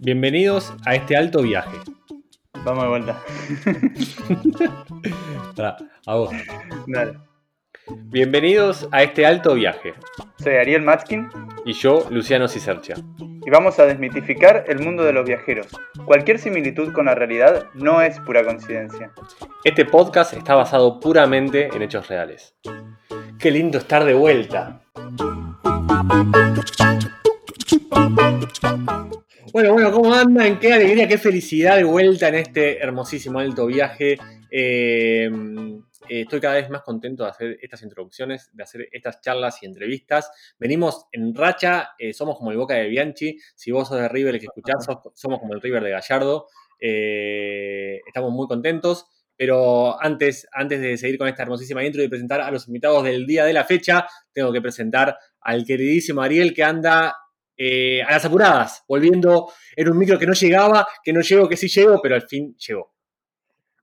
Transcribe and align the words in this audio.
Bienvenidos 0.00 0.72
a 0.84 0.94
este 0.94 1.16
alto 1.16 1.42
viaje. 1.42 1.76
Vamos 2.64 2.82
de 2.82 2.88
vuelta. 2.88 3.22
Pará, 5.56 5.76
a 6.06 6.14
vos. 6.14 6.30
Dale. 6.86 7.18
Bienvenidos 8.04 8.88
a 8.92 9.02
este 9.02 9.24
alto 9.24 9.54
viaje. 9.54 9.94
Soy 10.38 10.54
Ariel 10.54 10.82
Matskin 10.82 11.28
Y 11.64 11.72
yo, 11.72 12.06
Luciano 12.10 12.48
Cicercia. 12.48 12.96
Y 13.46 13.50
vamos 13.50 13.78
a 13.78 13.86
desmitificar 13.86 14.64
el 14.66 14.80
mundo 14.80 15.04
de 15.04 15.12
los 15.12 15.24
viajeros. 15.24 15.68
Cualquier 16.04 16.40
similitud 16.40 16.92
con 16.92 17.06
la 17.06 17.14
realidad 17.14 17.66
no 17.74 18.02
es 18.02 18.18
pura 18.18 18.44
coincidencia. 18.44 19.12
Este 19.62 19.84
podcast 19.84 20.32
está 20.32 20.56
basado 20.56 20.98
puramente 20.98 21.68
en 21.72 21.80
hechos 21.80 22.08
reales. 22.08 22.56
Qué 23.38 23.52
lindo 23.52 23.78
estar 23.78 24.04
de 24.04 24.14
vuelta. 24.14 24.80
Bueno, 29.52 29.72
bueno, 29.74 29.92
¿cómo 29.92 30.12
andan? 30.12 30.58
Qué 30.58 30.72
alegría, 30.72 31.06
qué 31.06 31.16
felicidad 31.16 31.76
de 31.76 31.84
vuelta 31.84 32.26
en 32.26 32.34
este 32.34 32.82
hermosísimo 32.82 33.38
alto 33.38 33.66
viaje. 33.66 34.18
Eh, 34.50 35.30
eh, 36.08 36.22
estoy 36.22 36.40
cada 36.40 36.54
vez 36.54 36.68
más 36.70 36.82
contento 36.82 37.24
de 37.24 37.30
hacer 37.30 37.58
estas 37.62 37.82
introducciones, 37.82 38.50
de 38.52 38.62
hacer 38.62 38.88
estas 38.92 39.20
charlas 39.20 39.62
y 39.62 39.66
entrevistas. 39.66 40.30
Venimos 40.58 41.06
en 41.12 41.34
racha, 41.34 41.90
eh, 41.98 42.12
somos 42.12 42.36
como 42.38 42.50
el 42.50 42.56
Boca 42.56 42.74
de 42.74 42.88
Bianchi. 42.88 43.38
Si 43.54 43.70
vos 43.70 43.88
sos 43.88 43.98
de 44.00 44.08
River, 44.08 44.34
el 44.34 44.40
que 44.40 44.46
escuchás, 44.46 44.84
sos- 44.84 45.12
somos 45.14 45.38
como 45.40 45.54
el 45.54 45.60
River 45.60 45.82
de 45.82 45.90
Gallardo. 45.90 46.46
Eh, 46.80 48.00
estamos 48.06 48.32
muy 48.32 48.46
contentos. 48.46 49.06
Pero 49.38 50.02
antes, 50.02 50.48
antes 50.50 50.80
de 50.80 50.96
seguir 50.96 51.18
con 51.18 51.28
esta 51.28 51.42
hermosísima 51.42 51.84
intro 51.84 52.02
y 52.02 52.08
presentar 52.08 52.40
a 52.40 52.50
los 52.50 52.68
invitados 52.68 53.04
del 53.04 53.26
día 53.26 53.44
de 53.44 53.52
la 53.52 53.64
fecha, 53.64 54.06
tengo 54.32 54.50
que 54.50 54.62
presentar 54.62 55.18
al 55.42 55.66
queridísimo 55.66 56.22
Ariel 56.22 56.54
que 56.54 56.64
anda 56.64 57.08
a 57.08 58.12
las 58.12 58.24
apuradas, 58.24 58.82
volviendo 58.88 59.52
en 59.76 59.90
un 59.90 59.98
micro 59.98 60.18
que 60.18 60.26
no 60.26 60.32
llegaba, 60.32 60.86
que 61.04 61.12
no 61.12 61.20
llegó, 61.20 61.48
que 61.50 61.56
sí 61.58 61.68
llegó, 61.68 62.00
pero 62.02 62.14
al 62.14 62.22
fin 62.22 62.56
llegó. 62.56 62.94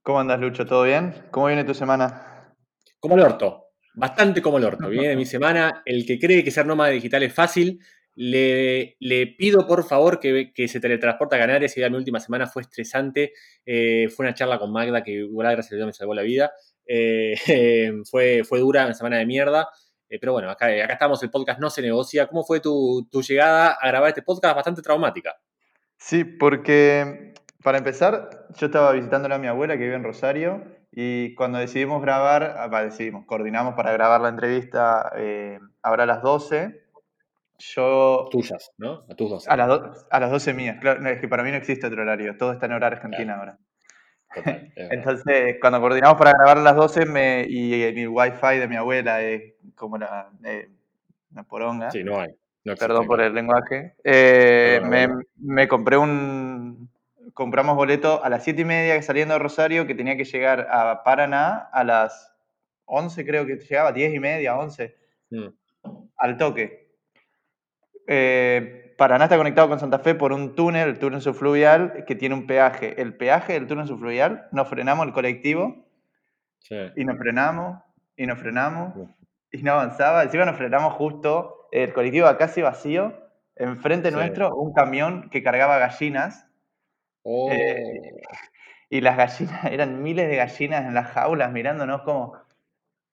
¿Cómo 0.04 0.20
andas, 0.20 0.38
Lucho? 0.38 0.66
¿Todo 0.66 0.82
bien? 0.82 1.14
¿Cómo 1.30 1.46
viene 1.46 1.64
tu 1.64 1.72
semana? 1.72 2.54
Como 3.00 3.14
el 3.14 3.22
orto, 3.22 3.70
bastante 3.94 4.42
como 4.42 4.58
el 4.58 4.64
orto. 4.64 4.90
Viene 4.90 5.16
mi 5.16 5.24
semana, 5.24 5.82
el 5.86 6.04
que 6.04 6.18
cree 6.18 6.44
que 6.44 6.50
ser 6.50 6.66
nómada 6.66 6.90
digital 6.90 7.22
es 7.22 7.32
fácil, 7.32 7.80
le, 8.14 8.98
le 9.00 9.26
pido 9.28 9.66
por 9.66 9.82
favor 9.82 10.20
que, 10.20 10.52
que 10.52 10.68
se 10.68 10.78
teletransporte 10.78 11.36
a 11.36 11.38
Canarias 11.38 11.74
y 11.78 11.80
ya 11.80 11.88
mi 11.88 11.96
última 11.96 12.20
semana 12.20 12.46
fue 12.46 12.60
estresante. 12.60 13.32
Eh, 13.64 14.10
fue 14.14 14.26
una 14.26 14.34
charla 14.34 14.58
con 14.58 14.70
Magda 14.72 15.02
que 15.02 15.12
igual 15.12 15.50
gracias 15.52 15.72
a 15.72 15.76
Dios 15.76 15.86
me 15.86 15.94
salvó 15.94 16.12
la 16.12 16.20
vida. 16.20 16.52
Eh, 16.86 17.34
fue, 18.10 18.44
fue 18.44 18.58
dura, 18.58 18.84
una 18.84 18.92
semana 18.92 19.16
de 19.16 19.24
mierda. 19.24 19.70
Eh, 20.10 20.18
pero 20.20 20.34
bueno, 20.34 20.50
acá, 20.50 20.66
acá 20.66 20.92
estamos, 20.92 21.22
el 21.22 21.30
podcast 21.30 21.60
no 21.60 21.70
se 21.70 21.80
negocia. 21.80 22.26
¿Cómo 22.26 22.44
fue 22.44 22.60
tu, 22.60 23.08
tu 23.10 23.22
llegada 23.22 23.78
a 23.80 23.88
grabar 23.88 24.10
este 24.10 24.20
podcast? 24.20 24.54
Bastante 24.54 24.82
traumática. 24.82 25.34
Sí, 25.96 26.24
porque 26.24 27.32
para 27.64 27.78
empezar, 27.78 28.46
yo 28.56 28.66
estaba 28.66 28.92
visitando 28.92 29.34
a 29.34 29.38
mi 29.38 29.46
abuela 29.46 29.76
que 29.78 29.84
vive 29.84 29.96
en 29.96 30.04
Rosario 30.04 30.62
y 30.92 31.34
cuando 31.34 31.58
decidimos 31.58 32.02
grabar, 32.02 32.56
ah, 32.58 32.68
decidimos, 32.82 33.24
coordinamos 33.24 33.74
para 33.74 33.90
grabar 33.92 34.20
la 34.20 34.28
entrevista 34.28 35.10
eh, 35.16 35.58
ahora 35.82 36.02
a 36.02 36.06
las 36.06 36.22
12. 36.22 36.82
Yo 37.58 38.28
Tuyas, 38.30 38.70
¿no? 38.76 39.04
A 39.08 39.14
tus 39.14 39.30
dos. 39.30 39.48
a 39.48 39.56
las, 39.56 39.68
do- 39.68 39.92
a 40.10 40.20
las 40.20 40.30
12 40.30 40.52
mías, 40.52 40.76
claro, 40.78 41.00
no, 41.00 41.08
es 41.08 41.20
que 41.20 41.26
para 41.28 41.42
mí 41.42 41.50
no 41.50 41.56
existe 41.56 41.86
otro 41.86 42.02
horario, 42.02 42.36
todo 42.36 42.52
está 42.52 42.66
en 42.66 42.72
hora 42.72 42.88
argentina 42.88 43.36
ahora. 43.38 43.58
Total. 44.34 44.72
Entonces, 44.76 45.56
cuando 45.60 45.80
coordinamos 45.80 46.18
para 46.18 46.32
grabar 46.32 46.58
a 46.58 46.62
las 46.62 46.76
12 46.76 47.06
me, 47.06 47.46
y 47.48 47.82
el 47.82 48.08
wifi 48.08 48.58
de 48.58 48.68
mi 48.68 48.76
abuela 48.76 49.22
es 49.22 49.54
como 49.74 49.96
la, 49.96 50.28
eh, 50.44 50.68
una 51.32 51.44
poronga, 51.44 51.90
Sí, 51.90 52.04
no 52.04 52.20
hay. 52.20 52.28
No 52.64 52.74
perdón 52.74 53.06
por 53.06 53.20
el 53.22 53.34
lenguaje, 53.34 53.94
eh, 54.04 54.80
me 55.38 55.66
compré 55.68 55.96
un... 55.96 56.90
Compramos 57.34 57.74
boleto 57.76 58.22
a 58.24 58.28
las 58.28 58.44
7 58.44 58.62
y 58.62 58.64
media 58.64 59.02
saliendo 59.02 59.34
de 59.34 59.40
Rosario 59.40 59.86
que 59.86 59.94
tenía 59.94 60.16
que 60.16 60.24
llegar 60.24 60.68
a 60.70 61.02
Paraná 61.02 61.68
a 61.72 61.82
las 61.84 62.32
11 62.86 63.24
creo 63.26 63.44
que 63.46 63.56
llegaba, 63.56 63.92
10 63.92 64.14
y 64.14 64.20
media, 64.20 64.56
11, 64.56 64.96
Mm. 65.30 65.48
al 66.16 66.36
toque. 66.36 66.94
Eh, 68.06 68.94
Paraná 68.96 69.24
está 69.24 69.36
conectado 69.36 69.68
con 69.68 69.80
Santa 69.80 69.98
Fe 69.98 70.14
por 70.14 70.32
un 70.32 70.54
túnel, 70.54 70.88
el 70.90 70.98
túnel 70.98 71.20
subfluvial, 71.20 72.04
que 72.06 72.14
tiene 72.14 72.34
un 72.36 72.46
peaje. 72.46 73.00
El 73.00 73.16
peaje 73.16 73.54
del 73.54 73.66
túnel 73.66 73.86
subfluvial, 73.88 74.46
nos 74.52 74.68
frenamos 74.68 75.06
el 75.06 75.12
colectivo 75.12 75.86
Sí. 76.60 76.76
y 76.96 77.04
nos 77.04 77.18
frenamos, 77.18 77.82
y 78.16 78.26
nos 78.26 78.38
frenamos, 78.38 78.94
Uf. 78.96 79.10
y 79.50 79.62
no 79.62 79.72
avanzaba. 79.72 80.22
Encima 80.22 80.44
nos 80.44 80.56
frenamos 80.56 80.94
justo, 80.94 81.68
el 81.72 81.92
colectivo 81.92 82.28
casi 82.38 82.62
vacío, 82.62 83.12
enfrente 83.56 84.10
Sí. 84.10 84.14
nuestro 84.14 84.54
un 84.54 84.72
camión 84.72 85.28
que 85.30 85.42
cargaba 85.42 85.78
gallinas, 85.78 86.46
Oh. 87.24 87.50
Eh, 87.52 88.00
y 88.90 89.00
las 89.02 89.16
gallinas, 89.16 89.64
eran 89.72 90.02
miles 90.02 90.28
de 90.28 90.36
gallinas 90.36 90.86
en 90.86 90.94
las 90.94 91.08
jaulas 91.08 91.52
mirándonos 91.52 92.02
como, 92.02 92.34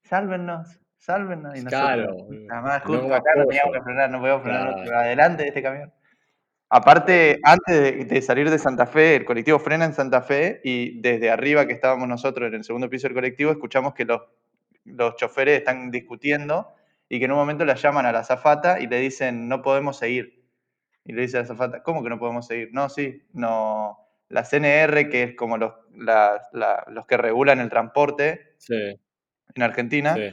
sálvennos, 0.03 0.79
sálvennos. 0.97 1.57
Y 1.57 1.63
nosotros, 1.63 1.81
Claro. 1.81 2.17
nada 2.29 2.61
más, 2.61 2.85
No 2.85 2.99
justo 2.99 3.15
acá 3.15 3.31
no 3.37 3.45
teníamos 3.47 3.73
que 3.75 3.81
frenar, 3.83 4.09
no 4.11 4.19
podíamos 4.19 4.43
frenar 4.43 4.73
Claro. 4.83 4.99
adelante 4.99 5.43
de 5.43 5.49
este 5.49 5.63
camión. 5.63 5.93
Aparte, 6.69 7.39
antes 7.43 7.81
de, 7.81 8.05
de 8.05 8.21
salir 8.21 8.49
de 8.49 8.57
Santa 8.59 8.85
Fe, 8.85 9.17
el 9.17 9.25
colectivo 9.25 9.59
frena 9.59 9.85
en 9.85 9.93
Santa 9.93 10.21
Fe 10.21 10.61
y 10.63 11.01
desde 11.01 11.29
arriba 11.29 11.67
que 11.67 11.73
estábamos 11.73 12.07
nosotros 12.07 12.47
en 12.47 12.55
el 12.55 12.63
segundo 12.63 12.89
piso 12.89 13.07
del 13.07 13.15
colectivo, 13.15 13.51
escuchamos 13.51 13.93
que 13.93 14.05
los, 14.05 14.21
los 14.85 15.15
choferes 15.17 15.59
están 15.59 15.91
discutiendo 15.91 16.69
y 17.09 17.19
que 17.19 17.25
en 17.25 17.31
un 17.33 17.37
momento 17.39 17.65
la 17.65 17.75
llaman 17.75 18.05
a 18.05 18.13
la 18.13 18.19
azafata 18.19 18.79
y 18.79 18.87
le 18.87 18.99
dicen, 18.99 19.49
no 19.49 19.61
podemos 19.61 19.97
seguir. 19.97 20.40
Y 21.05 21.13
le 21.13 21.21
dice 21.23 21.37
a 21.37 21.39
la 21.41 21.45
azafata, 21.45 21.83
¿cómo 21.83 22.03
que 22.03 22.09
no 22.09 22.19
podemos 22.19 22.45
seguir? 22.47 22.69
No, 22.73 22.89
sí, 22.89 23.23
no. 23.33 23.97
La 24.29 24.43
CNR, 24.45 25.09
que 25.09 25.23
es 25.23 25.35
como 25.35 25.57
los, 25.57 25.73
la- 25.95 26.41
la- 26.53 26.85
los 26.87 27.05
que 27.05 27.17
regulan 27.17 27.59
el 27.59 27.69
transporte 27.69 28.53
Sí, 28.57 28.75
en 29.55 29.63
Argentina, 29.63 30.15
sí. 30.15 30.29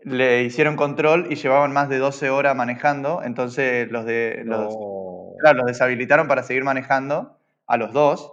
le 0.00 0.44
hicieron 0.44 0.76
control 0.76 1.26
y 1.30 1.34
llevaban 1.36 1.72
más 1.72 1.88
de 1.88 1.98
12 1.98 2.30
horas 2.30 2.54
manejando, 2.56 3.22
entonces 3.22 3.90
los 3.90 4.04
de 4.06 4.42
los, 4.44 4.72
No. 4.74 5.32
claro, 5.40 5.58
los 5.58 5.66
deshabilitaron 5.66 6.28
para 6.28 6.42
seguir 6.42 6.64
manejando 6.64 7.38
a 7.66 7.76
los 7.76 7.92
dos. 7.92 8.32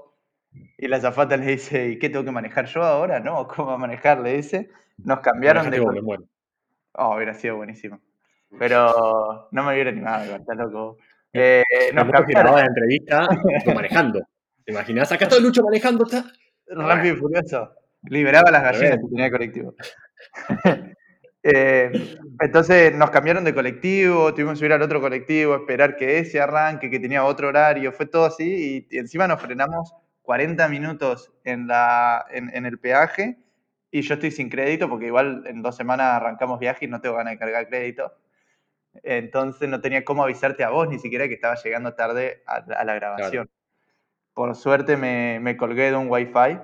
Y 0.77 0.87
la 0.87 0.97
azafata 0.97 1.35
le 1.35 1.47
dice, 1.47 1.89
¿y 1.89 1.97
qué 1.99 2.09
tengo 2.09 2.23
que 2.25 2.31
manejar 2.31 2.65
yo 2.67 2.83
ahora? 2.83 3.19
No, 3.19 3.47
¿cómo 3.47 3.69
va 3.69 3.73
a 3.73 3.77
manejar? 3.77 4.19
Le 4.19 4.33
dice. 4.33 4.69
Nos 4.97 5.21
cambiaron 5.21 5.71
de... 5.71 5.79
vos. 5.79 5.95
Oh, 6.93 7.15
hubiera 7.15 7.33
sido 7.33 7.55
buenísimo. 7.57 7.99
Pero 8.59 9.47
no 9.51 9.63
me 9.63 9.73
hubiera 9.73 9.89
animado, 9.89 10.35
está 10.35 10.53
loco. 10.53 10.97
Eh, 11.33 11.63
nos 11.93 12.07
grababa 12.07 12.59
la 12.59 12.67
entrevista 12.67 13.27
manejando. 13.73 14.21
¿Te 14.65 14.71
imaginas? 14.71 15.11
Acá 15.11 15.25
está 15.25 15.39
Lucho 15.39 15.63
manejando. 15.63 16.05
Está... 16.05 16.25
rápido 16.67 17.15
y 17.15 17.17
furioso. 17.17 17.71
Liberaba 18.03 18.51
las 18.51 18.63
gallinas 18.63 18.99
que 18.99 19.07
tenía 19.09 19.25
el 19.25 19.31
colectivo. 19.31 19.75
Eh, 21.45 21.91
entonces 22.39 22.95
nos 22.95 23.09
cambiaron 23.09 23.43
de 23.43 23.53
colectivo, 23.53 24.33
tuvimos 24.33 24.53
que 24.53 24.59
subir 24.59 24.71
al 24.71 24.81
otro 24.81 25.01
colectivo, 25.01 25.55
esperar 25.55 25.97
que 25.97 26.19
ese 26.19 26.39
arranque, 26.39 26.89
que 26.89 27.01
tenía 27.01 27.25
otro 27.25 27.49
horario, 27.49 27.91
fue 27.91 28.05
todo 28.05 28.23
así 28.23 28.87
y, 28.89 28.95
y 28.95 28.97
encima 28.97 29.27
nos 29.27 29.41
frenamos 29.41 29.93
40 30.21 30.65
minutos 30.69 31.33
en, 31.43 31.67
la, 31.67 32.25
en, 32.31 32.49
en 32.55 32.65
el 32.65 32.79
peaje 32.79 33.37
y 33.91 34.03
yo 34.03 34.13
estoy 34.13 34.31
sin 34.31 34.49
crédito 34.49 34.87
porque 34.87 35.07
igual 35.07 35.43
en 35.45 35.61
dos 35.61 35.75
semanas 35.75 36.13
arrancamos 36.13 36.59
viaje 36.59 36.85
y 36.85 36.87
no 36.87 37.01
tengo 37.01 37.17
ganas 37.17 37.33
de 37.33 37.39
cargar 37.39 37.67
crédito. 37.67 38.13
Entonces 39.01 39.67
no 39.69 39.81
tenía 39.81 40.03
cómo 40.05 40.23
avisarte 40.23 40.63
a 40.63 40.69
vos 40.69 40.87
ni 40.87 40.99
siquiera 40.99 41.27
que 41.27 41.33
estaba 41.33 41.55
llegando 41.55 41.93
tarde 41.95 42.43
a, 42.45 42.63
la- 42.67 42.75
a 42.75 42.83
la 42.85 42.95
grabación. 42.95 43.49
Por 44.33 44.55
suerte 44.55 44.97
me, 44.97 45.39
me 45.41 45.57
colgué 45.57 45.89
de 45.91 45.95
un 45.95 46.09
wifi. 46.09 46.59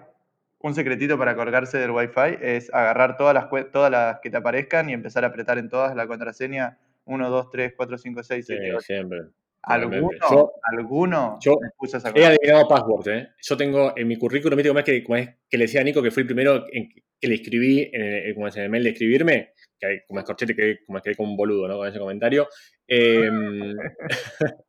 Un 0.61 0.75
secretito 0.75 1.17
para 1.17 1.35
colgarse 1.35 1.77
del 1.77 1.91
wifi 1.91 2.37
es 2.41 2.73
agarrar 2.73 3.15
todas 3.15 3.33
las, 3.33 3.47
todas 3.71 3.89
las 3.89 4.19
que 4.19 4.29
te 4.29 4.37
aparezcan 4.37 4.89
y 4.89 4.93
empezar 4.93 5.23
a 5.23 5.27
apretar 5.27 5.57
en 5.57 5.69
todas 5.69 5.95
la 5.95 6.05
contraseña 6.05 6.77
1, 7.05 7.29
2, 7.29 7.49
3, 7.49 7.73
4, 7.77 7.97
5, 7.97 8.23
6, 8.23 8.45
Sí, 8.45 8.53
7, 8.57 8.71
8. 8.75 8.81
siempre. 8.81 9.19
¿Alguno? 9.61 10.09
Yo- 10.31 10.51
¿Alguno? 10.63 11.37
yo 11.41 11.57
esa 11.83 12.11
He 12.15 12.25
adivinado 12.25 12.67
passwords, 12.67 13.07
¿eh? 13.07 13.27
Yo 13.41 13.57
tengo 13.57 13.93
en 13.95 14.07
mi 14.07 14.17
currículum, 14.17 14.55
¿viste 14.57 14.69
cómo 14.69 14.79
es 14.79 14.85
que, 14.85 15.03
cómo 15.03 15.15
es 15.17 15.29
que 15.49 15.57
le 15.57 15.65
decía 15.65 15.81
a 15.81 15.83
Nico 15.83 16.01
que 16.01 16.11
fui 16.11 16.21
el 16.21 16.27
primero 16.27 16.65
en, 16.71 16.89
que 17.19 17.27
le 17.27 17.35
escribí, 17.35 17.89
en 17.93 18.01
el, 18.01 18.33
como 18.33 18.47
es 18.47 18.55
en 18.57 18.63
el 18.63 18.69
mail 18.69 18.83
de 18.85 18.89
escribirme? 18.91 19.53
Que 19.79 20.01
como 20.07 20.19
es 20.19 20.25
corchete, 20.25 20.55
que 20.55 20.79
como 20.85 20.97
es 20.97 21.03
que 21.03 21.15
como 21.15 21.31
un 21.31 21.37
boludo, 21.37 21.67
¿no? 21.67 21.77
Con 21.77 21.87
ese 21.87 21.99
comentario. 21.99 22.47
Eh, 22.87 23.29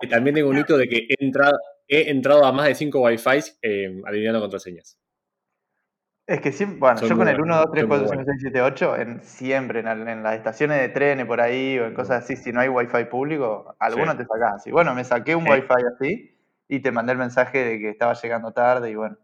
y 0.00 0.08
también 0.08 0.34
tengo 0.34 0.50
un 0.50 0.58
hito 0.58 0.76
de 0.76 0.88
que 0.88 1.06
he 1.08 1.24
entrado, 1.24 1.58
he 1.88 2.10
entrado 2.10 2.44
a 2.44 2.52
más 2.52 2.66
de 2.66 2.74
5 2.74 3.00
Wi-Fi 3.00 3.40
eh, 3.62 4.00
adivinando 4.06 4.40
contraseñas. 4.40 4.98
Es 6.26 6.40
que 6.40 6.52
siempre, 6.52 6.78
bueno, 6.78 7.00
yo 7.00 7.16
con 7.16 7.28
el 7.28 7.36
bueno, 7.36 7.54
1, 7.54 7.56
2, 7.56 7.66
3, 7.72 7.80
soy 7.80 7.88
muy 7.88 7.98
4, 7.98 8.08
5, 8.08 8.24
6, 8.24 8.38
7, 8.40 8.62
8, 8.62 8.96
en, 8.96 9.22
siempre 9.24 9.80
en, 9.80 9.88
en 10.08 10.22
las 10.22 10.36
estaciones 10.36 10.80
de 10.80 10.88
trenes 10.88 11.26
por 11.26 11.40
ahí 11.40 11.78
o 11.78 11.86
en 11.86 11.94
cosas 11.94 12.22
así, 12.24 12.36
si 12.36 12.52
no 12.52 12.60
hay 12.60 12.68
wifi 12.68 13.04
público, 13.10 13.74
alguno 13.80 14.12
Sí. 14.12 14.18
te 14.18 14.24
sacás 14.24 14.54
así. 14.56 14.70
Bueno, 14.70 14.94
me 14.94 15.04
saqué 15.04 15.34
un 15.34 15.44
Sí. 15.44 15.50
wifi 15.50 15.74
así 15.94 16.38
y 16.68 16.80
te 16.80 16.92
mandé 16.92 17.12
el 17.12 17.18
mensaje 17.18 17.64
de 17.64 17.78
que 17.80 17.88
estaba 17.90 18.14
llegando 18.14 18.52
tarde 18.52 18.90
y 18.90 18.94
bueno. 18.94 19.18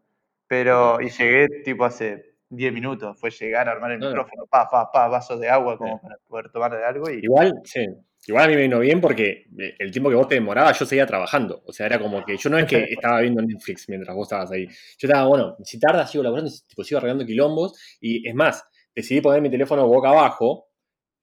Pero, 0.49 1.01
y 1.01 1.09
llegué 1.11 1.47
tipo 1.65 1.85
hace 1.85 2.28
10 2.51 2.73
minutos. 2.73 3.19
Fue 3.21 3.31
llegar, 3.31 3.69
armar 3.69 3.93
el 3.93 3.99
No, 3.99 4.07
no. 4.07 4.11
micrófono, 4.11 4.47
pa, 4.47 4.69
pa, 4.69 4.91
pa, 4.91 5.09
vasos 5.09 5.39
de 5.41 5.49
agua 5.49 5.77
como 5.77 5.97
Sí. 5.97 6.03
para 6.03 6.17
poder 6.27 6.51
tomar 6.51 6.73
de 6.77 6.85
algo 6.85 7.11
y 7.11 7.21
Igual, 7.23 7.53
sí. 7.65 7.87
Igual 8.27 8.45
a 8.45 8.49
mí 8.49 8.55
me 8.57 8.63
vino 8.63 8.79
bien 8.81 9.01
porque 9.01 9.47
eh, 9.59 9.75
el 9.79 9.91
tiempo 9.91 10.11
que 10.11 10.17
vos 10.17 10.29
te 10.29 10.35
demorabas 10.35 10.79
yo 10.79 10.85
seguía 10.85 11.07
trabajando. 11.07 11.63
O 11.67 11.73
sea, 11.73 11.87
era 11.87 11.99
como 11.99 12.25
que 12.25 12.37
yo 12.37 12.51
no 12.51 12.59
es 12.59 12.67
que 12.67 12.77
estaba 12.91 13.21
viendo 13.21 13.41
Netflix 13.43 13.89
mientras 13.89 14.15
vos 14.15 14.27
estabas 14.27 14.51
ahí. 14.51 14.67
Yo 14.67 15.09
estaba, 15.09 15.27
bueno, 15.27 15.57
si 15.63 15.79
tarda 15.79 16.07
sigo 16.07 16.25
laburando, 16.25 16.51
tipo, 16.67 16.85
sigo 16.85 16.99
arreglando 16.99 17.25
quilombos. 17.25 17.79
Y 18.01 18.29
es 18.29 18.35
más, 18.35 18.65
decidí 18.95 19.21
poner 19.21 19.41
mi 19.41 19.51
teléfono 19.51 19.87
boca 19.87 20.11
abajo 20.11 20.69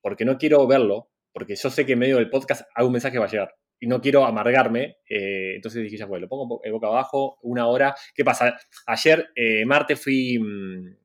porque 0.02 0.24
no 0.26 0.38
quiero 0.38 0.66
verlo, 0.68 1.10
porque 1.34 1.56
yo 1.56 1.70
sé 1.70 1.86
que 1.86 1.94
en 1.94 2.00
medio 2.00 2.18
del 2.18 2.30
podcast 2.30 2.66
algún 2.76 2.94
mensaje 2.94 3.20
va 3.20 3.26
a 3.26 3.30
llegar. 3.30 3.54
Y 3.80 3.88
no 3.88 4.00
quiero 4.02 4.26
amargarme. 4.26 4.98
eh, 5.10 5.56
entonces 5.56 5.84
dije, 5.84 5.98
ya 5.98 6.08
fue, 6.08 6.20
lo 6.20 6.28
pongo 6.30 6.62
eh, 6.64 6.72
boca 6.72 6.88
abajo, 6.88 7.38
una 7.44 7.68
hora. 7.68 7.94
¿Qué 8.16 8.24
pasa? 8.24 8.58
Ayer, 8.88 9.28
eh, 9.36 9.66
martes, 9.66 10.02
fui, 10.02 10.40
mm, 10.40 10.96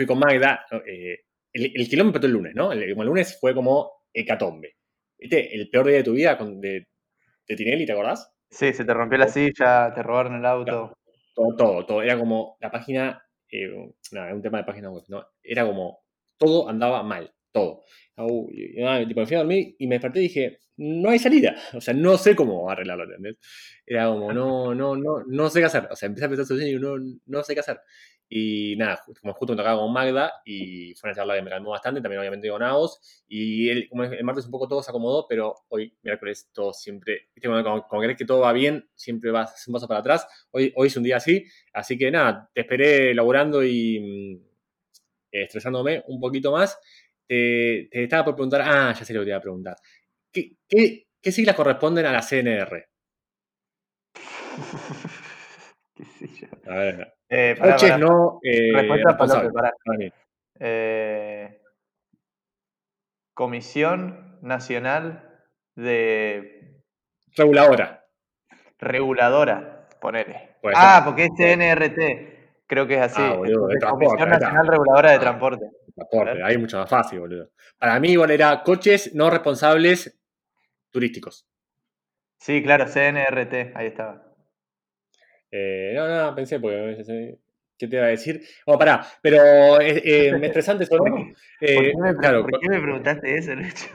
fui 0.00 0.06
con 0.06 0.18
Magda. 0.18 0.64
eh, 0.86 1.18
el, 1.52 1.72
el 1.74 1.88
quilombo 1.88 2.08
empezó 2.10 2.26
el 2.26 2.32
lunes, 2.32 2.54
¿no? 2.54 2.72
El, 2.72 2.82
el 2.82 2.94
lunes 2.94 3.38
fue 3.38 3.54
como 3.54 3.92
hecatombe. 4.14 4.76
¿Viste? 5.18 5.54
El 5.54 5.68
peor 5.68 5.86
día 5.88 5.96
de 5.98 6.04
tu 6.04 6.12
vida 6.14 6.38
con, 6.38 6.58
de, 6.58 6.86
de 7.46 7.56
Tinelli, 7.56 7.84
¿te 7.84 7.92
acordás? 7.92 8.32
sí, 8.50 8.72
se 8.72 8.84
te 8.84 8.94
rompió 8.94 9.18
la 9.18 9.28
silla, 9.28 9.92
te 9.94 10.02
robaron 10.02 10.34
el 10.36 10.46
auto. 10.46 10.94
Todo, 11.34 11.56
todo, 11.56 11.86
todo. 11.86 12.02
Era 12.02 12.18
como 12.18 12.56
la 12.60 12.70
página, 12.70 13.22
eh, 13.50 13.68
nada, 14.12 14.26
era 14.28 14.34
un 14.34 14.42
tema 14.42 14.58
de 14.58 14.64
página 14.64 14.90
web, 14.90 15.04
¿no? 15.08 15.24
Era 15.42 15.66
como, 15.66 16.00
todo 16.38 16.68
andaba 16.68 17.02
mal, 17.02 17.30
todo. 17.52 17.82
Y 18.52 18.80
nada, 18.80 19.06
tipo, 19.06 19.20
me 19.20 19.26
fui 19.26 19.36
a 19.36 19.40
dormir 19.40 19.76
y 19.78 19.86
me 19.86 19.96
desperté 19.96 20.20
y 20.20 20.22
dije, 20.22 20.58
no 20.78 21.10
hay 21.10 21.18
salida. 21.18 21.54
O 21.74 21.80
sea, 21.80 21.94
no 21.94 22.16
sé 22.16 22.34
cómo 22.34 22.70
arreglarlo, 22.70 23.04
¿entendés? 23.04 23.36
Era 23.86 24.06
como, 24.08 24.32
no, 24.32 24.74
no, 24.74 24.96
no, 24.96 25.22
no 25.26 25.50
sé 25.50 25.60
qué 25.60 25.66
hacer. 25.66 25.86
O 25.90 25.96
sea, 25.96 26.06
empecé 26.06 26.24
a 26.24 26.28
pensar 26.28 26.46
soluciones 26.46 26.74
y 26.74 26.78
digo, 26.78 26.96
no, 26.98 27.18
no 27.26 27.42
sé 27.42 27.54
qué 27.54 27.60
hacer. 27.60 27.78
Y 28.32 28.76
nada, 28.76 29.02
como 29.20 29.34
justo 29.34 29.54
me 29.54 29.56
tocaba 29.56 29.80
con 29.80 29.92
Magda 29.92 30.34
y 30.44 30.94
fue 30.94 31.10
una 31.10 31.16
charla 31.16 31.34
que 31.34 31.42
me 31.42 31.50
calmó 31.50 31.70
bastante, 31.70 32.00
también 32.00 32.20
obviamente 32.20 32.48
con 32.48 32.62
Agos. 32.62 33.24
Y 33.26 33.68
el, 33.68 33.88
como 33.88 34.04
el 34.04 34.22
martes 34.22 34.44
un 34.44 34.52
poco 34.52 34.68
todo 34.68 34.84
se 34.84 34.90
acomodó, 34.92 35.26
pero 35.28 35.52
hoy, 35.68 35.92
miércoles, 36.02 36.48
todo 36.52 36.72
siempre, 36.72 37.28
cuando 37.42 37.84
crees 37.88 38.16
que 38.16 38.24
todo 38.24 38.40
va 38.42 38.52
bien, 38.52 38.88
siempre 38.94 39.32
vas 39.32 39.66
un 39.66 39.74
paso 39.74 39.88
para 39.88 39.98
atrás. 39.98 40.28
Hoy, 40.52 40.72
hoy 40.76 40.86
es 40.86 40.96
un 40.96 41.02
día 41.02 41.16
así, 41.16 41.44
así 41.72 41.98
que 41.98 42.12
nada, 42.12 42.48
te 42.54 42.60
esperé 42.60 43.12
laburando 43.14 43.64
y 43.64 43.98
mm, 43.98 44.36
eh, 45.32 45.42
estresándome 45.42 46.04
un 46.06 46.20
poquito 46.20 46.52
más. 46.52 46.78
Te, 47.26 47.88
te 47.90 48.04
estaba 48.04 48.24
por 48.26 48.36
preguntar, 48.36 48.62
ah, 48.64 48.94
ya 48.96 49.04
sé 49.04 49.12
lo 49.12 49.20
que 49.20 49.24
te 49.24 49.30
iba 49.30 49.38
a 49.38 49.42
preguntar. 49.42 49.76
¿Qué, 50.32 50.52
qué, 50.68 51.08
qué 51.20 51.32
siglas 51.32 51.56
corresponden 51.56 52.06
a 52.06 52.12
la 52.12 52.22
CNR? 52.22 52.88
Qué 56.18 56.28
yo. 56.28 56.46
A 56.70 56.76
ver, 56.78 57.19
Eh, 57.30 57.54
pará, 57.58 57.72
coches 57.74 57.90
pará. 57.90 57.98
no 58.04 58.40
eh, 58.42 58.72
Respuesta 58.74 59.16
para 59.16 59.98
mí. 59.98 60.12
Eh, 60.58 61.60
Comisión 63.34 64.38
Nacional 64.42 65.40
de 65.76 66.82
Reguladora. 67.36 68.04
Reguladora, 68.78 69.88
ponele. 70.00 70.56
Ah, 70.74 71.02
porque 71.04 71.24
es 71.26 71.30
CNRT. 71.36 72.38
Creo 72.66 72.86
que 72.86 72.94
es 72.96 73.00
así. 73.02 73.20
Ah, 73.22 73.34
boludo, 73.34 73.66
de 73.68 73.78
Comisión 73.78 74.32
está. 74.32 74.38
Nacional 74.38 74.66
Reguladora 74.66 75.10
de 75.10 75.16
Ah. 75.16 75.20
Transporte. 75.20 75.64
Transporte, 75.94 76.42
ahí 76.42 76.54
es 76.54 76.60
mucho 76.60 76.78
más 76.78 76.88
fácil, 76.90 77.20
boludo. 77.20 77.50
Para 77.78 77.98
mí 78.00 78.10
igual 78.10 78.30
era 78.30 78.62
coches 78.62 79.14
no 79.14 79.30
responsables 79.30 80.18
turísticos. 80.90 81.46
Sí, 82.38 82.62
claro, 82.62 82.86
CNRT, 82.86 83.72
ahí 83.74 83.86
estaba. 83.88 84.29
Eh, 85.50 85.92
no, 85.94 86.06
no, 86.08 86.34
pensé, 86.34 86.60
porque. 86.60 87.38
¿Qué 87.78 87.88
te 87.88 87.96
iba 87.96 88.04
a 88.04 88.08
decir? 88.08 88.42
Oh, 88.66 88.78
pará, 88.78 89.06
pero 89.22 89.80
eh, 89.80 90.02
eh, 90.04 90.32
me 90.38 90.48
estresante 90.48 90.84
eso, 90.84 90.96
¿no? 90.98 91.04
¿Por 91.04 91.24
Eh, 91.62 91.92
qué 91.92 91.98
me, 91.98 92.14
claro, 92.14 92.42
por 92.42 92.60
qué 92.60 92.68
me 92.68 92.78
preguntaste 92.78 93.38
eso, 93.38 93.54
Lucho? 93.54 93.88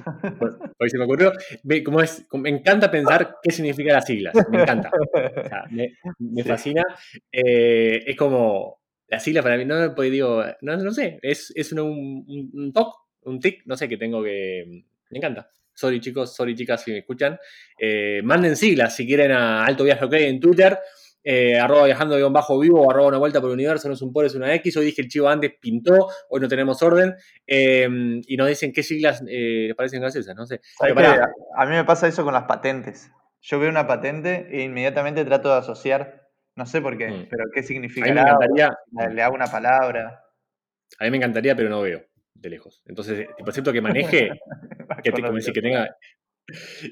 porque 0.76 0.90
se 0.90 0.98
me 0.98 1.04
ocurrió. 1.04 1.32
Me, 1.64 1.84
como 1.84 2.02
es, 2.02 2.26
me 2.34 2.50
encanta 2.50 2.90
pensar 2.90 3.36
qué 3.44 3.52
significan 3.52 3.94
las 3.94 4.06
siglas. 4.08 4.34
Me 4.50 4.64
encanta. 4.64 4.90
O 4.90 5.48
sea, 5.48 5.66
me, 5.70 5.94
me 6.18 6.42
Sí. 6.42 6.50
fascina. 6.50 6.84
Es 7.32 8.16
como. 8.18 8.82
Las 9.08 9.24
siglas 9.24 9.44
para 9.44 9.56
mí, 9.56 9.66
no, 9.66 9.94
pues 9.94 10.12
digo, 10.12 10.44
no, 10.62 10.78
no 10.78 10.92
sé, 10.92 11.20
es, 11.22 11.54
es 11.56 11.72
un, 11.72 11.80
un, 11.82 12.50
un 12.56 12.74
toc, 12.74 12.92
un 13.26 13.40
tic, 13.40 13.62
no 13.68 13.78
sé, 13.78 13.88
que 13.88 13.98
tengo 13.98 14.24
que. 14.24 14.66
Me 15.12 15.18
encanta. 15.20 15.48
Sorry 15.76 16.00
chicos, 16.02 16.36
sorry 16.36 16.56
chicas 16.56 16.82
si 16.82 16.90
me 16.92 16.98
escuchan. 17.00 17.38
Eh, 17.80 18.22
manden 18.24 18.56
siglas 18.56 18.96
si 18.96 19.06
quieren 19.06 19.32
a 19.32 19.64
Alto 19.64 19.84
Viaje 19.84 20.06
OK 20.06 20.14
en 20.14 20.40
Twitter. 20.40 20.80
Eh, 21.28 21.58
arroba 21.60 21.86
viajando 21.88 22.16
guion 22.16 22.32
bajo 22.32 22.60
vivo 22.60 22.82
o 22.84 22.92
arroba 22.92 23.08
una 23.08 23.18
vuelta 23.18 23.42
por 23.42 23.50
el 23.50 23.56
universo, 23.56 23.88
no 23.88 23.96
es 23.96 24.02
un 24.04 24.14
por, 24.14 24.26
es 24.26 24.36
una 24.36 24.54
X. 24.54 24.78
Hoy 24.78 24.86
dije 24.86 25.02
el 25.02 25.08
chivo 25.08 25.28
antes 25.28 25.54
pintó, 25.60 26.08
hoy 26.30 26.40
no 26.40 26.48
tenemos 26.48 26.84
orden. 26.84 27.16
Eh, 27.48 27.90
y 28.28 28.38
nos 28.38 28.48
dicen 28.48 28.72
qué 28.72 28.84
siglas 28.84 29.24
eh, 29.28 29.66
les 29.68 29.76
parecen 29.76 30.02
graciosas, 30.02 30.36
no 30.36 30.46
sé. 30.46 30.62
A 31.58 31.66
mí 31.66 31.72
me 31.72 31.84
pasa 31.84 32.08
eso 32.08 32.24
con 32.24 32.34
las 32.36 32.44
patentes. 32.44 33.10
Yo 33.42 33.60
veo 33.60 33.70
una 33.70 33.88
patente 33.88 34.48
e 34.52 34.62
inmediatamente 34.64 35.26
trato 35.26 35.50
de 35.52 35.56
asociar, 35.60 36.28
no 36.56 36.66
sé 36.68 36.80
por 36.82 36.96
qué, 36.98 37.08
Mm. 37.10 37.28
pero 37.30 37.44
qué 37.54 37.60
A 37.62 37.80
mí 37.80 37.80
me 38.14 38.22
encantaría. 38.22 38.70
Le 39.12 39.22
hago 39.24 39.34
una 39.36 39.48
palabra. 39.48 40.22
A 41.00 41.04
mí 41.06 41.10
me 41.12 41.18
encantaría, 41.18 41.56
pero 41.56 41.70
no 41.70 41.82
veo 41.82 42.04
de 42.36 42.50
lejos. 42.52 42.84
Entonces, 42.86 43.28
tipo, 43.36 43.50
excepto 43.50 43.74
que 43.74 43.82
maneje, 43.82 44.30
que, 45.04 45.12
te- 45.12 45.22
como 45.22 45.34
decir, 45.34 45.54
que 45.54 45.62
tenga 45.62 45.90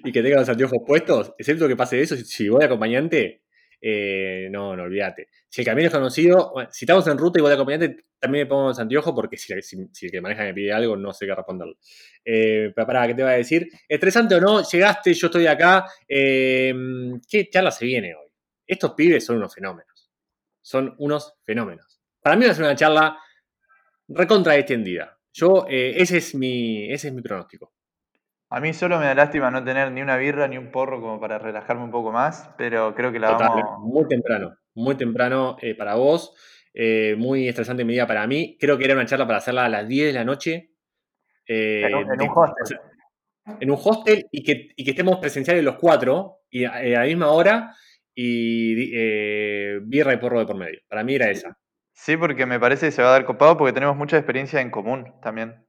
y 0.03 0.11
que 0.11 0.23
tenga 0.23 0.37
los 0.39 0.49
anteojos 0.49 0.79
puestos, 0.87 1.33
excepto 1.37 1.67
que 1.67 1.75
pase 1.75 2.01
eso, 2.01 2.15
si, 2.15 2.49
voy 2.49 2.63
acompañante, 2.63 3.42
eh, 3.85 4.47
no, 4.49 4.77
no, 4.77 4.83
olvídate. 4.83 5.27
Si 5.49 5.59
el 5.59 5.65
camino 5.65 5.87
es 5.87 5.93
conocido, 5.93 6.53
si 6.71 6.85
estamos 6.85 7.05
en 7.07 7.17
ruta 7.17 7.41
voy 7.41 7.49
de 7.49 7.55
acompañante, 7.55 8.05
también 8.17 8.45
me 8.45 8.49
pongo 8.49 8.69
los 8.69 8.79
anteojos 8.79 9.13
porque 9.13 9.35
si 9.35 9.51
el 9.51 10.11
que 10.11 10.21
maneja 10.21 10.43
me 10.43 10.53
pide 10.53 10.71
algo, 10.71 10.95
no 10.95 11.11
sé 11.11 11.25
qué 11.25 11.35
responderle. 11.35 11.75
Eh, 12.23 12.71
pero 12.73 12.87
pará, 12.87 13.05
¿qué 13.07 13.13
te 13.13 13.23
va 13.23 13.31
a 13.31 13.33
decir? 13.33 13.67
¿Estresante 13.89 14.35
o 14.35 14.39
no? 14.39 14.63
Llegaste, 14.63 15.13
yo 15.13 15.27
estoy 15.27 15.47
acá. 15.47 15.85
Eh, 16.07 16.73
¿Qué 17.29 17.49
charla 17.49 17.71
se 17.71 17.85
viene 17.85 18.15
hoy? 18.15 18.29
Estos 18.65 18.93
pibes 18.93 19.25
son 19.25 19.35
unos 19.35 19.53
fenómenos. 19.53 20.09
Son 20.61 20.95
unos 20.99 21.33
fenómenos. 21.43 21.99
Para 22.21 22.37
mí 22.37 22.45
va 22.45 22.51
a 22.51 22.55
ser 22.55 22.63
una 22.63 22.77
charla 22.77 23.17
recontra 24.07 24.55
extendida. 24.55 25.19
Yo, 25.33 25.65
eh, 25.69 25.95
ese, 25.97 26.19
es 26.19 26.35
mi, 26.35 26.89
ese 26.89 27.09
es 27.09 27.13
mi 27.13 27.21
pronóstico. 27.21 27.73
A 28.55 28.59
mí 28.59 28.71
solo 28.71 28.99
me 28.99 29.05
da 29.05 29.15
lástima 29.15 29.49
no 29.49 29.63
tener 29.63 29.91
ni 29.91 30.01
una 30.03 30.15
birra 30.15 30.47
ni 30.47 30.59
un 30.59 30.69
porro 30.69 31.01
como 31.01 31.19
para 31.19 31.39
relajarme 31.39 31.83
un 31.83 31.89
poco 31.89 32.11
más, 32.11 32.51
pero 32.55 32.93
creo 32.93 33.11
que 33.11 33.17
la 33.19 33.29
Total, 33.29 33.49
vamos. 33.49 33.79
muy 33.79 34.07
temprano, 34.07 34.55
muy 34.75 34.95
temprano 34.95 35.57
eh, 35.59 35.73
para 35.73 35.95
vos, 35.95 36.35
eh, 36.71 37.15
muy 37.17 37.47
estresante 37.47 37.83
mi 37.83 37.93
día 37.93 38.05
para 38.05 38.27
mí. 38.27 38.55
Creo 38.59 38.77
que 38.77 38.85
era 38.85 38.93
una 38.93 39.07
charla 39.07 39.25
para 39.25 39.39
hacerla 39.39 39.65
a 39.65 39.69
las 39.69 39.87
10 39.87 40.05
de 40.07 40.13
la 40.13 40.23
noche. 40.23 40.69
eh, 41.47 41.81
En 41.83 41.95
un, 41.95 42.03
en 42.13 42.17
de- 42.19 42.25
un 42.25 42.31
hostel. 42.35 42.77
en 43.59 43.71
un 43.71 43.79
hostel 43.83 44.27
y 44.31 44.43
que, 44.43 44.69
y 44.75 44.83
que 44.85 44.91
estemos 44.91 45.17
presenciales 45.17 45.63
los 45.63 45.77
cuatro 45.77 46.41
y 46.51 46.65
a, 46.65 46.73
a 46.75 46.83
la 46.83 47.03
misma 47.05 47.31
hora 47.31 47.73
y 48.13 48.91
eh, 48.95 49.79
birra 49.81 50.13
y 50.13 50.17
porro 50.17 50.37
de 50.39 50.45
por 50.45 50.57
medio. 50.57 50.79
Para 50.87 51.03
mí 51.03 51.15
era 51.15 51.31
esa. 51.31 51.57
Sí, 51.91 52.17
porque 52.17 52.45
me 52.45 52.59
parece 52.59 52.85
que 52.85 52.91
se 52.91 53.01
va 53.01 53.09
a 53.09 53.11
dar 53.13 53.25
copado 53.25 53.57
porque 53.57 53.73
tenemos 53.73 53.95
mucha 53.97 54.17
experiencia 54.17 54.61
en 54.61 54.69
común 54.69 55.11
también. 55.23 55.65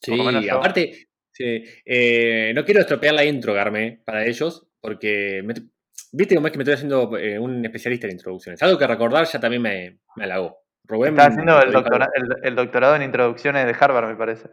Sí, 0.00 0.48
aparte, 0.48 1.09
sí, 1.40 1.64
eh, 1.84 2.52
no 2.54 2.64
quiero 2.64 2.80
estropear 2.80 3.14
la 3.14 3.24
intro, 3.24 3.54
Garme, 3.54 4.00
para 4.04 4.24
ellos, 4.26 4.66
porque 4.80 5.42
me- 5.44 5.54
viste 6.12 6.34
cómo 6.34 6.46
es 6.46 6.52
que 6.52 6.58
me 6.58 6.62
estoy 6.64 6.74
haciendo 6.74 7.16
eh, 7.16 7.38
un 7.38 7.64
especialista 7.64 8.06
en 8.06 8.12
introducciones. 8.12 8.62
Algo 8.62 8.78
que 8.78 8.86
recordar 8.86 9.26
ya 9.26 9.40
también 9.40 9.62
me, 9.62 9.98
me 10.16 10.24
halagó. 10.24 10.58
Rubén, 10.84 11.10
Está 11.10 11.26
haciendo 11.26 11.56
el, 11.58 11.66
tipo, 11.68 11.78
dijo 11.78 11.82
doctora- 11.82 12.08
el- 12.14 12.46
el 12.48 12.54
doctorado 12.56 12.96
en 12.96 13.02
introducciones 13.02 13.64
de 13.66 13.76
Harvard, 13.78 14.08
me 14.08 14.16
parece. 14.16 14.48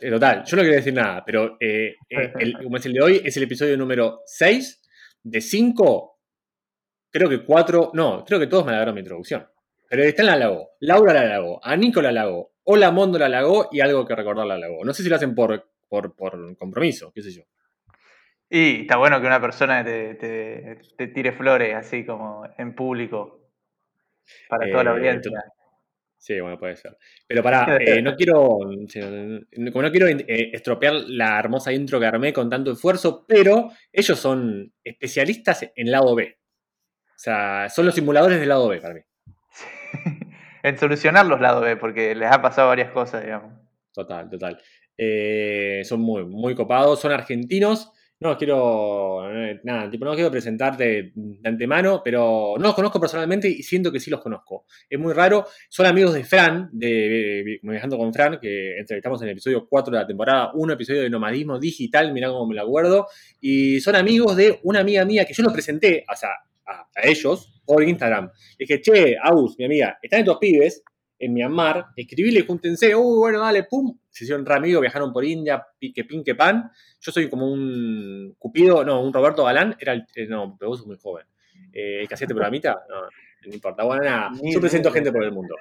Eh, 0.00 0.10
Total, 0.10 0.42
yo 0.44 0.56
no 0.56 0.62
quiero 0.62 0.76
decir 0.76 0.94
nada, 0.94 1.22
pero 1.24 1.56
eh, 1.60 1.94
el, 2.38 2.54
como 2.62 2.76
es 2.76 2.86
el 2.86 2.92
de 2.94 3.02
hoy, 3.02 3.22
es 3.24 3.36
el 3.36 3.42
episodio 3.44 3.76
número 3.76 4.20
6 4.26 4.82
de 5.22 5.40
5. 5.40 6.18
Creo 7.10 7.28
que 7.28 7.44
4, 7.44 7.90
no, 7.94 8.24
creo 8.24 8.40
que 8.40 8.46
todos 8.48 8.64
me 8.64 8.70
halagaron 8.72 8.94
mi 8.94 9.00
introducción. 9.00 9.46
Pero 9.88 10.02
está 10.02 10.22
en 10.22 10.26
la 10.26 10.32
halagó, 10.34 10.70
Laura 10.80 11.12
la 11.14 11.20
halagó, 11.20 11.60
a 11.64 11.76
Nico 11.76 12.02
la 12.02 12.08
halagó, 12.08 12.52
Hola 12.64 12.90
Mondo 12.90 13.18
la 13.18 13.26
halagó 13.26 13.68
y 13.70 13.80
algo 13.80 14.06
que 14.06 14.16
recordar 14.16 14.46
la 14.46 14.54
halagó. 14.54 14.84
No 14.84 14.92
sé 14.94 15.02
si 15.02 15.08
lo 15.10 15.16
hacen 15.16 15.34
por, 15.34 15.70
por, 15.94 16.14
por 16.16 16.56
compromiso, 16.56 17.12
qué 17.14 17.22
sé 17.22 17.30
yo. 17.32 17.42
Y 18.50 18.82
está 18.82 18.96
bueno 18.96 19.20
que 19.20 19.26
una 19.26 19.40
persona 19.40 19.84
te, 19.84 20.14
te- 20.14 20.78
te 20.96 21.06
tire 21.08 21.32
flores 21.32 21.74
así 21.74 22.04
como 22.04 22.44
en 22.58 22.74
público 22.74 23.40
para 24.48 24.70
toda 24.70 24.84
la 24.84 24.90
Eh, 24.90 24.94
audiencia. 24.94 25.30
Sí, 26.16 26.40
bueno, 26.40 26.58
puede 26.58 26.76
ser. 26.76 26.96
Pero 27.26 27.42
pará, 27.42 27.76
eh, 27.80 28.00
no 28.02 28.14
quiero, 28.16 28.58
como 29.72 29.82
no 29.82 29.90
quiero 29.90 30.08
eh, 30.08 30.50
estropear 30.52 30.94
la 31.08 31.38
hermosa 31.38 31.72
intro 31.72 32.00
que 32.00 32.06
armé 32.06 32.32
con 32.32 32.48
tanto 32.48 32.72
esfuerzo, 32.72 33.24
pero 33.26 33.70
ellos 33.92 34.18
son 34.18 34.72
especialistas 34.82 35.70
en 35.74 35.90
lado 35.90 36.14
B. 36.14 36.38
O 37.10 37.18
sea, 37.18 37.68
son 37.68 37.86
los 37.86 37.94
simuladores 37.94 38.40
del 38.40 38.48
lado 38.48 38.68
B 38.68 38.80
para 38.80 38.94
mí. 38.94 39.00
en 40.62 40.78
solucionar 40.78 41.26
los 41.26 41.40
lados 41.40 41.62
B, 41.62 41.76
porque 41.76 42.14
les 42.14 42.30
ha 42.30 42.40
pasado 42.42 42.68
varias 42.68 42.90
cosas, 42.90 43.22
digamos. 43.24 43.52
Total, 43.92 44.28
total. 44.28 44.60
Eh, 44.96 45.82
son 45.84 46.00
muy, 46.00 46.24
muy 46.24 46.54
copados, 46.54 47.00
son 47.00 47.12
argentinos. 47.12 47.90
No, 48.20 48.38
quiero. 48.38 49.28
eh, 49.30 49.60
Nada, 49.64 49.90
tipo, 49.90 50.04
no 50.04 50.14
quiero 50.14 50.30
presentarte 50.30 50.84
de 50.84 51.12
antemano, 51.44 52.00
pero 52.02 52.54
no 52.56 52.62
los 52.64 52.74
conozco 52.74 52.98
personalmente 53.00 53.48
y 53.48 53.62
siento 53.62 53.90
que 53.92 54.00
sí 54.00 54.08
los 54.10 54.20
conozco. 54.22 54.64
Es 54.88 54.98
muy 54.98 55.12
raro. 55.12 55.46
Son 55.68 55.84
amigos 55.84 56.14
de 56.14 56.24
Fran, 56.24 56.70
de 56.72 57.58
Viajando 57.62 57.98
con 57.98 58.14
Fran, 58.14 58.38
que 58.40 58.78
entrevistamos 58.78 59.20
en 59.20 59.28
el 59.28 59.32
episodio 59.32 59.66
4 59.68 59.92
de 59.92 59.98
la 60.00 60.06
temporada 60.06 60.52
1, 60.54 60.72
episodio 60.72 61.02
de 61.02 61.10
nomadismo 61.10 61.58
digital, 61.58 62.12
mirá 62.12 62.28
cómo 62.28 62.46
me 62.46 62.54
lo 62.54 62.62
acuerdo. 62.62 63.08
Y 63.40 63.80
son 63.80 63.96
amigos 63.96 64.36
de 64.36 64.60
una 64.62 64.80
amiga 64.80 65.04
mía 65.04 65.24
que 65.26 65.34
yo 65.34 65.42
los 65.42 65.52
presenté, 65.52 66.04
o 66.10 66.16
sea, 66.16 66.30
a, 66.66 66.86
a 66.94 67.06
ellos 67.06 67.60
por 67.66 67.82
Instagram. 67.82 68.30
Le 68.58 68.66
dije, 68.66 68.80
che, 68.80 69.16
Aus, 69.22 69.56
mi 69.58 69.64
amiga, 69.66 69.98
están 70.00 70.20
estos 70.20 70.38
pibes 70.38 70.82
en 71.18 71.34
Myanmar, 71.34 71.86
escribíle, 71.96 72.42
júntense, 72.42 72.94
uy, 72.94 73.18
bueno, 73.18 73.40
dale, 73.40 73.64
pum, 73.64 73.98
se 74.14 74.24
hicieron 74.24 74.46
re 74.46 74.54
amigos, 74.54 74.80
viajaron 74.80 75.12
por 75.12 75.24
India, 75.24 75.66
pique, 75.76 76.04
pin, 76.04 76.22
que 76.22 76.36
pan. 76.36 76.70
Yo 77.00 77.10
soy 77.10 77.28
como 77.28 77.50
un 77.50 78.36
Cupido, 78.38 78.84
no, 78.84 79.02
un 79.02 79.12
Roberto 79.12 79.42
Galán, 79.44 79.76
era 79.80 79.92
el, 79.92 80.06
eh, 80.14 80.26
no, 80.28 80.56
pero 80.56 80.68
vos 80.70 80.78
sos 80.78 80.86
muy 80.86 80.96
joven. 80.96 81.26
Eh, 81.72 82.02
¿El 82.02 82.08
que 82.08 82.14
hacía 82.14 82.26
este 82.26 82.34
programita? 82.34 82.84
No, 82.88 83.02
no 83.02 83.54
importa. 83.54 83.82
Bueno, 83.82 84.04
nada, 84.04 84.30
yo 84.40 84.60
presento 84.60 84.92
gente 84.92 85.10
por 85.10 85.24
el 85.24 85.32
mundo. 85.32 85.56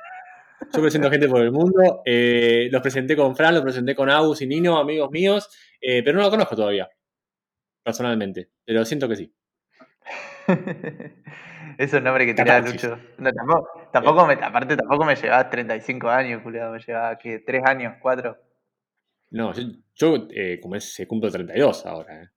Yo 0.72 0.82
presento 0.82 1.10
gente 1.10 1.28
por 1.28 1.42
el 1.42 1.52
mundo. 1.52 2.04
eh, 2.06 2.70
los 2.72 2.82
presenté 2.82 3.16
con 3.16 3.36
Fran, 3.36 3.56
los 3.56 3.64
presenté 3.64 3.96
con 3.96 4.10
Agus 4.12 4.42
y 4.44 4.48
Nino, 4.48 4.78
amigos 4.78 5.10
míos, 5.10 5.50
eh, 5.82 6.04
pero 6.04 6.18
no 6.18 6.24
lo 6.24 6.30
conozco 6.30 6.56
todavía, 6.56 6.88
personalmente, 7.84 8.50
pero 8.64 8.86
siento 8.86 9.10
que 9.10 9.16
sí. 9.16 9.34
Es 11.78 11.94
un 11.94 12.04
nombre 12.04 12.26
que 12.26 12.34
tenía 12.34 12.62
Catarsis. 12.62 12.84
Lucho. 12.84 13.00
No, 13.18 13.32
tampoco, 13.32 13.90
tampoco 13.92 14.28
me, 14.28 14.34
aparte 14.36 14.78
tampoco 14.78 15.06
me 15.06 15.16
llevaba 15.16 15.50
35 15.50 16.10
años, 16.10 16.42
culiado. 16.44 16.74
Me 16.74 16.80
llevaba, 16.80 17.18
¿qué? 17.18 17.44
¿3 17.44 17.68
años? 17.68 17.96
¿4? 18.02 18.38
No, 19.34 19.54
yo, 19.54 19.64
yo, 19.96 20.28
eh, 20.32 20.60
como 20.62 20.76
es, 20.76 20.94
se 20.94 21.08
cumplo 21.08 21.30
32 21.30 21.86
ahora. 21.86 22.24
eh. 22.24 22.30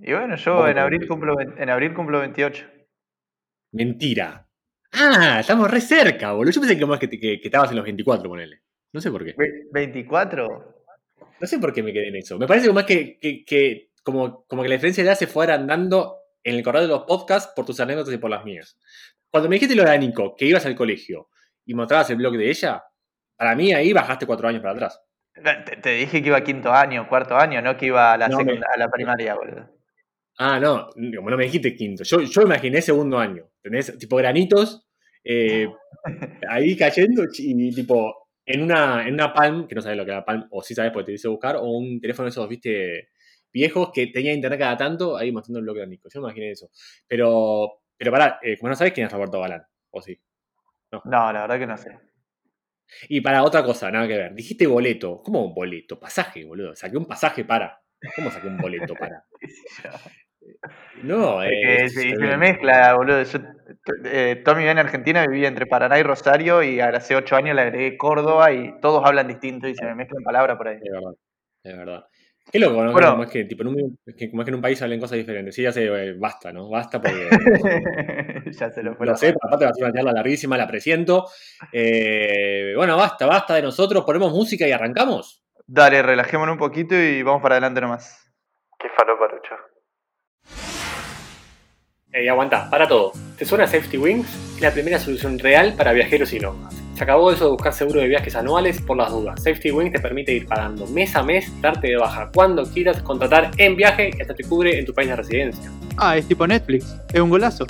Y 0.00 0.12
bueno, 0.12 0.36
yo 0.36 0.52
¿Cómo 0.54 0.66
en 0.68 0.78
abril, 0.78 1.06
cumplo, 1.06 1.36
en 1.40 1.70
abril 1.70 1.94
cumplo 1.94 2.20
28. 2.20 2.66
Mentira. 3.72 4.48
Ah, 4.92 5.38
estamos 5.40 5.70
re 5.70 5.80
cerca, 5.80 6.32
boludo. 6.32 6.52
Yo 6.52 6.60
pensé 6.60 6.78
que, 6.78 6.86
más 6.86 6.98
que, 6.98 7.08
te- 7.08 7.20
que, 7.20 7.40
que 7.40 7.48
estabas 7.48 7.70
en 7.70 7.76
los 7.76 7.84
24, 7.84 8.28
ponele. 8.28 8.62
No 8.92 9.00
sé 9.00 9.10
por 9.10 9.24
qué. 9.24 9.34
Ve- 9.36 9.68
¿24? 9.72 10.74
No 11.40 11.46
sé 11.46 11.58
por 11.58 11.72
qué 11.72 11.82
me 11.82 11.92
quedé 11.92 12.08
en 12.08 12.16
eso. 12.16 12.38
Me 12.38 12.46
parece 12.46 12.72
más 12.72 12.84
que, 12.84 13.18
que, 13.18 13.44
que 13.44 13.90
como, 14.02 14.44
como 14.46 14.62
que 14.62 14.68
la 14.68 14.76
diferencia 14.76 15.04
de 15.04 15.10
edad 15.10 15.18
se 15.18 15.26
fue 15.26 15.44
agrandando 15.44 16.16
en 16.42 16.54
el 16.54 16.62
correo 16.62 16.82
de 16.82 16.88
los 16.88 17.02
podcasts 17.02 17.52
por 17.54 17.66
tus 17.66 17.78
anécdotas 17.80 18.14
y 18.14 18.18
por 18.18 18.30
las 18.30 18.44
mías. 18.44 18.78
Cuando 19.30 19.48
me 19.48 19.56
dijiste 19.56 19.74
lo 19.76 19.84
de 19.84 19.98
Nico, 19.98 20.34
que 20.36 20.46
ibas 20.46 20.64
al 20.64 20.74
colegio 20.74 21.28
y 21.66 21.74
mostrabas 21.74 22.08
el 22.10 22.16
blog 22.16 22.36
de 22.36 22.48
ella, 22.48 22.82
para 23.36 23.54
mí 23.54 23.72
ahí 23.74 23.92
bajaste 23.92 24.24
cuatro 24.26 24.48
años 24.48 24.62
para 24.62 24.72
atrás. 24.72 25.00
Te, 25.42 25.76
te 25.76 25.90
dije 25.90 26.22
que 26.22 26.28
iba 26.28 26.36
a 26.38 26.44
quinto 26.44 26.72
año, 26.72 27.08
cuarto 27.08 27.36
año, 27.36 27.60
no 27.62 27.76
que 27.76 27.86
iba 27.86 28.12
a 28.12 28.18
la, 28.18 28.28
No, 28.28 28.38
me- 28.40 28.52
a 28.52 28.78
la 28.78 28.90
primaria, 28.90 29.34
boludo. 29.34 29.68
Ah, 30.38 30.60
no, 30.60 30.88
como 31.16 31.30
no 31.30 31.36
me 31.36 31.44
dijiste 31.44 31.74
quinto. 31.74 32.04
Yo, 32.04 32.20
yo 32.20 32.42
imaginé 32.42 32.80
segundo 32.80 33.18
año. 33.18 33.44
Tenés 33.60 33.96
tipo 33.98 34.16
granitos 34.16 34.86
eh, 35.24 35.68
ahí 36.48 36.76
cayendo 36.76 37.24
y 37.36 37.74
tipo 37.74 38.28
en 38.46 38.62
una, 38.62 39.06
en 39.06 39.14
una 39.14 39.32
Palm, 39.34 39.66
que 39.66 39.74
no 39.74 39.82
sabes 39.82 39.98
lo 39.98 40.04
que 40.04 40.12
era 40.12 40.24
Palm, 40.24 40.46
o 40.50 40.62
sí 40.62 40.74
sabes 40.74 40.92
porque 40.92 41.06
te 41.06 41.12
hice 41.12 41.28
buscar, 41.28 41.56
o 41.56 41.64
un 41.64 42.00
teléfono 42.00 42.24
de 42.26 42.30
esos, 42.30 42.48
viste, 42.48 43.08
viejos 43.52 43.90
que 43.92 44.06
tenía 44.06 44.32
internet 44.32 44.60
cada 44.60 44.76
tanto, 44.76 45.16
ahí 45.16 45.32
mostrando 45.32 45.58
el 45.58 45.64
bloque 45.64 45.80
de 45.80 45.86
Nico. 45.88 46.08
Yo 46.12 46.20
me 46.20 46.28
imaginé 46.28 46.52
eso. 46.52 46.70
Pero, 47.06 47.82
pero 47.96 48.12
pará, 48.12 48.38
eh, 48.42 48.56
como 48.58 48.70
no 48.70 48.76
sabes 48.76 48.92
quién 48.92 49.06
es 49.06 49.12
Roberto 49.12 49.40
Galán, 49.40 49.62
o 49.90 50.00
sí. 50.00 50.18
No, 50.92 51.32
la 51.32 51.42
verdad 51.42 51.58
que 51.58 51.66
no 51.66 51.76
sé. 51.76 51.98
Y 53.08 53.20
para 53.20 53.42
otra 53.42 53.62
cosa, 53.62 53.90
nada 53.90 54.06
que 54.08 54.16
ver. 54.16 54.34
Dijiste 54.34 54.66
boleto. 54.66 55.22
¿Cómo 55.22 55.44
un 55.44 55.54
boleto? 55.54 55.98
Pasaje, 55.98 56.44
boludo. 56.44 56.74
Saqué 56.74 56.96
un 56.96 57.06
pasaje 57.06 57.44
para. 57.44 57.80
¿Cómo 58.16 58.30
saqué 58.30 58.48
un 58.48 58.58
boleto 58.58 58.94
para? 58.94 59.24
No, 61.02 61.42
eh, 61.42 61.90
se, 61.90 62.00
se 62.10 62.16
me 62.16 62.36
mezcla, 62.38 62.94
boludo. 62.94 63.22
Yo 63.22 63.38
eh, 64.04 64.40
toda 64.44 64.56
mi 64.56 64.62
vida 64.62 64.72
en 64.72 64.78
Argentina 64.78 65.26
viví 65.26 65.44
entre 65.44 65.66
Paraná 65.66 65.98
y 65.98 66.02
Rosario 66.02 66.62
y 66.62 66.80
ahora 66.80 66.98
hace 66.98 67.16
ocho 67.16 67.36
años 67.36 67.54
le 67.54 67.62
agregué 67.62 67.96
Córdoba 67.96 68.52
y 68.52 68.80
todos 68.80 69.04
hablan 69.04 69.28
distinto 69.28 69.68
y 69.68 69.74
se 69.74 69.84
me 69.84 69.94
mezclan 69.94 70.22
palabras 70.24 70.56
por 70.56 70.68
ahí. 70.68 70.78
Es 70.82 70.90
verdad, 70.90 71.12
es 71.64 71.76
verdad. 71.76 72.04
Qué 72.50 72.58
loco, 72.58 72.82
¿no? 72.82 72.92
Bueno. 72.92 73.10
como, 73.10 73.24
es 73.24 73.30
que, 73.30 73.44
tipo, 73.44 73.62
en 73.62 73.68
un, 73.68 73.98
que, 74.16 74.30
como 74.30 74.42
es 74.42 74.46
que 74.46 74.50
en 74.50 74.54
un 74.54 74.62
país 74.62 74.80
hablen 74.80 75.00
cosas 75.00 75.18
diferentes. 75.18 75.54
Sí, 75.54 75.62
ya 75.62 75.72
sé, 75.72 75.84
eh, 75.84 76.14
basta, 76.18 76.50
¿no? 76.52 76.68
Basta 76.70 77.00
porque. 77.00 77.28
ya 78.52 78.70
se 78.70 78.82
lo 78.82 78.94
fue 78.94 79.06
lo 79.06 79.16
sé, 79.16 79.34
aparte 79.40 79.66
va 79.66 79.70
a 79.70 79.74
ser 79.74 79.84
una 79.84 79.92
charla 79.92 80.12
larguísima, 80.12 80.56
la 80.56 80.66
presiento. 80.66 81.26
Eh, 81.72 82.72
bueno, 82.74 82.96
basta, 82.96 83.26
basta 83.26 83.54
de 83.54 83.62
nosotros. 83.62 84.04
Ponemos 84.04 84.32
música 84.32 84.66
y 84.66 84.72
arrancamos. 84.72 85.44
Dale, 85.66 86.02
relajémonos 86.02 86.54
un 86.54 86.58
poquito 86.58 86.94
y 86.94 87.22
vamos 87.22 87.42
para 87.42 87.56
adelante 87.56 87.82
nomás. 87.82 88.32
Qué 88.78 88.88
falopa, 88.96 89.26
Lucho. 89.26 89.54
Ey, 92.10 92.26
aguanta, 92.28 92.70
para 92.70 92.88
todo. 92.88 93.12
¿Te 93.36 93.44
suena 93.44 93.66
Safety 93.66 93.98
Wings? 93.98 94.54
Es 94.56 94.60
la 94.62 94.70
primera 94.70 94.98
solución 94.98 95.38
real 95.38 95.74
para 95.76 95.92
viajeros 95.92 96.32
y 96.32 96.40
nómadas. 96.40 96.87
Se 96.98 97.04
acabó 97.04 97.30
eso 97.30 97.44
de 97.44 97.50
buscar 97.52 97.72
seguro 97.72 98.00
de 98.00 98.08
viajes 98.08 98.34
anuales 98.34 98.80
por 98.80 98.96
las 98.96 99.12
dudas. 99.12 99.40
Safety 99.40 99.70
Wings 99.70 99.92
te 99.92 100.00
permite 100.00 100.34
ir 100.34 100.46
pagando 100.48 100.84
mes 100.88 101.14
a 101.14 101.22
mes, 101.22 101.48
darte 101.60 101.86
de 101.86 101.96
baja 101.96 102.28
cuando 102.34 102.64
quieras, 102.64 103.00
contratar 103.02 103.52
en 103.56 103.76
viaje 103.76 104.10
y 104.18 104.20
hasta 104.20 104.34
te 104.34 104.42
cubre 104.42 104.76
en 104.80 104.84
tu 104.84 104.92
país 104.92 105.08
de 105.08 105.14
residencia. 105.14 105.70
Ah, 105.96 106.16
es 106.16 106.26
tipo 106.26 106.44
Netflix. 106.44 106.96
Es 107.12 107.20
un 107.20 107.30
golazo. 107.30 107.68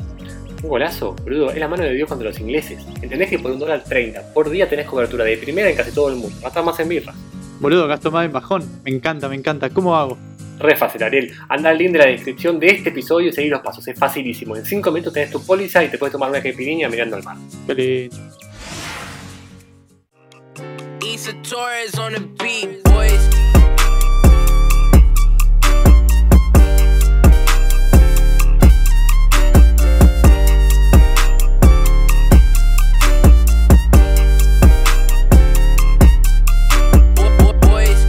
Un 0.63 0.71
golazo, 0.71 1.15
boludo, 1.25 1.51
es 1.51 1.59
la 1.59 1.69
mano 1.69 1.83
de 1.83 1.93
Dios 1.93 2.09
contra 2.09 2.27
los 2.27 2.41
ingleses. 2.41 2.83
¿Entendés 3.03 3.29
que 3.29 3.39
por 3.39 3.51
un 3.51 3.59
dólar 3.59 3.85
30 3.85 4.33
por 4.33 4.49
día 4.49 4.67
tenés 4.67 4.87
cobertura 4.87 5.27
de 5.27 5.37
primera 5.37 5.69
en 5.69 5.77
casi 5.77 5.93
todo 5.93 6.09
el 6.09 6.17
mundo? 6.17 6.35
Gastar 6.41 6.65
más 6.65 6.81
en 6.81 6.89
birras. 6.89 7.15
Boludo, 7.61 7.87
gasto 7.87 8.11
más 8.11 8.25
en 8.25 8.33
bajón. 8.33 8.65
Me 8.83 8.93
encanta, 8.93 9.29
me 9.29 9.37
encanta. 9.37 9.69
¿Cómo 9.69 9.95
hago? 9.95 10.17
Re 10.59 10.75
fácil, 10.75 11.03
Ariel. 11.03 11.35
Anda 11.51 11.69
al 11.69 11.77
link 11.77 11.93
de 11.93 11.99
la 11.99 12.07
descripción 12.07 12.59
de 12.59 12.69
este 12.69 12.89
episodio 12.89 13.29
y 13.29 13.33
seguí 13.35 13.51
los 13.51 13.61
pasos. 13.61 13.87
Es 13.87 13.99
facilísimo. 13.99 14.57
En 14.57 14.65
5 14.65 14.91
minutos 14.91 15.13
tenés 15.13 15.31
tu 15.31 15.45
póliza 15.45 15.85
y 15.85 15.89
te 15.89 15.99
puedes 15.99 16.13
tomar 16.13 16.31
una 16.31 16.41
caipirinha 16.41 16.89
mirando 16.89 17.17
al 17.17 17.23
mar. 17.23 17.37
Qué 17.67 17.75
lindo. 17.75 18.17
Issa 21.05 21.33
Torres 21.43 21.95
on 21.99 22.13
the 22.13 22.21
beat, 22.21 22.83
boys. 22.85 23.29
Bo- 37.17 37.37
bo- 37.39 37.69
Boys. 37.69 38.07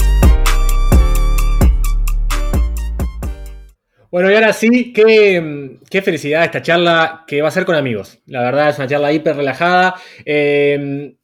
Bueno, 4.12 4.32
y 4.32 4.36
ahora 4.36 4.54
sí, 4.54 4.92
qué, 4.94 5.78
qué 5.90 6.02
felicidad 6.02 6.44
esta 6.44 6.62
charla 6.62 7.24
que 7.28 7.42
va 7.42 7.50
a 7.50 7.52
ser 7.52 7.66
con 7.66 7.76
amigos. 7.76 8.20
La 8.26 8.42
verdad 8.44 8.70
es 8.70 8.78
una 8.78 8.88
charla 8.88 9.12
hiper 9.12 9.36
relajada. 9.36 9.96
Eh, 10.26 11.16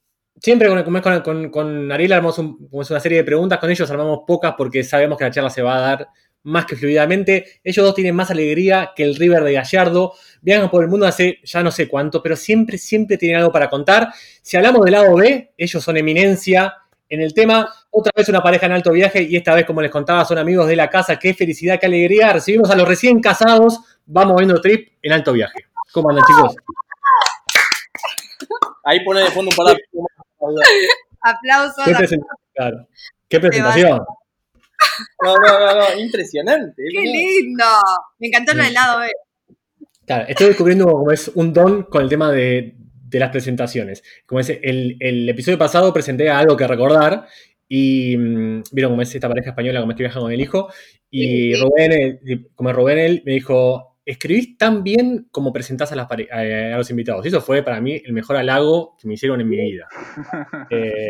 siempre 0.46 0.68
con, 0.70 1.02
con, 1.02 1.22
con- 1.22 1.50
con 1.50 1.92
Ariel 1.92 2.14
armamos 2.14 2.38
un- 2.38 2.68
como 2.70 2.84
es 2.84 2.92
una 2.92 3.00
serie 3.00 3.18
de 3.18 3.24
preguntas, 3.24 3.58
con 3.58 3.72
ellos 3.72 3.90
armamos 3.90 4.20
pocas 4.28 4.54
porque 4.56 4.84
sabemos 4.84 5.18
que 5.18 5.24
la 5.24 5.32
charla 5.32 5.50
se 5.50 5.64
va 5.64 5.76
a 5.78 5.80
dar 5.82 6.08
más 6.44 6.68
que 6.68 6.76
fluidamente. 6.76 7.60
Ellos 7.64 7.84
dos 7.84 7.96
tienen 7.96 8.16
más 8.16 8.30
alegría 8.30 8.92
que 8.96 9.02
el 9.04 9.16
River 9.16 9.44
de 9.44 9.54
Gallardo. 9.54 10.14
Viajan 10.44 10.70
por 10.70 10.84
el 10.84 10.90
mundo 10.90 11.08
hace 11.08 11.40
ya 11.44 11.64
no 11.64 11.72
sé 11.72 11.88
cuánto, 11.88 12.22
pero 12.22 12.36
siempre, 12.36 12.78
siempre 12.78 13.18
tienen 13.18 13.40
algo 13.40 13.52
para 13.52 13.68
contar. 13.72 14.10
Si 14.44 14.56
hablamos 14.56 14.86
del 14.86 14.92
lado 14.92 15.16
B, 15.16 15.54
ellos 15.58 15.84
son 15.84 15.98
eminencia 15.98 16.76
en 17.10 17.22
el 17.22 17.34
tema. 17.34 17.68
Otra 17.90 18.12
vez 18.16 18.30
una 18.30 18.44
pareja 18.44 18.68
en 18.68 18.74
alto 18.74 18.92
viaje 18.92 19.24
y 19.24 19.36
esta 19.36 19.56
vez, 19.56 19.66
como 19.66 19.82
les 19.82 19.90
contaba, 19.90 20.24
son 20.26 20.38
amigos 20.38 20.68
de 20.68 20.76
la 20.76 20.88
casa. 20.92 21.18
Qué 21.18 21.34
felicidad, 21.34 21.80
qué 21.80 21.88
alegría. 21.88 22.32
Recibimos 22.34 22.70
a 22.70 22.76
los 22.76 22.88
recién 22.88 23.20
casados. 23.20 23.80
Vamos 24.06 24.38
viendo 24.38 24.62
trip 24.62 24.90
en 25.02 25.12
alto 25.14 25.34
viaje. 25.34 25.66
¿Cómo 25.92 26.12
andan, 26.12 26.24
chicos? 26.28 26.56
Ahí 28.84 29.04
pone 29.04 29.22
de 29.22 29.32
fondo 29.32 29.50
un 29.50 29.56
par 29.58 29.76
Aplausos. 31.22 31.86
Qué, 31.86 31.92
a- 31.94 31.98
presen- 31.98 32.26
claro. 32.54 32.88
Qué 33.28 33.40
presentación. 33.40 34.00
No, 35.24 35.36
no, 35.36 35.60
no, 35.60 35.76
no, 35.76 36.00
impresionante. 36.00 36.84
¡Qué 36.92 37.02
lindo! 37.02 37.66
Me 38.20 38.28
encantó 38.28 38.54
lo 38.54 38.64
del 38.64 38.74
lado 38.74 39.00
B. 39.00 39.10
Claro, 40.06 40.26
estoy 40.28 40.48
descubriendo 40.48 40.86
como 40.86 41.12
es 41.12 41.30
un 41.34 41.52
don 41.54 41.84
con 41.84 42.04
el 42.04 42.10
tema 42.10 42.32
de, 42.32 42.76
de 42.78 43.20
las 43.20 43.32
presentaciones. 43.32 44.04
Como 44.26 44.40
es 44.40 44.50
el, 44.50 44.98
el 45.00 45.28
episodio 45.30 45.58
pasado 45.58 45.92
presenté 45.94 46.30
algo 46.30 46.56
que 46.56 46.68
recordar 46.68 47.26
y 47.68 48.16
mm, 48.16 48.64
vieron 48.72 48.92
como 48.92 49.02
es 49.02 49.16
esta 49.16 49.28
pareja 49.28 49.50
española 49.50 49.80
como 49.80 49.92
estoy 49.94 50.04
viajando 50.04 50.26
con 50.28 50.34
el 50.34 50.42
hijo 50.42 50.70
y 51.10 51.24
Sí, 51.26 51.54
sí. 51.56 51.62
Rubén, 51.62 51.92
eh, 51.94 52.46
como 52.54 52.72
Rubén 52.72 53.00
él 53.00 53.24
me 53.26 53.32
dijo, 53.34 53.95
escribís 54.06 54.58
tan 54.58 54.84
bien 54.84 55.28
como 55.32 55.52
presentás 55.52 55.92
a, 55.92 55.96
las 55.96 56.08
pare- 56.08 56.30
a, 56.32 56.76
a 56.76 56.78
los 56.78 56.90
invitados. 56.92 57.26
Y 57.26 57.30
eso 57.30 57.42
fue 57.42 57.64
para 57.64 57.82
mí 57.82 58.02
el 58.06 58.14
mejor 58.14 58.38
halago 58.38 58.96
que 59.00 59.08
me 59.08 59.16
hicieron 59.16 59.42
en 59.42 59.50
mi 59.50 59.58
vida. 59.58 59.88
Eh, 60.70 61.10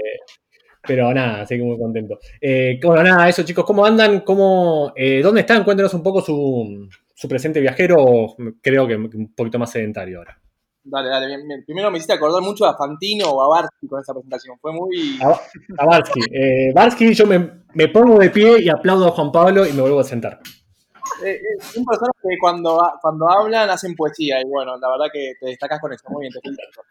pero 0.87 1.11
nada, 1.13 1.41
así 1.41 1.57
que 1.57 1.63
muy 1.63 1.77
contento. 1.77 2.19
Eh, 2.39 2.79
bueno, 2.83 3.03
nada, 3.03 3.27
eso 3.27 3.43
chicos, 3.43 3.65
¿cómo 3.65 3.85
andan? 3.85 4.21
¿Cómo, 4.21 4.93
eh, 4.95 5.21
¿Dónde 5.23 5.41
están? 5.41 5.63
Cuéntenos 5.63 5.93
un 5.95 6.03
poco 6.03 6.21
su, 6.21 6.87
su 7.13 7.27
presente 7.27 7.59
viajero, 7.59 8.35
creo 8.61 8.87
que 8.87 8.95
un 8.95 9.33
poquito 9.35 9.57
más 9.59 9.71
sedentario 9.71 10.19
ahora. 10.19 10.39
Dale, 10.87 11.09
dale, 11.09 11.25
bien, 11.25 11.47
bien. 11.47 11.63
Primero 11.65 11.89
me 11.89 11.97
hiciste 11.97 12.13
acordar 12.13 12.43
mucho 12.43 12.63
a 12.65 12.77
Fantino 12.77 13.27
o 13.27 13.41
a 13.41 13.47
Barsky 13.47 13.87
con 13.87 13.99
esa 13.99 14.13
presentación. 14.13 14.55
Fue 14.61 14.71
muy. 14.71 15.17
A, 15.19 15.29
a 15.81 15.85
Barsky. 15.87 16.19
Eh, 16.31 16.71
Barsky, 16.75 17.15
yo 17.15 17.25
me, 17.25 17.63
me 17.73 17.87
pongo 17.87 18.19
de 18.19 18.29
pie 18.29 18.61
y 18.61 18.69
aplaudo 18.69 19.07
a 19.07 19.11
Juan 19.11 19.31
Pablo 19.31 19.65
y 19.65 19.73
me 19.73 19.81
vuelvo 19.81 19.99
a 19.99 20.03
sentar. 20.03 20.39
Eh, 21.23 21.31
eh, 21.35 21.61
son 21.61 21.85
personas 21.85 22.11
que 22.21 22.37
cuando, 22.39 22.79
cuando 23.01 23.29
hablan 23.29 23.69
hacen 23.69 23.95
poesía 23.95 24.41
y 24.41 24.45
bueno, 24.45 24.77
la 24.77 24.89
verdad 24.89 25.05
que 25.13 25.33
te 25.39 25.47
destacás 25.47 25.79
con 25.79 25.93
eso. 25.93 26.03
Muy 26.09 26.21
bien, 26.23 26.33
te 26.33 26.41
felicito. 26.41 26.81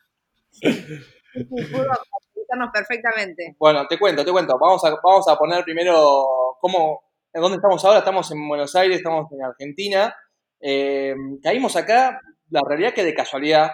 Perfectamente. 2.72 3.56
Bueno, 3.58 3.86
te 3.88 3.98
cuento, 3.98 4.24
te 4.24 4.30
cuento. 4.32 4.58
Vamos 4.58 4.84
a, 4.84 4.90
vamos 5.02 5.26
a 5.28 5.36
poner 5.36 5.64
primero 5.64 6.56
cómo, 6.60 7.02
en 7.32 7.42
dónde 7.42 7.56
estamos 7.56 7.84
ahora. 7.84 7.98
Estamos 7.98 8.30
en 8.30 8.48
Buenos 8.48 8.74
Aires, 8.76 8.98
estamos 8.98 9.30
en 9.32 9.42
Argentina. 9.42 10.14
Eh, 10.60 11.14
caímos 11.42 11.76
acá, 11.76 12.20
la 12.50 12.60
realidad 12.66 12.94
que 12.94 13.04
de 13.04 13.14
casualidad. 13.14 13.70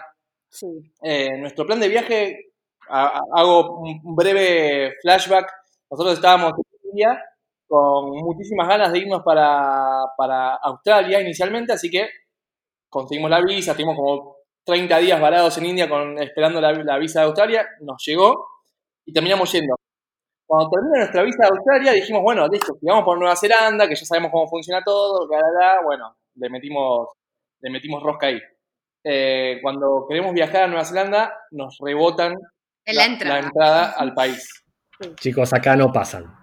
Sí. 0.49 0.67
Eh, 1.03 1.37
nuestro 1.39 1.67
plan 1.67 1.79
de 1.81 1.89
viaje, 1.89 2.53
a- 2.89 3.19
a- 3.19 3.21
hago 3.35 3.79
un 3.81 4.01
un 4.03 4.17
breve 4.17 4.95
flashback. 5.03 5.51
Nosotros 5.91 6.15
estábamos 6.15 6.53
en 6.57 6.91
India 6.91 7.23
con 7.71 8.11
muchísimas 8.11 8.67
ganas 8.67 8.91
de 8.91 8.99
irnos 8.99 9.23
para, 9.23 10.03
para 10.17 10.57
Australia 10.57 11.21
inicialmente, 11.21 11.73
así 11.73 11.89
que 11.89 12.09
conseguimos 12.89 13.31
la 13.31 13.41
visa, 13.41 13.71
estuvimos 13.71 13.95
como 13.95 14.39
30 14.65 14.99
días 14.99 15.21
varados 15.21 15.57
en 15.59 15.67
India 15.67 15.89
con, 15.89 16.19
esperando 16.19 16.61
la, 16.61 16.73
la 16.73 16.99
visa 16.99 17.21
de 17.21 17.27
Australia, 17.27 17.65
nos 17.83 18.05
llegó 18.05 18.45
y 19.07 19.13
terminamos 19.13 19.53
yendo. 19.53 19.77
Cuando 20.45 20.69
termina 20.69 20.99
nuestra 20.99 21.23
visa 21.23 21.45
de 21.45 21.49
Australia 21.49 21.93
dijimos, 21.93 22.23
bueno, 22.23 22.49
listo, 22.49 22.75
si 22.75 22.87
vamos 22.87 23.05
por 23.05 23.17
Nueva 23.17 23.37
Zelanda, 23.37 23.87
que 23.87 23.95
ya 23.95 24.05
sabemos 24.05 24.33
cómo 24.33 24.49
funciona 24.49 24.83
todo, 24.85 25.29
bla, 25.29 25.39
bla, 25.39 25.51
bla, 25.53 25.75
bueno, 25.85 26.17
le 26.35 26.51
metimos, 26.51 27.07
le 27.61 27.71
metimos 27.71 28.03
rosca 28.03 28.27
ahí. 28.27 28.41
Eh, 29.05 29.61
cuando 29.63 30.07
queremos 30.09 30.35
viajar 30.35 30.65
a 30.65 30.67
Nueva 30.67 30.85
Zelanda, 30.85 31.33
nos 31.53 31.79
rebotan 31.81 32.35
la 32.85 33.07
entrada. 33.07 33.39
entrada 33.39 33.91
al 33.93 34.13
país. 34.13 34.65
Chicos, 35.21 35.53
acá 35.53 35.77
no 35.77 35.93
pasan. 35.93 36.40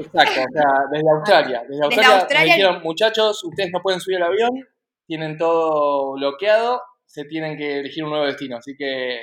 Exacto, 0.00 0.40
o 0.40 0.52
sea, 0.52 0.64
desde 0.90 1.10
Australia. 1.10 1.62
Desde 1.68 1.84
Australia, 1.84 2.16
Australia- 2.20 2.52
me 2.54 2.56
dijeron, 2.56 2.82
muchachos, 2.82 3.44
ustedes 3.44 3.70
no 3.72 3.80
pueden 3.82 4.00
subir 4.00 4.16
al 4.18 4.24
avión, 4.32 4.50
tienen 5.06 5.36
todo 5.38 6.12
bloqueado, 6.12 6.82
se 7.06 7.24
tienen 7.24 7.56
que 7.56 7.80
elegir 7.80 8.04
un 8.04 8.10
nuevo 8.10 8.26
destino. 8.26 8.56
Así 8.56 8.74
que 8.76 9.22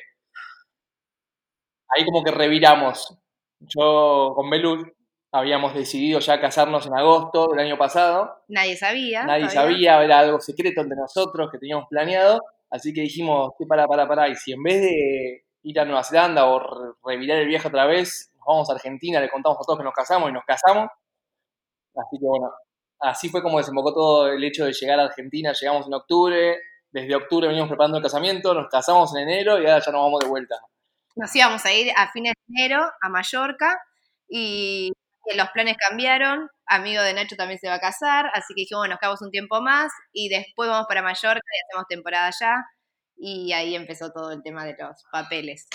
ahí 1.90 2.06
como 2.06 2.24
que 2.24 2.32
reviramos. 2.32 3.18
Yo 3.60 4.34
con 4.36 4.50
Belu 4.50 4.86
habíamos 5.32 5.74
decidido 5.74 6.20
ya 6.20 6.40
casarnos 6.40 6.86
en 6.86 6.96
agosto 6.98 7.48
del 7.48 7.66
año 7.66 7.78
pasado. 7.78 8.44
Nadie 8.48 8.76
sabía. 8.78 9.24
Nadie 9.24 9.48
todavía. 9.48 9.62
sabía, 9.62 10.04
era 10.04 10.20
algo 10.20 10.40
secreto 10.40 10.82
entre 10.82 10.98
nosotros 10.98 11.50
que 11.52 11.58
teníamos 11.58 11.86
planeado. 11.90 12.40
Así 12.70 12.94
que 12.94 13.02
dijimos, 13.02 13.52
¿qué 13.58 13.66
para, 13.66 13.88
para, 13.88 14.08
para? 14.08 14.28
Y 14.30 14.36
si 14.36 14.52
en 14.52 14.62
vez 14.64 14.82
de 14.82 15.44
ir 15.64 15.80
a 15.80 15.86
Nueva 15.86 16.04
Zelanda 16.04 16.46
o 16.46 16.60
re- 16.60 16.94
revirar 17.06 17.40
el 17.40 17.48
viaje 17.48 17.68
otra 17.68 17.86
vez, 17.86 18.32
vamos 18.48 18.70
a 18.70 18.74
Argentina, 18.74 19.20
le 19.20 19.30
contamos 19.30 19.58
a 19.60 19.63
todos 19.66 19.77
que 19.77 19.84
nos 19.84 19.94
casamos 19.94 20.30
y 20.30 20.34
nos 20.34 20.46
casamos. 20.46 20.89
Así 21.96 22.18
que 22.20 22.25
bueno, 22.25 22.51
así 23.00 23.30
fue 23.30 23.42
como 23.44 23.58
desembocó 23.58 23.94
todo 23.94 24.27
el 24.30 24.44
hecho 24.44 24.66
de 24.66 24.74
llegar 24.74 25.00
a 25.00 25.06
Argentina. 25.06 25.54
Llegamos 25.54 25.88
en 25.88 25.94
octubre, 25.94 26.58
desde 26.92 27.16
octubre 27.16 27.48
venimos 27.48 27.68
preparando 27.68 27.98
el 27.98 28.04
casamiento, 28.04 28.54
nos 28.54 28.70
casamos 28.70 29.16
en 29.16 29.27
enero 29.27 29.60
y 29.60 29.66
ahora 29.66 29.84
ya 29.86 29.92
nos 29.92 30.01
vamos 30.01 30.20
de 30.22 30.27
vuelta. 30.27 30.56
Nos 31.16 31.36
íbamos 31.36 31.66
a 31.66 31.74
ir 31.74 31.92
a 31.96 32.12
fines 32.12 32.34
de 32.48 32.54
enero 32.56 32.86
a 33.01 33.10
Mallorca 33.10 33.80
y 34.30 34.92
los 35.36 35.50
planes 35.50 35.75
cambiaron. 35.77 36.48
Amigo 36.66 37.01
de 37.01 37.13
Nacho 37.13 37.36
también 37.36 37.60
se 37.60 37.68
va 37.68 37.75
a 37.75 37.80
casar, 37.80 38.30
así 38.34 38.54
que 38.54 38.62
dijimos, 38.62 38.82
bueno, 38.82 38.94
nos 38.94 39.00
quedamos 39.00 39.22
un 39.22 39.32
tiempo 39.32 39.62
más 39.62 39.92
y 40.13 40.30
después 40.30 40.70
vamos 40.70 40.86
para 40.88 41.01
Mallorca 41.01 41.42
y 41.42 41.66
hacemos 41.66 41.88
temporada 41.88 42.27
allá. 42.27 42.56
Y 43.18 43.51
ahí 43.54 43.75
empezó 43.75 44.12
todo 44.12 44.32
el 44.32 44.44
tema 44.44 44.63
de 44.63 44.75
los 44.77 45.04
papeles. 45.12 45.68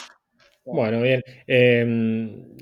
Bueno, 0.64 1.00
bien. 1.00 1.23
Eh, 1.47 1.85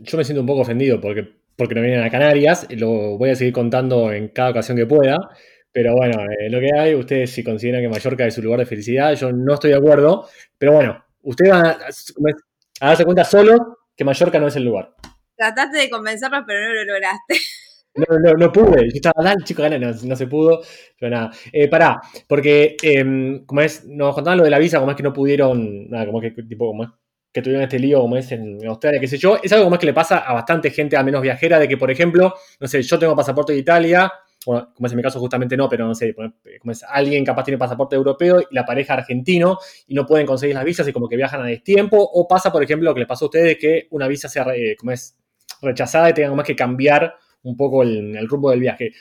yo 0.01 0.19
me 0.19 0.25
siento 0.25 0.41
un 0.41 0.47
poco 0.47 0.61
ofendido 0.63 1.01
porque, 1.01 1.29
porque 1.57 1.75
no 1.75 1.83
vienen 1.83 2.03
a 2.03 2.11
Canarias. 2.11 2.67
Lo 2.71 3.19
voy 3.19 3.31
a 3.31 3.37
seguir 3.37 3.53
contando 3.53 4.13
en 4.13 4.29
cada 4.29 4.51
ocasión 4.51 4.77
que 4.77 4.87
pueda. 4.87 5.19
Pero 5.73 5.95
bueno, 5.95 6.23
eh, 6.25 6.51
lo 6.51 6.59
que 6.61 6.71
hay, 6.77 6.95
ustedes 6.95 7.31
si 7.31 7.45
consideran 7.45 7.83
que 7.83 7.89
Mallorca 7.89 8.27
es 8.27 8.35
su 8.35 8.43
lugar 8.43 8.61
de 8.61 8.67
felicidad, 8.67 9.15
yo 9.15 9.33
no 9.33 9.55
estoy 9.55 9.71
de 9.71 9.77
acuerdo. 9.77 10.29
Pero 10.59 10.73
bueno, 10.73 11.05
ustedes 11.23 11.53
van 11.53 11.67
a, 11.67 11.79
a 12.81 12.87
darse 12.89 13.05
cuenta 13.05 13.25
solo 13.25 13.79
que 13.97 14.05
Mallorca 14.05 14.41
no 14.41 14.49
es 14.49 14.57
el 14.57 14.65
lugar. 14.65 14.95
Trataste 15.37 15.79
de 15.79 15.91
convencerlos, 15.91 16.43
pero 16.47 16.61
no 16.61 16.75
lo 16.75 16.85
lograste. 16.85 17.37
No, 17.95 18.19
no, 18.19 18.33
no 18.35 18.53
pude. 18.53 18.83
Yo 18.89 18.95
estaba, 18.95 19.23
dale, 19.23 19.43
chico, 19.45 19.69
no, 19.69 19.79
no 19.79 20.17
se 20.17 20.27
pudo. 20.27 20.63
Pero 20.99 21.11
nada. 21.11 21.33
Eh, 21.53 21.69
pará, 21.69 22.01
porque 22.29 22.77
em, 22.83 23.45
como 23.45 23.61
es, 23.63 23.85
nos 23.85 24.15
contaban 24.15 24.39
lo 24.39 24.45
de 24.45 24.51
la 24.51 24.59
visa, 24.59 24.79
como 24.79 24.93
es 24.93 24.97
que 24.97 25.03
no 25.03 25.13
pudieron, 25.13 25.91
nada, 25.91 26.07
como 26.07 26.21
que 26.21 26.31
tipo, 26.31 26.69
como 26.69 26.85
es 26.85 26.91
que 27.33 27.43
tuvieron 27.43 27.63
este 27.63 27.79
lío 27.79 28.01
como 28.01 28.17
es 28.17 28.33
en 28.33 28.59
Australia, 28.67 29.01
qué 29.01 29.07
sé 29.07 29.19
yo. 29.19 29.39
Es 29.43 29.53
algo 29.53 29.73
es 29.73 29.79
que 29.79 29.87
le 29.87 29.95
pasa 29.95 30.19
a 30.19 30.33
bastante 30.33 30.71
gente, 30.71 30.97
a 30.97 31.03
menos 31.03 31.23
viajera, 31.23 31.59
de 31.59 31.69
que, 31.69 31.77
por 31.77 31.91
ejemplo, 31.91 32.35
no 32.59 32.67
sé, 32.67 32.83
yo 32.83 32.99
tengo 32.99 33.15
pasaporte 33.15 33.53
de 33.53 33.59
Italia, 33.59 34.13
bueno, 34.47 34.73
como 34.75 34.87
es 34.87 34.93
en 34.93 34.97
mi 34.97 35.03
caso 35.03 35.21
justamente 35.21 35.57
no, 35.57 35.69
pero 35.69 35.87
no 35.87 35.95
sé, 35.95 36.15
como 36.15 36.73
es 36.73 36.83
alguien 36.83 37.25
capaz 37.25 37.45
tiene 37.45 37.59
pasaporte 37.59 37.95
europeo 37.95 38.41
y 38.41 38.55
la 38.55 38.65
pareja 38.65 38.95
argentino 38.95 39.59
y 39.87 39.95
no 39.95 40.07
pueden 40.07 40.27
conseguir 40.27 40.57
las 40.57 40.65
visas 40.65 40.89
y 40.89 40.93
como 40.93 41.09
que 41.09 41.17
viajan 41.17 41.43
a 41.43 41.47
destiempo, 41.47 41.99
o 41.99 42.27
pasa, 42.27 42.51
por 42.51 42.63
ejemplo, 42.63 42.91
lo 42.91 42.95
que 42.95 43.01
le 43.01 43.07
pasó 43.07 43.27
a 43.27 43.29
ustedes, 43.29 43.59
que 43.59 43.87
una 43.91 44.09
visa 44.09 44.29
sea, 44.29 44.47
eh, 44.55 44.77
como 44.79 44.93
es, 44.93 45.17
rechazada 45.63 46.09
y 46.09 46.15
tengan 46.15 46.35
más 46.37 46.47
que 46.47 46.57
cambiar 46.57 47.15
un 47.43 47.55
poco 47.55 47.83
el, 47.83 48.27
rumbo 48.27 48.51
del 48.51 48.61
viaje. 48.61 48.93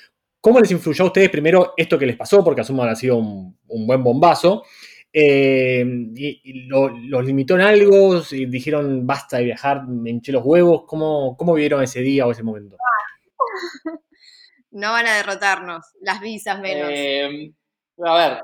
¿Cómo 0.42 0.60
les 0.60 0.72
influyó 0.72 1.06
a 1.06 1.08
ustedes 1.08 1.30
primero 1.30 1.74
esto 1.78 1.98
que 1.98 2.06
les 2.06 2.18
pasó? 2.18 2.44
Porque 2.44 2.62
asumo 2.62 2.82
habrá 2.82 2.96
sido 2.96 3.18
un 3.18 3.56
buen 3.88 4.04
bombazo. 4.04 4.64
Eh, 5.12 5.84
y, 6.16 6.42
y 6.44 6.68
lo, 6.68 6.90
¿Los 6.90 7.26
limitó 7.26 7.56
en 7.56 7.62
algo? 7.62 8.22
¿Y 8.32 8.46
¿Dijeron 8.46 9.08
basta 9.08 9.38
de 9.38 9.46
viajar, 9.46 9.88
me 9.88 10.12
hinché 10.12 10.32
los 10.32 10.46
huevos? 10.46 10.84
¿Cómo, 10.86 11.36
¿Cómo 11.38 11.54
vieron 11.54 11.82
ese 11.84 12.02
día 12.02 12.28
o 12.28 12.32
ese 12.32 12.44
momento? 12.44 12.78
No 14.72 14.92
van 14.92 15.08
a 15.08 15.16
derrotarnos, 15.16 15.84
las 16.02 16.22
visas 16.22 16.60
menos. 16.60 16.90
Eh, 16.92 17.52
a 18.06 18.18
ver, 18.18 18.40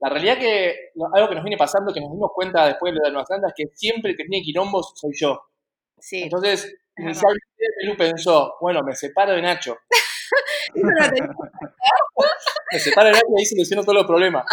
la 0.00 0.08
realidad 0.08 0.38
que 0.38 0.90
algo 1.14 1.28
que 1.28 1.34
nos 1.36 1.44
viene 1.44 1.56
pasando, 1.56 1.92
que 1.92 2.00
nos 2.00 2.10
dimos 2.10 2.30
cuenta 2.34 2.66
después 2.66 2.92
de 2.92 2.98
lo 2.98 3.04
de 3.04 3.12
Nueva 3.12 3.26
Zelanda, 3.26 3.48
es 3.48 3.54
que 3.56 3.64
siempre 3.74 4.10
el 4.10 4.16
que 4.16 4.24
tiene 4.24 4.44
quilombos 4.44 4.92
soy 4.96 5.12
yo. 5.14 5.40
Sí. 5.98 6.22
Entonces, 6.24 6.74
inicialmente 6.96 7.46
Perú 7.80 7.96
pensó, 7.96 8.56
bueno, 8.60 8.82
me 8.82 8.94
separo 8.94 9.32
de 9.32 9.42
Nacho. 9.42 9.76
me 12.72 12.78
separo 12.78 13.06
de 13.08 13.12
Nacho 13.12 13.26
y 13.36 13.40
ahí 13.40 13.46
soluciono 13.46 13.82
todos 13.82 13.94
los 13.94 14.06
problemas. 14.06 14.44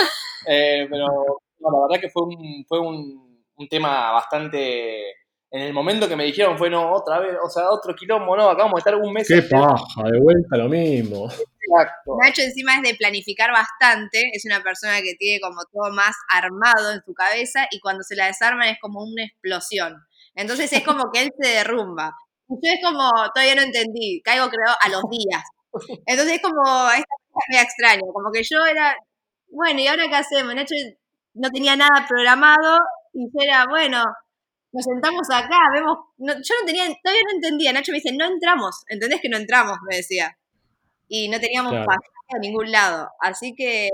Eh, 0.48 0.88
pero 0.90 1.42
no, 1.60 1.70
la 1.72 1.88
verdad 1.88 2.02
que 2.02 2.10
fue 2.10 2.24
un, 2.24 2.66
fue 2.68 2.80
un, 2.80 3.46
un, 3.56 3.68
tema 3.68 4.12
bastante... 4.12 5.12
En 5.52 5.62
el 5.62 5.74
momento 5.74 6.10
que 6.10 6.16
me 6.16 6.26
dijeron 6.26 6.58
fue, 6.58 6.70
no, 6.70 6.92
otra 6.92 7.20
vez, 7.20 7.38
o 7.42 7.50
sea, 7.50 7.70
otro 7.70 7.96
quilombo, 7.96 8.36
no, 8.36 8.50
acabamos 8.50 8.76
de 8.76 8.80
estar 8.80 8.96
un 8.96 9.14
mes. 9.14 9.28
¡Qué 9.28 9.42
paja! 9.44 10.04
De 10.12 10.20
vuelta 10.20 10.58
lo 10.58 10.68
mismo. 10.68 11.30
Exacto. 11.68 12.18
Nacho 12.22 12.42
encima 12.42 12.76
es 12.76 12.82
de 12.84 12.96
planificar 12.96 13.52
bastante, 13.52 14.22
es 14.34 14.44
una 14.46 14.62
persona 14.62 15.02
que 15.02 15.16
tiene 15.18 15.40
como 15.40 15.62
todo 15.72 15.94
más 15.94 16.16
armado 16.30 16.92
en 16.92 17.02
su 17.06 17.14
cabeza 17.14 17.68
y 17.72 17.80
cuando 17.80 18.04
se 18.04 18.16
la 18.16 18.28
desarman 18.28 18.70
es 18.70 18.78
como 18.82 19.04
una 19.04 19.24
explosión. 19.24 19.96
Entonces 20.36 20.72
es 20.74 20.84
como 20.84 21.12
que 21.12 21.24
él 21.24 21.32
se 21.40 21.50
derrumba. 21.50 22.14
Y 22.50 22.56
yo 22.56 22.74
es 22.74 22.80
como, 22.84 23.10
todavía 23.34 23.56
no 23.56 23.62
entendí, 23.62 24.22
caigo 24.24 24.50
creo 24.50 24.76
a 24.80 24.90
los 24.90 25.04
días. 25.10 25.44
Entonces 26.06 26.36
es 26.36 26.42
como, 26.42 26.62
esta 26.92 27.16
cosa 27.32 27.46
media 27.50 27.64
extraña, 27.64 28.02
como 28.14 28.32
que 28.32 28.44
yo 28.44 28.66
era, 28.66 28.96
bueno, 29.50 29.80
¿y 29.80 29.88
ahora 29.88 30.08
qué 30.08 30.16
hacemos? 30.16 30.54
Nacho 30.54 30.76
no 31.36 31.50
tenía 31.52 31.76
nada 31.76 32.06
programado 32.08 32.80
y 33.14 33.26
yo 33.28 33.40
era, 33.42 33.66
bueno, 33.70 34.04
nos 34.72 34.84
sentamos 34.84 35.28
acá, 35.32 35.58
vemos, 35.74 35.98
no, 36.18 36.34
yo 36.34 36.56
no 36.60 36.66
tenía, 36.66 36.84
todavía 37.04 37.24
no 37.24 37.36
entendía, 37.36 37.72
Nacho 37.72 37.92
me 37.92 38.00
dice, 38.00 38.16
no 38.16 38.26
entramos, 38.26 38.84
¿entendés 38.90 39.22
que 39.22 39.30
no 39.30 39.38
entramos? 39.38 39.78
Me 39.88 39.98
decía. 39.98 40.38
Y 41.08 41.30
no 41.30 41.40
teníamos 41.40 41.72
claro. 41.72 41.86
pasaje 41.86 42.36
a 42.36 42.40
ningún 42.40 42.72
lado, 42.72 43.10
así 43.22 43.54
que 43.56 43.90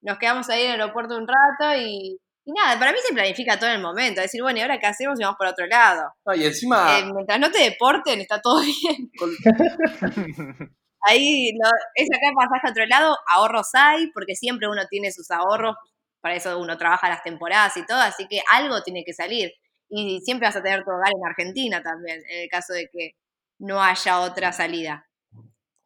nos 0.00 0.18
quedamos 0.18 0.48
ahí 0.48 0.62
en 0.62 0.72
el 0.72 0.80
aeropuerto 0.80 1.16
un 1.16 1.26
rato 1.26 1.76
y, 1.76 2.18
y 2.44 2.52
nada, 2.52 2.78
para 2.78 2.92
mí 2.92 2.98
se 3.06 3.14
planifica 3.14 3.58
todo 3.58 3.70
en 3.70 3.76
el 3.76 3.82
momento, 3.82 4.20
decir, 4.20 4.42
bueno, 4.42 4.58
¿y 4.58 4.62
ahora 4.62 4.78
qué 4.78 4.86
hacemos 4.86 5.18
y 5.18 5.22
vamos 5.22 5.38
por 5.38 5.48
otro 5.48 5.66
lado? 5.66 6.12
No, 6.24 6.34
y 6.34 6.44
encima... 6.44 6.98
Eh, 6.98 7.04
mientras 7.12 7.40
no 7.40 7.50
te 7.50 7.62
deporten, 7.62 8.20
está 8.20 8.40
todo 8.40 8.60
bien. 8.62 9.10
Ahí 11.02 11.52
no, 11.60 11.68
es 11.94 12.08
acá 12.10 12.28
el 12.28 12.34
pasaje 12.34 12.68
a 12.68 12.70
otro 12.70 12.86
lado, 12.86 13.16
ahorros 13.34 13.70
hay, 13.74 14.10
porque 14.12 14.36
siempre 14.36 14.68
uno 14.68 14.82
tiene 14.88 15.10
sus 15.10 15.30
ahorros, 15.30 15.76
para 16.22 16.36
eso 16.36 16.58
uno 16.58 16.78
trabaja 16.78 17.08
las 17.08 17.22
temporadas 17.22 17.76
y 17.76 17.84
todo, 17.84 17.98
así 17.98 18.26
que 18.28 18.40
algo 18.50 18.82
tiene 18.82 19.04
que 19.04 19.12
salir. 19.12 19.52
Y 19.90 20.20
siempre 20.22 20.48
vas 20.48 20.56
a 20.56 20.62
tener 20.62 20.84
tu 20.84 20.90
hogar 20.90 21.10
en 21.14 21.26
Argentina 21.26 21.82
también, 21.82 22.22
en 22.30 22.42
el 22.44 22.48
caso 22.48 22.72
de 22.72 22.88
que 22.90 23.10
no 23.58 23.82
haya 23.82 24.20
otra 24.20 24.52
salida. 24.52 25.06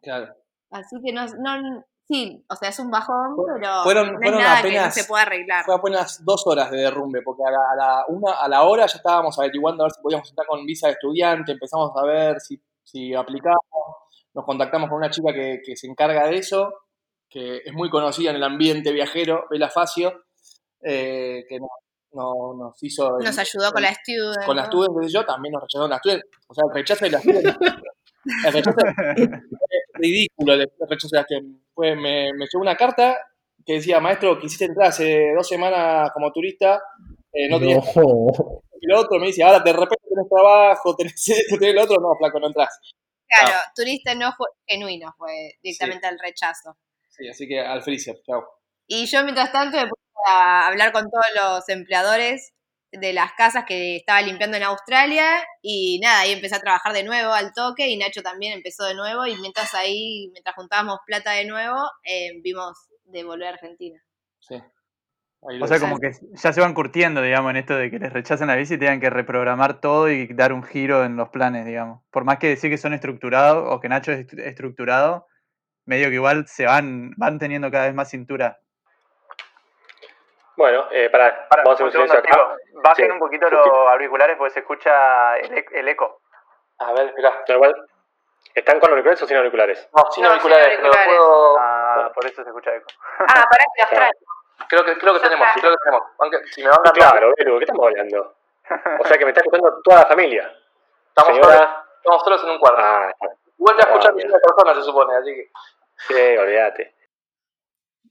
Claro. 0.01 0.33
Así 0.71 0.97
que 1.05 1.13
no, 1.13 1.27
no 1.27 1.85
sí, 2.09 2.45
o 2.49 2.57
sea, 2.57 2.69
es 2.69 2.79
un 2.79 2.91
bajón, 2.91 3.37
pero 3.37 3.83
fueron, 3.83 4.13
no 4.13 4.19
fueron 4.19 4.41
nada 4.41 4.61
apenas, 4.61 4.95
que 4.95 5.01
no 5.01 5.03
se 5.03 5.09
pueda 5.09 5.23
arreglar. 5.23 5.65
Fue 5.65 5.75
apenas 5.75 6.25
dos 6.25 6.47
horas 6.47 6.71
de 6.71 6.79
derrumbe, 6.79 7.23
porque 7.23 7.43
a 7.45 7.51
la, 7.51 7.59
a 7.73 7.77
la, 7.77 8.05
una, 8.09 8.33
a 8.33 8.49
la 8.49 8.63
hora 8.63 8.87
ya 8.87 8.97
estábamos 8.97 9.39
averiguando 9.39 9.83
a 9.83 9.87
ver 9.87 9.93
si 9.93 10.01
podíamos 10.01 10.29
estar 10.29 10.47
con 10.47 10.65
visa 10.65 10.87
de 10.89 10.95
estudiante, 10.95 11.53
empezamos 11.53 11.91
a 11.97 12.07
ver 12.07 12.41
si, 12.41 12.61
si 12.85 13.15
aplicábamos, 13.15 13.63
nos 14.35 14.45
contactamos 14.45 14.89
con 14.89 14.99
una 14.99 15.11
chica 15.11 15.33
que, 15.33 15.61
que, 15.65 15.77
se 15.77 15.87
encarga 15.87 16.27
de 16.29 16.37
eso, 16.37 16.73
que 17.29 17.63
es 17.65 17.73
muy 17.73 17.91
conocida 17.91 18.31
en 18.31 18.37
el 18.37 18.45
ambiente 18.45 18.93
viajero, 18.93 19.47
Bela 19.51 19.71
Facio, 19.71 20.26
eh, 20.89 21.45
que 21.49 21.59
nos, 21.59 21.71
no, 22.13 22.55
nos 22.55 22.83
hizo... 22.83 23.19
Nos 23.19 23.39
ayudó 23.39 23.67
el, 23.67 23.73
con 23.73 23.83
la 23.83 23.95
student. 23.95 24.47
Con 24.47 24.57
la 24.57 24.67
student, 24.67 25.09
yo 25.09 25.25
también 25.25 25.53
nos 25.53 25.63
rechazó 25.63 25.89
la 25.89 25.99
student. 25.99 26.23
O 26.47 26.55
sea, 26.55 26.65
el 26.69 26.75
rechazo 26.75 27.05
de 27.05 27.11
la 27.11 27.21
student... 27.21 27.57
El 28.45 28.53
rechazo, 28.53 28.77
ridículo 29.95 30.55
el 30.55 30.69
rechazo 30.81 31.07
de 31.07 31.09
Sebastián. 31.11 31.63
Fue, 31.73 31.95
me, 31.95 32.33
me 32.33 32.47
llegó 32.47 32.61
una 32.61 32.75
carta 32.75 33.17
que 33.65 33.75
decía, 33.75 34.01
maestro, 34.01 34.39
quisiste 34.41 34.65
entrar 34.65 34.89
hace 34.89 35.33
dos 35.33 35.47
semanas 35.47 36.11
como 36.13 36.33
turista, 36.33 36.81
eh, 37.33 37.49
no 37.49 37.59
tenías 37.59 37.85
No. 37.97 38.63
y 38.81 38.87
lo 38.87 39.01
otro 39.01 39.19
me 39.19 39.27
dice, 39.27 39.43
ahora 39.43 39.61
de 39.61 39.73
repente 39.73 40.05
tenés 40.09 40.29
trabajo, 40.29 40.97
tenés 40.97 41.29
esto, 41.29 41.59
tenés 41.59 41.75
lo 41.75 41.83
otro, 41.83 41.97
no, 42.01 42.17
flaco, 42.17 42.41
no 42.41 42.47
entras. 42.47 42.79
Claro, 43.29 43.59
turista 43.75 44.15
no 44.15 44.33
fue 44.37 44.47
genuino, 44.67 45.15
fue 45.19 45.59
directamente 45.63 46.07
al 46.07 46.19
rechazo. 46.19 46.77
Sí, 47.09 47.29
así 47.29 47.49
que 47.49 47.61
al 47.61 47.83
freezer, 47.83 48.21
chao. 48.25 48.45
Y 48.87 49.07
yo, 49.07 49.23
mientras 49.25 49.51
tanto, 49.51 49.77
me 49.77 49.89
puse 49.89 50.06
a 50.27 50.67
hablar 50.69 50.93
con 50.93 51.05
todos 51.11 51.27
los 51.35 51.69
empleadores 51.69 52.53
de 52.93 53.13
las 53.13 53.33
casas 53.35 53.65
que 53.67 53.97
estaba 53.97 54.23
limpiando 54.23 54.57
en 54.57 54.63
Australia 54.63 55.25
y 55.61 55.99
nada, 56.03 56.21
ahí 56.21 56.33
empecé 56.33 56.57
a 56.57 56.61
trabajar 56.61 56.93
de 56.93 57.03
nuevo 57.05 57.33
al 57.33 57.53
toque 57.53 57.89
y 57.89 57.97
Nacho 57.97 58.23
también 58.23 58.53
empezó 58.55 58.85
de 58.85 58.95
nuevo 58.95 59.27
y 59.27 59.37
mientras 59.37 59.75
ahí, 59.75 60.31
mientras 60.33 60.55
juntábamos 60.55 60.99
plata 61.07 61.33
de 61.33 61.45
nuevo, 61.45 61.77
eh, 62.05 62.41
vimos 62.43 62.79
de 63.05 63.25
volver 63.25 63.49
a 63.49 63.51
Argentina. 63.51 64.01
Sí. 64.41 64.63
O 65.41 65.67
sea, 65.67 65.79
como 65.79 65.99
que 65.99 66.11
ya 66.35 66.53
se 66.53 66.61
van 66.61 66.75
curtiendo, 66.75 67.23
digamos, 67.23 67.51
en 67.51 67.57
esto 67.59 67.77
de 67.77 67.91
que 67.91 67.99
les 68.01 68.13
rechacen 68.13 68.49
la 68.49 68.57
visa 68.57 68.75
y 68.75 68.79
tengan 68.79 69.01
que 69.01 69.11
reprogramar 69.11 69.81
todo 69.81 70.11
y 70.11 70.27
dar 70.35 70.53
un 70.53 70.65
giro 70.65 71.05
en 71.05 71.17
los 71.17 71.29
planes, 71.29 71.65
digamos. 71.67 72.03
Por 72.11 72.25
más 72.25 72.39
que 72.39 72.49
decir 72.49 72.69
que 72.71 72.79
son 72.79 72.95
estructurados 72.95 73.65
o 73.69 73.79
que 73.81 73.89
Nacho 73.89 74.11
es 74.13 74.21
est- 74.21 74.39
estructurado, 74.39 75.27
medio 75.87 76.09
que 76.09 76.15
igual 76.17 76.47
se 76.49 76.65
van, 76.67 77.13
van 77.17 77.39
teniendo 77.39 77.71
cada 77.71 77.87
vez 77.87 77.95
más 77.95 78.11
cintura. 78.11 78.59
Bueno, 80.57 80.87
eh, 80.91 81.11
para, 81.11 81.47
vamos 81.65 81.69
a 81.69 81.73
hacer 81.73 81.87
un 81.87 81.93
silencio 81.93 82.19
acá. 82.19 82.57
Bajen 82.83 83.07
Sí, 83.07 83.13
un 83.13 83.19
poquito 83.19 83.49
los 83.51 83.67
auriculares 83.67 84.37
porque 84.39 84.53
se 84.55 84.61
escucha 84.61 85.37
el, 85.39 85.59
e- 85.59 85.67
el 85.73 85.89
eco. 85.89 86.21
A 86.79 86.93
ver, 86.93 87.07
espera. 87.09 87.43
¿Están 88.55 88.81
con 88.81 88.89
auriculares 88.91 89.23
o 89.23 89.27
sin 89.27 89.37
auriculares? 89.37 89.89
No, 89.95 90.11
sin 90.11 90.25
No, 90.25 90.31
auriculares, 90.31 90.67
sin 90.69 90.77
pero 90.77 90.87
auriculares. 90.89 91.17
puedo... 91.19 91.57
Ah, 91.59 92.11
por 92.15 92.25
eso 92.25 92.43
se 92.43 92.49
escucha 92.49 92.75
eco. 92.75 92.87
Ah, 93.21 93.45
pará 93.51 93.65
que 93.75 93.83
los 93.83 93.91
trae. 93.91 94.11
Creo 94.69 94.85
que, 94.85 94.99
creo 94.99 95.13
que 95.15 95.21
tenemos, 95.21 95.47
creo 95.55 95.71
que 95.73 95.77
tenemos. 95.85 96.03
Aunque, 96.19 96.39
si 96.47 96.63
me 96.63 96.71
mandan 96.71 96.93
Claro, 96.95 97.33
Belu, 97.37 97.59
¿qué 97.59 97.65
estamos 97.65 97.87
hablando? 97.87 98.35
O 99.01 99.05
sea 99.07 99.19
que 99.19 99.25
me 99.27 99.31
está 99.31 99.41
escuchando 99.43 99.81
toda 99.85 99.99
la 100.01 100.07
familia. 100.07 100.51
estamos, 101.09 101.37
solos, 101.37 101.53
Señora. 101.53 101.85
estamos 101.99 102.23
solos 102.25 102.45
en 102.45 102.51
un 102.51 102.59
cuarto. 102.59 102.81
Ah, 102.83 103.13
Igual 103.59 103.77
te 103.77 103.83
Ah, 103.83 103.87
escuchan 103.91 104.17
bien. 104.17 104.29
una 104.31 104.39
persona, 104.39 104.75
se 104.75 104.83
supone, 104.83 105.17
así 105.17 105.35
que... 105.35 105.51
sí, 105.97 106.37
olvídate. 106.39 106.95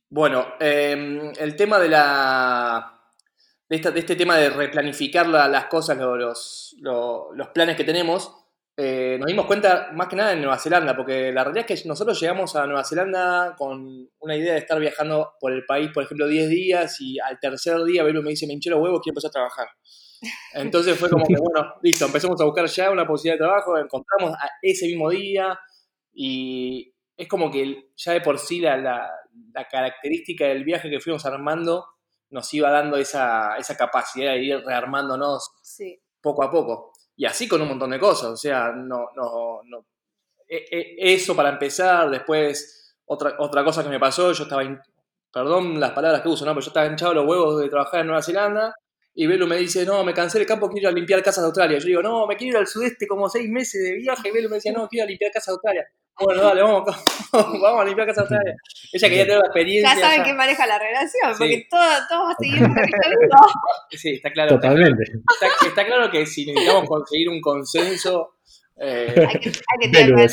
Bueno, 0.10 0.46
eh, 0.60 1.32
el 1.38 1.56
tema 1.56 1.80
de 1.80 1.90
la. 1.90 2.92
De, 3.68 3.76
esta- 3.78 3.90
de 3.92 4.00
este 4.00 4.16
tema 4.16 4.38
de 4.38 4.50
replanificar 4.52 5.28
la- 5.28 5.48
las 5.48 5.66
cosas, 5.66 5.98
lo- 5.98 6.16
los, 6.16 6.76
lo- 6.82 7.34
los 7.34 7.48
planes 7.50 7.76
que 7.76 7.84
tenemos, 7.84 8.32
eh, 8.78 9.18
nos 9.20 9.26
dimos 9.28 9.46
cuenta 9.48 9.90
más 9.94 10.08
que 10.08 10.16
nada 10.16 10.34
en 10.34 10.40
Nueva 10.42 10.60
Zelanda, 10.60 10.96
porque 10.96 11.32
la 11.32 11.44
realidad 11.44 11.66
es 11.72 11.82
que 11.82 11.88
nosotros 11.88 12.20
llegamos 12.20 12.56
a 12.56 12.68
Nueva 12.68 12.84
Zelanda 12.84 13.56
con 13.58 14.08
una 14.20 14.36
idea 14.36 14.54
de 14.54 14.60
estar 14.60 14.80
viajando 14.80 15.32
por 15.40 15.52
el 15.52 15.66
país, 15.66 15.90
por 15.92 16.04
ejemplo, 16.04 16.28
10 16.28 16.48
días, 16.50 17.02
y 17.02 17.18
al 17.20 17.40
tercer 17.40 17.84
día 17.86 18.04
Belu 18.04 18.22
me 18.22 18.30
dice, 18.32 18.46
me 18.46 18.54
hinché 18.54 18.70
los 18.70 18.80
huevos, 18.82 19.00
quiero 19.02 19.14
empezar 19.14 19.30
a 19.30 19.32
trabajar. 19.32 19.68
Entonces 20.54 20.98
fue 21.00 21.10
como 21.10 21.26
que, 21.26 21.36
bueno, 21.42 21.74
listo, 21.82 22.06
empezamos 22.06 22.40
a 22.40 22.46
buscar 22.46 22.68
ya 22.68 22.92
una 22.92 23.08
posibilidad 23.08 23.36
de 23.40 23.46
trabajo, 23.48 23.78
encontramos 23.80 24.36
a 24.36 24.48
ese 24.62 24.86
mismo 24.88 25.10
día, 25.10 25.58
y 26.14 26.94
es 27.18 27.28
como 27.28 27.50
que 27.50 27.90
ya 27.96 28.12
de 28.14 28.22
por 28.22 28.38
sí 28.38 28.60
la, 28.60 28.78
la- 28.78 29.10
la 29.54 29.66
característica 29.68 30.46
del 30.46 30.64
viaje 30.64 30.90
que 30.90 31.00
fuimos 31.00 31.26
armando 31.26 31.86
nos 32.30 32.54
iba 32.54 32.70
dando 32.72 32.98
esa, 32.98 33.56
esa 33.58 33.78
capacidad 33.78 34.32
de 34.34 34.40
ir 34.44 34.64
rearmándonos 34.66 35.52
Sí. 35.62 36.00
poco 36.22 36.44
a 36.44 36.52
poco. 36.52 36.92
Y 37.16 37.26
así 37.26 37.48
con 37.48 37.62
un 37.62 37.70
montón 37.70 37.92
de 37.92 38.00
cosas. 38.00 38.30
O 38.32 38.38
sea, 38.38 38.72
no, 38.72 39.10
no, 39.16 39.62
no. 39.64 39.86
e- 40.48 40.66
e- 40.70 41.14
Eso 41.14 41.36
para 41.36 41.50
empezar. 41.50 42.10
Después, 42.10 42.96
otra, 43.06 43.36
otra 43.40 43.64
cosa 43.64 43.84
que 43.84 43.90
me 43.90 44.00
pasó, 44.00 44.32
yo 44.34 44.44
estaba, 44.44 44.64
hin- 44.64 44.82
perdón 45.32 45.80
las 45.80 45.92
palabras 45.92 46.22
que 46.22 46.30
uso, 46.30 46.46
¿no? 46.46 46.52
pero 46.54 46.62
yo 46.64 46.70
estaba 46.70 46.88
hinchado 46.88 47.14
los 47.14 47.26
huevos 47.26 47.60
de 47.62 47.70
trabajar 47.70 48.02
en 48.02 48.08
Nueva 48.08 48.22
Zelanda. 48.24 48.76
Y 49.18 49.28
Belu 49.28 49.48
me 49.48 49.56
dice, 49.56 49.86
no, 49.86 50.04
me 50.04 50.14
cansé 50.14 50.38
del 50.40 50.48
campo, 50.48 50.68
quiero 50.70 50.90
ir 50.90 50.94
a 50.94 50.98
limpiar 50.98 51.24
casas 51.24 51.44
de 51.44 51.48
Australia. 51.48 51.78
Yo 51.80 51.86
digo, 51.86 52.02
no, 52.02 52.28
me 52.28 52.36
quiero 52.36 52.52
ir 52.52 52.58
al 52.58 52.68
sudeste 52.68 53.08
como 53.08 53.30
seis 53.30 53.50
meses 53.50 53.82
de 53.82 53.94
viaje. 53.94 54.28
Y 54.28 54.32
Belu 54.32 54.50
me 54.50 54.56
decía, 54.56 54.74
no, 54.74 54.88
quiero 54.90 55.04
ir 55.04 55.08
a 55.08 55.10
limpiar 55.12 55.32
casas 55.32 55.48
de 55.48 55.52
Australia. 55.54 55.86
Bueno, 56.20 56.42
dale, 56.44 56.62
vamos, 56.62 56.84
vamos 57.32 57.82
a 57.82 57.86
limpiar 57.86 58.08
casas 58.08 58.28
de 58.30 58.36
Australia. 58.36 58.56
Ella 58.92 59.10
quería 59.10 59.24
tener 59.24 59.40
la 59.40 59.46
experiencia. 59.46 59.96
Ya 59.96 60.02
saben 60.02 60.24
que 60.24 60.34
maneja 60.34 60.68
la 60.68 60.80
relación, 60.80 61.34
Sí. 61.34 61.38
porque 61.40 61.68
todo, 61.70 61.82
todo 62.10 62.24
va 62.26 62.32
a 62.32 62.36
seguir. 62.38 62.62
Sí, 63.92 64.10
está 64.16 64.32
claro. 64.32 64.56
Totalmente. 64.56 65.04
Está, 65.04 65.68
está 65.68 65.86
claro 65.86 66.12
que 66.12 66.26
si 66.26 66.46
necesitamos 66.46 66.90
conseguir 66.90 67.30
un 67.30 67.40
consenso, 67.40 68.36
eh, 68.78 69.14
Hay 69.16 69.40
que, 69.40 69.50
hay 69.50 69.80
que 69.82 69.90
tener 69.90 70.30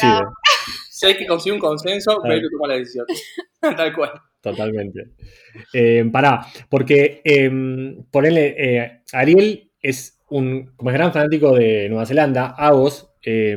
si 1.03 1.07
hay 1.07 1.17
que 1.17 1.27
conseguir 1.27 1.55
un 1.55 1.61
consenso. 1.61 2.21
Belu 2.23 2.49
toma 2.51 2.69
la 2.69 2.75
decisión. 2.75 3.07
Tal 3.61 3.93
cual. 3.95 4.13
Totalmente. 4.43 5.11
Eh, 5.73 6.05
pará, 6.13 6.47
porque 6.69 7.21
eh, 7.25 7.51
ponele, 8.11 8.55
eh, 8.59 9.03
Ariel 9.13 9.71
es 9.81 10.21
un, 10.31 10.73
como 10.77 10.91
es 10.91 10.95
gran 10.95 11.13
fanático 11.13 11.55
de 11.55 11.89
Nueva 11.89 12.07
Zelanda, 12.07 12.47
Agos 12.59 13.09
eh, 13.25 13.57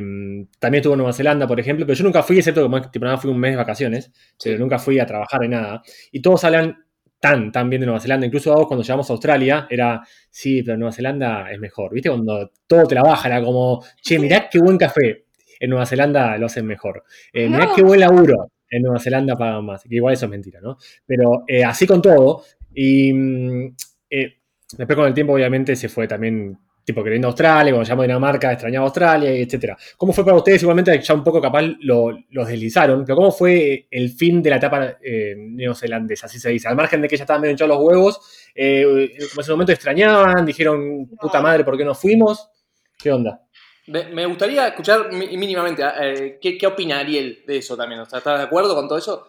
también 0.60 0.80
estuvo 0.80 0.94
en 0.94 0.98
Nueva 0.98 1.12
Zelanda, 1.12 1.46
por 1.48 1.58
ejemplo, 1.58 1.84
pero 1.86 1.96
yo 1.98 2.04
nunca 2.04 2.22
fui, 2.22 2.38
excepto 2.38 2.70
que 2.70 2.88
tipo, 2.88 3.04
nada, 3.04 3.18
fui 3.18 3.30
un 3.30 3.38
mes 3.38 3.50
de 3.52 3.56
vacaciones, 3.56 4.12
pero 4.42 4.58
nunca 4.58 4.78
fui 4.78 5.00
a 5.00 5.06
trabajar 5.06 5.42
en 5.42 5.50
nada. 5.50 5.82
Y 6.12 6.22
todos 6.22 6.44
hablan 6.44 6.76
tan, 7.18 7.50
tan 7.50 7.68
bien 7.68 7.80
de 7.80 7.86
Nueva 7.86 8.00
Zelanda, 8.00 8.26
incluso 8.26 8.52
Agos 8.52 8.68
cuando 8.68 8.84
llegamos 8.84 9.10
a 9.10 9.12
Australia, 9.14 9.66
era, 9.68 10.02
sí, 10.30 10.62
pero 10.62 10.76
Nueva 10.78 10.92
Zelanda 10.92 11.50
es 11.50 11.58
mejor, 11.58 11.92
¿viste? 11.92 12.10
Cuando 12.10 12.52
todo 12.68 12.86
te 12.86 12.94
la 12.94 13.02
baja, 13.02 13.26
era 13.28 13.42
como, 13.42 13.82
che, 14.00 14.18
mirá 14.20 14.48
qué 14.48 14.60
buen 14.60 14.78
café. 14.78 15.24
En 15.58 15.70
Nueva 15.70 15.86
Zelanda 15.86 16.36
lo 16.38 16.46
hacen 16.46 16.66
mejor. 16.66 17.02
Eh, 17.32 17.48
mirá 17.48 17.64
No. 17.66 17.74
qué 17.74 17.82
buen 17.82 17.98
laburo. 17.98 18.52
En 18.70 18.82
Nueva 18.82 18.98
Zelanda 18.98 19.36
pagan 19.36 19.64
más. 19.64 19.82
Que 19.82 19.96
igual 19.96 20.14
eso 20.14 20.26
es 20.26 20.30
mentira, 20.30 20.60
¿no? 20.60 20.78
Pero 21.06 21.44
eh, 21.46 21.64
así 21.64 21.86
con 21.86 22.02
todo. 22.02 22.42
Y 22.74 23.12
mm, 23.12 23.74
eh, 24.10 24.36
después 24.76 24.96
con 24.96 25.06
el 25.06 25.14
tiempo, 25.14 25.32
obviamente, 25.32 25.74
se 25.76 25.88
fue 25.88 26.06
también, 26.06 26.58
tipo, 26.84 27.02
queriendo 27.02 27.28
Australia, 27.28 27.72
cuando 27.72 28.02
a 28.02 28.02
Dinamarca, 28.02 28.52
extrañaba 28.52 28.86
Australia, 28.86 29.30
etc. 29.30 29.76
¿Cómo 29.96 30.12
fue 30.12 30.24
para 30.24 30.36
ustedes? 30.36 30.62
Igualmente, 30.62 31.00
ya 31.00 31.14
un 31.14 31.24
poco 31.24 31.40
capaz 31.40 31.62
lo, 31.80 32.18
los 32.30 32.48
deslizaron, 32.48 33.04
pero 33.04 33.16
¿cómo 33.16 33.32
fue 33.32 33.86
el 33.90 34.10
fin 34.10 34.42
de 34.42 34.50
la 34.50 34.56
etapa 34.56 34.98
eh, 35.02 35.34
neozelandesa? 35.36 36.26
Así 36.26 36.38
se 36.38 36.50
dice. 36.50 36.68
Al 36.68 36.76
margen 36.76 37.00
de 37.00 37.08
que 37.08 37.16
ya 37.16 37.24
estaban 37.24 37.40
medio 37.40 37.52
hinchados 37.52 37.76
los 37.76 37.84
huevos, 37.84 38.20
eh, 38.54 38.82
como 38.84 39.40
en 39.40 39.40
ese 39.40 39.50
momento 39.52 39.72
extrañaban, 39.72 40.44
dijeron, 40.44 41.08
puta 41.20 41.40
madre, 41.40 41.64
¿por 41.64 41.76
qué 41.78 41.84
no 41.84 41.94
fuimos? 41.94 42.50
¿Qué 42.98 43.12
onda? 43.12 43.45
Me, 43.88 44.04
me 44.08 44.26
gustaría 44.26 44.66
escuchar 44.68 45.12
mínimamente 45.12 45.82
eh, 46.00 46.38
¿qué, 46.40 46.58
qué 46.58 46.66
opina 46.66 46.98
Ariel 46.98 47.44
de 47.46 47.58
eso 47.58 47.76
también. 47.76 48.00
O 48.00 48.06
sea, 48.06 48.18
¿Estás 48.18 48.38
de 48.38 48.44
acuerdo 48.44 48.74
con 48.74 48.88
todo 48.88 48.98
eso? 48.98 49.28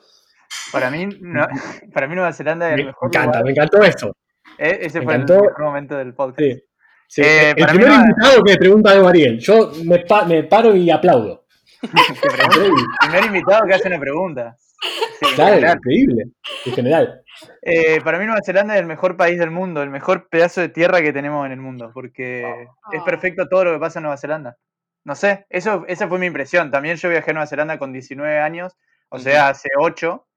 Para 0.71 0.89
mí, 0.89 1.07
no- 1.21 1.47
para 1.93 2.07
mí 2.07 2.15
Nueva 2.15 2.33
Zelanda 2.33 2.69
es 2.69 2.75
Me 2.75 2.81
el 2.81 2.87
mejor 2.87 3.07
encanta, 3.09 3.27
lugar. 3.39 3.43
me 3.45 3.51
encantó 3.51 3.83
eso. 3.83 4.15
Eh, 4.57 4.79
Ese 4.81 4.99
me 4.99 5.05
fue 5.05 5.15
el 5.15 5.21
encantó. 5.21 5.43
mejor 5.43 5.63
momento 5.63 5.95
del 5.97 6.13
podcast. 6.13 6.39
Sí. 6.41 6.63
Sí, 7.09 7.21
Eh, 7.21 7.49
el 7.51 7.55
para 7.55 7.73
mí 7.73 7.79
primer 7.79 7.97
no- 7.99 8.05
invitado 8.05 8.43
que 8.43 8.51
me 8.51 8.57
pregunta 8.57 8.91
algo 8.91 9.07
Ariel, 9.07 9.39
yo 9.39 9.71
me, 9.85 9.99
pa- 9.99 10.25
me 10.25 10.43
paro 10.43 10.75
y 10.75 10.89
aplaudo. 10.89 11.45
Pregunta- 11.81 12.17
primer 13.01 13.25
invitado 13.25 13.65
que 13.67 13.73
hace 13.75 13.87
una 13.87 13.99
pregunta. 13.99 14.55
Sí, 14.59 15.25
Claro, 15.35 15.73
increíble, 15.73 16.23
en 16.65 16.73
general. 16.73 17.21
Eh, 17.61 18.01
para 18.03 18.17
mí 18.19 18.25
Nueva 18.25 18.41
Zelanda 18.45 18.75
es 18.75 18.81
el 18.81 18.87
mejor 18.87 19.15
país 19.17 19.37
del 19.39 19.51
mundo, 19.51 19.81
el 19.83 19.89
mejor 19.89 20.27
pedazo 20.29 20.61
de 20.61 20.69
tierra 20.69 21.01
que 21.01 21.13
tenemos 21.13 21.45
en 21.45 21.51
el 21.51 21.59
mundo, 21.59 21.91
porque 21.93 22.41
es 22.91 23.01
Oh. 23.01 23.05
perfecto 23.05 23.47
todo 23.47 23.65
lo 23.65 23.73
que 23.73 23.79
pasa 23.79 23.99
en 23.99 24.03
Nueva 24.03 24.17
Zelanda. 24.17 24.57
No 25.03 25.15
sé, 25.15 25.45
eso, 25.49 25.85
esa 25.87 26.07
fue 26.07 26.19
mi 26.19 26.25
impresión. 26.25 26.69
También 26.71 26.97
yo 26.97 27.09
viajé 27.09 27.31
a 27.31 27.33
Nueva 27.33 27.47
Zelanda 27.47 27.77
con 27.79 27.93
19 27.93 28.39
años, 28.39 28.75
o 29.09 29.19
sea, 29.19 29.49
hace 29.49 29.69
8, 29.79 30.27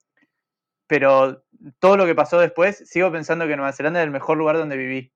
pero 0.87 1.45
todo 1.79 1.97
lo 1.97 2.07
que 2.07 2.15
pasó 2.15 2.39
después, 2.41 2.79
sigo 2.89 3.11
pensando 3.13 3.47
que 3.47 3.57
Nueva 3.57 3.73
Zelanda 3.73 4.01
es 4.01 4.05
el 4.05 4.11
mejor 4.11 4.37
lugar 4.39 4.57
donde 4.57 4.77
viví. 4.77 5.13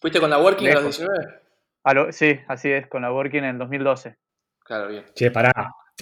¿Fuiste 0.00 0.20
con 0.20 0.30
la 0.30 0.38
Working 0.38 0.68
a 0.68 0.72
los 0.74 0.82
Lejos. 0.82 0.98
19? 0.98 1.40
A 1.84 1.94
lo- 1.94 2.12
sí, 2.12 2.40
así 2.48 2.70
es, 2.70 2.86
con 2.88 3.02
la 3.02 3.12
Working 3.12 3.44
en 3.44 3.50
el 3.50 3.58
2012. 3.58 4.16
Claro, 4.64 4.88
bien. 4.88 5.04
Che, 5.14 5.30
pará, 5.30 5.52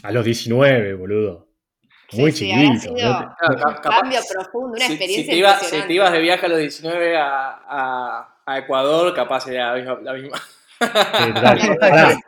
a 0.03 0.13
los 0.13 0.25
19, 0.25 0.95
boludo. 0.95 1.44
Muy 2.17 2.33
Sí, 2.33 2.49
chiquito. 2.51 2.81
sido- 2.97 3.35
Cambio 3.83 4.21
profundo, 4.33 4.77
una 4.77 4.87
si, 4.87 4.93
experiencia 4.93 5.25
si 5.25 5.31
te, 5.31 5.37
ibas, 5.37 5.53
si 5.53 5.65
impresionante. 5.65 5.87
te 5.89 5.95
ibas 5.95 6.13
de 6.13 6.21
viaje 6.21 6.47
a 6.47 6.49
los 6.49 6.59
19 6.59 7.17
a, 7.17 7.61
a, 7.69 8.37
a 8.47 8.59
Ecuador, 8.59 9.15
capaz 9.15 9.47
era 9.49 9.75
la 9.77 9.77
misma. 9.77 9.99
La 10.05 10.13
misma. 10.15 10.39
Sí, 10.81 11.33
total. 11.33 12.19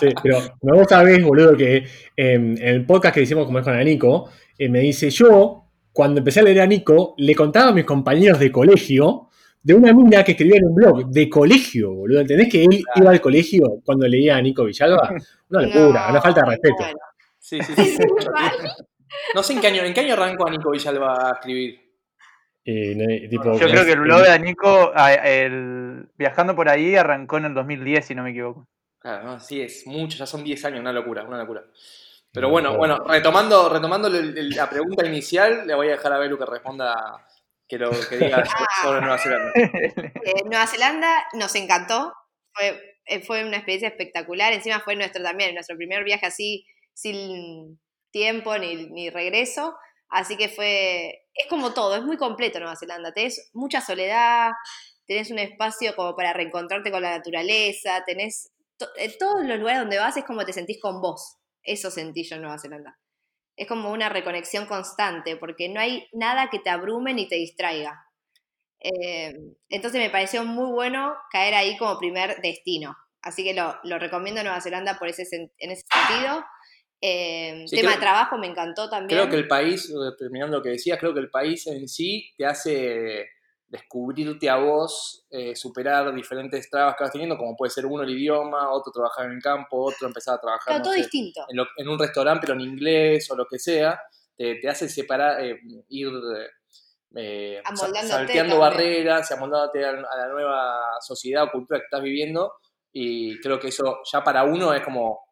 Sí, 0.00 0.08
pero 0.20 0.38
me 0.62 0.72
vos 0.76 0.88
sabés, 0.88 1.22
boludo, 1.22 1.56
que 1.56 1.76
eh, 1.76 1.84
en 2.16 2.58
el 2.60 2.84
podcast 2.84 3.14
que 3.14 3.22
hicimos 3.22 3.46
con 3.46 3.56
a 3.68 3.84
Nico, 3.84 4.28
eh, 4.58 4.68
me 4.68 4.80
dice, 4.80 5.10
yo, 5.10 5.64
cuando 5.92 6.18
empecé 6.18 6.40
a 6.40 6.42
leer 6.42 6.62
a 6.62 6.66
Nico, 6.66 7.14
le 7.18 7.36
contaba 7.36 7.68
a 7.70 7.72
mis 7.72 7.84
compañeros 7.84 8.40
de 8.40 8.50
colegio 8.50 9.28
de 9.62 9.74
una 9.74 9.92
mina 9.92 10.24
que 10.24 10.32
escribía 10.32 10.56
en 10.56 10.64
un 10.66 10.74
blog 10.74 11.06
de 11.10 11.28
colegio, 11.28 11.92
boludo. 11.92 12.20
¿Entendés 12.20 12.48
que 12.48 12.64
él 12.64 12.82
iba 12.96 13.10
al 13.10 13.20
colegio 13.20 13.62
cuando 13.84 14.08
leía 14.08 14.36
a 14.38 14.42
Nico 14.42 14.64
Villalba? 14.64 15.12
Una 15.50 15.62
locura, 15.62 16.04
No, 16.06 16.10
una 16.10 16.20
falta 16.20 16.40
de 16.40 16.46
respeto. 16.50 16.74
bueno. 16.78 16.98
Sí, 17.40 17.60
sí, 17.62 17.74
sí. 17.74 17.98
No 19.34 19.42
sé 19.42 19.54
en 19.54 19.60
qué 19.60 19.66
año, 19.66 19.82
en 19.82 19.92
qué 19.92 20.00
año 20.00 20.12
arrancó 20.14 20.46
a 20.46 20.50
Nico 20.50 20.70
Villalba 20.70 21.30
a 21.30 21.32
escribir. 21.32 21.80
Y, 22.62 23.28
tipo, 23.28 23.58
Yo 23.58 23.68
creo 23.68 23.84
que 23.84 23.92
el 23.92 24.00
blog 24.00 24.22
de 24.22 24.38
Nico, 24.38 24.92
el, 24.94 26.08
viajando 26.16 26.54
por 26.54 26.68
ahí, 26.68 26.94
arrancó 26.94 27.38
en 27.38 27.46
el 27.46 27.54
2010, 27.54 28.06
si 28.06 28.14
no 28.14 28.22
me 28.22 28.30
equivoco. 28.30 28.68
Claro, 29.00 29.24
no, 29.24 29.40
sí, 29.40 29.62
es 29.62 29.86
mucho, 29.86 30.18
ya 30.18 30.26
son 30.26 30.44
10 30.44 30.64
años, 30.66 30.80
una 30.80 30.92
locura, 30.92 31.24
una 31.24 31.38
locura. 31.38 31.64
Pero 32.32 32.50
bueno, 32.50 32.76
bueno, 32.76 32.98
retomando, 33.08 33.68
retomando 33.68 34.08
la 34.08 34.70
pregunta 34.70 35.04
inicial, 35.06 35.66
le 35.66 35.74
voy 35.74 35.88
a 35.88 35.92
dejar 35.92 36.12
a 36.12 36.18
Belu 36.18 36.38
que 36.38 36.46
responda, 36.46 37.26
que 37.66 37.78
lo 37.78 37.90
que 37.90 38.16
diga 38.18 38.44
sobre 38.82 39.00
Nueva 39.00 39.18
Zelanda. 39.18 39.52
Eh, 39.56 40.44
Nueva 40.44 40.66
Zelanda 40.68 41.24
nos 41.32 41.54
encantó, 41.56 42.12
fue, 42.52 42.98
eh, 43.06 43.20
fue 43.22 43.42
una 43.44 43.56
experiencia 43.56 43.88
espectacular, 43.88 44.52
encima 44.52 44.78
fue 44.80 44.94
nuestro 44.94 45.22
también, 45.24 45.54
nuestro 45.54 45.76
primer 45.76 46.04
viaje 46.04 46.26
así 46.26 46.66
sin 47.00 47.80
tiempo 48.10 48.56
ni, 48.58 49.10
regreso, 49.10 49.76
así 50.08 50.36
que 50.36 50.48
fue, 50.48 51.26
es 51.34 51.46
como 51.48 51.72
todo, 51.74 51.96
es 51.96 52.02
muy 52.02 52.16
completo 52.16 52.58
Nueva 52.58 52.76
Zelanda, 52.76 53.12
tenés 53.12 53.50
mucha 53.54 53.80
soledad, 53.80 54.50
tenés 55.06 55.30
un 55.30 55.38
espacio 55.38 55.94
como 55.96 56.14
para 56.16 56.32
reencontrarte 56.32 56.90
con 56.90 57.02
la 57.02 57.16
naturaleza, 57.18 58.02
tenés, 58.04 58.52
to- 58.76 58.88
en 58.96 59.12
todos 59.18 59.44
los 59.44 59.58
lugares 59.58 59.80
donde 59.80 59.98
vas 59.98 60.16
es 60.16 60.24
como 60.24 60.44
te 60.44 60.52
sentís 60.52 60.80
con 60.80 61.00
vos, 61.00 61.38
eso 61.62 61.90
sentí 61.90 62.24
yo 62.24 62.36
en 62.36 62.42
Nueva 62.42 62.58
Zelanda. 62.58 62.98
Es 63.56 63.68
como 63.68 63.92
una 63.92 64.08
reconexión 64.08 64.66
constante, 64.66 65.36
porque 65.36 65.68
no 65.68 65.80
hay 65.80 66.08
nada 66.12 66.48
que 66.50 66.58
te 66.60 66.70
abrume 66.70 67.14
ni 67.14 67.28
te 67.28 67.36
distraiga. 67.36 68.06
Eh, 68.80 69.34
entonces 69.68 70.00
me 70.00 70.10
pareció 70.10 70.44
muy 70.44 70.70
bueno 70.72 71.14
caer 71.30 71.54
ahí 71.54 71.76
como 71.76 71.98
primer 71.98 72.40
destino. 72.40 72.96
Así 73.22 73.44
que 73.44 73.54
lo, 73.54 73.98
recomiendo 73.98 74.42
Nueva 74.42 74.60
Zelanda 74.62 74.98
por 74.98 75.08
ese, 75.08 75.24
en 75.32 75.70
ese 75.70 75.84
sentido. 75.92 76.44
Eh, 77.00 77.64
Sí, 77.66 77.76
tema 77.76 77.90
creo- 77.90 77.94
de 77.98 78.00
trabajo 78.00 78.36
me 78.38 78.46
encantó 78.46 78.88
también. 78.90 79.18
Creo 79.20 79.30
que 79.30 79.36
el 79.36 79.48
país, 79.48 79.92
terminando 80.18 80.58
lo 80.58 80.62
que 80.62 80.70
decías, 80.70 80.98
creo 80.98 81.14
que 81.14 81.20
el 81.20 81.30
país 81.30 81.66
en 81.66 81.88
sí 81.88 82.30
te 82.36 82.44
hace 82.46 83.28
descubrirte 83.68 84.50
a 84.50 84.56
vos, 84.56 85.24
eh, 85.30 85.54
superar 85.54 86.12
diferentes 86.12 86.68
trabas 86.68 86.96
que 86.96 87.04
vas 87.04 87.12
teniendo, 87.12 87.38
como 87.38 87.56
puede 87.56 87.70
ser 87.70 87.86
uno 87.86 88.02
el 88.02 88.10
idioma, 88.10 88.70
otro 88.72 88.92
trabajar 88.92 89.26
en 89.26 89.32
el 89.36 89.42
campo, 89.42 89.84
otro 89.84 90.08
empezar 90.08 90.34
a 90.34 90.40
trabajar 90.40 90.78
no 90.78 90.82
todo 90.82 90.92
sé, 90.92 91.00
distinto. 91.02 91.46
en, 91.48 91.56
lo- 91.56 91.68
en 91.76 91.88
un 91.88 91.98
restaurante, 91.98 92.46
pero 92.46 92.54
en 92.54 92.62
inglés 92.68 93.30
o 93.30 93.36
lo 93.36 93.46
que 93.46 93.58
sea, 93.60 94.00
te, 94.36 94.56
te 94.56 94.68
hace 94.68 94.88
separar, 94.88 95.40
eh, 95.44 95.60
ir 95.88 96.08
eh, 97.16 97.62
salteando 98.08 98.58
barreras 98.58 99.30
y 99.30 99.34
amoldándote 99.34 99.84
a, 99.84 99.90
a 99.90 100.16
la 100.16 100.28
nueva 100.28 100.80
sociedad 101.00 101.44
o 101.44 101.50
cultura 101.50 101.78
que 101.80 101.84
estás 101.84 102.02
viviendo. 102.02 102.54
Y 102.92 103.38
creo 103.40 103.58
que 103.60 103.68
eso 103.68 104.00
ya 104.12 104.22
para 104.24 104.42
uno 104.44 104.74
es 104.74 104.82
como 104.82 105.26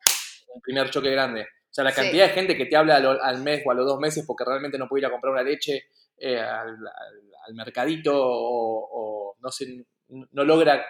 un 0.54 0.60
primer 0.60 0.90
choque 0.90 1.10
grande. 1.10 1.46
O 1.78 1.80
sea, 1.80 1.84
la 1.84 1.92
Sí. 1.92 2.00
cantidad 2.00 2.26
de 2.26 2.32
gente 2.32 2.56
que 2.56 2.66
te 2.66 2.76
habla 2.76 2.96
a 2.96 2.98
lo- 2.98 3.22
al 3.22 3.40
mes 3.40 3.62
o 3.64 3.70
a 3.70 3.74
los 3.74 3.86
dos 3.86 4.00
meses 4.00 4.24
porque 4.26 4.44
realmente 4.44 4.78
no 4.78 4.88
puede 4.88 5.02
ir 5.02 5.06
a 5.06 5.10
comprar 5.12 5.32
una 5.32 5.44
leche 5.44 5.84
eh, 6.18 6.36
al, 6.40 6.70
al- 6.70 7.32
al 7.46 7.54
mercadito 7.54 8.12
o, 8.14 8.88
o 9.30 9.36
no 9.40 9.50
sé, 9.52 9.84
no 10.08 10.42
logra, 10.44 10.84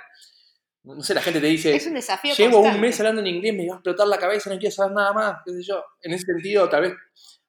no 0.85 1.03
sé, 1.03 1.13
la 1.13 1.21
gente 1.21 1.41
te 1.41 1.47
dice, 1.49 1.75
Es 1.77 1.87
un 1.87 1.93
desafío 1.95 2.35
Llevo 2.35 2.55
constante. 2.55 2.77
un 2.77 2.81
mes 2.81 2.99
hablando 3.01 3.21
en 3.21 3.27
inglés, 3.27 3.53
me 3.55 3.67
va 3.69 3.75
a 3.75 3.77
explotar 3.77 4.07
la 4.07 4.17
cabeza, 4.17 4.49
no 4.49 4.59
quiero 4.59 4.75
saber 4.75 4.93
nada 4.95 5.13
más, 5.13 5.37
qué 5.45 5.53
sé 5.53 5.63
yo. 5.63 5.85
En 6.01 6.15
ese 6.15 6.25
sentido, 6.25 6.67
tal 6.71 6.81
vez 6.83 6.95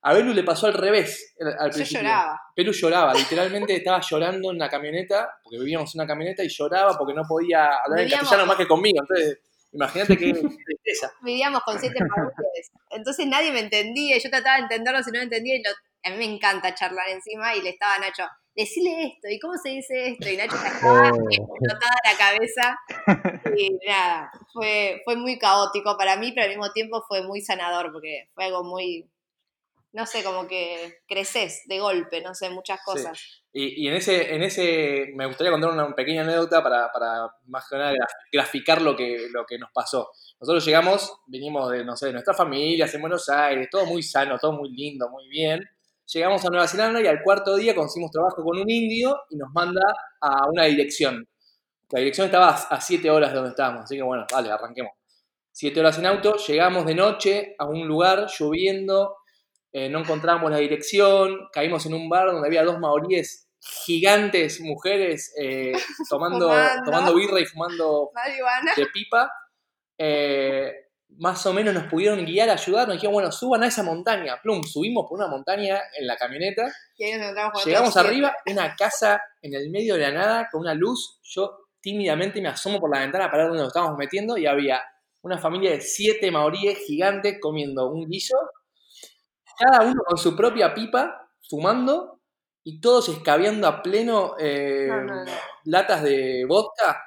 a 0.01 0.13
Belu 0.13 0.33
le 0.33 0.43
pasó 0.43 0.67
al 0.67 0.73
revés 0.73 1.35
al, 1.39 1.47
al 1.57 1.69
Yo 1.69 1.75
principio. 1.75 2.01
lloraba. 2.03 2.41
Belu 2.57 2.71
lloraba, 2.73 3.13
literalmente 3.13 3.73
estaba 3.75 4.01
llorando 4.01 4.51
en 4.51 4.57
la 4.57 4.67
camioneta, 4.69 5.29
porque 5.41 5.59
vivíamos 5.59 5.95
en 5.95 6.01
una 6.01 6.07
camioneta 6.07 6.43
y 6.43 6.49
lloraba 6.49 6.97
porque 6.97 7.13
no 7.13 7.23
podía 7.25 7.69
hablar 7.85 8.01
en 8.01 8.09
castellano 8.09 8.45
más 8.45 8.57
que 8.57 8.67
conmigo. 8.67 8.99
Entonces, 9.01 9.39
imagínate 9.71 10.17
qué 10.17 10.33
tristeza. 10.65 11.11
Vivíamos 11.21 11.61
con 11.63 11.79
siete 11.79 11.99
maduros. 12.03 12.33
Entonces 12.91 13.27
nadie 13.27 13.51
me 13.51 13.59
entendía 13.61 14.17
y 14.17 14.19
yo 14.19 14.29
trataba 14.29 14.57
de 14.57 14.63
entenderlo 14.63 15.03
si 15.03 15.11
no 15.11 15.17
me 15.19 15.23
entendía. 15.23 15.55
Y 15.55 15.63
lo- 15.63 15.71
a 16.03 16.09
mí 16.11 16.17
me 16.17 16.25
encanta 16.33 16.73
charlar 16.75 17.09
encima 17.09 17.55
y 17.55 17.61
le 17.61 17.71
estaba 17.71 17.95
a 17.95 17.99
Nacho, 17.99 18.23
decile 18.55 19.03
esto, 19.15 19.27
¿y 19.29 19.37
cómo 19.39 19.57
se 19.57 19.69
dice 19.69 20.07
esto? 20.11 20.29
Y 20.29 20.37
Nacho 20.37 20.55
estaba 20.55 21.11
Oh. 21.11 21.27
explotada 21.29 21.95
la 22.05 22.17
cabeza. 22.17 22.79
Y 23.57 23.77
nada, 23.85 24.31
fue, 24.53 25.01
fue 25.03 25.17
muy 25.17 25.37
caótico 25.37 25.97
para 25.97 26.15
mí, 26.15 26.31
pero 26.31 26.43
al 26.45 26.49
mismo 26.49 26.71
tiempo 26.71 27.03
fue 27.07 27.21
muy 27.23 27.41
sanador 27.41 27.91
porque 27.91 28.29
fue 28.33 28.45
algo 28.45 28.63
muy, 28.63 29.09
no 29.91 30.05
sé, 30.05 30.23
como 30.23 30.47
que 30.47 30.99
creces 31.07 31.63
de 31.65 31.79
golpe, 31.79 32.21
no 32.21 32.33
sé, 32.33 32.49
muchas 32.49 32.79
cosas. 32.85 33.38
Y, 33.51 33.83
y 33.85 33.87
en 33.87 33.95
ese, 33.95 34.35
en 34.35 34.43
ese, 34.43 35.07
me 35.15 35.25
gustaría 35.25 35.51
contar 35.51 35.71
una 35.71 35.93
pequeña 35.95 36.21
anécdota 36.21 36.61
para, 36.63 36.91
para 36.91 37.27
más 37.47 37.65
que 37.69 37.77
nada 37.77 37.91
graf- 37.93 38.13
graficar 38.31 38.81
lo 38.81 38.95
que, 38.95 39.27
lo 39.31 39.45
que 39.45 39.57
nos 39.57 39.71
pasó. 39.73 40.09
Nosotros 40.39 40.63
llegamos, 40.65 41.11
vinimos 41.27 41.69
de, 41.71 41.83
no 41.83 41.95
sé, 41.95 42.07
de 42.07 42.13
nuestras 42.13 42.37
familias 42.37 42.93
en 42.93 43.01
Buenos 43.01 43.27
Aires, 43.29 43.67
todo 43.71 43.85
muy 43.85 44.03
sano, 44.03 44.37
todo 44.39 44.53
muy 44.53 44.69
lindo, 44.71 45.09
muy 45.09 45.27
bien. 45.29 45.61
Llegamos 46.13 46.45
a 46.45 46.49
Nueva 46.49 46.67
Zelanda 46.67 47.01
y 47.01 47.07
al 47.07 47.23
cuarto 47.23 47.55
día 47.55 47.75
conseguimos 47.75 48.11
trabajo 48.11 48.43
con 48.43 48.59
un 48.59 48.69
indio 48.69 49.15
y 49.29 49.37
nos 49.37 49.49
manda 49.53 49.81
a 50.21 50.47
una 50.49 50.65
dirección. 50.65 51.27
La 51.91 51.99
dirección 51.99 52.25
estaba 52.25 52.49
a 52.49 52.81
7 52.81 53.09
horas 53.09 53.31
de 53.31 53.35
donde 53.37 53.49
estábamos, 53.51 53.83
así 53.83 53.95
que 53.95 54.03
bueno, 54.03 54.25
vale, 54.31 54.51
arranquemos. 54.51 54.93
7 55.51 55.79
horas 55.79 55.97
en 55.97 56.05
auto, 56.05 56.35
llegamos 56.37 56.85
de 56.85 56.95
noche 56.95 57.55
a 57.59 57.65
un 57.65 57.87
lugar 57.87 58.27
lloviendo, 58.39 59.15
eh, 59.71 59.89
no 59.89 59.99
encontramos 59.99 60.49
la 60.51 60.57
dirección, 60.57 61.47
caímos 61.51 61.85
en 61.85 61.93
un 61.93 62.09
bar 62.09 62.31
donde 62.31 62.47
había 62.47 62.63
dos 62.63 62.79
maoríes 62.79 63.47
gigantes, 63.61 64.61
mujeres, 64.61 65.33
eh, 65.39 65.73
tomando, 66.09 66.47
Fumando. 66.49 66.83
tomando 66.85 67.15
birra 67.15 67.39
y 67.39 67.45
fumando 67.45 68.11
Marihuana. 68.13 68.73
de 68.75 68.85
pipa. 68.87 69.31
Eh, 69.97 70.73
más 71.17 71.43
o 71.47 71.53
menos 71.53 71.73
nos 71.73 71.85
pudieron 71.85 72.23
guiar, 72.23 72.49
ayudar, 72.49 72.87
nos 72.87 72.95
dijeron, 72.95 73.13
bueno, 73.13 73.31
suban 73.31 73.63
a 73.63 73.67
esa 73.67 73.83
montaña. 73.83 74.39
Plum, 74.41 74.63
subimos 74.63 75.07
por 75.09 75.17
una 75.17 75.27
montaña 75.27 75.81
en 75.97 76.05
la 76.05 76.15
camioneta, 76.15 76.71
Y 76.95 77.03
ahí 77.03 77.11
nos 77.13 77.21
encontramos 77.23 77.53
con 77.53 77.65
llegamos 77.65 77.97
arriba, 77.97 78.35
una 78.45 78.75
casa 78.75 79.21
en 79.41 79.55
el 79.55 79.69
medio 79.71 79.95
de 79.95 80.01
la 80.01 80.11
nada, 80.11 80.49
con 80.51 80.61
una 80.61 80.75
luz, 80.75 81.19
yo 81.23 81.69
tímidamente 81.81 82.41
me 82.41 82.49
asomo 82.49 82.79
por 82.79 82.93
la 82.93 82.99
ventana 82.99 83.29
para 83.31 83.43
ver 83.43 83.47
dónde 83.47 83.63
nos 83.63 83.69
estábamos 83.69 83.97
metiendo 83.97 84.37
y 84.37 84.45
había 84.45 84.81
una 85.21 85.37
familia 85.37 85.71
de 85.71 85.81
siete 85.81 86.31
maoríes 86.31 86.77
gigantes 86.85 87.37
comiendo 87.41 87.89
un 87.89 88.07
guiso, 88.07 88.37
cada 89.59 89.81
uno 89.81 90.01
con 90.05 90.17
su 90.17 90.35
propia 90.35 90.73
pipa, 90.73 91.29
fumando 91.49 92.19
y 92.63 92.79
todos 92.81 93.09
escabeando 93.09 93.67
a 93.67 93.81
pleno 93.81 94.35
eh, 94.39 94.87
No, 94.89 95.01
no, 95.03 95.25
no. 95.25 95.31
latas 95.65 96.03
de 96.03 96.45
vodka. 96.47 97.03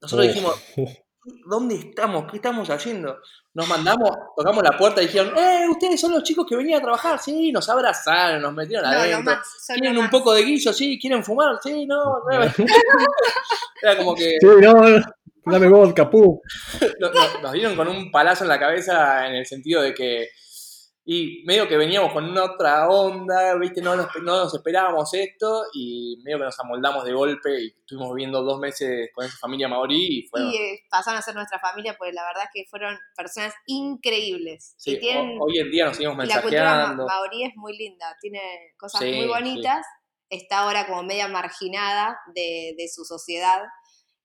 Nosotros 0.00 0.26
dijimos, 0.28 0.54
¿dónde 1.48 1.74
estamos? 1.76 2.30
¿Qué 2.30 2.36
estamos 2.36 2.68
haciendo? 2.70 3.18
Nos 3.54 3.68
mandamos, 3.68 4.10
tocamos 4.36 4.62
la 4.64 4.76
puerta 4.76 5.00
y 5.02 5.06
dijeron, 5.06 5.32
¡eh, 5.38 5.66
ustedes 5.70 6.00
son 6.00 6.12
los 6.12 6.22
chicos 6.24 6.44
que 6.48 6.56
venían 6.56 6.80
a 6.80 6.82
trabajar! 6.82 7.18
Sí, 7.20 7.52
nos 7.52 7.68
abrazaron, 7.68 8.42
nos 8.42 8.52
metieron 8.52 8.84
No, 8.84 8.92
no 8.92 8.98
adentro. 9.00 9.22
más. 9.36 9.66
¿Quieren 9.68 9.96
un 9.96 10.02
más. 10.04 10.10
poco 10.10 10.32
de 10.34 10.42
guiso? 10.42 10.72
Sí, 10.72 10.98
¿quieren 11.00 11.22
fumar? 11.24 11.56
Sí, 11.62 11.86
no, 11.86 12.02
no. 12.04 12.30
Era 13.82 13.96
como 13.96 14.14
que 14.14 14.36
Sí, 14.40 14.46
no, 14.60 14.72
no, 14.72 15.04
dame 15.46 15.68
vodka, 15.68 16.10
no- 16.12 17.10
nos 17.42 17.52
dieron 17.52 17.76
con 17.76 17.88
un 17.88 18.10
palazo 18.10 18.44
en 18.44 18.48
la 18.48 18.58
cabeza 18.58 19.26
en 19.28 19.34
el 19.36 19.46
sentido 19.46 19.82
de 19.82 19.94
que, 19.94 20.28
y 21.06 21.42
medio 21.44 21.68
que 21.68 21.76
veníamos 21.76 22.12
con 22.12 22.24
una 22.24 22.44
otra 22.44 22.88
onda, 22.88 23.54
¿viste? 23.56 23.82
No 23.82 23.94
nos, 23.94 24.06
no 24.22 24.38
nos 24.44 24.54
esperábamos 24.54 25.12
esto 25.12 25.64
y 25.74 26.16
medio 26.24 26.38
que 26.38 26.44
nos 26.44 26.58
amoldamos 26.60 27.04
de 27.04 27.12
golpe 27.12 27.60
y 27.62 27.66
estuvimos 27.78 28.14
viviendo 28.14 28.42
dos 28.42 28.58
meses 28.58 29.10
con 29.14 29.26
esa 29.26 29.36
familia 29.36 29.68
maorí 29.68 30.20
y 30.20 30.28
fueron... 30.28 30.50
Y 30.50 30.56
eh, 30.56 30.80
pasaron 30.88 31.18
a 31.18 31.22
ser 31.22 31.34
nuestra 31.34 31.58
familia, 31.58 31.94
porque 31.98 32.14
la 32.14 32.24
verdad 32.24 32.44
es 32.44 32.50
que 32.54 32.68
fueron 32.70 32.96
personas 33.14 33.52
increíbles. 33.66 34.74
sí, 34.78 34.98
tienen, 34.98 35.38
hoy 35.40 35.58
en 35.58 35.70
día 35.70 35.84
nos 35.86 35.96
seguimos 35.96 36.24
y 36.24 36.28
la 36.28 36.40
cultura 36.40 36.64
ma- 36.64 36.76
mensajeando. 36.76 37.06
maorí 37.06 37.44
es 37.44 37.52
muy 37.56 37.76
linda, 37.76 38.16
tiene 38.20 38.40
cosas 38.78 39.02
Sí, 39.02 39.12
muy 39.12 39.26
bonitas. 39.26 39.84
Está 40.30 40.60
ahora 40.60 40.86
como 40.86 41.02
media 41.02 41.28
marginada 41.28 42.18
de, 42.34 42.74
de 42.76 42.88
su 42.88 43.04
sociedad. 43.04 43.60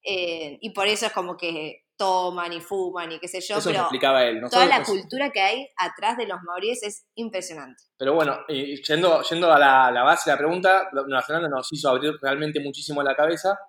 eh, 0.03 0.57
y 0.61 0.69
por 0.71 0.87
eso 0.87 1.07
es 1.07 1.11
como 1.11 1.35
que 1.35 1.83
toman 1.99 2.51
y 2.53 2.61
fuman 2.61 3.11
y 3.11 3.19
qué 3.19 3.27
sé 3.27 3.41
yo, 3.41 3.57
Eso 3.57 3.69
pero 3.69 3.81
explicaba 3.81 4.23
él. 4.23 4.37
toda 4.37 4.65
Nosotros 4.65 4.69
la 4.69 4.79
nos- 4.79 4.87
cultura 4.87 5.29
que 5.31 5.41
hay 5.41 5.67
atrás 5.77 6.17
de 6.17 6.25
los 6.25 6.41
maoríes 6.41 6.81
es 6.81 7.05
impresionante. 7.15 7.83
Pero 7.97 8.13
bueno, 8.15 8.39
y 8.47 8.81
yendo, 8.81 9.21
yendo 9.23 9.51
a 9.51 9.59
la, 9.59 9.91
la 9.91 10.03
base 10.03 10.29
de 10.29 10.35
la 10.35 10.37
pregunta, 10.39 10.89
Nueva 10.93 11.21
Zelanda 11.21 11.49
nos 11.49 11.67
hizo 11.73 11.89
abrir 11.89 12.13
realmente 12.21 12.59
muchísimo 12.61 13.03
la 13.03 13.15
cabeza. 13.15 13.59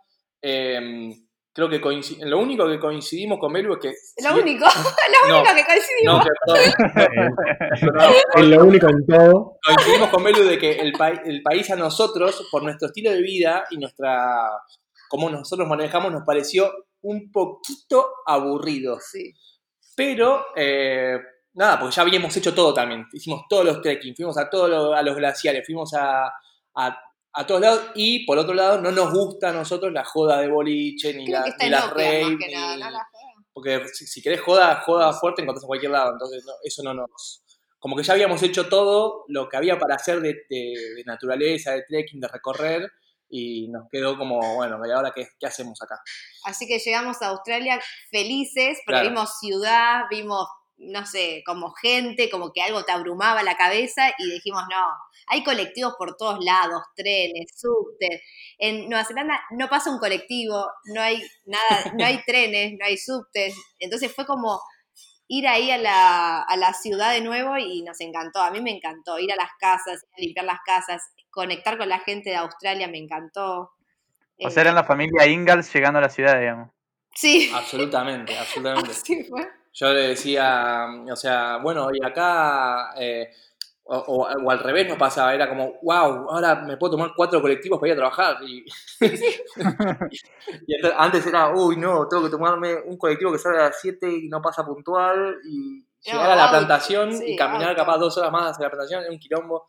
Eh, 0.41 1.11
creo 1.53 1.69
que 1.69 1.81
lo 2.21 2.39
único 2.39 2.67
que 2.69 2.79
coincidimos 2.79 3.39
con 3.41 3.53
Belu 3.53 3.75
es 3.75 3.81
que... 3.81 3.89
Lo 4.23 4.35
si- 4.37 4.41
único, 4.41 4.65
lo 5.23 5.29
No, 5.29 5.41
único 5.41 5.55
que 5.57 5.65
coincidimos. 5.67 6.25
No, 6.47 6.55
que. 6.55 6.71
Es 8.41 8.47
lo 8.47 8.65
único 8.65 8.89
en 8.89 9.07
todo. 9.07 9.59
coincidimos 9.67 10.09
con 10.11 10.23
Belu 10.25 10.45
de 10.45 10.57
que 10.59 10.71
el, 10.79 10.93
pa- 10.93 11.09
el 11.11 11.43
país 11.43 11.69
a 11.71 11.77
nosotros, 11.77 12.47
por 12.53 12.63
nuestro 12.63 12.87
estilo 12.87 13.11
de 13.11 13.21
vida 13.23 13.65
y 13.71 13.79
nuestra 13.79 14.49
cómo 15.09 15.29
nosotros 15.29 15.67
manejamos, 15.67 16.13
nos 16.13 16.23
pareció 16.25 16.73
un 17.03 17.31
poquito 17.33 18.15
aburrido. 18.27 18.99
Sí. 19.01 19.33
Pero, 19.97 20.47
eh, 20.57 21.19
nada, 21.55 21.79
porque 21.79 21.95
ya 21.97 22.03
habíamos 22.03 22.37
hecho 22.37 22.55
todo 22.55 22.73
también. 22.73 23.07
Hicimos 23.13 23.43
todos 23.49 23.65
los 23.65 23.81
trekking, 23.83 24.15
fuimos 24.17 24.39
a 24.39 24.49
todos 24.49 24.71
los, 24.71 24.95
a 24.97 25.03
los 25.03 25.17
glaciares, 25.17 25.65
fuimos 25.67 25.93
a, 25.95 26.27
a, 26.75 27.03
a 27.33 27.47
todos 27.47 27.61
lados. 27.61 27.83
Y 27.95 28.25
por 28.25 28.39
otro 28.39 28.55
lado, 28.55 28.81
no 28.81 28.93
nos 28.93 29.13
gusta 29.13 29.51
a 29.51 29.53
nosotros 29.53 29.93
la 29.93 30.05
joda 30.05 30.41
de 30.41 30.49
boliche, 30.49 31.13
ni, 31.15 31.27
Creo 31.27 31.41
la, 31.41 31.47
ni 31.47 31.67
en 31.67 31.75
Oakland 31.75 31.93
rave, 31.95 32.23
más 32.25 32.39
que 32.39 32.47
ni- 32.47 32.53
nada, 32.55 32.77
¿no? 32.77 32.91
La 32.91 33.07
porque 33.53 33.83
si, 33.93 34.07
si 34.07 34.23
querés 34.23 34.41
joda, 34.41 34.77
joda 34.87 35.13
fuerte 35.13 35.43
encontrás 35.43 35.65
a 35.65 35.67
cualquier 35.67 35.91
lado. 35.93 36.13
Entonces, 36.13 36.45
no, 36.47 36.53
eso 36.63 36.83
no 36.83 36.95
nos. 36.95 37.43
Como 37.79 37.97
que 37.97 38.03
ya 38.05 38.13
habíamos 38.13 38.43
hecho 38.43 38.69
todo 38.69 39.25
lo 39.29 39.49
que 39.49 39.57
había 39.57 39.79
para 39.79 39.97
hacer 39.97 40.21
de, 40.21 40.45
de- 40.49 40.95
de 40.97 41.03
naturaleza, 41.05 41.73
de 41.73 41.83
trekking, 41.83 42.21
de 42.21 42.29
recorrer. 42.29 42.91
Y 43.31 43.69
nos 43.69 43.85
quedó 43.91 44.19
como, 44.19 44.57
bueno, 44.57 44.79
¿y 44.87 44.91
ahora 44.91 45.13
qué, 45.15 45.29
qué 45.39 45.47
hacemos 45.47 45.81
acá? 45.83 46.01
Así 46.45 46.67
que 46.67 46.79
llegamos 46.79 47.23
a 47.23 47.29
Australia 47.29 47.81
felices, 48.11 48.79
porque 48.85 49.01
Claro. 49.01 49.09
vimos 49.11 49.39
ciudad, 49.39 50.03
vimos 50.11 50.49
no 50.83 51.05
sé, 51.05 51.43
como 51.45 51.73
gente, 51.73 52.31
como 52.31 52.53
que 52.53 52.63
algo 52.63 52.85
te 52.85 52.93
abrumaba 52.93 53.43
la 53.43 53.57
cabeza 53.57 54.13
y 54.19 54.31
dijimos, 54.31 54.63
no, 54.71 54.83
hay 55.27 55.45
colectivos 55.45 55.95
por 55.99 56.17
todos 56.17 56.43
lados, 56.43 56.81
trenes, 56.97 57.53
subtes. 57.55 58.23
En 58.59 58.89
Nueva 58.89 59.05
Zelanda 59.05 59.41
no 59.51 59.69
pasa 59.69 59.91
un 59.91 59.99
colectivo, 59.99 60.67
no 60.95 61.03
hay 61.03 61.23
nada, 61.45 61.93
no 61.99 62.05
hay 62.07 62.23
trenes, 62.27 62.73
no 62.79 62.87
hay 62.87 62.97
subtes. 62.97 63.55
Entonces 63.79 64.15
fue 64.15 64.25
como 64.27 64.59
ir 65.29 65.47
ahí 65.47 65.71
a 65.71 65.77
la, 65.79 66.41
a 66.43 66.57
la 66.57 66.73
ciudad 66.73 67.13
de 67.13 67.21
nuevo 67.21 67.59
y 67.59 67.83
nos 67.83 68.01
encantó. 68.01 68.41
A 68.41 68.51
mí 68.51 68.61
me 68.63 68.71
encantó 68.75 69.19
ir 69.19 69.31
a 69.33 69.37
las 69.37 69.51
casas, 69.61 70.03
limpiar 70.17 70.47
las 70.47 70.61
casas, 70.65 71.03
conectar 71.31 71.79
con 71.79 71.89
la 71.89 72.01
gente 72.01 72.31
de 72.31 72.37
Australia, 72.37 72.89
me 72.89 72.99
encantó. 72.99 73.73
O 74.43 74.51
sea, 74.51 74.63
eran 74.63 74.75
la 74.75 74.85
familia 74.85 75.27
Ingalls 75.27 75.73
llegando 75.73 75.99
a 75.99 76.03
la 76.03 76.09
ciudad, 76.09 76.39
digamos. 76.39 76.71
Sí, 77.15 77.51
Absolutamente, 77.55 78.37
absolutamente. 78.39 78.91
así 78.91 79.25
fue. 79.25 79.49
Yo 79.73 79.93
le 79.93 80.09
decía, 80.09 80.87
o 81.11 81.17
sea, 81.17 81.59
bueno, 81.59 81.89
y 81.93 82.05
acá, 82.05 82.93
eh, 82.97 83.31
o, 83.85 83.97
o- 83.99 84.29
o 84.45 84.51
al 84.51 84.59
revés 84.61 84.89
nos 84.89 84.97
pasaba, 84.99 85.35
era 85.35 85.49
como, 85.49 85.75
wow, 85.83 86.29
ahora 86.31 86.57
me 86.57 86.77
puedo 86.77 86.93
tomar 86.93 87.13
cuatro 87.15 87.41
colectivos 87.41 87.79
para 87.79 87.89
ir 87.89 87.95
a 87.95 87.97
trabajar. 88.01 88.37
Y, 88.43 88.65
y 90.67 90.75
entonces, 90.75 90.99
antes 90.99 91.27
era, 91.27 91.51
uy, 91.55 91.77
no, 91.77 92.07
tengo 92.09 92.25
que 92.25 92.31
tomarme 92.31 92.75
un 92.75 92.97
colectivo 92.97 93.33
que 93.33 93.39
sale 93.39 93.59
a 93.59 93.65
las 93.65 93.81
7 93.81 94.11
y 94.11 94.29
no 94.29 94.41
pasa 94.41 94.65
puntual, 94.65 95.39
y 95.45 95.85
llegar 96.03 96.31
a 96.31 96.37
la 96.37 96.51
plantación 96.51 97.13
sí, 97.13 97.33
y 97.33 97.37
caminar 97.37 97.77
capaz 97.77 97.99
dos 97.99 98.17
horas 98.19 98.33
más 98.33 98.53
hacia 98.53 98.65
la 98.65 98.71
plantación, 98.71 99.03
era 99.03 99.11
un 99.13 99.19
quilombo. 99.19 99.67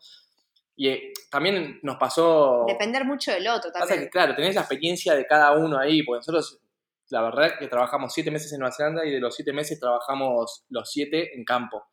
Y 0.82 0.88
eh, 0.88 1.12
también 1.30 1.78
nos 1.84 1.94
pasó... 1.96 2.64
Depender 2.66 3.04
mucho 3.04 3.30
del 3.30 3.46
otro 3.46 3.70
Pasa 3.72 3.86
también. 3.86 4.04
que, 4.04 4.10
claro, 4.10 4.34
tenés 4.34 4.56
la 4.56 4.62
experiencia 4.62 5.14
de 5.14 5.24
cada 5.26 5.52
uno 5.52 5.78
ahí, 5.78 6.02
porque 6.02 6.18
nosotros, 6.18 6.58
la 7.10 7.22
verdad 7.22 7.56
que 7.56 7.68
trabajamos 7.68 8.12
siete 8.12 8.32
meses 8.32 8.52
en 8.52 8.58
Nueva 8.58 8.74
Zelanda 8.74 9.06
y 9.06 9.12
de 9.12 9.20
los 9.20 9.32
siete 9.36 9.52
meses 9.52 9.78
trabajamos 9.78 10.64
los 10.70 10.90
siete 10.90 11.36
en 11.36 11.44
campo, 11.44 11.84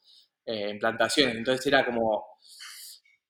eh, 0.44 0.72
en 0.72 0.80
plantaciones. 0.80 1.36
Entonces 1.36 1.64
era 1.68 1.86
como. 1.86 2.26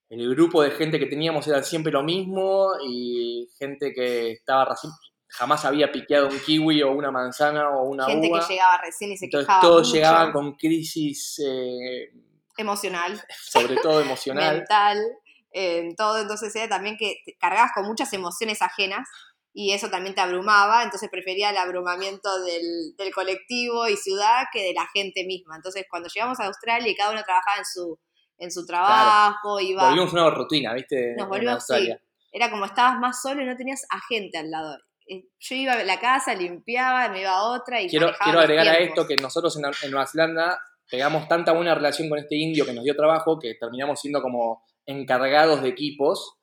El 0.09 0.29
grupo 0.33 0.63
de 0.63 0.71
gente 0.71 0.97
que 0.97 1.07
teníamos 1.07 1.45
era 1.49 1.61
siempre 1.61 1.91
lo 1.91 2.03
mismo 2.03 2.69
y 2.87 3.49
gente 3.59 3.91
que 3.93 4.31
estaba 4.31 4.63
recién. 4.65 4.93
Jamás 5.27 5.65
había 5.65 5.91
piqueado 5.91 6.29
un 6.29 6.39
kiwi 6.39 6.81
o 6.83 6.91
una 6.93 7.11
manzana 7.11 7.69
o 7.69 7.83
una 7.89 8.05
Gente 8.05 8.29
uva. 8.29 8.39
que 8.47 8.53
llegaba 8.53 8.77
recién 8.81 9.11
y 9.11 9.17
se 9.17 9.25
Entonces 9.25 9.45
quejaba 9.45 9.61
todos 9.61 9.81
mucho. 9.87 9.93
llegaban 9.95 10.31
con 10.31 10.53
crisis, 10.55 11.37
eh, 11.45 12.11
emocional, 12.57 13.21
sobre 13.51 13.75
todo 13.75 14.01
emocional. 14.01 14.55
mental, 14.57 14.97
eh, 15.51 15.89
todo. 15.97 16.19
Entonces 16.19 16.55
era 16.55 16.67
también 16.69 16.97
que 16.97 17.17
te 17.25 17.35
cargabas 17.37 17.71
con 17.73 17.85
muchas 17.85 18.11
emociones 18.13 18.61
ajenas 18.61 19.07
y 19.53 19.73
eso 19.73 19.89
también 19.89 20.15
te 20.15 20.21
abrumaba. 20.21 20.83
Entonces 20.83 21.09
prefería 21.11 21.49
el 21.49 21.57
abrumamiento 21.57 22.29
del, 22.43 22.95
del 22.97 23.13
colectivo 23.13 23.87
y 23.87 23.97
ciudad 23.97 24.43
que 24.53 24.63
de 24.63 24.73
la 24.73 24.87
gente 24.93 25.25
misma. 25.25 25.55
Entonces 25.55 25.85
cuando 25.89 26.09
llegamos 26.13 26.39
a 26.39 26.45
Australia 26.45 26.89
y 26.91 26.95
cada 26.95 27.11
uno 27.11 27.23
trabajaba 27.23 27.57
en 27.57 27.65
su, 27.65 27.99
en 28.37 28.51
su 28.51 28.65
trabajo, 28.65 29.59
iba, 29.59 29.85
Volvimos 29.89 30.13
a 30.13 30.17
una 30.21 30.29
rutina, 30.29 30.73
¿viste? 30.73 31.13
nos 31.17 31.23
en 31.25 31.29
volvimos, 31.29 31.53
Australia. 31.55 31.99
sí, 31.99 32.27
era 32.31 32.49
como 32.49 32.65
estabas 32.65 32.99
más 32.99 33.21
solo 33.21 33.41
y 33.41 33.45
no 33.45 33.55
tenías 33.57 33.85
a 33.89 33.99
gente 34.07 34.37
al 34.37 34.51
lado. 34.51 34.77
Eh, 35.07 35.23
Yo 35.39 35.55
iba 35.55 35.73
a 35.73 35.83
la 35.83 35.99
casa, 35.99 36.35
limpiaba, 36.35 37.09
me 37.09 37.21
iba 37.21 37.31
a 37.31 37.43
otra 37.43 37.81
y 37.81 37.89
quiero, 37.89 38.11
quiero 38.23 38.39
agregar 38.39 38.67
a 38.67 38.77
esto 38.77 39.07
que 39.07 39.15
nosotros 39.15 39.57
en, 39.57 39.65
en 39.65 39.91
Nueva 39.91 40.05
Zelanda 40.05 40.59
pegamos 40.89 41.27
tanta 41.27 41.51
buena 41.53 41.73
relación 41.75 42.07
con 42.09 42.19
este 42.19 42.35
indio 42.35 42.65
que 42.65 42.73
nos 42.73 42.83
dio 42.83 42.95
trabajo 42.95 43.37
que 43.39 43.55
terminamos 43.55 43.99
siendo 43.99 44.21
como 44.21 44.63
encargados 44.89 45.61
de 45.61 45.69
equipos. 45.69 46.35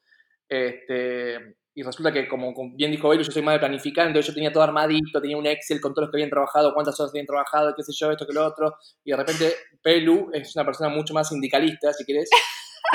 Este, 0.48 1.56
y 1.74 1.82
resulta 1.82 2.12
que, 2.12 2.26
como 2.28 2.54
bien 2.74 2.90
dijo 2.90 3.09
Belu, 3.09 3.22
yo 3.22 3.32
soy 3.32 3.42
más 3.42 3.54
de 3.54 3.59
planificar, 3.59 4.06
entonces 4.06 4.28
yo 4.28 4.35
tenía 4.35 4.52
todo 4.52 4.62
armadito, 4.62 5.20
tenía 5.20 5.37
un 5.37 5.46
Excel 5.46 5.80
con 5.80 5.92
todos 5.92 6.06
los 6.06 6.11
que 6.11 6.16
habían 6.16 6.30
trabajado, 6.30 6.72
cuántas 6.72 6.98
horas 6.98 7.12
habían 7.12 7.26
trabajado, 7.26 7.74
qué 7.76 7.82
sé 7.82 7.92
yo, 7.92 8.11
esto 8.11 8.26
que 8.26 8.32
lo 8.32 8.46
otro. 8.46 8.76
Y 9.04 9.11
de 9.11 9.16
repente 9.16 9.52
Pelu 9.82 10.30
es 10.32 10.54
una 10.56 10.64
persona 10.64 10.88
mucho 10.88 11.12
más 11.12 11.28
sindicalista, 11.28 11.92
si 11.92 12.04
querés, 12.04 12.30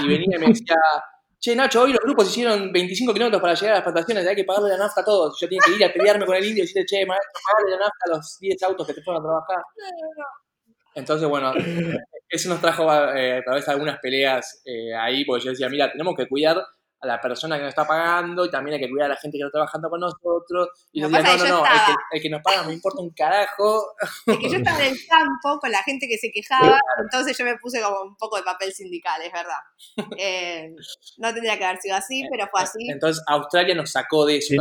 y 0.03 0.07
venía 0.07 0.37
y 0.37 0.39
me 0.39 0.47
decía, 0.47 0.75
che, 1.39 1.55
Nacho, 1.55 1.81
hoy 1.81 1.91
los 1.91 2.01
grupos 2.01 2.29
hicieron 2.29 2.71
25 2.71 3.13
kilómetros 3.13 3.41
para 3.41 3.53
llegar 3.53 3.73
a 3.73 3.75
las 3.77 3.83
plantaciones, 3.83 4.25
hay 4.25 4.35
que 4.35 4.45
pagarle 4.45 4.69
la 4.69 4.77
nafta 4.77 5.01
a 5.01 5.05
todos. 5.05 5.37
Yo 5.39 5.47
tenía 5.47 5.61
que 5.65 5.75
ir 5.75 5.85
a 5.85 5.93
pelearme 5.93 6.25
con 6.25 6.35
el 6.35 6.45
indio 6.45 6.63
y 6.63 6.67
decirle, 6.67 6.85
che, 6.85 7.05
maestro, 7.05 7.41
pagarle 7.45 7.71
la 7.71 7.77
nafta 7.85 8.05
a 8.05 8.09
los 8.15 8.37
10 8.39 8.63
autos 8.63 8.87
que 8.87 8.93
te 8.93 9.03
fueron 9.03 9.21
a 9.21 9.25
trabajar. 9.25 9.63
Entonces, 10.95 11.27
bueno, 11.27 11.53
eso 12.31 12.49
nos 12.49 12.61
trajo 12.61 12.83
eh, 13.15 13.37
a 13.37 13.43
través 13.43 13.65
de 13.65 13.71
algunas 13.71 13.99
peleas 13.99 14.61
eh, 14.65 14.95
ahí, 14.95 15.25
porque 15.25 15.45
yo 15.45 15.51
decía, 15.51 15.69
mira, 15.69 15.91
tenemos 15.91 16.15
que 16.15 16.27
cuidar 16.27 16.57
a 17.03 17.07
la 17.07 17.19
persona 17.19 17.55
que 17.57 17.63
nos 17.63 17.69
está 17.69 17.87
pagando 17.87 18.45
y 18.45 18.51
también 18.51 18.75
hay 18.75 18.79
que 18.81 18.87
cuidar 18.89 19.07
a 19.07 19.15
la 19.15 19.19
gente 19.19 19.35
que 19.35 19.43
está 19.43 19.51
trabajando 19.53 19.89
con 19.89 19.99
nosotros. 19.99 20.69
Y 20.91 21.01
pasa 21.01 21.35
no, 21.35 21.43
no, 21.45 21.49
no, 21.49 21.65
el 21.65 21.71
que, 21.71 21.93
el 22.17 22.21
que 22.21 22.29
nos 22.29 22.41
paga 22.43 22.61
me 22.63 22.73
importa 22.73 23.01
un 23.01 23.09
carajo. 23.09 23.87
Es 24.27 24.37
que 24.37 24.49
yo 24.49 24.57
estaba 24.57 24.79
en 24.85 24.91
el 24.93 24.99
campo 25.09 25.59
con 25.59 25.71
la 25.71 25.81
gente 25.81 26.07
que 26.07 26.17
se 26.19 26.29
quejaba, 26.31 26.79
entonces 27.03 27.35
yo 27.35 27.43
me 27.43 27.57
puse 27.57 27.81
como 27.81 28.01
un 28.01 28.15
poco 28.17 28.37
de 28.37 28.43
papel 28.43 28.71
sindical, 28.71 29.19
es 29.23 29.31
verdad. 29.33 29.57
Eh, 30.19 30.75
no 31.17 31.33
tendría 31.33 31.57
que 31.57 31.65
haber 31.65 31.81
sido 31.81 31.95
así, 31.95 32.23
pero 32.29 32.47
fue 32.51 32.61
así. 32.61 32.87
Entonces 32.87 33.23
Australia 33.27 33.73
nos 33.73 33.91
sacó 33.91 34.25
de 34.27 34.37
eso. 34.37 34.53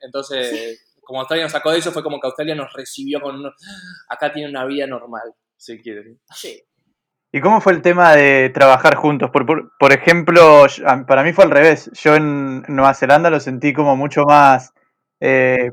Entonces, 0.00 0.92
como 1.02 1.20
Australia 1.20 1.44
nos 1.44 1.52
sacó 1.52 1.70
de 1.70 1.78
eso, 1.78 1.92
fue 1.92 2.02
como 2.02 2.20
que 2.20 2.26
Australia 2.26 2.54
nos 2.54 2.72
recibió 2.72 3.20
con... 3.20 3.36
un- 3.36 3.52
Acá 4.08 4.32
tiene 4.32 4.48
una 4.48 4.64
vida 4.64 4.86
normal, 4.86 5.34
si 5.56 5.80
quieren. 5.80 6.20
Sí. 6.34 6.60
¿Y 7.32 7.40
cómo 7.40 7.60
fue 7.60 7.72
el 7.74 7.82
tema 7.82 8.14
de 8.14 8.50
trabajar 8.50 8.96
juntos? 8.96 9.30
Por, 9.30 9.46
por, 9.46 9.72
por 9.78 9.92
ejemplo, 9.92 10.66
para 11.06 11.22
mí 11.22 11.32
fue 11.32 11.44
al 11.44 11.50
revés. 11.50 11.90
Yo 11.94 12.16
en 12.16 12.62
Nueva 12.66 12.94
Zelanda 12.94 13.30
lo 13.30 13.38
sentí 13.38 13.72
como 13.72 13.96
mucho 13.96 14.24
más 14.24 14.74
eh, 15.20 15.70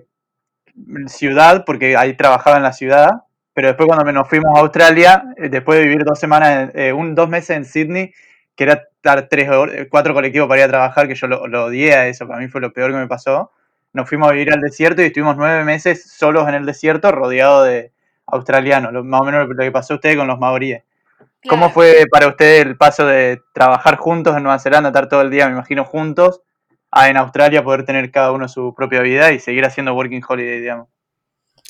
ciudad, 1.08 1.63
porque 1.65 1.98
ahí 1.98 2.15
trabajaba 2.15 2.58
en 2.58 2.63
la 2.63 2.74
ciudad. 2.74 3.10
Pero 3.54 3.70
después 3.70 3.88
cuando 3.88 4.12
nos 4.12 4.30
fuimos 4.30 4.56
a 4.56 4.60
Australia, 4.62 5.24
eh, 5.36 5.50
después 5.50 5.80
de 5.80 5.86
vivir 5.86 6.04
dos 6.06 6.20
semanas, 6.20 6.70
eh, 6.76 6.93
un, 6.93 7.15
dos 7.15 7.28
meses 7.28 7.58
en 7.58 7.65
Sydney, 7.65 8.13
que 8.56 8.65
era 8.65 8.74
estar 8.74 9.28
tres, 9.28 9.50
eh, 9.72 9.88
cuatro 9.89 10.13
colectivos 10.13 10.48
para 10.48 10.62
ir 10.62 10.65
a 10.65 10.70
trabajar, 10.70 11.08
que 11.08 11.15
yo 11.15 11.26
lo, 11.26 11.48
lo 11.48 11.65
odié 11.65 11.96
a 11.96 12.08
eso, 12.08 12.28
para 12.28 12.39
mí 12.39 12.50
fue 12.50 12.62
lo 12.62 12.72
peor 12.72 12.91
que 12.91 12.98
me 12.98 13.08
pasó. 13.08 13.52
Nos 13.93 14.08
fuimos 14.08 14.30
a 14.30 14.34
vivir 14.34 14.54
al 14.54 14.62
desierto 14.62 15.02
y 15.02 15.06
estuvimos 15.06 15.38
nueve 15.38 15.63
meses 15.63 16.08
solos 16.12 16.48
en 16.48 16.54
el 16.54 16.67
desierto, 16.67 17.12
rodeado 17.12 17.63
de 17.63 17.93
australianos, 18.28 18.93
más 19.04 19.22
o 19.22 19.24
menos 19.24 19.48
lo 19.48 19.63
que 19.63 19.72
pasó 19.72 19.93
a 19.93 19.96
ustedes 19.96 20.17
con 20.17 20.28
los 20.28 20.38
maoríes. 20.38 20.84
¿Cómo 21.47 21.69
fue 21.69 22.05
para 22.12 22.27
usted 22.27 22.62
el 22.62 22.77
paso 22.77 23.05
de 23.05 23.39
trabajar 23.53 23.97
juntos 23.97 24.36
en 24.36 24.43
Nueva 24.43 24.60
Zelanda, 24.60 24.89
estar 24.89 25.10
todo 25.10 25.21
el 25.21 25.29
día, 25.29 25.47
me 25.47 25.53
imagino, 25.53 25.83
juntos, 25.86 26.41
a 26.91 27.10
en 27.10 27.17
Australia 27.17 27.63
poder 27.63 27.86
tener 27.86 28.12
cada 28.12 28.31
uno 28.31 28.47
su 28.47 28.73
propia 28.75 29.01
vida 29.01 29.31
y 29.31 29.39
seguir 29.39 29.65
haciendo 29.65 29.93
working 29.93 30.21
holiday, 30.27 30.60
digamos? 30.60 30.88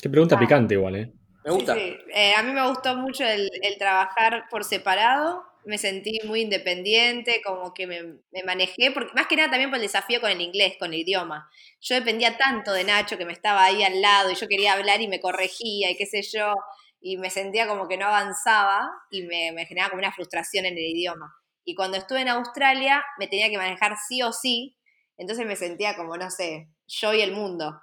Qué 0.00 0.08
pregunta 0.08 0.36
Ah. 0.36 0.38
picante 0.38 0.74
igual, 0.74 0.96
¿eh? 0.96 1.12
Me 1.44 1.50
gusta. 1.52 1.74
Sí, 1.74 1.80
sí. 1.80 2.10
Eh, 2.14 2.34
a 2.36 2.42
mí 2.42 2.52
me 2.52 2.66
gustó 2.68 2.96
mucho 2.96 3.24
el, 3.24 3.48
el 3.62 3.78
trabajar 3.78 4.44
por 4.50 4.64
separado. 4.64 5.42
Me 5.64 5.76
sentí 5.76 6.20
muy 6.24 6.42
independiente, 6.42 7.42
como 7.44 7.74
que 7.74 7.86
me, 7.86 8.02
me 8.02 8.42
manejé, 8.46 8.90
porque, 8.92 9.12
más 9.14 9.26
que 9.26 9.36
nada 9.36 9.50
también 9.50 9.70
por 9.70 9.76
el 9.76 9.82
desafío 9.82 10.20
con 10.20 10.30
el 10.30 10.40
inglés, 10.40 10.74
con 10.78 10.94
el 10.94 11.00
idioma. 11.00 11.50
Yo 11.80 11.94
dependía 11.94 12.36
tanto 12.38 12.72
de 12.72 12.84
Nacho 12.84 13.18
que 13.18 13.26
me 13.26 13.32
estaba 13.32 13.64
ahí 13.64 13.82
al 13.82 14.00
lado 14.00 14.30
y 14.30 14.34
yo 14.34 14.46
quería 14.48 14.72
hablar 14.74 15.00
y 15.02 15.08
me 15.08 15.20
corregía 15.20 15.90
y 15.90 15.96
qué 15.96 16.06
sé 16.06 16.22
yo, 16.22 16.54
y 17.00 17.16
me 17.16 17.30
sentía 17.30 17.66
como 17.68 17.88
que 17.88 17.96
no 17.96 18.06
avanzaba 18.06 18.88
y 19.10 19.22
me, 19.22 19.52
me 19.52 19.66
generaba 19.66 19.90
como 19.90 20.00
una 20.00 20.12
frustración 20.12 20.66
en 20.66 20.74
el 20.74 20.84
idioma. 20.84 21.34
Y 21.64 21.74
cuando 21.74 21.96
estuve 21.98 22.22
en 22.22 22.28
Australia 22.28 23.04
me 23.18 23.28
tenía 23.28 23.50
que 23.50 23.58
manejar 23.58 23.96
sí 24.08 24.22
o 24.22 24.32
sí, 24.32 24.76
entonces 25.16 25.46
me 25.46 25.56
sentía 25.56 25.96
como, 25.96 26.16
no 26.16 26.30
sé, 26.30 26.68
yo 26.86 27.12
y 27.12 27.20
el 27.20 27.32
mundo. 27.32 27.80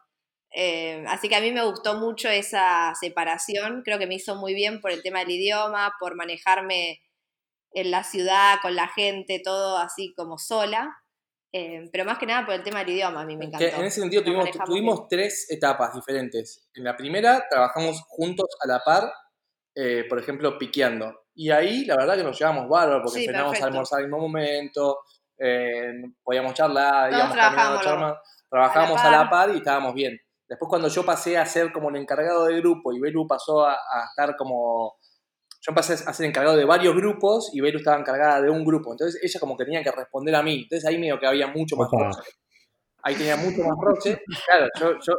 Eh, 0.52 1.04
así 1.08 1.28
que 1.28 1.36
a 1.36 1.42
mí 1.42 1.52
me 1.52 1.64
gustó 1.66 1.96
mucho 1.96 2.30
esa 2.30 2.94
separación, 3.00 3.82
creo 3.84 4.00
que 4.00 4.08
me 4.08 4.16
hizo 4.16 4.36
muy 4.36 4.54
bien 4.54 4.80
por 4.80 4.92
el 4.92 5.04
tema 5.04 5.20
del 5.20 5.32
idioma, 5.32 5.94
por 6.00 6.16
manejarme 6.16 7.02
en 7.74 7.92
la 7.92 8.04
ciudad, 8.04 8.56
con 8.62 8.76
la 8.76 8.88
gente, 8.88 9.42
todo 9.44 9.78
así 9.78 10.14
como 10.16 10.38
sola, 10.38 10.96
Eh, 11.58 11.90
pero 11.90 12.04
más 12.04 12.18
que 12.18 12.26
nada 12.26 12.46
por 12.46 12.54
el 12.54 12.64
tema 12.64 12.80
del 12.80 12.90
idioma, 12.90 13.22
a 13.22 13.26
mí 13.26 13.38
me 13.38 13.50
Que 13.50 13.68
encantó. 13.68 13.80
en 13.80 13.86
ese 13.86 14.02
sentido 14.02 14.24
Nos 14.24 14.52
tuvimos, 14.52 14.66
tuvimos 14.66 15.08
tres 15.08 15.50
etapas 15.50 15.94
diferentes. 15.94 16.68
En 16.74 16.84
la 16.84 16.98
primera 16.98 17.46
trabajamos 17.50 18.02
juntos 18.10 18.48
a 18.62 18.68
la 18.68 18.80
par, 18.82 19.10
eh, 19.74 20.04
por 20.10 20.20
ejemplo, 20.20 20.58
piqueando. 20.58 21.22
Y 21.34 21.52
ahí 21.52 21.86
la 21.86 21.96
verdad 21.96 22.18
que 22.18 22.24
nos 22.24 22.38
llevamos 22.38 22.68
bárbaro 22.68 23.02
porque 23.02 23.22
Sí, 23.22 23.28
a 23.30 23.66
almorzar 23.68 24.00
al 24.00 24.06
mismo 24.08 24.20
momento, 24.20 25.00
eh, 25.38 25.94
podíamos 26.22 26.54
charlar, 26.56 27.10
Todos 27.10 27.24
íbamos 27.24 27.38
caminando, 27.38 28.18
trabajábamos 28.50 29.00
a 29.00 29.08
a 29.08 29.12
la 29.12 29.18
la, 29.24 29.30
par. 29.30 29.50
y 29.52 29.58
estábamos 29.60 29.94
bien. 29.94 30.20
Después 30.50 30.68
cuando 30.68 30.90
yo 30.90 31.06
pasé 31.06 31.38
a 31.38 31.46
ser 31.46 31.72
como 31.72 31.90
el 31.90 31.96
encargado 31.96 32.48
del 32.48 32.60
grupo 32.60 32.92
y 32.92 33.00
Belu 33.00 33.26
pasó 33.28 33.66
a, 33.66 33.76
a 33.76 34.06
estar 34.10 34.36
como... 34.36 34.98
Yo 35.66 35.72
empecé 35.72 35.94
a 35.94 36.14
ser 36.14 36.28
encargado 36.28 36.56
de 36.56 36.66
varios 36.66 36.96
grupos 36.96 37.50
y 37.54 37.60
Belu 37.62 37.80
estaba 37.80 37.98
encargada 37.98 38.40
de 38.42 38.50
un 38.52 38.64
grupo. 38.64 38.92
Entonces 38.92 39.20
ella 39.24 39.40
como 39.40 39.58
que 39.58 39.66
tenía 39.66 39.82
que 39.84 39.92
responder 39.92 40.36
a 40.36 40.44
mí. 40.44 40.62
Entonces 40.64 40.88
ahí 40.88 40.98
medio 41.00 41.18
que 41.20 41.26
había 41.26 41.48
mucho 41.48 41.76
más 41.76 41.90
roce. 41.92 42.22
Ahí 43.02 43.16
tenía 43.16 43.36
mucho 43.36 43.64
más 43.64 43.76
roce. 43.82 44.22
Claro, 44.46 44.68
yo, 44.80 44.92
yo, 45.00 45.14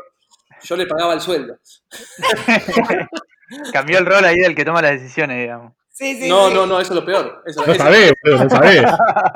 yo 0.62 0.76
le 0.76 0.86
pagaba 0.86 1.14
el 1.14 1.20
sueldo. 1.20 1.56
Cambió 3.72 3.98
el 3.98 4.06
rol 4.06 4.24
ahí 4.24 4.36
del 4.38 4.54
que 4.54 4.64
toma 4.64 4.82
las 4.82 4.92
decisiones, 4.92 5.38
digamos. 5.38 5.72
Sí, 5.90 6.14
sí, 6.20 6.28
No, 6.28 6.48
sí. 6.48 6.54
no, 6.54 6.66
no, 6.66 6.78
eso 6.80 6.92
es 6.92 7.00
lo 7.00 7.06
peor. 7.06 7.42
Eso, 7.46 7.64
No 7.64 7.72
eso- 7.72 7.82
sabés, 7.82 8.12
boludo, 8.22 8.44
no 8.44 8.50
sabés. 8.50 8.82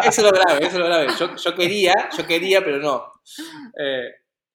eso 0.04 0.08
es 0.08 0.22
lo 0.22 0.30
grave, 0.30 0.58
eso 0.66 0.66
es 0.66 0.74
lo 0.78 0.84
grave. 0.86 1.06
Yo, 1.18 1.34
yo 1.36 1.54
quería, 1.54 1.94
yo 2.16 2.26
quería, 2.26 2.62
pero 2.62 2.78
no. 2.78 3.04
Eh, 3.78 4.10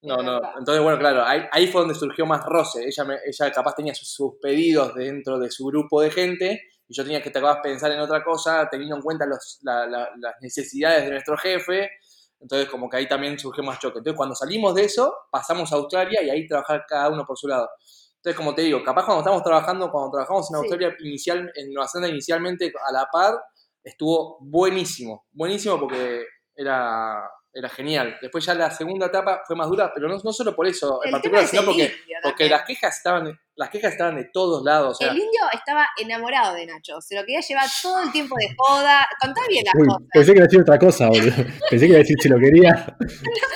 no, 0.06 0.22
no. 0.22 0.40
Entonces, 0.58 0.82
bueno, 0.82 0.98
claro, 0.98 1.24
ahí, 1.24 1.42
ahí 1.52 1.66
fue 1.68 1.80
donde 1.82 1.94
surgió 1.94 2.24
más 2.26 2.44
roce. 2.44 2.84
Ella, 2.86 3.04
me- 3.04 3.18
ella 3.26 3.50
capaz 3.52 3.74
tenía 3.74 3.94
sus, 3.94 4.08
sus 4.12 4.34
pedidos 4.40 4.94
dentro 4.94 5.38
de 5.38 5.50
su 5.50 5.66
grupo 5.66 6.00
de 6.00 6.10
gente 6.10 6.62
y 6.88 6.94
yo 6.96 7.02
tenía 7.04 7.20
que 7.22 7.30
te 7.30 7.38
acabas 7.38 7.58
pensar 7.62 7.90
en 7.92 8.00
otra 8.00 8.22
cosa, 8.22 8.68
teniendo 8.70 8.96
en 8.96 9.02
cuenta 9.02 9.26
los- 9.26 9.58
la- 9.62 9.86
la- 9.86 10.10
las 10.18 10.34
necesidades 10.40 11.04
de 11.04 11.10
nuestro 11.10 11.36
jefe. 11.36 11.90
Entonces, 12.38 12.68
como 12.68 12.88
que 12.88 12.98
ahí 12.98 13.08
también 13.08 13.38
surgió 13.38 13.64
más 13.64 13.78
choque. 13.78 13.98
Entonces, 13.98 14.16
cuando 14.16 14.34
salimos 14.34 14.74
de 14.74 14.84
eso, 14.84 15.12
pasamos 15.30 15.72
a 15.72 15.76
Australia 15.76 16.22
y 16.22 16.30
ahí 16.30 16.46
trabajar 16.46 16.84
cada 16.86 17.08
uno 17.08 17.24
por 17.26 17.36
su 17.38 17.48
lado. 17.48 17.68
Entonces, 18.16 18.36
como 18.36 18.54
te 18.54 18.62
digo, 18.62 18.82
capaz 18.84 19.04
cuando 19.04 19.20
estamos 19.22 19.42
trabajando, 19.42 19.90
cuando 19.90 20.10
trabajamos 20.10 20.50
en 20.50 20.56
Sí. 20.56 20.60
Australia 20.60 20.96
inicial, 21.00 21.50
en 21.54 21.72
Nueva 21.72 21.88
Zelanda 21.88 22.08
inicialmente 22.12 22.72
a 22.88 22.92
la 22.92 23.06
par, 23.10 23.34
estuvo 23.82 24.38
buenísimo. 24.40 25.26
Buenísimo 25.32 25.78
porque 25.80 26.24
era, 26.54 27.22
era 27.56 27.70
genial. 27.70 28.18
Después 28.20 28.44
ya 28.44 28.54
la 28.54 28.70
segunda 28.70 29.06
etapa 29.06 29.42
fue 29.46 29.56
más 29.56 29.68
dura, 29.68 29.90
pero 29.94 30.08
no, 30.08 30.18
no 30.22 30.32
solo 30.32 30.54
por 30.54 30.66
eso 30.66 31.00
en 31.02 31.14
El 31.14 31.22
tema 31.22 31.38
particular, 31.38 31.46
sino 31.46 31.64
porque, 31.64 31.96
porque 32.22 32.48
las 32.50 32.64
quejas 32.64 32.96
estaban, 32.98 33.40
las 33.56 33.70
quejas 33.70 33.92
estaban 33.92 34.16
de 34.16 34.24
todos 34.32 34.62
lados. 34.64 34.92
O 34.92 34.94
sea, 34.94 35.08
El 35.08 35.16
indio 35.16 35.40
estaba 35.52 35.86
enamorado 35.98 36.54
de 36.54 36.66
Nacho, 36.66 37.00
se 37.00 37.14
lo 37.14 37.22
quería 37.22 37.40
llevar 37.40 37.66
todo 37.82 38.02
el 38.02 38.12
tiempo 38.12 38.34
de 38.38 38.54
joda. 38.56 39.06
Contá 39.20 39.40
bien 39.48 39.64
las 39.64 39.74
Uy, 39.74 39.86
cosas. 39.86 40.02
pensé 40.12 40.32
que 40.32 40.36
iba 40.38 40.44
a 40.44 40.46
decir 40.46 40.60
otra 40.60 40.78
cosa, 40.78 41.08
boludo. 41.08 41.32
Pensé 41.70 41.86
que 41.86 41.86
iba 41.86 41.96
a 41.96 41.98
decir 41.98 42.16
si 42.20 42.28
lo 42.28 42.38
quería. 42.38 42.96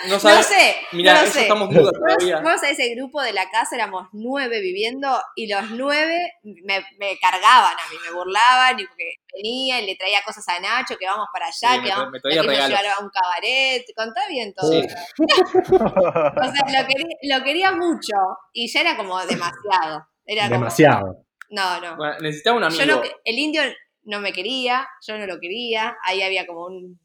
no 0.08 0.14
No 0.14 0.18
sabes. 0.20 0.36
lo 0.38 0.42
sé, 0.42 0.76
no 0.92 1.02
lo 1.02 1.10
eso 1.20 1.32
sé. 1.32 1.42
estamos 1.42 1.68
dudas 1.74 1.92
Vamos, 1.92 2.16
todavía. 2.16 2.40
vamos 2.40 2.62
a 2.62 2.70
ese 2.70 2.94
grupo 2.94 3.22
de 3.22 3.32
la 3.32 3.50
casa, 3.50 3.76
éramos 3.76 4.08
nueve 4.12 4.60
viviendo 4.60 5.20
y 5.36 5.46
los 5.52 5.70
nueve 5.70 6.32
me, 6.42 6.80
me 6.98 7.18
cargaban 7.20 7.74
a 7.74 7.90
mí, 7.90 7.96
me 8.08 8.14
burlaban 8.14 8.78
y 8.80 8.86
porque 8.86 9.14
venía 9.34 9.80
y 9.80 9.86
le 9.86 9.96
traía 9.96 10.18
cosas 10.24 10.48
a 10.48 10.58
Nacho, 10.60 10.96
que 10.98 11.06
vamos 11.06 11.26
para 11.32 11.46
allá, 11.46 11.76
Sí, 11.76 11.82
que 11.84 11.90
vamos, 11.90 12.10
me 12.10 12.18
lo 12.18 12.22
traía 12.22 12.42
regalos. 12.42 12.92
a 12.98 13.02
un 13.04 13.10
cabaret, 13.10 13.84
contá 13.94 14.22
bien 14.28 14.52
todo. 14.54 14.70
Sí. 14.72 14.86
O 15.68 16.52
sea, 16.52 16.82
lo 16.82 16.86
quería, 16.88 17.16
lo 17.38 17.44
quería 17.44 17.72
mucho 17.72 18.16
y 18.52 18.68
ya 18.72 18.80
era 18.80 18.96
como 18.96 19.18
demasiado. 19.26 19.89
Era 20.26 20.44
como- 20.44 20.54
Demasiado. 20.60 21.24
no, 21.50 21.80
no. 21.80 21.96
Bueno, 21.96 22.14
necesitaba 22.20 22.56
un 22.58 22.64
amigo. 22.64 22.80
Yo 22.82 22.86
no, 22.86 23.02
el 23.24 23.38
indio 23.38 23.62
no 24.04 24.20
me 24.20 24.32
quería, 24.32 24.88
yo 25.06 25.18
no 25.18 25.26
lo 25.26 25.38
quería, 25.40 25.96
ahí 26.04 26.22
había 26.22 26.46
como 26.46 26.66
un- 26.66 26.98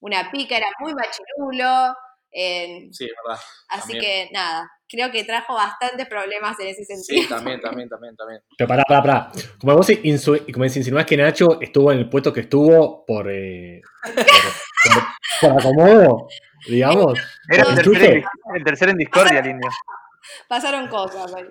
una 0.00 0.30
pica, 0.32 0.56
era 0.56 0.66
muy 0.80 0.92
machirulo, 0.94 1.94
eh, 2.32 2.88
Sí, 2.90 3.06
verdad. 3.24 3.40
así 3.68 3.92
También. 3.92 4.00
que 4.00 4.30
nada, 4.32 4.68
creo 4.88 5.10
que 5.12 5.22
trajo 5.24 5.54
bastantes 5.54 6.06
problemas 6.08 6.58
en 6.60 6.68
ese 6.68 6.84
Sí, 6.84 6.96
sentido. 6.96 7.36
también, 7.36 7.60
también, 7.60 7.88
también, 7.88 8.16
también. 8.16 8.40
Pero 8.58 8.68
pará, 8.68 8.82
pará, 8.86 9.02
pará. 9.02 9.32
Como 9.60 9.76
vos 9.76 9.88
como 10.52 10.64
insinuás 10.64 11.06
que 11.06 11.16
Nacho 11.16 11.60
estuvo 11.60 11.92
en 11.92 11.98
el 11.98 12.08
puesto 12.08 12.32
que 12.32 12.40
estuvo 12.40 13.04
por, 13.06 13.30
eh, 13.30 13.80
por, 14.02 14.14
por- 14.14 15.50
por 15.50 15.60
acomodo, 15.60 16.28
digamos. 16.66 17.18
Era 17.48 17.62
el 17.62 17.68
en, 17.68 18.24
el 18.56 18.64
tercero 18.64 18.90
en 18.90 18.96
discordia, 18.98 19.38
el 19.38 19.46
indio. 19.46 19.70
Pasaron 20.48 20.88
cosas. 20.88 21.32
ahí. 21.34 21.44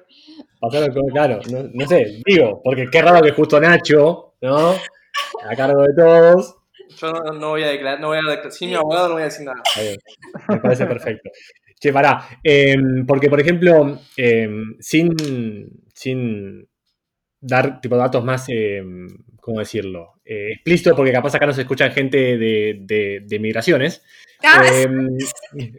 Pasaron 0.59 0.93
con- 0.93 1.07
claro, 1.09 1.39
no, 1.51 1.63
no 1.73 1.87
sé, 1.87 2.21
digo, 2.25 2.61
porque 2.63 2.87
qué 2.91 3.01
raro 3.01 3.21
que 3.21 3.31
justo 3.31 3.59
Nacho, 3.59 4.35
¿no? 4.41 4.71
A 4.71 5.55
cargo 5.55 5.81
de 5.83 5.93
todos. 5.95 6.55
Yo 6.97 7.11
no, 7.11 7.33
no 7.33 7.49
voy 7.49 7.63
a 7.63 7.67
declarar, 7.69 7.99
no 7.99 8.07
voy 8.07 8.17
a 8.17 8.21
declarar, 8.21 8.51
sin 8.51 8.69
mi 8.69 8.75
abogado 8.75 9.07
no 9.07 9.13
voy 9.15 9.23
a 9.23 9.25
decir 9.25 9.45
nada. 9.45 9.61
Me 10.49 10.57
parece 10.57 10.85
perfecto. 10.85 11.29
Che, 11.79 11.91
pará. 11.91 12.27
em, 12.43 13.05
porque, 13.07 13.29
por 13.29 13.39
ejemplo, 13.39 13.99
em, 14.17 14.75
sin, 14.79 15.09
sin 15.93 16.67
dar 17.39 17.81
tipo 17.81 17.95
datos 17.97 18.23
más, 18.23 18.45
em, 18.49 19.07
¿cómo 19.39 19.59
decirlo? 19.59 20.13
Eh, 20.23 20.51
explícitos, 20.53 20.93
porque 20.95 21.11
capaz 21.11 21.33
acá 21.33 21.47
nos 21.47 21.57
escuchan 21.57 21.91
gente 21.91 22.37
de, 22.37 22.77
de- 22.81 23.23
de 23.25 23.39
migraciones. 23.39 24.03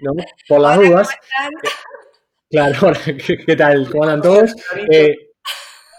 ¿no? 0.01 0.12
Por 0.49 0.61
las 0.61 0.78
dudas. 0.78 1.09
Claro, 2.53 2.75
hola, 2.89 3.01
¿qué, 3.05 3.39
qué 3.47 3.57
tal? 3.57 3.89
¿Cómo 3.91 4.05
andan 4.05 4.21
todos? 4.23 4.55
Eh, 4.91 5.17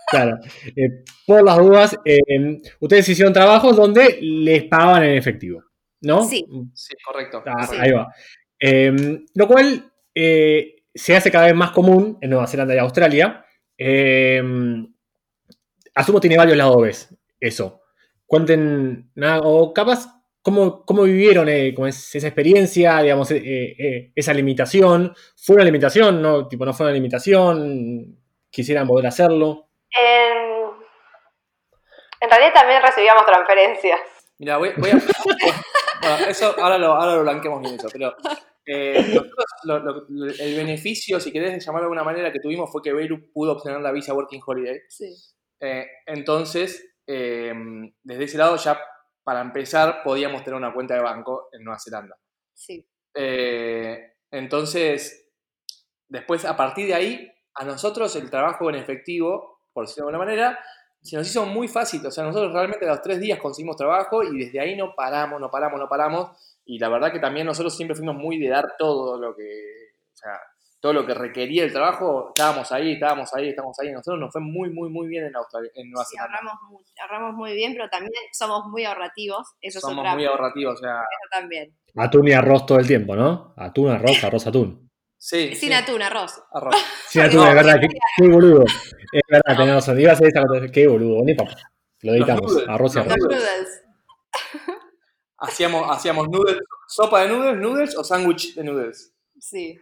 claro, 0.10 0.38
eh, 0.76 1.04
por 1.28 1.44
las 1.44 1.58
dudas, 1.58 2.00
em, 2.06 2.62
ustedes 2.80 3.10
hicieron 3.10 3.34
trabajos 3.34 3.76
donde 3.76 4.20
les 4.22 4.66
pagaban 4.66 5.04
en 5.04 5.18
efectivo, 5.18 5.64
¿no? 6.02 6.24
Sí. 6.24 6.46
Sí, 6.76 6.94
correcto. 7.06 7.44
Ah, 7.46 7.68
Sí. 7.68 7.76
Ahí 7.80 7.92
va. 7.92 8.14
Em, 8.60 9.26
lo 9.36 9.48
cual 9.48 9.92
eh, 10.16 10.76
se 10.94 11.16
hace 11.16 11.32
cada 11.32 11.48
vez 11.48 11.56
más 11.56 11.72
común 11.72 12.18
en 12.22 12.30
Nueva 12.30 12.48
Zelanda 12.48 12.76
y 12.76 12.80
Australia. 12.80 13.46
Em, 13.78 14.88
asumo 15.96 16.20
tiene 16.20 16.38
varios 16.38 16.58
lados 16.58 16.82
B, 16.82 16.96
eso. 17.40 17.82
Cuenten, 18.28 19.12
nada, 19.16 19.42
o 19.44 19.74
capaz, 19.74 20.08
¿cómo, 20.44 20.86
cómo 20.86 21.04
vivieron 21.04 21.50
eh, 21.50 21.74
es 21.88 22.14
esa 22.16 22.28
experiencia, 22.28 23.02
digamos, 23.02 23.32
eh, 23.32 23.42
eh, 23.78 24.12
esa 24.16 24.34
limitación? 24.34 25.16
¿Fue 25.36 25.56
una 25.56 25.66
limitación? 25.66 26.22
No, 26.22 26.48
tipo, 26.48 26.66
no 26.66 26.74
fue 26.74 26.86
una 26.86 26.94
limitación. 26.94 28.20
¿Quisieran 28.52 28.88
poder 28.88 29.08
hacerlo? 29.08 29.70
En, 29.90 30.70
en 32.22 32.30
realidad 32.30 32.54
también 32.54 32.82
recibíamos 32.82 33.26
transferencias. 33.26 34.00
Mira, 34.38 34.58
voy, 34.58 34.72
voy 34.78 34.92
a. 34.92 34.94
bueno, 34.94 36.26
eso 36.30 36.54
ahora 36.60 36.78
lo, 36.78 36.94
ahora 36.94 37.16
lo 37.16 37.22
blanqueamos 37.24 37.62
bien 37.62 37.76
eso, 37.76 37.88
pero 37.92 38.16
eh, 38.66 39.04
nosotros 39.08 39.46
lo- 39.64 39.80
lo- 39.80 40.06
el 40.40 40.56
beneficio, 40.56 41.20
si 41.20 41.32
querés 41.32 41.66
llamarlo 41.66 41.88
de 41.90 41.94
alguna 41.96 42.04
manera, 42.04 42.32
que 42.32 42.40
tuvimos 42.40 42.72
fue 42.72 42.82
que 42.82 42.94
Beirut 42.94 43.32
pudo 43.34 43.54
obtener 43.54 43.82
la 43.82 43.92
visa 43.92 44.14
Working 44.14 44.42
Holiday. 44.46 44.80
Sí. 44.90 45.14
Eh, 45.60 45.86
entonces, 46.08 46.94
eh, 47.08 47.54
desde 48.04 48.24
ese 48.26 48.38
lado 48.38 48.56
ya, 48.58 48.80
para 49.24 49.42
empezar, 49.42 50.02
podíamos 50.04 50.44
tener 50.44 50.58
una 50.58 50.74
cuenta 50.74 50.96
de 50.96 51.02
banco 51.02 51.50
en 51.52 51.64
Nueva 51.64 51.80
Zelanda. 51.80 52.18
Sí. 52.54 52.86
Eh, 53.14 54.14
entonces, 54.32 55.32
después, 56.08 56.46
a 56.46 56.58
partir 56.58 56.88
de 56.88 56.94
ahí, 56.94 57.32
a 57.56 57.66
nosotros 57.66 58.16
el 58.16 58.30
trabajo 58.30 58.70
en 58.70 58.76
efectivo, 58.76 59.62
por 59.72 59.86
decirlo 59.86 60.08
de 60.08 60.16
alguna 60.16 60.26
manera, 60.26 60.60
se 61.02 61.18
nos 61.18 61.28
hizo 61.28 61.46
muy 61.46 61.68
fácil. 61.68 62.06
O 62.06 62.12
sea, 62.12 62.24
nosotros 62.24 62.54
realmente 62.54 62.86
a 62.86 62.90
los 62.90 63.02
tres 63.02 63.20
días 63.20 63.40
conseguimos 63.40 63.76
trabajo 63.76 64.24
y 64.24 64.46
desde 64.46 64.60
ahí 64.60 64.76
no 64.76 64.96
paramos, 64.96 65.40
no 65.40 65.52
paramos, 65.52 65.80
no 65.80 65.88
paramos. 65.88 66.32
Y 66.66 66.80
la 66.80 66.90
verdad 66.90 67.12
que 67.12 67.20
también 67.20 67.46
nosotros 67.46 67.76
siempre 67.76 67.96
fuimos 67.96 68.16
muy 68.16 68.40
de 68.40 68.50
dar 68.50 68.76
todo 68.78 69.20
lo 69.20 69.36
que, 69.36 69.44
o 70.14 70.16
sea, 70.16 70.40
todo 70.84 70.92
lo 70.92 71.06
que 71.06 71.14
requería 71.14 71.64
el 71.64 71.72
trabajo, 71.72 72.34
estábamos 72.36 72.70
ahí, 72.74 72.92
estábamos 72.96 73.34
ahí, 73.34 73.48
estábamos 73.48 73.80
ahí. 73.80 73.90
Nosotros 73.94 74.20
nos 74.20 74.34
fue 74.34 74.42
muy, 74.42 74.70
muy, 74.70 74.90
muy 74.90 75.08
bien 75.08 75.24
en, 75.24 75.34
Australia, 75.34 75.72
en 75.76 75.90
Nueva 75.90 76.04
Sí, 76.04 76.18
Zelanda. 76.18 76.40
ahorramos, 76.40 76.62
mu- 76.70 76.80
ahorramos 77.02 77.34
muy 77.36 77.54
bien, 77.54 77.72
pero 77.72 77.90
también 77.90 78.12
somos 78.34 78.66
muy 78.66 78.84
ahorrativos. 78.84 79.48
Eso 79.62 79.78
es 79.78 79.82
Somos 79.82 80.00
otra 80.00 80.14
muy 80.16 80.26
ahorrativos, 80.26 80.74
o 80.74 80.78
sea, 80.84 80.96
cosa 80.96 81.40
también. 81.40 81.74
Atún 81.96 82.28
y 82.28 82.34
arroz 82.34 82.66
todo 82.66 82.80
el 82.80 82.88
tiempo, 82.88 83.16
¿no? 83.16 83.54
Atún, 83.56 83.92
arroz, 83.92 84.22
arroz, 84.26 84.46
atún. 84.46 84.92
sí. 85.18 85.56
Sin 85.56 85.70
sí, 85.70 85.74
atún, 85.74 86.02
arroz. 86.02 86.44
arroz. 86.52 86.76
Sí, 87.08 87.22
atún, 87.22 87.38
No, 87.40 87.48
es 87.48 87.56
verdad, 87.56 87.76
qué, 87.80 87.88
qué 88.18 88.28
boludo. 88.28 88.66
Es 89.14 89.22
verdad, 89.30 89.56
tenés 89.58 89.76
razón. 89.76 90.02
Iba 90.02 90.12
a 90.12 90.16
cosa, 90.18 90.68
qué 90.70 90.88
boludo. 90.88 91.24
Ni 91.24 91.34
papá. 91.34 91.56
Lo 92.02 92.14
editamos, 92.14 92.52
noodles, 92.52 92.68
arroz 92.68 92.96
y 92.98 93.00
arroz. 93.00 93.16
Los 93.20 93.20
Noodles. 93.30 93.40
noodles. 93.42 93.84
Hacíamos, 95.38 95.90
hacíamos 95.90 96.28
noodles, 96.28 96.58
sopa 96.90 97.22
de 97.22 97.30
noodles, 97.30 97.56
noodles 97.58 97.98
o 97.98 98.04
sándwich 98.04 98.54
de 98.56 98.64
noodles. 98.66 99.14
Sí. 99.40 99.80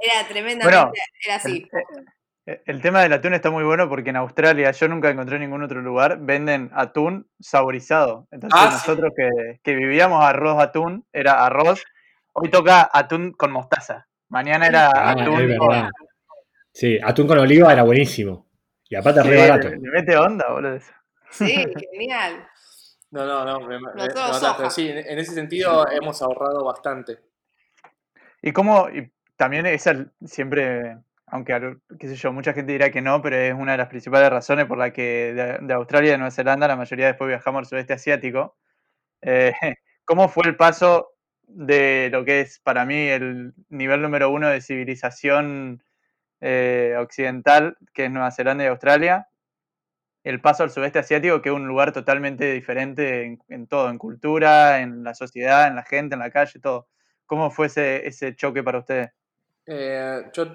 Era 0.00 0.28
tremendamente, 0.28 1.00
era 1.24 1.34
así. 1.36 1.68
Eh, 2.46 2.62
El 2.66 2.80
tema 2.80 3.02
del 3.02 3.12
atún 3.12 3.34
está 3.34 3.50
muy 3.50 3.64
bueno 3.64 3.88
porque 3.88 4.10
en 4.10 4.16
Australia 4.16 4.70
yo 4.70 4.88
nunca 4.88 5.10
encontré 5.10 5.36
en 5.36 5.42
ningún 5.42 5.62
otro 5.62 5.82
lugar 5.82 6.18
venden 6.20 6.70
atún 6.74 7.28
saborizado. 7.40 8.26
Entonces 8.30 8.58
Ah, 8.60 8.68
sí. 8.70 8.74
nosotros 8.88 9.12
que, 9.16 9.60
que 9.62 9.74
vivíamos 9.74 10.24
arroz 10.24 10.60
atún, 10.62 11.06
era 11.12 11.44
arroz. 11.44 11.84
Hoy 12.32 12.50
toca 12.50 12.88
atún 12.92 13.32
con 13.32 13.52
mostaza. 13.52 14.06
Mañana 14.28 14.66
era 14.66 14.90
Ah, 14.94 15.10
atún 15.10 15.56
con... 15.58 15.90
Sí, 16.72 16.98
atún 17.02 17.26
con 17.26 17.38
oliva 17.38 17.72
era 17.72 17.82
buenísimo. 17.82 18.46
Y 18.88 18.94
aparte 18.94 19.22
re 19.22 19.42
Sí, 19.42 19.48
barato. 19.48 19.68
le, 19.68 19.78
mete 19.78 20.16
onda, 20.16 20.46
boludo. 20.50 20.74
eso. 20.76 20.92
Sí, 21.30 21.52
genial. 21.92 22.46
No, 23.10 23.26
no, 23.26 23.44
no, 23.44 23.60
me. 23.66 23.78
Sí, 24.70 24.88
en, 24.88 24.98
en 24.98 25.18
ese 25.18 25.32
sentido 25.34 25.86
hemos 25.90 26.22
ahorrado 26.22 26.64
bastante. 26.64 27.18
Y 28.42 28.52
cómo, 28.52 28.88
y 28.90 29.10
también 29.36 29.66
esa 29.66 30.06
siempre, 30.24 30.98
aunque 31.26 31.76
qué 31.98 32.08
sé 32.08 32.16
yo, 32.16 32.32
mucha 32.32 32.52
gente 32.52 32.72
dirá 32.72 32.90
que 32.90 33.02
no, 33.02 33.20
pero 33.22 33.36
es 33.36 33.54
una 33.54 33.72
de 33.72 33.78
las 33.78 33.88
principales 33.88 34.30
razones 34.30 34.66
por 34.66 34.78
la 34.78 34.92
que 34.92 35.58
de, 35.62 35.74
Australia 35.74 36.14
y 36.14 36.18
Nueva 36.18 36.30
Zelanda 36.30 36.68
la 36.68 36.76
mayoría 36.76 37.06
después 37.06 37.28
viajamos 37.28 37.60
al 37.60 37.66
sudeste 37.66 37.94
asiático. 37.94 38.56
Eh, 39.22 39.52
¿Cómo 40.04 40.28
fue 40.28 40.44
el 40.46 40.56
paso 40.56 41.12
de 41.46 42.08
lo 42.12 42.24
que 42.24 42.40
es 42.42 42.60
para 42.60 42.84
mí 42.84 43.08
el 43.08 43.54
nivel 43.68 44.02
número 44.02 44.30
uno 44.30 44.48
de 44.48 44.60
civilización 44.60 45.82
eh, 46.40 46.96
occidental, 46.98 47.76
que 47.94 48.06
es 48.06 48.10
Nueva 48.10 48.30
Zelanda 48.30 48.64
y 48.64 48.68
Australia? 48.68 49.28
El 50.24 50.40
paso 50.40 50.62
al 50.62 50.70
sudeste 50.70 50.98
asiático, 50.98 51.42
que 51.42 51.48
es 51.50 51.54
un 51.54 51.66
lugar 51.68 51.92
totalmente 51.92 52.52
diferente 52.52 53.24
en, 53.24 53.40
en 53.48 53.66
todo, 53.66 53.90
en 53.90 53.98
cultura, 53.98 54.80
en 54.80 55.04
la 55.04 55.14
sociedad, 55.14 55.68
en 55.68 55.76
la 55.76 55.84
gente, 55.84 56.14
en 56.14 56.20
la 56.20 56.30
calle, 56.30 56.60
todo. 56.60 56.88
¿Cómo 57.28 57.50
fue 57.52 57.66
ese, 57.66 58.04
ese 58.08 58.34
choque 58.34 58.62
para 58.64 58.78
ustedes? 58.80 59.10
Eh, 59.66 60.22
yo, 60.32 60.46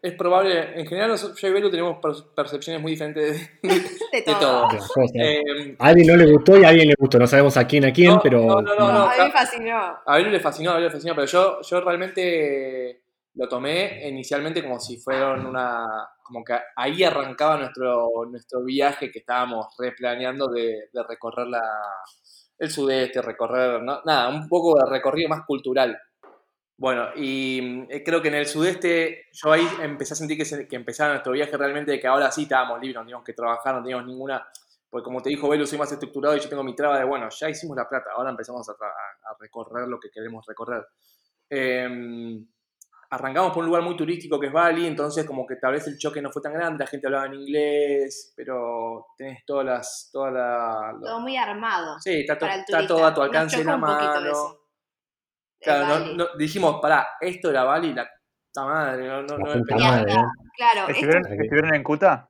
es 0.00 0.14
probable, 0.14 0.80
en 0.80 0.86
general 0.86 1.10
nosotros, 1.10 1.38
yo 1.38 1.48
y 1.48 1.52
Belu 1.52 1.70
tenemos 1.70 1.98
per- 2.02 2.34
percepciones 2.34 2.80
muy 2.80 2.92
diferentes 2.92 3.60
de, 3.62 3.68
de- 3.68 4.34
todo. 4.40 4.68
de. 4.68 4.78
Eh, 5.22 5.76
A 5.78 5.88
alguien 5.88 6.06
no 6.08 6.16
le 6.16 6.32
gustó 6.32 6.56
y 6.56 6.64
a 6.64 6.68
alguien 6.70 6.88
le 6.88 6.94
gustó. 6.98 7.18
No 7.18 7.26
sabemos 7.26 7.56
a 7.58 7.66
quién 7.66 7.84
a 7.84 7.92
quién, 7.92 8.08
No, 8.14 8.20
pero. 8.22 8.38
no, 8.40 8.62
no, 8.62 8.74
no, 8.74 8.92
no. 8.92 9.04
A 9.04 9.16
mí 9.16 9.24
me 9.24 9.30
fascinó. 9.30 9.98
a 10.06 10.16
Belu 10.16 10.30
le 10.30 10.40
fascinó, 10.40 10.70
a 10.70 10.74
Belu 10.76 10.86
le 10.86 10.92
fascinó, 10.92 11.14
pero 11.14 11.26
yo, 11.26 11.60
yo 11.60 11.80
realmente 11.82 13.02
lo 13.34 13.48
tomé 13.48 14.08
inicialmente 14.08 14.62
como 14.62 14.80
si 14.80 14.96
fueran 14.98 15.46
una, 15.46 15.86
como 16.22 16.42
que 16.42 16.54
ahí 16.76 17.04
arrancaba 17.04 17.58
nuestro, 17.58 18.08
nuestro 18.30 18.62
viaje 18.64 19.10
que 19.10 19.20
estábamos 19.20 19.74
replaneando 19.78 20.48
de, 20.48 20.88
de 20.92 21.02
recorrer 21.08 21.46
la, 21.46 21.60
el 22.58 22.70
sudeste, 22.70 23.22
recorrer, 23.22 23.82
nada, 23.82 24.28
un 24.28 24.48
poco 24.48 24.78
de 24.78 24.86
recorrido 24.90 25.28
más 25.28 25.44
cultural. 25.46 25.98
Bueno, 26.76 27.08
y 27.16 27.86
eh, 27.90 28.02
creo 28.04 28.20
que 28.22 28.28
en 28.28 28.34
el 28.34 28.46
sudeste 28.46 29.26
yo 29.32 29.52
ahí 29.52 29.66
empecé 29.82 30.14
a 30.14 30.16
sentir 30.16 30.36
que, 30.36 30.44
se- 30.44 30.66
que 30.68 30.76
empezaba 30.76 31.10
nuestro 31.12 31.32
viaje 31.32 31.56
realmente, 31.56 31.92
de 31.92 32.00
que 32.00 32.06
ahora 32.08 32.30
sí 32.32 32.42
estábamos 32.44 32.80
libres, 32.80 32.96
no 32.96 33.02
teníamos 33.02 33.24
que 33.24 33.34
trabajar, 33.34 33.74
no 33.76 33.82
teníamos 33.82 34.06
ninguna, 34.06 34.44
porque 34.90 35.04
como 35.04 35.22
te 35.22 35.30
dijo 35.30 35.48
Belu, 35.48 35.66
soy 35.66 35.78
más 35.78 35.92
estructurado 35.92 36.36
y 36.36 36.40
yo 36.40 36.48
tengo 36.48 36.64
mi 36.64 36.74
traba 36.74 36.98
de, 36.98 37.04
bueno, 37.04 37.28
ya 37.30 37.48
hicimos 37.50 37.76
la 37.76 37.88
plata, 37.88 38.10
ahora 38.16 38.30
empezamos 38.30 38.68
a, 38.68 38.72
a- 38.72 39.30
a 39.32 39.36
recorrer 39.40 39.86
lo 39.88 40.00
que 40.00 40.10
queremos 40.10 40.44
recorrer. 40.46 40.84
Em, 41.50 42.46
arrancamos 43.12 43.52
por 43.52 43.60
un 43.60 43.66
lugar 43.66 43.82
muy 43.82 43.94
turístico 43.94 44.40
que 44.40 44.46
es 44.46 44.52
Bali, 44.52 44.86
entonces 44.86 45.26
como 45.26 45.46
que 45.46 45.56
tal 45.56 45.72
vez 45.72 45.86
el 45.86 45.98
choque 45.98 46.22
no 46.22 46.32
fue 46.32 46.40
tan 46.40 46.54
grande, 46.54 46.82
la 46.82 46.88
gente 46.90 47.06
hablaba 47.08 47.26
en 47.26 47.34
inglés, 47.34 48.32
pero 48.34 49.08
tenés 49.18 49.44
todas 49.44 49.66
las, 49.66 50.08
todas 50.10 50.32
la, 50.32 50.94
Todo 50.98 51.20
muy 51.20 51.36
armado. 51.36 51.98
sí, 52.00 52.20
está, 52.20 52.38
to- 52.38 52.46
todo 52.88 53.04
a 53.06 53.12
tu 53.14 53.20
alcance 53.20 53.58
choca 53.58 53.70
la 53.72 53.76
mano. 53.76 54.58
Claro, 55.60 56.06
no- 56.16 56.26
dijimos, 56.38 56.80
pará, 56.80 57.06
esto 57.20 57.50
era 57.50 57.64
Bali, 57.64 57.92
la 57.92 58.08
puta 58.48 58.64
madre, 58.64 59.06
no, 59.06 59.22
no, 59.22 59.38
no, 59.38 59.44
madre, 59.78 60.12
¿eh? 60.12 60.16
Claro, 60.56 60.80
esto 60.80 60.92
¿Estuvieron, 60.92 61.26
¿Estuvieron 61.40 61.74
en 61.74 61.82
Cuta? 61.82 62.28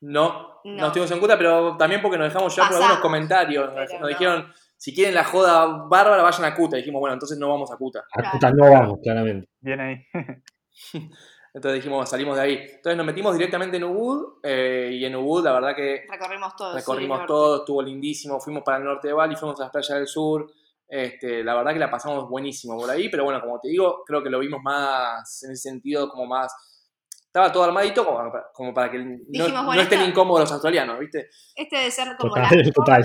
no, 0.00 0.60
no 0.64 0.76
No. 0.76 0.86
estuvimos 0.86 1.10
en 1.10 1.18
cuenta, 1.18 1.36
pero 1.36 1.76
también 1.76 2.00
porque 2.00 2.18
nos 2.18 2.28
dejamos 2.28 2.54
ya 2.54 2.68
por 2.68 2.76
algunos 2.76 2.98
comentarios, 3.00 3.66
nos, 3.66 3.74
pero 3.74 3.92
nos 3.92 4.00
no. 4.00 4.06
dijeron, 4.08 4.52
si 4.84 4.94
quieren 4.94 5.14
la 5.14 5.24
joda 5.24 5.64
bárbara, 5.88 6.22
vayan 6.22 6.44
a 6.44 6.54
Cuta, 6.54 6.76
dijimos, 6.76 7.00
bueno, 7.00 7.14
entonces 7.14 7.38
no 7.38 7.48
vamos 7.48 7.72
a 7.72 7.76
Cuta. 7.78 8.04
A 8.12 8.32
puta 8.32 8.50
no 8.50 8.70
vamos, 8.70 8.98
claramente. 9.02 9.48
Bien 9.60 9.80
ahí. 9.80 9.96
Entonces 11.54 11.76
dijimos, 11.82 12.10
salimos 12.10 12.36
de 12.36 12.42
ahí. 12.42 12.54
Entonces 12.68 12.96
nos 12.98 13.06
metimos 13.06 13.32
directamente 13.34 13.78
en 13.78 13.84
Ubud, 13.84 14.40
eh, 14.42 14.90
y 14.92 15.04
en 15.06 15.16
Ubud 15.16 15.42
la 15.42 15.52
verdad 15.52 15.74
que 15.74 16.04
recorrimos 16.10 16.54
todo. 16.54 16.74
recorrimos 16.74 17.16
norte. 17.18 17.28
todo, 17.28 17.56
estuvo 17.60 17.80
lindísimo, 17.80 18.38
fuimos 18.40 18.62
para 18.62 18.76
el 18.78 18.84
norte 18.84 19.08
de 19.08 19.14
Bali, 19.14 19.36
fuimos 19.36 19.58
a 19.58 19.62
las 19.64 19.72
playas 19.72 19.96
del 19.96 20.06
sur, 20.06 20.50
este, 20.86 21.42
la 21.42 21.54
verdad 21.54 21.72
que 21.72 21.78
la 21.78 21.90
pasamos 21.90 22.28
buenísimo 22.28 22.76
por 22.76 22.90
ahí, 22.90 23.08
pero 23.08 23.24
bueno, 23.24 23.40
como 23.40 23.58
te 23.58 23.68
digo, 23.68 24.02
creo 24.04 24.22
que 24.22 24.28
lo 24.28 24.38
vimos 24.40 24.60
más, 24.62 25.42
en 25.44 25.52
ese 25.52 25.70
sentido, 25.70 26.10
como 26.10 26.26
más, 26.26 26.52
estaba 27.24 27.50
todo 27.50 27.64
armadito 27.64 28.04
como 28.04 28.18
para, 28.18 28.44
como 28.52 28.74
para 28.74 28.90
que 28.90 28.98
no, 28.98 29.16
Dijimos, 29.26 29.52
no 29.52 29.64
bueno, 29.64 29.80
estén 29.82 30.00
esto- 30.00 30.10
incómodos 30.10 30.40
los 30.42 30.52
australianos, 30.52 30.98
¿viste? 30.98 31.30
Este 31.54 31.76
debe 31.76 31.90
ser 31.90 32.16
como 32.18 32.34
Total, 32.34 32.48
la, 32.64 32.72
total. 32.74 33.04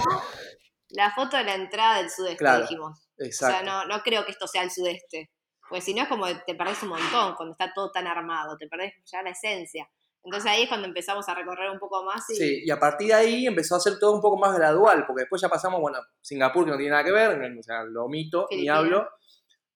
La 0.89 1.11
foto 1.11 1.37
de 1.37 1.43
la 1.43 1.55
entrada 1.55 1.97
del 1.97 2.09
sudeste, 2.09 2.37
Claro, 2.37 2.61
dijimos. 2.61 2.99
Exacto. 3.17 3.55
O 3.55 3.59
sea, 3.59 3.71
no, 3.71 3.85
no 3.85 4.01
creo 4.01 4.25
que 4.25 4.31
esto 4.31 4.47
sea 4.47 4.63
el 4.63 4.71
sudeste. 4.71 5.31
Porque 5.67 5.81
si 5.81 5.93
no 5.93 6.01
es 6.03 6.09
como 6.09 6.25
te 6.25 6.55
perdés 6.55 6.81
un 6.83 6.89
montón 6.89 7.35
cuando 7.35 7.51
está 7.51 7.71
todo 7.73 7.91
tan 7.91 8.07
armado, 8.07 8.57
te 8.57 8.67
perdés 8.67 8.93
ya 9.05 9.21
la 9.21 9.29
esencia. 9.29 9.87
Entonces 10.23 10.51
ahí 10.51 10.63
es 10.63 10.67
cuando 10.67 10.87
empezamos 10.87 11.29
a 11.29 11.35
recorrer 11.35 11.69
un 11.69 11.79
poco 11.79 12.03
más 12.03 12.29
y 12.29 12.35
Sí, 12.35 12.61
y 12.65 12.71
a 12.71 12.79
partir 12.79 13.07
de 13.07 13.13
ahí 13.13 13.47
empezó 13.47 13.75
a 13.75 13.79
ser 13.79 13.99
todo 13.99 14.13
un 14.13 14.21
poco 14.21 14.37
más 14.37 14.55
gradual, 14.55 15.05
porque 15.05 15.21
después 15.21 15.41
ya 15.41 15.47
pasamos, 15.47 15.79
bueno, 15.79 15.99
Singapur 16.21 16.65
que 16.65 16.71
no 16.71 16.77
tiene 16.77 16.91
nada 16.91 17.03
que 17.03 17.11
ver, 17.11 17.57
o 17.57 17.63
sea, 17.63 17.83
lo 17.83 18.05
omito, 18.05 18.47
ni 18.51 18.67
hablo. 18.67 19.07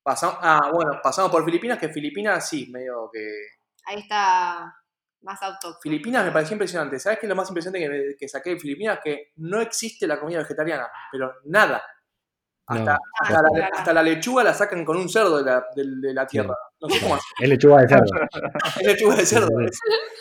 Pasamos, 0.01 0.37
ah, 0.41 0.69
bueno, 0.73 0.99
pasamos 1.01 1.31
por 1.31 1.45
Filipinas, 1.45 1.79
que 1.79 1.89
Filipinas 1.89 2.49
sí, 2.49 2.69
medio 2.71 3.09
que 3.13 3.25
ahí 3.85 3.99
está 3.99 4.75
más. 5.23 5.39
Filipinas 5.81 6.25
me 6.25 6.31
pareció 6.31 6.53
impresionante. 6.53 6.99
¿Sabes 6.99 7.19
qué 7.19 7.25
es 7.25 7.29
lo 7.29 7.35
más 7.35 7.47
impresionante 7.49 7.87
que, 7.87 8.15
que 8.17 8.27
saqué 8.27 8.51
de 8.51 8.59
Filipinas? 8.59 8.99
Que 9.03 9.31
no 9.37 9.59
existe 9.61 10.05
la 10.07 10.19
comida 10.19 10.39
vegetariana, 10.39 10.87
pero 11.11 11.33
nada. 11.45 11.83
Hasta, 12.65 12.93
No. 12.93 12.99
hasta, 13.19 13.41
la, 13.41 13.65
hasta 13.73 13.93
la 13.93 14.03
lechuga 14.03 14.43
la 14.43 14.53
sacan 14.53 14.85
con 14.85 14.95
un 14.95 15.09
cerdo 15.09 15.37
de 15.39 15.43
la, 15.51 15.65
de, 15.75 15.83
de 16.07 16.13
la 16.13 16.25
tierra. 16.25 16.55
No 16.79 16.87
sé 16.89 16.99
cómo 17.01 17.15
hacer. 17.15 17.25
Es 17.41 17.49
lechuga 17.49 17.81
de 17.81 17.87
cerdo. 17.87 18.05
Es 18.79 18.87
lechuga 18.87 19.15
de 19.15 19.25
cerdo. 19.25 19.49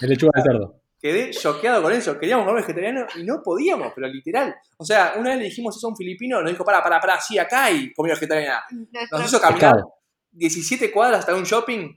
Es 0.00 0.08
lechuga 0.08 0.32
de 0.36 0.42
cerdo. 0.42 0.80
Quedé 0.98 1.30
choqueado 1.30 1.82
con 1.82 1.92
eso. 1.92 2.18
Queríamos 2.18 2.46
comer 2.46 2.62
vegetariano 2.62 3.06
y 3.16 3.24
no 3.24 3.42
podíamos, 3.42 3.92
pero 3.94 4.06
literal. 4.08 4.54
O 4.76 4.84
sea, 4.84 5.14
una 5.18 5.30
vez 5.30 5.38
le 5.38 5.44
dijimos 5.46 5.76
eso 5.76 5.88
a 5.88 5.90
un 5.90 5.96
filipino, 5.96 6.40
nos 6.40 6.50
dijo, 6.50 6.64
para, 6.64 6.82
para, 6.82 7.00
para, 7.00 7.20
sí, 7.20 7.38
acá 7.38 7.64
hay 7.64 7.92
comida 7.92 8.14
vegetariana. 8.14 8.62
Nos 9.10 9.24
hizo 9.24 9.40
caminar 9.40 9.72
Pescado. 9.74 9.94
17 10.32 10.90
cuadras 10.92 11.20
hasta 11.20 11.34
un 11.34 11.42
shopping 11.44 11.94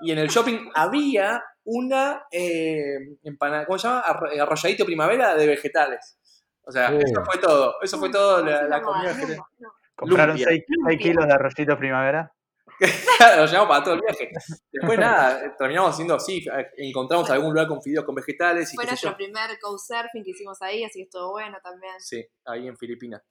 y 0.00 0.12
en 0.12 0.18
el 0.18 0.28
shopping 0.28 0.70
había 0.74 1.42
una 1.70 2.26
eh, 2.30 2.96
empanada, 3.24 3.66
¿cómo 3.66 3.78
se 3.78 3.88
llama? 3.88 4.04
Eh, 4.32 4.40
Arrolladito 4.40 4.84
primavera 4.86 5.34
de 5.34 5.46
vegetales. 5.46 6.18
O 6.62 6.72
sea, 6.72 6.90
Uh. 6.92 6.98
eso 6.98 7.24
fue 7.24 7.38
todo. 7.40 7.74
Eso 7.82 7.98
fue 7.98 8.10
todo 8.10 8.44
la, 8.44 8.62
la 8.62 8.78
No, 8.80 8.86
comida 8.86 9.02
no, 9.02 9.08
vegetariana. 9.14 9.42
no. 9.58 9.72
¿Compraron 9.94 10.36
Lumpia. 10.36 10.64
6 10.86 10.98
kilos 11.00 11.26
de 11.26 11.32
arrollito 11.32 11.76
primavera? 11.78 12.32
Lo 13.36 13.46
llevamos 13.46 13.68
para 13.68 13.82
todo 13.84 13.94
el 13.94 14.00
viaje. 14.00 14.30
Después 14.70 14.98
nada, 14.98 15.56
terminamos 15.56 15.90
haciendo 15.92 16.14
así, 16.14 16.44
encontramos 16.76 17.28
algún 17.30 17.50
lugar 17.52 17.66
con 17.66 17.82
fideos 17.82 18.04
con 18.04 18.14
vegetales 18.14 18.72
y 18.72 18.76
Fue 18.76 18.86
nuestro 18.86 19.16
primer 19.16 19.58
couchsurfing 19.60 20.22
que 20.24 20.30
hicimos 20.30 20.62
ahí, 20.62 20.84
así 20.84 21.00
que 21.00 21.04
estuvo 21.04 21.32
bueno 21.32 21.58
también. 21.62 21.94
Sí, 21.98 22.24
ahí 22.44 22.68
en 22.68 22.76
Filipinas. 22.76 23.22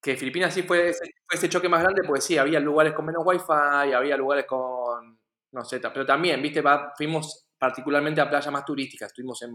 Que 0.00 0.16
Filipinas 0.16 0.54
sí 0.54 0.62
fue 0.62 0.90
ese, 0.90 1.04
fue 1.26 1.36
ese 1.36 1.48
choque 1.48 1.68
más 1.68 1.82
grande, 1.82 2.02
porque 2.06 2.20
sí, 2.20 2.38
había 2.38 2.60
lugares 2.60 2.92
con 2.92 3.04
menos 3.04 3.22
wifi, 3.26 3.92
había 3.92 4.16
lugares 4.16 4.44
con, 4.46 5.18
no 5.50 5.64
sé, 5.64 5.80
pero 5.80 6.06
también, 6.06 6.40
viste, 6.40 6.60
Va- 6.60 6.92
fuimos 6.96 7.47
particularmente 7.58 8.20
a 8.20 8.28
playas 8.30 8.52
más 8.52 8.64
turísticas, 8.64 9.08
estuvimos 9.08 9.42
en, 9.42 9.50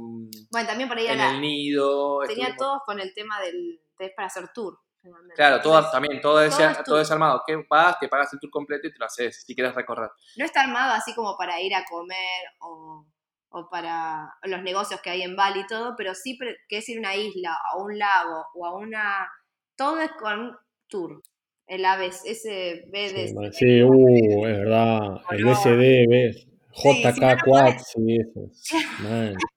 Bueno, 0.52 0.68
también 0.68 0.90
por 0.90 0.98
ahí 0.98 1.08
en 1.08 1.20
el 1.22 1.40
Nido. 1.42 2.20
tenía 2.28 2.48
estuvimos- 2.50 2.58
todos 2.58 2.82
con 2.86 3.00
el 3.00 3.14
tema 3.14 3.40
del 3.42 3.80
es 4.00 4.12
para 4.16 4.28
hacer 4.28 4.50
tour. 4.54 4.78
generalmente. 5.02 5.36
Claro, 5.36 5.62
todo, 5.62 5.74
Entonces, 5.76 5.92
también, 5.92 6.22
todo 6.22 6.42
ese, 6.42 6.58
todo 6.58 6.70
es 6.70 6.76
todo 6.78 6.84
tour. 6.86 7.00
ese 7.02 7.14
armado. 7.14 7.44
Que 7.46 7.66
vas, 7.70 8.00
te 8.00 8.08
pagas 8.08 8.32
el 8.34 8.40
tour 8.40 8.50
completo 8.52 8.88
y 8.88 8.92
te 8.94 9.00
lo 9.00 9.06
haces 9.06 9.44
si 9.46 9.54
quieres 9.56 9.76
recorrer. 9.76 10.10
No 10.38 10.46
está 10.46 10.62
armado 10.62 10.94
así 10.94 11.14
como 11.14 11.36
para 11.38 11.60
ir 11.62 11.74
a 11.76 11.84
comer 11.90 12.18
o, 12.62 13.06
o 13.50 13.70
para 13.70 14.34
los 14.44 14.62
negocios 14.64 15.02
que 15.02 15.10
hay 15.10 15.22
en 15.24 15.36
Bali 15.36 15.60
y 15.62 15.68
todo, 15.68 15.96
pero 15.98 16.16
sí 16.16 16.38
que 16.70 16.78
es 16.78 16.88
ir 16.90 16.98
a 16.98 17.00
una 17.02 17.16
isla, 17.16 17.54
a 17.74 17.78
un 17.78 17.98
lago 17.98 18.46
o 18.56 18.66
a 18.66 18.76
una... 18.78 19.30
Todo 19.76 20.00
es 20.00 20.12
con 20.14 20.58
tour. 20.88 21.22
El 21.68 21.84
ABS, 21.86 22.22
ese 22.26 22.84
BD. 22.88 23.28
Sí, 23.28 23.36
sí, 23.54 23.84
uh, 23.84 24.46
es 24.48 24.58
verdad. 24.60 25.22
El 25.32 25.48
SD, 25.50 26.53
JK 26.76 27.18
lo 27.22 27.38
Quad, 27.46 27.74
sí, 27.78 28.18
eso. 28.20 28.52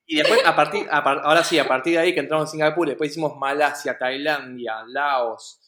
Y 0.07 0.17
después, 0.17 0.41
a 0.45 0.55
partir, 0.55 0.87
a 0.91 1.03
par- 1.03 1.21
ahora 1.25 1.43
sí, 1.43 1.59
a 1.59 1.67
partir 1.67 1.95
de 1.95 1.99
ahí 2.01 2.15
que 2.15 2.21
entramos 2.21 2.49
en 2.49 2.53
Singapur, 2.53 2.87
después 2.89 3.11
hicimos 3.11 3.37
Malasia, 3.37 3.97
Tailandia, 3.99 4.85
Laos, 4.87 5.61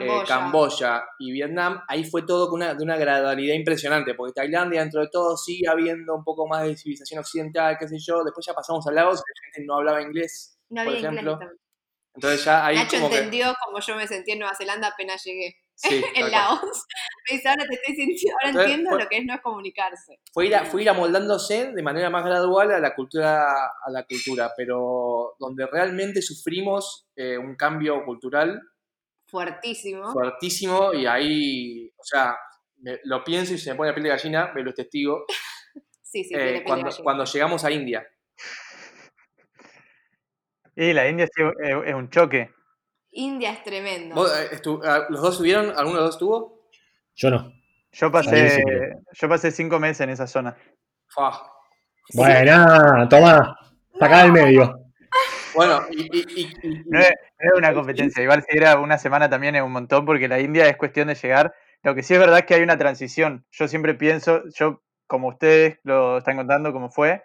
eh, 0.00 0.06
Camboya. 0.26 1.04
Y 1.18 1.32
Vietnam, 1.32 1.80
ahí 1.88 2.04
fue 2.04 2.22
todo 2.22 2.48
con 2.50 2.60
una, 2.60 2.74
de 2.74 2.82
una 2.82 2.96
gradualidad 2.96 3.54
impresionante, 3.54 4.14
porque 4.14 4.32
Tailandia, 4.34 4.80
dentro 4.80 5.00
de 5.00 5.08
todo, 5.10 5.36
sigue 5.36 5.68
habiendo 5.68 6.14
un 6.14 6.24
poco 6.24 6.46
más 6.46 6.64
de 6.64 6.76
civilización 6.76 7.20
occidental, 7.20 7.76
qué 7.78 7.88
sé 7.88 7.96
yo. 7.98 8.22
Después 8.24 8.44
ya 8.44 8.52
pasamos 8.52 8.86
a 8.86 8.92
Laos, 8.92 9.22
que 9.22 9.30
la 9.34 9.54
gente 9.54 9.66
no 9.66 9.76
hablaba 9.76 10.02
inglés, 10.02 10.58
No 10.68 10.82
por 10.84 10.88
había 10.88 10.98
inglés 10.98 11.12
ejemplo. 11.14 11.38
también. 11.38 11.60
Entonces 12.14 12.44
ya 12.44 12.66
ahí 12.66 12.76
Nacho 12.76 12.96
como 12.96 13.10
que. 13.10 13.16
entendió 13.16 13.54
como 13.64 13.78
yo 13.80 13.94
me 13.96 14.06
sentí 14.06 14.32
en 14.32 14.38
Nueva 14.40 14.54
Zelanda 14.56 14.88
apenas 14.88 15.22
llegué. 15.24 15.54
Sí, 15.78 15.94
en 16.14 16.20
cual. 16.22 16.30
Laos. 16.32 16.84
Me 17.30 17.36
dice, 17.36 17.48
ahora 17.48 17.64
te 17.66 17.74
estoy 17.74 17.94
sintiendo, 17.96 18.36
ahora 18.40 18.48
Entonces, 18.50 18.70
entiendo 18.70 18.90
fue- 18.90 19.02
lo 19.02 19.08
que 19.08 19.16
es 19.18 19.24
no 19.26 19.34
es 19.34 19.40
comunicarse. 19.42 20.20
fue 20.32 20.46
ir, 20.46 20.56
a- 20.56 20.64
fue 20.64 20.82
ir 20.82 20.88
amoldándose 20.90 21.72
de 21.72 21.82
manera 21.82 22.08
más 22.10 22.24
gradual 22.24 22.72
a 22.72 22.78
la 22.80 22.94
cultura, 22.94 23.44
a 23.84 23.90
la 23.90 24.04
cultura, 24.06 24.52
pero 24.56 25.34
donde 25.38 25.66
realmente 25.66 26.22
sufrimos 26.22 27.06
eh, 27.14 27.36
un 27.38 27.54
cambio 27.56 28.04
cultural 28.04 28.60
Fuertísimo. 29.28 30.12
fuertísimo 30.12 30.94
y 30.94 31.04
ahí, 31.06 31.92
o 31.96 32.04
sea, 32.04 32.36
me- 32.78 33.00
lo 33.04 33.22
pienso 33.24 33.52
y 33.54 33.58
se 33.58 33.70
me 33.70 33.76
pone 33.76 33.90
la 33.90 33.94
piel 33.94 34.04
de 34.04 34.10
gallina, 34.10 34.52
me 34.54 34.62
lo 34.62 34.70
es 34.70 34.76
testigo, 34.76 35.24
Sí, 36.02 36.24
sí, 36.24 36.34
eh, 36.34 36.38
tiene 36.38 36.42
piel 36.52 36.54
de 36.60 36.64
cuando, 36.64 36.90
cuando 37.02 37.24
llegamos 37.24 37.64
a 37.64 37.70
India. 37.70 38.06
Y 40.74 40.92
la 40.92 41.08
India 41.08 41.24
es, 41.24 41.30
es 41.86 41.94
un 41.94 42.08
choque. 42.10 42.50
India 43.16 43.52
es 43.52 43.62
tremendo. 43.62 44.14
¿Vos, 44.14 44.32
eh, 44.38 44.60
ah, 44.84 45.06
¿Los 45.08 45.20
dos 45.22 45.32
estuvieron? 45.32 45.66
¿Alguno 45.70 45.96
de 45.98 46.02
los 46.02 46.04
dos 46.04 46.14
estuvo? 46.16 46.68
Yo 47.14 47.30
no. 47.30 47.52
Yo 47.92 48.12
pasé, 48.12 48.50
sí. 48.50 48.62
yo 49.14 49.28
pasé 49.28 49.50
cinco 49.50 49.78
meses 49.80 50.02
en 50.02 50.10
esa 50.10 50.26
zona. 50.26 50.54
Fua. 51.08 51.50
Buena, 52.12 53.06
toma. 53.08 53.58
Sacá 53.98 54.22
del 54.22 54.32
medio. 54.32 54.78
Bueno, 55.54 55.80
y, 55.90 56.02
y- 56.02 56.26
y- 56.36 56.68
y- 56.68 56.82
No 56.86 56.98
es, 57.00 57.10
no 57.40 57.52
es 57.52 57.58
una 57.58 57.72
competencia. 57.72 58.22
Igual 58.22 58.44
si 58.46 58.56
era 58.56 58.78
una 58.78 58.98
semana 58.98 59.30
también 59.30 59.56
es 59.56 59.62
un 59.62 59.72
montón 59.72 60.04
porque 60.04 60.28
la 60.28 60.38
India 60.40 60.68
es 60.68 60.76
cuestión 60.76 61.08
de 61.08 61.14
llegar. 61.14 61.54
Lo 61.82 61.94
que 61.94 62.02
sí 62.02 62.12
es 62.14 62.20
verdad 62.20 62.40
es 62.40 62.44
que 62.44 62.54
hay 62.54 62.62
una 62.62 62.76
transición. 62.76 63.46
Yo 63.50 63.66
siempre 63.66 63.94
pienso, 63.94 64.42
yo 64.54 64.82
como 65.06 65.28
ustedes 65.28 65.78
lo 65.84 66.18
están 66.18 66.36
contando, 66.36 66.72
como 66.72 66.90
fue, 66.90 67.22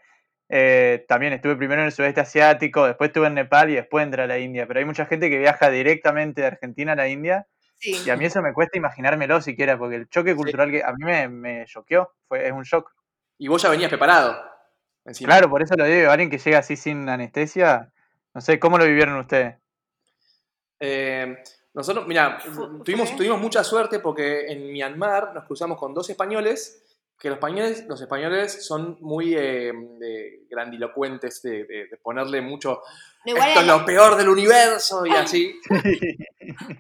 eh, 0.54 1.06
también 1.08 1.32
estuve 1.32 1.56
primero 1.56 1.82
en 1.82 1.86
el 1.88 1.94
sudeste 1.94 2.20
asiático, 2.22 2.86
después 2.86 3.08
estuve 3.10 3.28
en 3.28 3.36
Nepal 3.36 3.70
y 3.70 3.76
después 3.76 4.04
entré 4.04 4.24
a 4.24 4.28
la 4.28 4.38
India. 4.38 4.68
Pero 4.68 4.80
hay 4.80 4.86
mucha 4.86 5.06
gente 5.06 5.30
que 5.30 5.40
viaja 5.40 5.70
directamente 5.70 6.42
de 6.42 6.48
Argentina 6.48 6.92
a 6.92 6.96
la 6.96 7.08
India 7.08 7.48
Sí. 7.80 8.00
y 8.06 8.10
a 8.12 8.16
mí 8.18 8.26
eso 8.26 8.42
me 8.44 8.54
cuesta 8.54 8.78
imaginármelo 8.78 9.42
siquiera 9.42 9.76
porque 9.76 9.96
el 9.96 10.08
choque 10.10 10.36
cultural 10.36 10.70
que 10.70 10.84
a 10.84 10.92
mí 10.92 11.04
me, 11.04 11.28
me 11.30 11.66
choqueó, 11.66 12.14
fue, 12.28 12.46
es 12.46 12.52
un 12.52 12.62
shock. 12.64 12.92
y 13.40 13.48
vos 13.48 13.60
ya 13.62 13.70
venías 13.70 13.90
preparado. 13.90 14.40
encima. 15.06 15.30
Claro, 15.30 15.50
por 15.50 15.64
eso 15.64 15.74
lo 15.76 15.86
digo, 15.86 16.12
alguien 16.12 16.30
que 16.30 16.38
llega 16.38 16.60
así 16.60 16.76
sin 16.76 17.10
anestesia, 17.10 17.92
no 18.36 18.42
sé, 18.42 18.60
¿cómo 18.60 18.78
lo 18.78 18.86
vivieron 18.86 19.18
ustedes? 19.18 19.56
Eh, 20.80 21.38
nosotros, 21.74 22.06
mira, 22.08 22.38
tuvimos, 22.84 23.16
tuvimos 23.16 23.40
mucha 23.40 23.64
suerte 23.64 24.00
porque 24.00 24.48
en 24.52 24.72
Myanmar 24.72 25.34
nos 25.34 25.46
cruzamos 25.46 25.80
con 25.80 25.94
dos 25.94 26.10
españoles 26.10 26.84
que 27.22 27.30
los 27.30 27.36
españoles, 27.38 27.86
los 27.88 28.02
españoles 28.02 28.66
son 28.66 28.98
muy 29.00 29.36
eh, 29.36 29.72
de- 30.00 30.40
grandilocuentes, 30.50 31.42
de, 31.44 31.66
de- 31.66 31.88
de 31.88 31.98
ponerle 32.02 32.42
mucho, 32.42 32.82
No, 33.26 33.34
igual 33.34 33.50
esto 33.50 33.62
es 33.62 33.68
lo 33.68 33.86
peor 33.86 34.16
del 34.18 34.28
universo 34.30 35.06
y 35.06 35.12
así. 35.12 35.54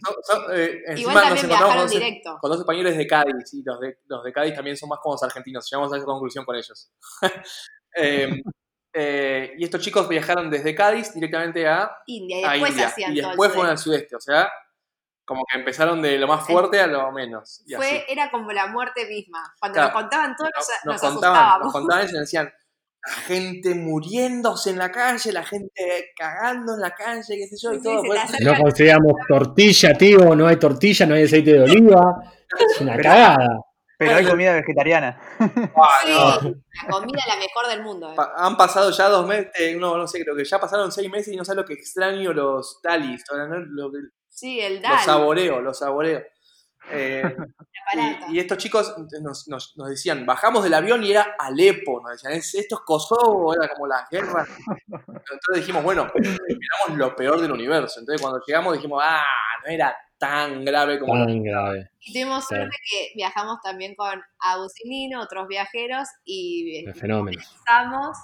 Son- 0.03 0.15
son, 0.23 0.43
eh, 0.57 0.81
encima 0.87 1.11
igual 1.11 1.15
nos 1.15 1.23
también 1.23 1.45
encontramos 1.45 1.91
viajaron 1.91 2.21
con, 2.23 2.37
con 2.39 2.51
dos 2.51 2.59
españoles 2.59 2.97
de 2.97 3.07
Cádiz 3.07 3.53
y 3.53 3.63
los 3.63 3.79
de, 3.79 3.97
los 4.07 4.23
de 4.23 4.33
Cádiz 4.33 4.55
también 4.55 4.75
son 4.75 4.89
más 4.89 4.99
como 4.99 5.13
los 5.15 5.23
argentinos, 5.23 5.69
llegamos 5.71 5.93
a 5.93 5.97
esa 5.97 6.05
conclusión 6.05 6.43
con 6.45 6.55
ellos. 6.55 6.91
Eh, 7.93 8.41
eh, 8.93 9.53
y 9.57 9.65
estos 9.65 9.81
chicos 9.81 10.07
viajaron 10.07 10.49
desde 10.49 10.73
Cádiz 10.73 11.13
directamente 11.13 11.67
a 11.67 11.91
India 12.07 12.39
y 12.39 12.43
a 12.45 12.51
después 12.51 12.71
India. 12.71 12.87
hacían 12.87 13.11
Y 13.11 13.15
después 13.21 13.51
fueron 13.51 13.69
al 13.71 13.77
sudeste, 13.77 14.15
o 14.15 14.19
sea, 14.21 14.49
como 15.31 15.45
que 15.49 15.57
empezaron 15.57 16.01
de 16.01 16.17
lo 16.17 16.27
más 16.27 16.45
fuerte 16.45 16.81
a 16.81 16.87
lo 16.87 17.09
menos. 17.13 17.63
Y 17.65 17.73
así. 17.73 17.81
Fue, 17.81 18.05
era 18.09 18.29
como 18.29 18.51
la 18.51 18.67
muerte 18.67 19.05
misma. 19.07 19.39
Cuando 19.59 19.75
Claro. 19.75 19.93
nos 19.93 20.01
contaban 20.01 20.35
todo, 20.35 20.49
nos, 20.53 20.67
nos, 20.67 20.93
nos 20.93 21.01
contaban, 21.13 21.37
asustábamos. 21.37 21.63
nos 21.65 21.73
contaban 21.73 22.03
y 22.03 22.11
nos 22.11 22.19
decían, 22.21 22.53
la 23.07 23.13
gente 23.23 23.75
muriéndose 23.75 24.69
en 24.71 24.77
la 24.77 24.91
calle, 24.91 25.31
la 25.31 25.43
gente 25.43 26.11
cagando 26.17 26.73
en 26.73 26.81
la 26.81 26.91
calle, 26.91 27.23
qué 27.37 27.47
sé 27.47 27.55
yo, 27.61 27.71
y 27.71 27.77
Sí, 27.77 27.83
todo. 27.83 28.01
acerca- 28.13 28.43
No 28.53 28.61
conseguíamos 28.61 29.13
tortilla, 29.29 29.93
tío, 29.93 30.35
no 30.35 30.47
hay 30.47 30.57
tortilla, 30.57 31.05
no 31.05 31.15
hay 31.15 31.23
aceite 31.23 31.53
de 31.53 31.61
oliva. 31.61 32.21
Es 32.73 32.81
una 32.81 32.97
cagada. 32.97 33.59
Pero 33.97 34.15
hay 34.15 34.25
comida 34.25 34.53
vegetariana. 34.53 35.21
Ah, 35.75 36.39
Sí, 36.41 36.53
la 36.87 36.89
comida 36.91 37.19
la 37.27 37.35
mejor 37.37 37.67
del 37.69 37.83
mundo. 37.83 38.11
eh. 38.11 38.15
Han 38.37 38.57
pasado 38.57 38.89
ya 38.91 39.07
dos 39.09 39.25
meses, 39.27 39.51
eh, 39.59 39.75
no, 39.79 39.95
no 39.95 40.07
sé, 40.07 40.21
creo 40.23 40.35
que 40.35 40.43
ya 40.43 40.59
pasaron 40.59 40.91
seis 40.91 41.09
meses 41.09 41.31
y 41.33 41.37
no 41.37 41.45
sé 41.45 41.53
lo 41.55 41.63
que 41.63 41.73
extraño 41.73 42.33
los 42.33 42.81
talis, 42.81 43.23
Sí, 44.31 44.59
el 44.59 44.75
los 44.75 44.81
Dal, 44.83 44.99
saboreo, 44.99 45.61
los 45.61 45.77
saboreo. 45.77 46.23
Eh, 46.89 47.21
y, 48.29 48.35
y 48.35 48.39
estos 48.39 48.57
chicos 48.57 48.95
nos, 49.21 49.47
nos- 49.47 49.77
nos 49.77 49.89
decían, 49.89 50.25
bajamos 50.25 50.63
del 50.63 50.73
avión 50.73 51.03
y 51.03 51.11
era 51.11 51.35
Alepo, 51.37 52.01
nos 52.01 52.13
decían, 52.13 52.33
"¿Es- 52.33 52.55
esto 52.55 52.75
es 52.75 52.81
Kosovo, 52.81 53.53
era 53.53 53.71
como 53.73 53.85
la 53.87 54.07
guerra. 54.09 54.45
Entonces 54.87 55.55
dijimos, 55.55 55.83
bueno, 55.83 56.09
miramos 56.15 56.97
lo 56.97 57.15
peor 57.15 57.39
del 57.41 57.51
universo. 57.51 57.99
Entonces 57.99 58.21
cuando 58.21 58.41
llegamos 58.47 58.73
dijimos, 58.73 59.01
ah, 59.05 59.23
no 59.65 59.71
era 59.71 59.95
tan 60.17 60.63
grave 60.65 60.99
como... 60.99 61.15
lo- 61.15 61.25
Tan 61.25 61.43
grave. 61.43 61.89
Y 61.99 62.13
tuvimos 62.13 62.47
Claro. 62.47 62.63
suerte 62.63 62.77
que 62.89 63.11
viajamos 63.15 63.59
también 63.61 63.93
con 63.95 64.21
Agus 64.39 64.73
y 64.83 64.89
Nino, 64.89 65.21
otros 65.21 65.47
viajeros, 65.47 66.07
y 66.25 66.87
Un 66.87 66.95
fenómeno. 66.95 67.41
comenzamos, 67.43 68.17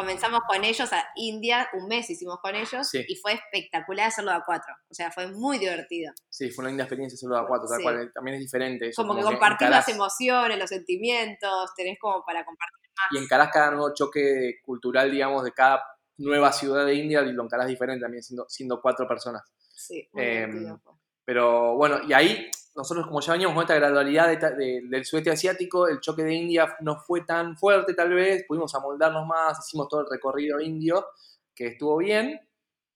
comenzamos 0.00 0.40
con 0.46 0.64
ellos 0.64 0.92
a 0.92 1.04
India, 1.16 1.68
un 1.74 1.88
mes 1.88 2.08
hicimos 2.10 2.38
con 2.40 2.54
ellos, 2.54 2.88
Sí. 2.88 3.04
y 3.08 3.16
fue 3.16 3.32
espectacular 3.32 4.08
hacerlo 4.08 4.30
a 4.32 4.42
cuatro. 4.44 4.72
O 4.88 4.94
sea, 4.94 5.10
fue 5.10 5.26
muy 5.32 5.58
divertido. 5.58 6.12
Sí, 6.28 6.50
fue 6.50 6.62
una 6.62 6.68
linda 6.70 6.84
experiencia 6.84 7.18
solo 7.18 7.36
a 7.36 7.46
cuatro, 7.46 7.68
tal 7.68 7.78
Sí. 7.78 7.82
cual, 7.82 8.12
también 8.14 8.36
es 8.36 8.40
diferente. 8.42 8.88
eso, 8.88 9.02
Como, 9.02 9.14
que 9.14 9.20
que 9.20 9.26
compartís 9.26 9.68
las 9.68 9.88
emociones, 9.88 10.58
los 10.58 10.70
sentimientos, 10.70 11.74
tenés 11.76 11.98
como 11.98 12.24
para 12.24 12.44
compartir 12.44 12.90
más. 12.96 13.06
Y 13.20 13.24
encarás 13.24 13.50
cada 13.52 13.70
nuevo 13.72 13.92
choque 13.94 14.60
cultural, 14.64 15.10
digamos, 15.10 15.44
de 15.44 15.52
cada 15.52 15.82
nueva 16.18 16.52
ciudad 16.52 16.84
de 16.86 16.94
India 16.94 17.22
y 17.22 17.32
lo 17.32 17.44
encarás 17.44 17.66
diferente 17.66 18.02
también, 18.02 18.22
siendo, 18.22 18.46
siendo 18.48 18.80
cuatro 18.80 19.06
personas. 19.06 19.42
Sí, 19.74 20.08
muy 20.12 20.24
divertido 20.24 20.80
fue. 20.82 20.92
Pero 21.24 21.74
bueno, 21.76 22.00
y 22.08 22.12
ahí 22.12 22.50
nosotros 22.78 23.06
como 23.06 23.20
ya 23.20 23.32
veníamos 23.32 23.54
con 23.54 23.62
esta 23.64 23.74
gradualidad 23.74 24.28
del 24.56 25.04
sudeste 25.04 25.30
asiático, 25.30 25.88
el 25.88 26.00
choque 26.00 26.22
de 26.24 26.34
India 26.34 26.76
no 26.80 26.96
fue 27.00 27.22
tan 27.22 27.56
fuerte 27.58 27.94
tal 27.94 28.14
vez, 28.14 28.44
pudimos 28.48 28.74
amoldarnos 28.74 29.26
más, 29.26 29.58
hicimos 29.66 29.88
todo 29.88 30.02
el 30.02 30.06
recorrido 30.10 30.60
indio, 30.60 31.06
que 31.54 31.68
estuvo 31.68 31.98
bien, 31.98 32.40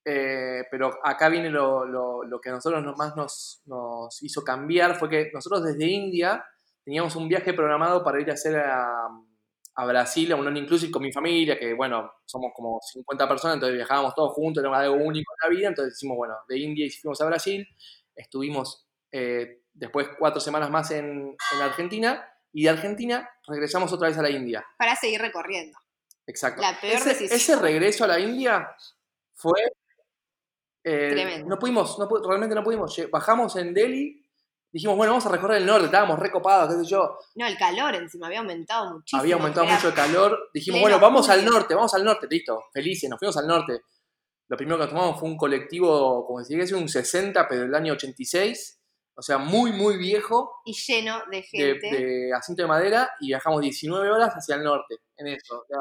eh, 0.05 0.65
pero 0.71 0.93
acá 1.05 1.29
viene 1.29 1.51
lo, 1.51 1.85
que 2.43 2.51
a 2.51 2.53
nosotros 2.53 2.83
nos- 2.85 2.97
más 2.97 3.17
nos, 3.17 4.23
hizo 4.23 4.43
cambiar, 4.45 4.97
fue 4.99 5.09
que 5.09 5.31
nosotros 5.33 5.65
desde 5.65 5.87
India 5.87 6.45
teníamos 6.85 7.15
un 7.17 7.29
viaje 7.29 7.53
programado 7.55 8.03
para 8.05 8.21
ir 8.21 8.31
a 8.31 8.35
hacer 8.35 8.57
a, 8.59 9.09
a 9.75 9.87
Brasil, 9.87 10.31
a 10.33 10.37
un 10.37 10.45
non-inclusive 10.45 10.93
con 10.93 11.03
mi 11.03 11.13
familia, 11.13 11.59
que 11.59 11.73
bueno, 11.75 12.13
somos 12.27 12.53
como 12.55 12.79
50 12.83 13.29
personas, 13.29 13.55
entonces 13.55 13.77
viajábamos 13.77 14.15
todos 14.15 14.33
juntos, 14.35 14.63
era 14.63 14.77
algo 14.79 14.97
único 14.97 15.33
en 15.35 15.49
la 15.51 15.57
vida, 15.57 15.69
entonces 15.69 15.95
decimos, 15.95 16.17
bueno, 16.17 16.35
de 16.49 16.59
India 16.59 16.85
y 16.87 16.91
fuimos 16.91 17.21
a 17.21 17.27
Brasil, 17.27 17.67
estuvimos 18.15 18.87
eh, 19.11 19.62
después 19.75 20.09
cuatro 20.19 20.41
semanas 20.41 20.71
más 20.71 20.91
en, 20.91 21.37
en 21.55 21.63
Argentina, 21.63 22.27
y 22.53 22.65
de 22.65 22.71
Argentina 22.71 23.29
regresamos 23.47 23.93
otra 23.93 24.09
vez 24.09 24.19
a 24.19 24.23
la 24.23 24.31
India. 24.31 24.65
Para 24.77 24.95
seguir 24.95 25.21
recorriendo. 25.21 25.79
Exacto. 26.27 26.61
La 26.61 26.79
peor 26.81 26.97
ese, 27.09 27.25
ese 27.25 27.57
regreso 27.57 28.05
a 28.05 28.09
la 28.09 28.21
India 28.21 28.69
fue... 29.35 29.61
eh, 30.85 31.09
Tremendo. 31.11 31.49
No 31.49 31.59
pudimos, 31.59 31.99
no 31.99 32.09
realmente 32.29 32.55
no 32.55 32.63
pudimos. 32.63 32.95
Bajamos 33.11 33.57
en 33.57 33.73
Delhi, 33.73 34.23
dijimos, 34.71 34.97
bueno, 34.97 35.13
vamos 35.13 35.27
a 35.27 35.31
recorrer 35.31 35.59
el 35.59 35.67
norte, 35.67 35.87
estábamos 35.87 36.19
recopados, 36.19 36.75
qué 36.75 36.83
sé 36.85 36.91
yo. 36.91 37.19
No, 37.37 37.47
el 37.47 37.57
calor 37.57 37.95
encima 37.95 38.27
había 38.27 38.41
aumentado 38.41 38.93
muchísimo. 38.93 39.21
Había 39.21 39.35
aumentado 39.37 39.67
mucho 39.67 39.89
el 39.89 39.95
calor. 39.95 40.51
Dijimos, 40.53 40.81
bueno, 40.81 41.01
vamos 41.01 41.29
al 41.29 41.45
norte, 41.45 41.75
vamos 41.75 41.95
al 41.95 42.05
norte, 42.05 42.27
listo, 42.31 42.65
felices, 42.73 43.09
nos 43.09 43.19
fuimos 43.19 43.37
al 43.39 43.47
norte. 43.47 43.81
Lo 44.49 44.57
primero 44.57 44.79
que 44.79 44.87
tomamos 44.89 45.19
fue 45.19 45.29
un 45.31 45.37
colectivo, 45.39 46.27
como 46.27 46.45
si 46.45 46.55
dijese 46.55 46.75
un 46.75 46.89
60, 46.89 47.49
pero 47.49 47.63
del 47.63 47.75
año 47.75 47.95
86. 47.95 48.81
O 49.15 49.23
sea, 49.23 49.39
muy, 49.39 49.73
muy 49.73 49.97
viejo, 49.99 50.51
Y 50.65 50.73
lleno 50.75 51.19
de 51.31 51.37
de, 51.39 51.43
gente. 51.43 51.91
de 51.97 52.33
asiento 52.35 52.63
de 52.63 52.69
madera, 52.69 53.11
y 53.21 53.29
viajamos 53.29 53.61
19 53.61 54.11
horas 54.11 54.33
hacia 54.35 54.55
el 54.57 54.65
norte, 54.65 54.97
en 55.17 55.27
eso. 55.29 55.59
O 55.61 55.65
sea, 55.69 55.79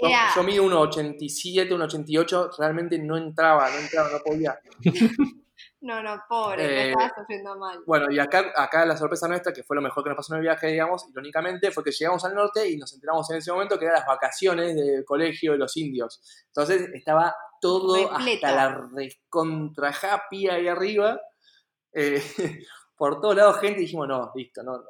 yo, 0.00 0.08
Era- 0.08 0.30
yo 0.34 0.42
mido 0.42 0.64
1,87, 0.64 1.70
1,88, 1.72 2.50
realmente 2.58 2.98
no 2.98 3.16
entraba, 3.16 3.70
no 3.70 3.78
entraba, 3.78 4.10
no 4.10 4.18
podía. 4.24 4.58
No, 5.82 6.02
no, 6.02 6.22
pobre, 6.28 6.62
me 6.66 6.72
Eh, 6.72 6.90
estaba 6.90 7.12
sufriendo 7.16 7.56
mal. 7.56 7.80
Bueno, 7.86 8.10
y 8.10 8.18
acá, 8.18 8.52
acá 8.54 8.84
la 8.84 8.96
sorpresa 8.98 9.28
nuestra, 9.28 9.50
que 9.52 9.62
fue 9.62 9.76
lo 9.76 9.80
mejor 9.82 10.02
que 10.04 10.10
nos 10.10 10.16
pasó 10.16 10.34
en 10.34 10.38
el 10.38 10.42
viaje, 10.42 10.66
digamos, 10.68 11.06
irónicamente, 11.08 11.70
fue 11.70 11.82
que 11.82 11.90
llegamos 11.90 12.22
al 12.26 12.34
norte 12.34 12.68
y 12.68 12.76
nos 12.76 12.92
enteramos 12.92 13.30
en 13.30 13.38
ese 13.38 13.50
momento 13.50 13.78
que 13.78 13.86
eran 13.86 13.96
las 13.98 14.06
vacaciones 14.06 14.74
del 14.74 15.04
colegio 15.06 15.52
de 15.52 15.58
los 15.58 15.74
indios. 15.78 16.20
Entonces 16.48 16.90
estaba 16.92 17.34
todo 17.62 17.96
Repleto. 17.96 18.46
hasta 18.46 18.54
la 18.54 18.88
recontra 18.94 19.90
happy 20.02 20.48
ahí 20.48 20.68
arriba. 20.68 21.18
Eh, 21.92 22.22
por 22.96 23.20
todos 23.20 23.36
lados 23.36 23.58
gente 23.60 23.80
y 23.80 23.84
dijimos, 23.84 24.08
no, 24.08 24.30
listo, 24.34 24.62
no, 24.62 24.72
no. 24.78 24.84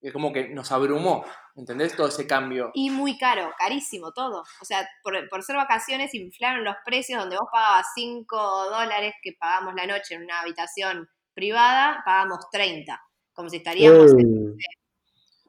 Es 0.00 0.12
como 0.12 0.32
que 0.32 0.48
nos 0.50 0.70
abrumó, 0.70 1.24
¿entendés? 1.56 1.96
Todo 1.96 2.06
ese 2.06 2.24
cambio. 2.24 2.70
Y 2.72 2.88
muy 2.90 3.18
caro, 3.18 3.50
carísimo 3.58 4.12
todo. 4.12 4.44
O 4.60 4.64
sea, 4.64 4.88
por, 5.02 5.28
por 5.28 5.42
ser 5.42 5.56
vacaciones 5.56 6.14
inflaron 6.14 6.62
los 6.62 6.76
precios 6.84 7.18
donde 7.20 7.36
vos 7.36 7.48
pagabas 7.52 7.86
5 7.96 8.36
dólares 8.70 9.14
que 9.22 9.32
pagamos 9.40 9.74
la 9.74 9.86
noche 9.86 10.14
en 10.14 10.22
una 10.22 10.40
habitación 10.40 11.08
privada, 11.34 12.00
pagamos 12.04 12.48
30. 12.52 13.00
Como 13.32 13.48
si 13.48 13.56
estaríamos... 13.56 14.12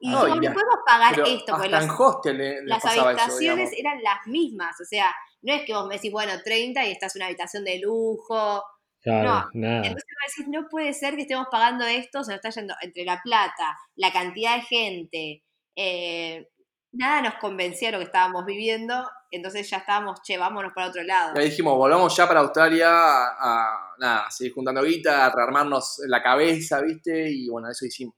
Y 0.02 0.10
No, 0.10 0.26
dijimos, 0.26 0.38
y 0.38 0.40
no 0.40 0.42
la- 0.50 0.54
podemos 0.54 0.76
pagar 0.86 1.16
Pero 1.16 1.28
esto, 1.28 1.54
hasta 1.56 1.68
los- 1.68 1.84
en 1.84 1.90
hostel 1.92 2.38
le- 2.38 2.66
las 2.66 2.86
eso, 2.86 3.02
habitaciones 3.02 3.72
eran 3.78 4.02
las 4.02 4.26
mismas. 4.28 4.80
O 4.82 4.86
sea, 4.86 5.14
no 5.42 5.54
es 5.54 5.64
que 5.66 5.74
vos 5.74 5.88
me 5.88 5.96
decís, 5.96 6.12
bueno, 6.12 6.32
30 6.44 6.86
y 6.88 6.92
estás 6.92 7.16
en 7.16 7.20
una 7.20 7.26
habitación 7.28 7.64
de 7.66 7.80
lujo. 7.80 8.64
Claro, 9.02 9.50
nada. 9.54 9.86
Entonces 9.88 10.48
no 10.48 10.68
puede 10.70 10.94
ser 10.94 11.16
que 11.16 11.24
estemos 11.24 11.48
pagando 11.52 11.86
esto, 11.86 12.24
se 12.24 12.32
nos 12.32 12.38
está 12.44 12.50
yendo 12.50 12.74
entre 12.82 13.04
la 13.06 13.22
plata, 13.24 13.78
la 13.96 14.12
cantidad 14.12 14.56
de 14.56 14.62
gente, 14.64 15.44
eh, 15.76 16.50
nada 16.92 17.22
nos 17.22 17.36
convencía 17.36 17.90
de 17.90 17.92
lo 17.94 17.98
que 18.00 18.06
estábamos 18.06 18.46
viviendo, 18.46 19.10
entonces 19.32 19.70
ya 19.70 19.78
estábamos, 19.78 20.22
che, 20.24 20.38
vámonos 20.38 20.74
para 20.74 20.88
otro 20.88 21.04
lado. 21.04 21.34
Y 21.36 21.40
ahí 21.40 21.50
dijimos, 21.50 21.76
volvamos 21.78 22.16
ya 22.16 22.28
para 22.28 22.40
Australia 22.40 22.90
a, 22.90 23.28
a, 23.40 23.96
nada, 24.00 24.26
a 24.26 24.32
seguir 24.32 24.54
juntando 24.54 24.82
guita, 24.84 25.26
a 25.26 25.36
rearmarnos 25.36 26.02
la 26.08 26.22
cabeza, 26.22 26.82
¿viste? 26.82 27.30
Y 27.30 27.48
bueno, 27.50 27.70
eso 27.70 27.86
hicimos. 27.86 28.16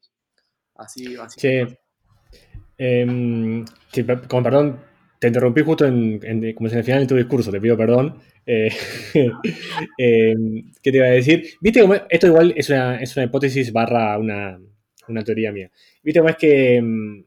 Así, 0.75 1.15
así. 1.17 1.39
Che, 1.39 1.79
em, 2.77 3.65
che, 3.91 4.03
per- 4.03 4.27
con 4.27 4.41
perdón, 4.41 4.83
te 5.21 5.27
interrumpí 5.29 5.61
justo 5.61 5.85
en, 5.85 6.19
en- 6.23 6.53
como 6.55 6.69
en 6.69 6.79
el 6.79 6.83
final 6.83 7.01
de 7.03 7.07
tu 7.07 7.15
discurso, 7.15 7.51
te 7.51 7.61
pido 7.61 7.77
perdón. 7.77 8.19
Eh, 8.45 8.69
em, 9.97 10.71
¿Qué 10.81 10.91
te 10.91 10.97
iba 10.97 11.05
a 11.07 11.11
decir? 11.11 11.45
Viste 11.61 11.81
cómo 11.81 11.95
esto 12.09 12.27
igual 12.27 12.53
es 12.57 12.69
una, 12.69 13.01
es 13.01 13.15
una 13.15 13.25
hipótesis 13.25 13.71
barra 13.71 14.17
una, 14.17 14.59
una 15.07 15.23
teoría 15.23 15.51
mía. 15.51 15.69
Viste 16.03 16.19
cómo 16.19 16.29
es 16.29 16.35
que, 16.37 16.75
em, 16.77 17.23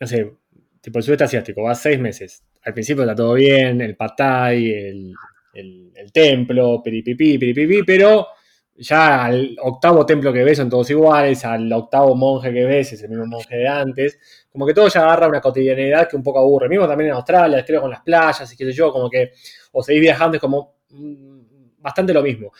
no 0.00 0.06
sé, 0.06 0.32
tipo 0.80 0.98
el 0.98 1.04
sudeste 1.04 1.24
asiático, 1.24 1.62
vas 1.62 1.80
seis 1.82 1.98
meses. 1.98 2.44
Al 2.64 2.74
principio 2.74 3.02
está 3.04 3.14
todo 3.16 3.34
bien, 3.34 3.80
el 3.80 3.96
pad 3.96 4.10
thai, 4.16 4.70
el, 4.72 5.14
el- 5.54 5.92
el 5.96 6.12
templo, 6.12 6.80
piripipí, 6.82 7.38
piripipí, 7.38 7.82
pero 7.84 8.28
ya 8.76 9.24
al 9.24 9.56
octavo 9.62 10.04
templo 10.06 10.32
que 10.32 10.42
ves 10.44 10.58
son 10.58 10.70
todos 10.70 10.90
iguales, 10.90 11.44
al 11.44 11.72
octavo 11.72 12.14
monje 12.14 12.52
que 12.52 12.64
ves 12.64 12.92
es 12.92 13.02
el 13.02 13.10
mismo 13.10 13.26
monje 13.26 13.56
de 13.56 13.68
antes, 13.68 14.18
como 14.50 14.66
que 14.66 14.74
todo 14.74 14.88
ya 14.88 15.02
agarra 15.02 15.28
una 15.28 15.40
cotidianidad 15.40 16.08
que 16.08 16.16
un 16.16 16.22
poco 16.22 16.38
aburre, 16.38 16.68
mismo 16.68 16.86
también 16.86 17.10
en 17.10 17.16
Australia, 17.16 17.64
creo 17.64 17.82
con 17.82 17.90
las 17.90 18.00
playas 18.02 18.52
y 18.52 18.56
qué 18.56 18.64
sé 18.64 18.72
yo, 18.72 18.92
como 18.92 19.08
que, 19.10 19.32
o 19.72 19.82
seguís 19.82 20.00
viajando, 20.00 20.36
es 20.36 20.40
como 20.40 20.76
mm, 20.90 21.40
bastante 21.78 22.12
lo 22.12 22.22
mismo. 22.22 22.52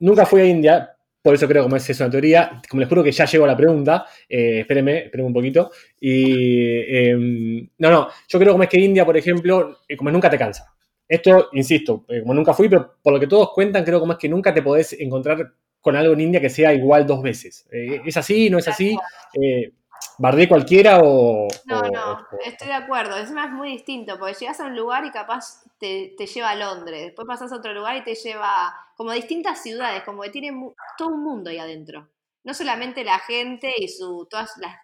Nunca 0.00 0.24
fui 0.26 0.40
a 0.40 0.44
India, 0.46 0.96
por 1.22 1.34
eso 1.34 1.46
creo 1.46 1.68
que 1.68 1.76
es 1.76 2.00
una 2.00 2.10
teoría, 2.10 2.60
como 2.68 2.80
les 2.80 2.88
juro 2.88 3.04
que 3.04 3.12
ya 3.12 3.26
llego 3.26 3.44
a 3.44 3.48
la 3.48 3.56
pregunta, 3.56 4.06
eh, 4.28 4.60
espérenme, 4.60 5.04
espérenme 5.04 5.28
un 5.28 5.34
poquito, 5.34 5.70
y 6.00 7.08
em, 7.08 7.68
no, 7.78 7.90
no, 7.90 8.08
yo 8.28 8.38
creo 8.38 8.52
como 8.52 8.64
es 8.64 8.70
que 8.70 8.80
India, 8.80 9.04
por 9.04 9.16
ejemplo, 9.16 9.80
eh, 9.86 9.96
como 9.96 10.10
nunca 10.10 10.30
te 10.30 10.38
cansa. 10.38 10.74
Esto, 11.10 11.48
insisto, 11.52 12.04
eh, 12.08 12.20
como 12.22 12.34
nunca 12.34 12.54
fui, 12.54 12.68
pero 12.68 12.94
por 13.02 13.12
lo 13.12 13.20
que 13.20 13.26
todos 13.26 13.50
cuentan, 13.52 13.84
creo 13.84 13.98
como 14.00 14.12
es 14.12 14.18
que 14.18 14.28
nunca 14.28 14.54
te 14.54 14.62
podés 14.62 14.92
encontrar 14.94 15.54
con 15.80 15.96
algo 15.96 16.12
en 16.14 16.20
India 16.20 16.40
que 16.40 16.50
sea 16.50 16.72
igual 16.72 17.06
dos 17.06 17.22
veces. 17.22 17.66
Eh, 17.72 18.00
¿Es 18.06 18.16
así? 18.16 18.48
¿No 18.48 18.58
es 18.58 18.68
así? 18.68 18.96
Eh, 19.34 19.72
¿Bardé 20.18 20.48
cualquiera 20.48 21.00
o.? 21.02 21.48
No, 21.66 21.80
o- 21.80 21.88
no, 21.90 22.12
o- 22.12 22.26
estoy 22.44 22.68
de 22.68 22.74
acuerdo. 22.74 23.16
Encima 23.16 23.46
es 23.46 23.50
muy 23.52 23.70
distinto, 23.70 24.18
porque 24.18 24.34
llegas 24.34 24.60
a 24.60 24.66
un 24.66 24.76
lugar 24.76 25.04
y 25.04 25.10
capaz 25.10 25.64
te, 25.78 26.14
te 26.16 26.26
lleva 26.26 26.50
a 26.50 26.54
Londres, 26.54 27.02
después 27.06 27.26
pasas 27.26 27.52
a 27.52 27.56
otro 27.56 27.72
lugar 27.74 27.96
y 27.96 28.04
te 28.04 28.14
lleva 28.14 28.72
como 28.96 29.10
a 29.10 29.14
distintas 29.14 29.62
ciudades, 29.62 30.02
como 30.04 30.22
que 30.22 30.30
tiene 30.30 30.52
todo 30.96 31.08
un 31.08 31.22
mundo 31.24 31.50
ahí 31.50 31.58
adentro. 31.58 32.08
No 32.44 32.54
solamente 32.54 33.04
la 33.04 33.18
gente 33.18 33.72
y 33.76 33.88
su 33.88 34.26
toda 34.30 34.46
la, 34.60 34.80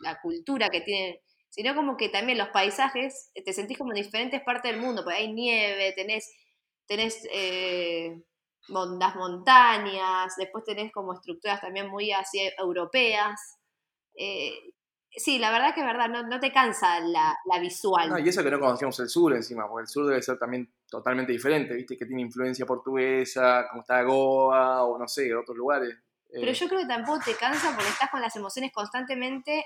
la 0.00 0.20
cultura 0.20 0.68
que 0.68 0.80
tiene, 0.80 1.20
sino 1.56 1.74
como 1.74 1.96
que 1.96 2.10
también 2.10 2.38
los 2.38 2.50
paisajes, 2.50 3.30
eh, 3.34 3.42
te 3.42 3.52
sentís 3.54 3.78
como 3.78 3.92
en 3.92 4.02
diferentes 4.02 4.42
partes 4.42 4.70
del 4.72 4.80
mundo, 4.80 5.02
porque 5.02 5.18
hay 5.18 5.32
nieve, 5.32 5.92
tenés, 5.96 6.30
tenés 6.86 7.26
eh, 7.32 8.22
mon- 8.68 8.98
las 8.98 9.16
montañas, 9.16 10.34
después 10.36 10.64
tenés 10.64 10.92
como 10.92 11.14
estructuras 11.14 11.60
también 11.60 11.88
muy 11.88 12.12
así 12.12 12.38
europeas. 12.58 13.40
Eh, 14.14 14.52
Sí, 15.18 15.38
la 15.38 15.50
verdad 15.50 15.72
que 15.74 15.80
es 15.80 15.86
verdad, 15.86 16.10
no, 16.10 16.24
no 16.24 16.38
te 16.40 16.52
cansa 16.52 17.00
la, 17.00 17.34
la 17.46 17.58
visual. 17.58 18.10
No, 18.10 18.18
y 18.18 18.28
eso 18.28 18.44
que 18.44 18.50
no 18.50 18.60
conocíamos 18.60 19.00
el 19.00 19.08
sur 19.08 19.32
encima, 19.32 19.66
porque 19.66 19.84
el 19.84 19.88
sur 19.88 20.06
debe 20.06 20.20
ser 20.20 20.38
también 20.38 20.70
totalmente 20.90 21.32
diferente, 21.32 21.72
¿viste? 21.74 21.96
Que 21.96 22.04
tiene 22.04 22.20
influencia 22.20 22.66
portuguesa, 22.66 23.66
como 23.70 23.80
está 23.80 24.02
Goa 24.02 24.82
o 24.84 24.98
no 24.98 25.08
sé, 25.08 25.34
otros 25.34 25.56
lugares. 25.56 25.94
Eh, 26.28 26.38
Pero 26.38 26.52
yo 26.52 26.68
creo 26.68 26.80
que 26.82 26.86
tampoco 26.86 27.20
te 27.24 27.34
cansa 27.34 27.70
porque 27.74 27.88
estás 27.88 28.10
con 28.10 28.20
las 28.20 28.36
emociones 28.36 28.72
constantemente 28.74 29.64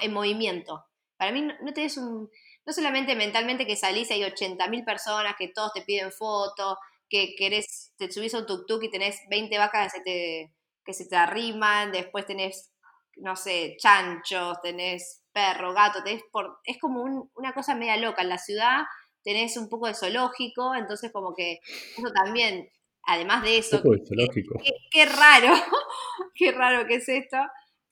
en 0.00 0.12
movimiento. 0.12 0.84
Para 1.16 1.32
mí 1.32 1.42
no, 1.42 1.54
no 1.62 1.72
tenés 1.72 1.96
un... 1.96 2.30
No 2.66 2.72
solamente 2.72 3.16
mentalmente 3.16 3.66
que 3.66 3.76
salís 3.76 4.10
y 4.10 4.14
hay 4.14 4.24
80.000 4.24 4.84
personas 4.84 5.34
que 5.38 5.48
todos 5.48 5.72
te 5.72 5.82
piden 5.82 6.12
fotos, 6.12 6.76
que 7.08 7.34
querés, 7.36 7.92
te 7.96 8.10
subís 8.12 8.34
a 8.34 8.38
un 8.40 8.46
tuk-tuk 8.46 8.84
y 8.84 8.90
tenés 8.90 9.20
20 9.30 9.56
vacas 9.58 9.90
que 9.92 9.98
se 9.98 10.04
te, 10.04 10.54
que 10.84 10.92
se 10.92 11.08
te 11.08 11.16
arriman, 11.16 11.90
después 11.92 12.26
tenés, 12.26 12.72
no 13.16 13.36
sé, 13.36 13.76
chanchos, 13.78 14.60
tenés 14.62 15.22
perro, 15.32 15.72
gato, 15.72 16.02
tenés 16.04 16.22
por... 16.30 16.58
Es 16.64 16.78
como 16.78 17.02
un- 17.02 17.30
una 17.36 17.54
cosa 17.54 17.74
media 17.74 17.96
loca. 17.96 18.20
En 18.22 18.28
la 18.28 18.38
ciudad 18.38 18.82
tenés 19.24 19.56
un 19.56 19.68
poco 19.70 19.86
de 19.86 19.94
zoológico, 19.94 20.74
entonces 20.74 21.10
como 21.12 21.34
que 21.34 21.60
eso 21.96 22.12
también, 22.24 22.68
además 23.04 23.42
de 23.42 23.58
eso, 23.58 23.76
Un 23.76 23.82
poco 23.82 23.94
de 23.96 24.06
zoológico. 24.06 24.58
qué, 24.62 24.72
qué 24.90 25.06
raro, 25.06 25.52
qué 26.34 26.52
raro 26.52 26.86
que 26.86 26.96
es 26.96 27.08
esto. 27.08 27.38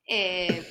Eh, 0.07 0.63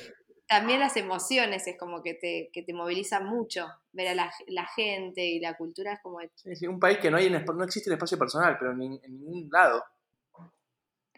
también 0.48 0.80
las 0.80 0.96
emociones 0.96 1.66
es 1.66 1.76
como 1.78 2.02
que 2.02 2.14
te, 2.14 2.50
que 2.52 2.62
te 2.62 2.72
movilizan 2.72 3.26
mucho, 3.26 3.66
ver 3.92 4.08
a 4.08 4.14
la, 4.14 4.32
la 4.48 4.66
gente 4.66 5.24
y 5.26 5.40
la 5.40 5.56
cultura 5.56 5.94
es 5.94 6.00
como... 6.02 6.20
sí, 6.34 6.54
sí, 6.56 6.66
un 6.66 6.78
país 6.80 6.98
que 6.98 7.10
no, 7.10 7.16
hay 7.18 7.28
no 7.30 7.64
existe 7.64 7.90
el 7.90 7.94
espacio 7.94 8.18
personal, 8.18 8.56
pero 8.58 8.72
en, 8.72 8.78
nin- 8.78 9.00
en 9.04 9.12
ningún 9.20 9.48
lado. 9.50 9.82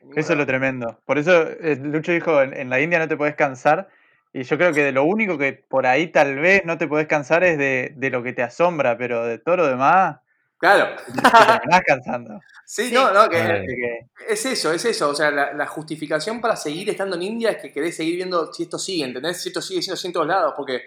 En 0.00 0.08
ningún 0.08 0.18
Eso 0.18 0.32
es 0.32 0.38
lo 0.38 0.46
tremendo. 0.46 1.00
Por 1.06 1.18
eso 1.18 1.42
eh, 1.48 1.76
Lucho 1.80 2.12
dijo, 2.12 2.42
en, 2.42 2.54
en 2.54 2.70
la 2.70 2.80
India 2.80 2.98
no 2.98 3.08
te 3.08 3.16
podés 3.16 3.36
cansar. 3.36 3.88
Y 4.32 4.42
yo 4.42 4.56
creo 4.58 4.72
que 4.72 4.82
de 4.84 4.92
lo 4.92 5.04
único 5.04 5.38
que 5.38 5.52
por 5.52 5.86
ahí 5.86 6.08
tal 6.08 6.36
vez 6.38 6.64
no 6.64 6.76
te 6.78 6.86
podés 6.88 7.06
cansar 7.06 7.44
es 7.44 7.58
de, 7.58 7.92
de 7.96 8.10
lo 8.10 8.22
que 8.22 8.32
te 8.32 8.42
asombra, 8.42 8.98
pero 8.98 9.24
de 9.24 9.38
todo 9.38 9.56
lo 9.58 9.66
demás 9.68 10.18
Claro. 10.58 10.96
te 11.06 11.82
cansando. 11.86 12.40
Sí, 12.64 12.88
Sí. 12.88 12.94
no, 12.94 13.12
no, 13.12 13.28
que 13.28 14.06
es 14.28 14.44
eso, 14.46 14.72
es 14.72 14.84
eso. 14.84 15.08
O 15.10 15.14
sea, 15.14 15.30
la, 15.30 15.52
la 15.54 15.66
justificación 15.66 16.40
para 16.40 16.56
seguir 16.56 16.90
estando 16.90 17.16
en 17.16 17.22
India 17.22 17.50
es 17.50 17.62
que 17.62 17.72
querés 17.72 17.96
seguir 17.96 18.16
viendo 18.16 18.52
si 18.52 18.64
esto 18.64 18.78
sigue, 18.78 19.04
¿entendés? 19.04 19.40
Si 19.40 19.48
esto 19.50 19.62
sigue 19.62 19.80
siendo 19.82 19.94
así 19.94 20.06
en 20.08 20.12
todos 20.12 20.26
lados, 20.26 20.54
porque, 20.56 20.82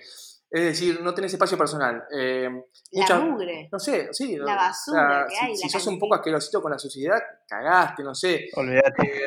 es 0.50 0.62
decir, 0.64 1.00
no 1.02 1.14
tenés 1.14 1.32
espacio 1.34 1.58
personal. 1.58 2.04
Eh, 2.14 2.50
La 2.92 3.02
muchas- 3.02 3.24
mugre. 3.24 3.70
No 3.72 3.80
sé, 3.80 4.10
sí. 4.12 4.36
La 4.38 4.56
basura 4.56 5.26
que 5.30 5.36
si, 5.36 5.46
hay, 5.46 5.56
si 5.56 5.64
la 5.68 5.72
sos 5.72 5.88
un 5.88 5.98
poco 6.00 6.16
asquerosito 6.16 6.62
con 6.62 6.72
la 6.72 6.78
sociedad, 6.80 7.20
cagaste, 7.48 8.04
no 8.04 8.14
sé. 8.14 8.50
olvídate. 8.56 9.24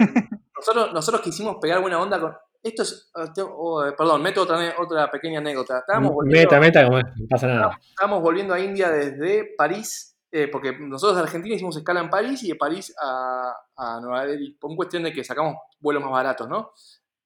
Nosotros, 0.57 0.92
nosotros 0.92 1.22
quisimos 1.22 1.57
pegar 1.61 1.80
buena 1.80 2.01
onda 2.01 2.20
con. 2.20 2.34
Esto 2.62 2.82
es. 2.82 3.11
tengo- 3.34 3.55
oh, 3.59 3.84
eh, 3.86 3.92
perdón, 3.97 4.22
meto 4.22 4.42
otra, 4.42 4.74
otra 4.78 5.11
pequeña 5.11 5.38
anécdota. 5.40 5.78
Estábamos 5.80 6.12
volviendo, 6.12 6.40
Meta, 6.51 6.61
meta, 6.61 6.84
como 6.84 6.99
es, 6.99 7.05
no 7.16 7.26
pasa 7.28 7.47
nada. 7.47 7.78
estábamos 7.90 8.22
volviendo 8.22 8.55
a 8.55 8.61
India 8.61 8.90
desde 8.90 9.55
París, 9.57 10.13
eh, 10.35 10.49
porque 10.49 10.72
nosotros 10.78 11.16
de 11.16 11.22
Argentina 11.24 11.55
hicimos 11.55 11.76
escala 11.76 12.01
en 12.01 12.11
París 12.11 12.43
y 12.45 12.49
de 12.49 12.57
París 12.57 12.95
a, 13.01 13.55
a 13.76 14.01
Nueva 14.01 14.26
Delhi, 14.26 14.53
por 14.55 14.70
cuestión 14.76 15.05
de 15.05 15.12
que 15.12 15.24
sacamos 15.24 15.57
vuelos 15.80 16.03
más 16.03 16.12
baratos, 16.12 16.49
¿no? 16.49 16.72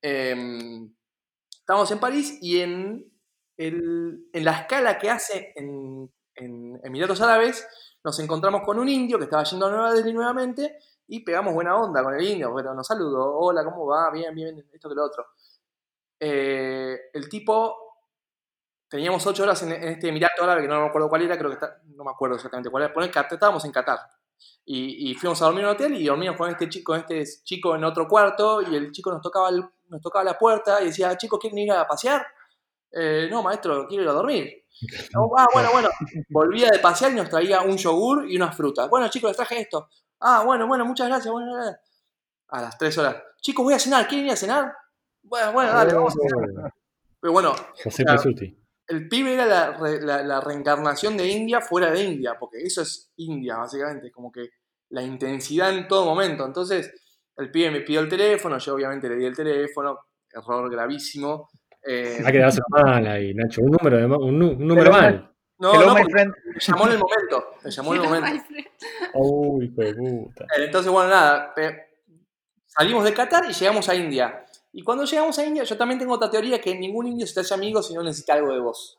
Eh, 0.03 0.37
en 1.93 2.01
París 2.01 2.39
y 2.41 2.61
en, 2.61 3.05
el- 3.57 4.29
en 4.33 4.45
la 4.45 4.53
escala 4.61 4.99
que 4.99 5.11
hace 5.11 5.53
en, 5.57 6.11
en 6.35 6.81
Emiratos 6.85 7.21
Árabes, 7.21 7.67
nos 8.05 8.19
encontramos 8.21 8.63
con 8.65 8.79
un 8.79 8.89
indio 8.89 9.19
que 9.19 9.25
estaba 9.25 9.45
yendo 9.45 9.67
a 9.67 9.71
Nueva 9.71 9.93
Delhi 9.95 10.13
nuevamente 10.13 10.79
y 11.09 11.21
pegamos 11.21 11.55
buena 11.55 11.77
onda 11.77 12.03
con 12.03 12.15
el 12.15 12.25
indio. 12.27 12.53
Bueno, 12.53 12.75
nos 12.75 12.87
saludó, 12.87 13.37
hola, 13.39 13.65
¿cómo 13.65 13.87
va? 13.87 14.11
Bien, 14.11 14.35
bien, 14.35 14.65
esto 14.73 14.89
que 14.89 14.95
lo 14.95 15.05
otro. 15.05 15.27
Eh, 16.21 16.99
el 17.13 17.29
tipo, 17.29 17.88
teníamos 18.89 19.27
ocho 19.27 19.43
horas 19.43 19.63
en, 19.63 19.73
en 19.73 19.85
este 19.89 20.09
Emirato 20.09 20.43
Árabe, 20.45 20.63
que 20.63 20.69
no 20.69 20.81
me 20.81 20.87
acuerdo 20.89 21.09
cuál 21.09 21.23
era, 21.23 21.37
creo 21.37 21.51
que 21.51 21.55
está, 21.55 21.81
no 21.95 22.05
me 22.05 22.11
acuerdo 22.11 22.37
exactamente 22.37 22.71
cuál 22.71 22.85
era, 22.85 22.93
Poner 22.95 23.11
estábamos 23.11 23.65
en 23.65 23.73
Qatar. 23.73 23.99
Y, 24.65 25.11
y 25.11 25.15
fuimos 25.15 25.41
a 25.43 25.47
dormir 25.47 25.63
en 25.65 25.69
un 25.71 25.75
hotel 25.75 25.95
y 25.95 26.07
dormimos 26.07 26.37
con 26.37 26.51
este, 26.51 26.69
chico, 26.69 26.93
con 26.93 27.01
este 27.01 27.25
chico 27.43 27.75
en 27.75 27.85
otro 27.85 28.07
cuarto 28.07 28.63
y 28.63 28.75
el 28.77 28.93
chico 28.93 29.11
nos 29.11 29.23
tocaba, 29.23 29.49
el- 29.49 29.65
nos 29.89 30.01
tocaba 30.03 30.25
la 30.25 30.39
puerta 30.39 30.81
y 30.83 30.87
decía, 30.87 31.17
chicos, 31.17 31.39
¿quieren 31.41 31.59
ir 31.59 31.73
a 31.73 31.87
pasear? 31.87 32.27
"Eh, 32.93 33.29
no, 33.31 33.43
maestro, 33.43 33.87
quiero 33.89 34.03
ir 34.05 34.09
a 34.11 34.13
dormir. 34.13 34.65
"Oh, 35.17 35.35
ah, 35.37 35.47
bueno, 35.53 35.71
bueno. 35.73 35.89
Volvía 36.29 36.69
de 36.71 36.79
pasear 36.79 37.13
y 37.13 37.15
nos 37.17 37.29
traía 37.29 37.63
un 37.63 37.77
yogur 37.77 38.31
y 38.31 38.37
unas 38.37 38.55
frutas. 38.57 38.89
Bueno, 38.89 39.09
chicos, 39.09 39.31
les 39.31 39.37
traje 39.37 39.61
esto. 39.61 39.89
Ah, 40.21 40.43
bueno, 40.45 40.67
bueno, 40.67 40.85
muchas 40.85 41.09
gracias. 41.09 41.33
Bueno, 41.33 41.53
gracias. 41.55 41.81
A 42.49 42.63
las 42.63 42.79
tres 42.79 42.97
horas. 42.99 43.17
Chicos, 43.41 43.65
voy 43.65 43.75
a 43.75 43.79
cenar. 43.79 44.07
¿Quieren 44.07 44.27
ir 44.27 44.33
a 44.33 44.37
cenar? 44.37 44.73
Bueno, 45.23 45.53
bueno, 45.53 45.73
dale, 45.73 45.95
vamos 45.95 46.15
a 46.15 46.29
cenar. 46.29 46.73
Pero 47.21 47.33
bueno, 47.33 47.55
José 47.83 48.05
Claro. 48.05 48.23
Pesuti. 48.23 48.57
El 48.89 49.09
pibe 49.09 49.35
era 49.35 49.47
la, 49.47 49.73
re- 49.73 50.01
la- 50.01 50.23
la 50.23 50.41
reencarnación 50.41 51.17
de 51.17 51.29
India 51.29 51.61
fuera 51.61 51.91
de 51.91 52.03
India, 52.03 52.35
porque 52.39 52.59
eso 52.63 52.83
es 52.83 53.11
India, 53.17 53.57
básicamente, 53.59 54.11
como 54.11 54.33
que 54.33 54.49
la 54.91 55.03
intensidad 55.03 55.73
en 55.73 55.87
todo 55.87 56.05
momento. 56.07 56.45
Entonces, 56.47 56.93
el 57.37 57.51
pibe 57.51 57.71
me 57.71 57.81
pidió 57.83 58.01
el 58.01 58.09
teléfono, 58.09 58.59
yo 58.59 58.75
obviamente 58.75 59.09
le 59.09 59.17
di 59.17 59.27
el 59.27 59.37
teléfono, 59.37 59.99
error 60.33 60.71
gravísimo. 60.71 61.49
Eh, 61.83 62.21
darse 62.41 62.61
mal 62.71 63.07
ahí, 63.07 63.33
Nacho. 63.35 63.61
Un 63.63 63.71
número, 63.73 63.97
de 63.99 64.07
un, 64.07 64.43
un 64.43 64.67
número 64.67 64.91
mal. 64.91 65.33
no, 65.59 65.73
Hello, 65.75 65.87
no, 65.87 65.95
me 65.95 66.05
llamó 66.59 66.87
en 66.87 66.93
el 66.93 66.99
momento, 66.99 67.51
me 67.65 67.71
llamó 67.71 67.95
en 67.95 68.01
el 68.01 68.09
momento. 68.09 68.43
Uy, 69.15 69.69
de 69.69 69.95
puta. 69.95 70.45
Eh, 70.45 70.65
Entonces, 70.65 70.91
bueno, 70.91 71.11
nada, 71.11 71.55
salimos 72.67 73.05
de 73.05 73.13
Qatar 73.15 73.45
y 73.49 73.53
llegamos 73.53 73.89
a 73.89 73.95
India. 73.95 74.45
Y 74.73 74.83
cuando 74.83 75.05
llegamos 75.05 75.39
a 75.39 75.45
India, 75.45 75.65
yo 75.65 75.77
también 75.77 75.99
tengo 75.99 76.15
otra 76.15 76.31
teoría 76.31 76.61
que 76.61 76.75
ningún 76.75 77.07
indio 77.07 77.27
se 77.27 77.35
te 77.35 77.41
hace 77.41 77.55
amigo 77.55 77.83
si 77.83 77.95
no 77.95 78.03
necesita 78.03 78.35
algo 78.35 78.53
de 78.53 78.61
vos. 78.61 78.99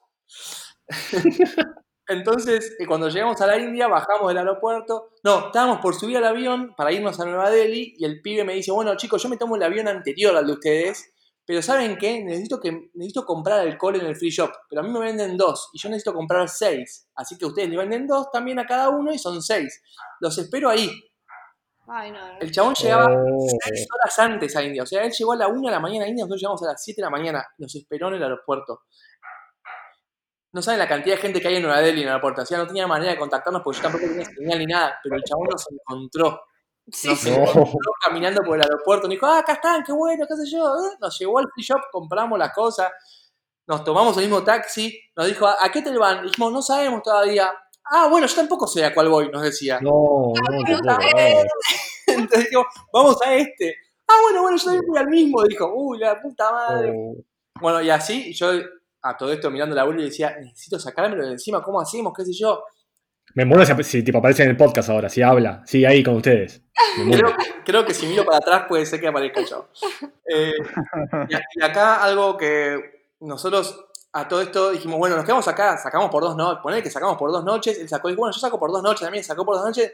Entonces, 2.09 2.76
eh, 2.80 2.88
cuando 2.88 3.07
llegamos 3.07 3.39
a 3.39 3.45
la 3.45 3.59
India, 3.59 3.88
bajamos 3.88 4.30
del 4.30 4.39
aeropuerto. 4.39 5.11
No, 5.24 5.47
estábamos 5.47 5.80
por 5.80 5.93
subir 5.93 6.17
al 6.17 6.26
avión 6.26 6.74
para 6.76 6.91
irnos 6.91 7.20
a 7.20 7.26
Nueva 7.26 7.51
Delhi 7.51 7.93
y 7.97 8.03
el 8.03 8.22
pibe 8.22 8.43
me 8.43 8.55
dice, 8.55 8.72
bueno 8.72 8.97
chicos, 8.97 9.22
yo 9.22 9.30
me 9.30 9.38
tomo 9.38 9.55
el 9.55 9.63
avión 9.63 9.88
anterior 9.88 10.36
al 10.36 10.47
de 10.47 10.53
ustedes, 10.53 11.13
pero 11.45 11.61
¿saben 11.61 11.97
qué? 11.99 12.24
Necesito, 12.24 12.59
que, 12.59 12.89
necesito 12.95 13.26
comprar 13.26 13.59
alcohol 13.59 13.95
en 13.97 14.07
el 14.07 14.15
free 14.15 14.32
shop, 14.32 14.51
pero 14.67 14.82
a 14.82 14.84
mí 14.84 14.89
me 14.89 14.99
venden 14.99 15.38
dos 15.38 15.70
y 15.72 15.80
yo 15.80 15.89
necesito 15.89 16.13
comprar 16.13 16.49
seis. 16.49 17.07
Así 17.13 17.38
que 17.38 17.45
ustedes 17.45 17.70
le 17.70 17.78
venden 17.78 18.07
dos 18.07 18.32
también 18.32 18.57
a 18.57 18.65
cada 18.65 18.89
uno 18.89 19.13
y 19.13 19.20
son 19.20 19.43
seis. 19.43 19.80
Los 20.20 20.36
espero 20.39 20.70
ahí. 20.70 20.89
Ay, 21.91 22.11
no, 22.11 22.19
no. 22.19 22.39
El 22.39 22.51
chabón 22.51 22.73
llegaba 22.75 23.07
Oh. 23.11 23.47
seis 23.63 23.87
horas 23.93 24.19
antes 24.19 24.55
a 24.55 24.63
India. 24.63 24.83
O 24.83 24.85
sea, 24.85 25.03
él 25.03 25.11
llegó 25.11 25.33
a 25.33 25.35
la 25.35 25.47
1 25.47 25.61
de 25.67 25.71
la 25.71 25.79
mañana 25.79 26.05
a 26.05 26.07
India, 26.07 26.23
nosotros 26.23 26.41
llegamos 26.41 26.63
a 26.63 26.65
las 26.67 26.83
7 26.83 27.01
de 27.01 27.05
la 27.05 27.09
mañana. 27.09 27.47
Nos 27.57 27.73
esperó 27.75 28.09
en 28.09 28.15
el 28.15 28.23
aeropuerto. 28.23 28.81
No 30.51 30.61
saben 30.63 30.79
la 30.79 30.87
cantidad 30.87 31.15
de 31.15 31.21
gente 31.21 31.39
que 31.41 31.47
hay 31.47 31.57
en 31.57 31.63
Nueva 31.63 31.79
Delhi 31.79 32.01
en 32.01 32.07
el 32.07 32.13
aeropuerto. 32.13 32.41
O 32.41 32.45
sea, 32.45 32.57
no 32.57 32.67
tenía 32.67 32.87
manera 32.87 33.11
de 33.11 33.17
contactarnos 33.19 33.61
porque 33.63 33.77
yo 33.77 33.83
tampoco 33.83 34.05
tenía 34.05 34.25
señal 34.25 34.59
ni 34.59 34.65
nada. 34.65 34.99
Pero 35.03 35.15
el 35.15 35.23
chabón 35.23 35.47
nos 35.51 35.65
encontró. 35.71 36.41
Sí, 36.91 37.07
Nos 37.09 37.19
sí. 37.19 37.29
No. 37.31 37.37
encontró 37.43 37.91
caminando 38.03 38.41
por 38.43 38.55
el 38.57 38.63
aeropuerto. 38.63 39.07
Nos 39.07 39.11
dijo, 39.11 39.27
ah, 39.27 39.39
acá 39.39 39.53
están, 39.53 39.83
qué 39.83 39.91
bueno, 39.91 40.25
qué 40.27 40.35
sé 40.35 40.49
yo. 40.51 40.65
¿eh? 40.75 40.97
Nos 40.99 41.17
llevó 41.19 41.37
al 41.39 41.47
free 41.53 41.63
shop, 41.63 41.81
compramos 41.91 42.39
las 42.39 42.51
cosas. 42.53 42.91
Nos 43.67 43.83
tomamos 43.83 44.17
el 44.17 44.23
mismo 44.23 44.43
taxi. 44.43 44.99
Nos 45.15 45.27
dijo, 45.27 45.45
¿a 45.47 45.69
qué 45.71 45.83
te 45.83 45.95
van? 45.95 46.23
Dijimos, 46.23 46.51
no 46.51 46.61
sabemos 46.63 47.03
todavía. 47.03 47.51
Ah, 47.91 48.07
bueno, 48.07 48.25
yo 48.25 48.35
tampoco 48.35 48.65
sé 48.67 48.83
a 48.85 48.93
cuál 48.93 49.09
voy, 49.09 49.29
nos 49.29 49.43
decía. 49.43 49.79
No, 49.81 50.33
no, 50.33 50.97
creer. 50.97 51.47
Entonces 52.18 52.45
dijimos, 52.45 52.68
vamos 52.91 53.18
a 53.26 53.36
este. 53.36 53.76
Ah, 54.07 54.18
bueno, 54.24 54.41
bueno, 54.41 54.57
yo 54.57 54.64
también 54.64 54.86
voy 54.88 54.97
al 54.97 55.07
mismo. 55.07 55.43
Dijo, 55.43 55.72
uy, 55.74 55.99
la 55.99 56.20
puta 56.20 56.51
madre. 56.51 56.93
Oh. 56.95 57.16
Bueno, 57.62 57.82
y 57.82 57.89
así, 57.89 58.34
yo 58.34 58.51
a 59.01 59.18
todo 59.18 59.32
esto 59.32 59.49
mirando 59.49 59.76
la 59.76 59.84
abuela 59.84 60.01
y 60.01 60.05
decía, 60.05 60.36
necesito 60.39 60.80
sacármelo 60.80 61.26
de 61.26 61.34
encima, 61.34 61.62
¿cómo 61.62 61.80
hacemos? 61.80 62.14
¿Qué 62.16 62.26
sé 62.26 62.34
yo? 62.34 62.64
Me 63.36 63.45
muero 63.45 63.66
si, 63.66 63.84
si 63.84 64.03
tipo 64.03 64.18
aparece 64.18 64.43
en 64.43 64.49
el 64.49 64.57
podcast 64.57 64.89
ahora, 64.89 65.07
si 65.07 65.22
habla, 65.22 65.62
sí, 65.66 65.86
ahí 65.86 66.03
con 66.03 66.16
ustedes. 66.16 66.64
Creo, 66.95 67.36
creo 67.64 67.86
que 67.86 67.93
si 67.93 68.07
miro 68.07 68.26
para 68.26 68.38
atrás 68.38 68.66
puede 68.68 68.86
ser 68.86 68.99
que 68.99 69.07
aparezca 69.07 69.41
yo. 69.41 69.68
Eh, 70.26 70.53
y 71.57 71.64
acá 71.64 72.03
algo 72.03 72.38
que 72.38 73.07
nosotros 73.20 73.86
a 74.12 74.28
todo 74.28 74.41
esto 74.41 74.72
dijimos, 74.72 74.97
bueno, 74.97 75.16
nos 75.16 75.26
quedamos 75.26 75.47
acá, 75.47 75.78
sacamos 75.78 76.10
por 76.10 76.24
dos 76.24 76.36
noches, 76.36 76.62
poner 76.64 76.82
que 76.82 76.89
sacamos 76.89 77.18
por 77.18 77.32
dos 77.32 77.43
noches, 77.43 77.78
él 77.80 77.88
sacó, 77.88 78.10
y 78.10 78.16
bueno, 78.16 78.34
yo 78.34 78.39
saco 78.39 78.60
por 78.60 78.72
dos 78.72 78.82
noches 78.82 79.01
también, 79.01 79.24
sacó 79.24 79.45
por 79.45 79.55
dos 79.55 79.66
noches. 79.66 79.93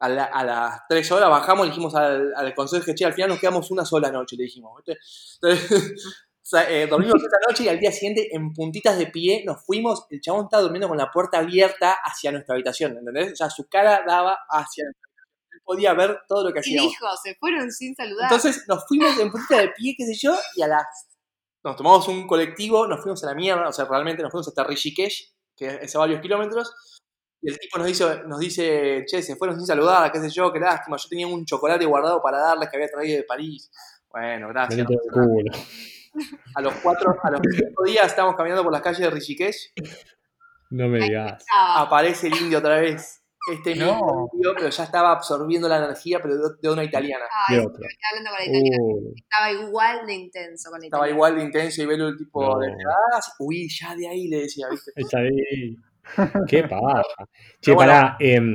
A, 0.00 0.08
la- 0.08 0.24
a 0.24 0.44
las 0.44 0.80
tres 0.88 1.12
horas 1.12 1.28
bajamos 1.28 1.66
y 1.66 1.70
dijimos 1.70 1.94
al, 1.94 2.32
al 2.34 2.54
conserje, 2.54 2.94
che, 2.94 3.04
al 3.04 3.12
final 3.12 3.28
nos 3.30 3.38
quedamos 3.38 3.70
una 3.70 3.84
sola 3.84 4.10
noche, 4.10 4.34
le 4.36 4.44
dijimos. 4.44 4.72
¿viste? 4.84 4.98
Entonces, 5.42 5.92
sea, 6.42 6.70
eh, 6.70 6.86
dormimos 6.86 7.16
esa 7.22 7.36
noche 7.48 7.64
y 7.64 7.68
al 7.68 7.78
día 7.78 7.92
siguiente, 7.92 8.28
en 8.34 8.52
puntitas 8.52 8.98
de 8.98 9.06
pie, 9.08 9.42
nos 9.44 9.64
fuimos. 9.64 10.06
El 10.10 10.20
chabón 10.20 10.44
estaba 10.44 10.62
durmiendo 10.62 10.88
con 10.88 10.96
la 10.96 11.10
puerta 11.10 11.38
abierta 11.38 11.92
hacia 12.02 12.32
nuestra 12.32 12.54
habitación, 12.54 12.96
¿entendés? 12.96 13.32
O 13.32 13.36
sea, 13.36 13.50
su 13.50 13.68
cara 13.68 14.02
daba 14.06 14.38
hacia 14.48 14.84
nuestra 14.84 15.06
habitación. 15.06 15.50
Él 15.52 15.60
podía 15.64 15.92
ver 15.94 16.20
todo 16.26 16.44
lo 16.48 16.52
que 16.52 16.60
Y 16.60 16.60
hacíamos. 16.60 16.90
dijo, 16.92 17.06
se 17.22 17.34
fueron 17.34 17.70
sin 17.70 17.94
saludar. 17.94 18.24
Entonces 18.32 18.64
nos 18.68 18.86
fuimos 18.88 19.18
en 19.18 19.30
puntita 19.30 19.58
de 19.58 19.68
pie, 19.68 19.94
qué 19.98 20.06
sé 20.06 20.14
yo, 20.14 20.34
y 20.56 20.62
a 20.62 20.66
las. 20.68 20.86
Nos 21.62 21.76
tomamos 21.76 22.08
un 22.08 22.26
colectivo, 22.26 22.86
nos 22.86 23.00
fuimos 23.02 23.22
a 23.22 23.26
la 23.26 23.34
mierda, 23.34 23.68
o 23.68 23.72
sea, 23.72 23.84
realmente 23.84 24.22
nos 24.22 24.30
fuimos 24.32 24.48
hasta 24.48 24.64
Rishikesh, 24.64 25.34
que 25.54 25.80
es 25.82 25.94
a 25.94 25.98
varios 25.98 26.22
kilómetros. 26.22 26.72
Y 27.42 27.50
el 27.50 27.58
tipo 27.58 27.78
nos 27.78 27.86
dice, 27.86 28.22
nos 28.26 28.38
dice, 28.38 29.04
che, 29.06 29.22
se 29.22 29.36
fueron 29.36 29.56
sin 29.56 29.66
saludar, 29.66 30.10
qué 30.12 30.18
sé 30.20 30.28
yo, 30.30 30.52
qué 30.52 30.58
lástima. 30.60 30.96
Yo 30.98 31.08
tenía 31.08 31.26
un 31.26 31.44
chocolate 31.46 31.84
guardado 31.86 32.20
para 32.22 32.38
darles 32.38 32.68
que 32.68 32.76
había 32.76 32.88
traído 32.88 33.16
de 33.16 33.24
París. 33.24 33.70
Bueno, 34.10 34.48
gracias. 34.48 34.86
A 36.54 36.60
los 36.60 36.74
cuatro, 36.82 37.14
a 37.22 37.30
los 37.30 37.40
cinco 37.56 37.84
días 37.84 38.06
estábamos 38.06 38.36
caminando 38.36 38.62
por 38.64 38.72
las 38.72 38.82
calles 38.82 39.00
de 39.00 39.10
Rishikesh. 39.10 39.72
No 40.70 40.88
me 40.88 40.98
digas. 41.00 41.44
Aparece 41.56 42.26
el 42.26 42.36
indio 42.36 42.58
otra 42.58 42.80
vez. 42.80 43.16
Este 43.50 43.74
No. 43.74 43.86
mismo 43.94 44.30
indio, 44.34 44.52
pero 44.54 44.68
ya 44.68 44.84
estaba 44.84 45.12
absorbiendo 45.12 45.66
la 45.66 45.78
energía, 45.78 46.20
pero 46.20 46.36
de, 46.36 46.42
de 46.60 46.68
una 46.70 46.84
italiana. 46.84 47.24
ay, 47.48 47.56
De 47.56 47.62
estaba 47.62 47.86
hablando 48.10 48.30
con 48.30 48.38
la 48.38 48.44
italiana. 48.44 48.76
Uh, 48.82 49.12
Estaba 49.16 49.52
igual 49.52 50.06
de 50.06 50.12
intenso 50.14 50.70
con 50.70 50.80
la 50.80 50.86
Estaba 50.86 51.04
italiana. 51.08 51.16
igual 51.16 51.36
de 51.36 51.44
intenso 51.44 51.82
y 51.82 51.86
velo 51.86 52.08
el 52.08 52.16
tipo 52.18 52.42
No. 52.44 52.58
de 52.58 52.68
ah, 52.68 53.20
huí 53.38 53.66
ya 53.68 53.96
de 53.96 54.08
ahí, 54.08 54.28
le 54.28 54.40
decía, 54.42 54.66
¿viste? 54.70 54.92
está 54.94 55.18
ahí. 55.20 55.74
Qué 56.48 56.64
paja. 56.64 57.02
Che, 57.02 57.26
Pero 57.62 57.76
bueno. 57.76 57.92
pará. 57.92 58.16
em, 58.20 58.54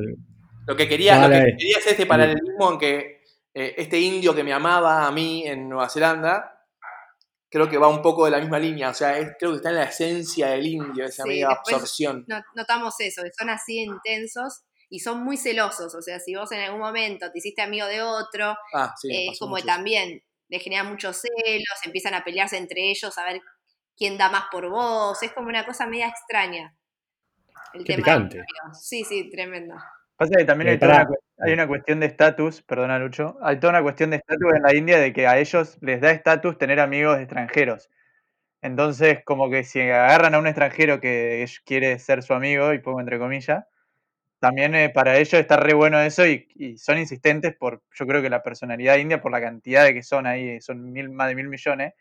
Lo 0.67 0.75
que 0.75 0.87
quería, 0.89 1.15
lo 1.15 1.29
Dale. 1.29 1.45
que 1.51 1.57
quería 1.57 1.77
es 1.77 1.87
este 1.87 2.05
paralelismo 2.05 2.71
en 2.71 2.77
que 2.79 3.21
eh, 3.53 3.73
este 3.77 3.99
indio 3.99 4.33
que 4.35 4.43
me 4.43 4.51
amaba 4.53 5.05
a 5.07 5.11
mí 5.11 5.45
en 5.47 5.69
Nueva 5.69 5.89
Zelanda, 5.89 6.51
creo 7.49 7.69
que 7.69 7.77
va 7.77 7.87
un 7.87 8.01
poco 8.01 8.25
de 8.25 8.31
la 8.31 8.39
misma 8.39 8.59
línea. 8.59 8.89
O 8.89 8.93
sea, 8.93 9.17
es- 9.17 9.31
creo 9.39 9.51
que 9.51 9.57
está 9.57 9.69
en 9.69 9.75
la 9.75 9.83
esencia 9.83 10.47
del 10.49 10.65
indio, 10.67 11.05
esa 11.05 11.23
Sí, 11.23 11.29
media 11.29 11.49
absorción. 11.49 12.25
No- 12.27 12.41
notamos 12.55 12.95
eso, 12.99 13.23
que 13.23 13.31
son 13.37 13.49
así 13.49 13.79
intensos 13.83 14.63
y 14.89 14.99
son 14.99 15.23
muy 15.23 15.37
celosos. 15.37 15.93
O 15.95 16.01
sea, 16.01 16.19
si 16.19 16.35
vos 16.35 16.51
en 16.51 16.61
algún 16.61 16.81
momento 16.81 17.31
te 17.31 17.37
hiciste 17.37 17.61
amigo 17.61 17.85
de 17.87 18.01
otro, 18.01 18.55
Ah, 18.73 18.93
sí. 18.99 19.07
eh, 19.15 19.29
es 19.31 19.39
como 19.39 19.55
que 19.55 19.63
también 19.63 20.21
le 20.49 20.59
generan 20.59 20.87
muchos 20.89 21.21
celos, 21.21 21.79
empiezan 21.85 22.13
a 22.15 22.23
pelearse 22.23 22.57
entre 22.57 22.89
ellos 22.91 23.17
a 23.17 23.23
ver 23.25 23.39
quién 23.95 24.17
da 24.17 24.29
más 24.29 24.45
por 24.51 24.69
vos. 24.69 25.21
Es 25.23 25.31
como 25.31 25.47
una 25.47 25.65
cosa 25.65 25.85
media 25.87 26.07
extraña. 26.09 26.75
El 27.75 27.83
Qué 27.83 27.93
tema 27.95 28.05
picante. 28.05 28.45
Sí, 28.73 29.03
sí, 29.03 29.29
tremendo. 29.29 29.75
Pasa 30.17 30.31
que 30.37 30.45
también 30.45 30.69
hay, 30.69 30.79
toda 30.79 31.03
una, 31.03 31.15
hay 31.39 31.53
una 31.53 31.67
cuestión 31.67 31.99
de 31.99 32.05
estatus, 32.05 32.61
perdona 32.61 32.97
Lucho, 32.99 33.37
hay 33.41 33.59
toda 33.59 33.71
una 33.71 33.83
cuestión 33.83 34.11
de 34.11 34.17
estatus 34.17 34.53
en 34.55 34.63
la 34.63 34.73
India 34.73 34.97
de 34.97 35.11
que 35.11 35.27
a 35.27 35.37
ellos 35.37 35.77
les 35.81 35.99
da 35.99 36.11
estatus 36.11 36.57
tener 36.57 36.79
amigos 36.79 37.19
extranjeros. 37.19 37.89
Entonces, 38.61 39.19
como 39.25 39.49
que 39.49 39.63
si 39.63 39.81
agarran 39.81 40.33
a 40.35 40.39
un 40.39 40.47
extranjero 40.47 41.01
que 41.01 41.43
es- 41.43 41.59
quiere 41.59 41.99
ser 41.99 42.23
su 42.23 42.33
amigo, 42.33 42.73
y 42.73 42.79
pongo 42.79 43.01
entre 43.01 43.19
comillas, 43.19 43.65
también 44.39 44.75
eh, 44.75 44.89
para 44.89 45.17
ellos 45.17 45.33
está 45.33 45.57
re 45.57 45.73
bueno 45.73 45.99
eso 46.01 46.25
y, 46.27 46.47
y 46.55 46.77
son 46.77 46.97
insistentes 46.99 47.55
por, 47.55 47.83
yo 47.93 48.07
creo 48.07 48.21
que 48.21 48.29
la 48.29 48.43
personalidad 48.43 48.97
india, 48.97 49.21
por 49.21 49.31
la 49.31 49.41
cantidad 49.41 49.83
de 49.85 49.93
que 49.93 50.03
son 50.03 50.27
ahí, 50.27 50.61
son 50.61 50.91
mil, 50.93 51.09
más 51.09 51.29
de 51.29 51.35
mil 51.35 51.47
millones, 51.49 51.93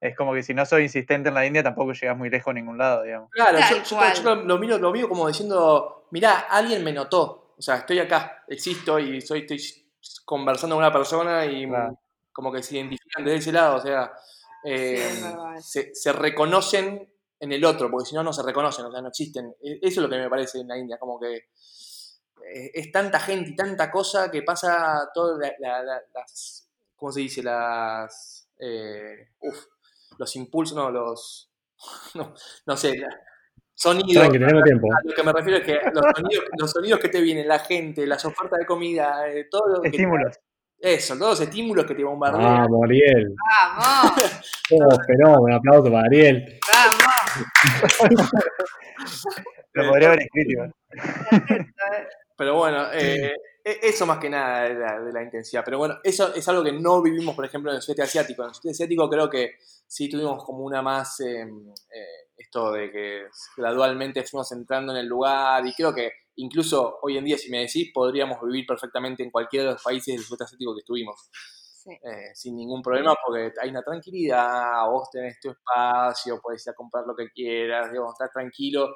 es 0.00 0.16
como 0.16 0.32
que 0.34 0.42
si 0.42 0.54
no 0.54 0.64
sos 0.64 0.80
insistente 0.80 1.28
en 1.28 1.34
la 1.34 1.44
India 1.46 1.62
tampoco 1.62 1.92
llegas 1.92 2.16
muy 2.16 2.30
lejos 2.30 2.50
a 2.50 2.54
ningún 2.54 2.78
lado, 2.78 3.02
digamos. 3.02 3.30
Claro, 3.32 3.58
yo, 3.70 3.82
yo- 3.82 3.96
cual. 3.96 4.14
yo 4.14 4.22
lo, 4.22 4.34
lo 4.44 4.58
miro, 4.58 4.78
lo 4.78 4.92
miro 4.92 5.08
como 5.08 5.26
diciendo, 5.28 6.06
mirá, 6.10 6.40
alguien 6.50 6.82
me 6.84 6.92
notó. 6.92 7.54
O 7.58 7.62
sea, 7.62 7.76
estoy 7.78 7.98
acá, 7.98 8.44
existo 8.46 8.98
y 9.00 9.20
soy, 9.20 9.40
estoy 9.40 9.58
conversando 10.24 10.76
con 10.76 10.84
una 10.84 10.92
persona 10.92 11.44
y 11.46 11.66
Claro. 11.66 11.98
como 12.32 12.52
que 12.52 12.62
se 12.62 12.76
identifican 12.76 13.24
desde 13.24 13.38
ese 13.38 13.52
lado. 13.52 13.76
O 13.76 13.80
sea, 13.80 14.12
eh, 14.64 15.00
se, 15.60 15.92
se 15.94 16.12
reconocen 16.12 17.12
en 17.40 17.52
el 17.52 17.64
otro, 17.64 17.90
porque 17.90 18.06
si 18.10 18.14
no, 18.14 18.22
no 18.22 18.32
se 18.32 18.42
reconocen, 18.44 18.84
o 18.86 18.92
sea, 18.92 19.00
no 19.00 19.08
existen. 19.08 19.54
E- 19.62 19.78
Eso 19.82 20.00
es 20.00 20.04
lo 20.04 20.08
que 20.08 20.18
me 20.18 20.28
parece 20.30 20.60
en 20.60 20.68
la 20.68 20.78
India, 20.78 20.98
como 20.98 21.18
que 21.18 21.34
eh, 21.36 22.70
es 22.74 22.92
tanta 22.92 23.18
gente 23.20 23.50
y 23.50 23.56
tanta 23.56 23.90
cosa 23.90 24.30
que 24.30 24.42
pasa 24.42 25.10
todas 25.12 25.38
las, 25.58 26.68
¿cómo 26.96 27.10
se 27.12 27.20
dice? 27.20 27.42
Las, 27.42 28.48
eh, 28.58 29.30
uf, 29.40 29.64
los 30.18 30.36
impulsos, 30.36 30.76
no, 30.76 30.90
los, 30.90 31.50
no, 32.14 32.34
no 32.66 32.76
sé, 32.76 32.98
la- 32.98 33.08
sonidos. 33.74 34.12
Saben 34.14 34.32
que 34.32 34.38
tenemos 34.38 34.64
tiempo. 34.64 34.88
A 34.92 34.98
lo 35.04 35.14
que 35.14 35.22
me 35.22 35.32
refiero 35.32 35.58
es 35.58 35.64
que 35.64 35.74
los 35.92 36.04
sonidos, 36.16 36.44
los 36.58 36.70
sonidos 36.70 37.00
que 37.00 37.08
te 37.08 37.20
vienen, 37.20 37.46
la 37.48 37.60
gente, 37.60 38.06
las 38.06 38.24
ofertas 38.24 38.58
de 38.58 38.66
comida, 38.66 39.28
eh, 39.28 39.46
todo 39.50 39.68
lo 39.76 39.80
que- 39.82 39.88
Estímulos. 39.88 40.36
eso, 40.80 41.16
todos 41.16 41.38
los 41.38 41.48
estímulos 41.48 41.86
que 41.86 41.94
te 41.94 42.04
bombardean. 42.04 42.42
Vamos, 42.42 42.80
Ariel. 42.84 43.34
¡Vamos! 43.62 44.52
Oh, 44.70 44.96
fenómeno. 45.06 45.56
Aplauso 45.56 45.90
para 45.90 46.04
Ariel. 46.06 46.58
¡Vamos! 46.70 48.18
Lo 49.72 49.88
podría 49.88 50.08
haber 50.08 50.20
escrito. 50.22 50.62
Pero 52.36 52.56
bueno, 52.56 52.86
eh, 52.92 53.34
eso 53.82 54.06
más 54.06 54.18
que 54.18 54.30
nada 54.30 54.62
de 54.62 54.74
la, 54.74 55.00
de 55.00 55.12
la 55.12 55.22
intensidad. 55.22 55.62
Pero 55.64 55.78
bueno, 55.78 55.98
eso 56.02 56.34
es 56.34 56.48
algo 56.48 56.62
que 56.64 56.72
no 56.72 57.02
vivimos, 57.02 57.34
por 57.34 57.44
ejemplo, 57.44 57.70
en 57.70 57.76
el 57.76 57.82
sudeste 57.82 58.02
asiático. 58.02 58.42
En 58.42 58.48
el 58.48 58.54
sudeste 58.54 58.84
asiático 58.84 59.08
creo 59.08 59.28
que 59.28 59.56
sí 59.86 60.08
tuvimos 60.08 60.44
como 60.44 60.64
una 60.64 60.82
más, 60.82 61.20
eh, 61.20 61.42
eh, 61.42 62.28
esto 62.36 62.72
de 62.72 62.90
que 62.90 63.26
gradualmente 63.56 64.24
fuimos 64.24 64.50
entrando 64.52 64.92
en 64.92 64.98
el 64.98 65.06
lugar 65.06 65.66
y 65.66 65.74
creo 65.74 65.94
que 65.94 66.10
incluso 66.36 66.98
hoy 67.02 67.18
en 67.18 67.24
día, 67.24 67.36
si 67.36 67.50
me 67.50 67.60
decís, 67.60 67.90
podríamos 67.92 68.38
vivir 68.42 68.64
perfectamente 68.66 69.22
en 69.22 69.30
cualquiera 69.30 69.66
de 69.66 69.72
los 69.72 69.82
países 69.82 70.14
del 70.14 70.24
sudeste 70.24 70.44
asiático 70.44 70.74
que 70.74 70.80
estuvimos. 70.80 71.30
Sí. 71.78 71.90
eh, 71.92 72.34
sin 72.34 72.56
ningún 72.56 72.82
problema 72.82 73.14
porque 73.24 73.52
hay 73.62 73.70
una 73.70 73.82
tranquilidad, 73.82 74.84
vos 74.90 75.08
tenés 75.10 75.38
tu 75.40 75.50
espacio, 75.50 76.40
podés 76.42 76.66
ir 76.66 76.72
a 76.72 76.74
comprar 76.74 77.04
lo 77.06 77.14
que 77.14 77.30
quieras, 77.30 77.90
digamos, 77.90 78.12
estás 78.14 78.32
tranquilo. 78.32 78.94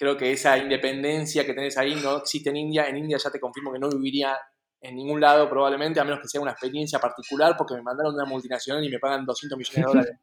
Creo 0.00 0.16
que 0.16 0.32
esa 0.32 0.56
independencia 0.56 1.44
que 1.44 1.52
tenés 1.52 1.76
ahí 1.76 1.94
no 1.96 2.16
existe 2.16 2.48
en 2.48 2.56
India. 2.56 2.88
En 2.88 2.96
India 2.96 3.18
ya 3.18 3.30
te 3.30 3.38
confirmo 3.38 3.70
que 3.70 3.78
no 3.78 3.90
viviría 3.90 4.34
en 4.80 4.96
ningún 4.96 5.20
lado 5.20 5.46
probablemente, 5.50 6.00
a 6.00 6.04
menos 6.04 6.20
que 6.20 6.28
sea 6.28 6.40
una 6.40 6.52
experiencia 6.52 6.98
particular 6.98 7.54
porque 7.54 7.74
me 7.74 7.82
mandaron 7.82 8.14
de 8.16 8.22
una 8.22 8.30
multinacional 8.30 8.82
y 8.82 8.88
me 8.88 8.98
pagan 8.98 9.26
200 9.26 9.58
millones 9.58 9.76
de 9.76 9.82
dólares. 9.92 10.18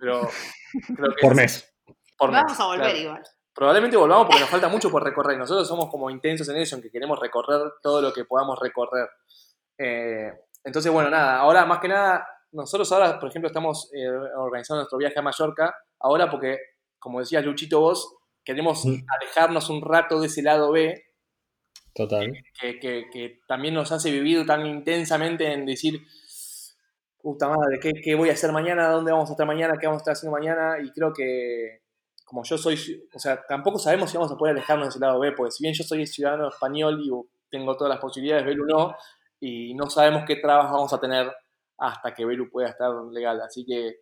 Pero 0.00 0.28
creo 0.96 1.14
que 1.14 1.22
Por 1.22 1.30
es- 1.32 1.36
mes. 1.36 1.74
por 2.18 2.32
mes, 2.32 2.42
Vamos 2.42 2.58
a 2.60 2.64
volver 2.66 2.80
claro. 2.86 2.98
igual. 2.98 3.22
Probablemente 3.54 3.96
volvamos 3.96 4.26
porque 4.26 4.40
nos 4.40 4.50
falta 4.50 4.68
mucho 4.68 4.90
por 4.90 5.04
recorrer. 5.04 5.38
Nosotros 5.38 5.68
somos 5.68 5.88
como 5.90 6.10
intensos 6.10 6.48
en 6.48 6.56
eso, 6.56 6.74
en 6.74 6.82
que 6.82 6.90
queremos 6.90 7.16
recorrer 7.20 7.60
todo 7.80 8.02
lo 8.02 8.12
que 8.12 8.24
podamos 8.24 8.58
recorrer. 8.58 9.08
Eh, 9.78 10.32
entonces, 10.64 10.90
bueno, 10.92 11.08
nada, 11.08 11.38
ahora 11.38 11.64
más 11.66 11.78
que 11.78 11.86
nada, 11.88 12.26
nosotros 12.52 12.90
ahora, 12.90 13.18
por 13.20 13.28
ejemplo, 13.28 13.46
estamos 13.46 13.90
eh, 13.94 14.08
organizando 14.08 14.80
nuestro 14.80 14.98
viaje 14.98 15.18
a 15.18 15.22
Mallorca, 15.22 15.72
ahora 16.00 16.28
porque, 16.28 16.58
como 16.98 17.20
decías 17.20 17.44
Luchito 17.44 17.80
vos, 17.80 18.16
queremos 18.44 18.84
Mm. 18.84 19.04
alejarnos 19.20 19.70
un 19.70 19.82
rato 19.82 20.20
de 20.20 20.26
ese 20.28 20.42
lado 20.42 20.72
B, 20.72 21.02
Total. 21.94 22.32
que, 22.60 22.78
que- 22.78 23.06
que 23.12 23.40
también 23.48 23.74
nos 23.74 23.92
hace 23.92 24.10
vivir 24.10 24.46
tan 24.46 24.64
intensamente 24.66 25.52
en 25.52 25.66
decir, 25.66 26.00
puta 27.22 27.48
madre, 27.48 27.78
¿qué, 27.80 27.92
qué 28.02 28.14
voy 28.14 28.30
a 28.30 28.32
hacer 28.32 28.52
mañana? 28.52 28.88
¿Dónde 28.88 29.12
vamos 29.12 29.28
a 29.28 29.32
estar 29.32 29.46
mañana? 29.46 29.76
¿Qué 29.78 29.86
vamos 29.86 30.00
a 30.00 30.02
estar 30.02 30.12
haciendo 30.12 30.36
mañana? 30.38 30.78
Y 30.82 30.90
creo 30.92 31.12
que, 31.12 31.82
como 32.24 32.44
yo 32.44 32.56
soy, 32.56 32.78
o 33.12 33.18
sea, 33.18 33.44
tampoco 33.46 33.78
sabemos 33.78 34.10
si 34.10 34.16
vamos 34.16 34.32
a 34.32 34.36
poder 34.36 34.56
alejarnos 34.56 34.86
de 34.86 34.90
ese 34.90 35.00
lado 35.00 35.18
B, 35.20 35.32
porque 35.32 35.50
si 35.50 35.62
bien 35.64 35.74
yo 35.74 35.84
soy 35.84 36.06
ciudadano 36.06 36.48
español 36.48 37.00
y 37.02 37.10
tengo 37.50 37.76
todas 37.76 37.90
las 37.90 38.00
posibilidades, 38.00 38.46
Belu 38.46 38.64
no, 38.66 38.96
y 39.40 39.74
no 39.74 39.90
sabemos 39.90 40.24
qué 40.26 40.36
trabas 40.36 40.70
vamos 40.70 40.92
a 40.92 41.00
tener 41.00 41.30
hasta 41.78 42.14
que 42.14 42.24
Belu 42.24 42.48
pueda 42.50 42.68
estar 42.68 42.90
legal. 43.10 43.40
Así 43.42 43.64
que 43.66 43.96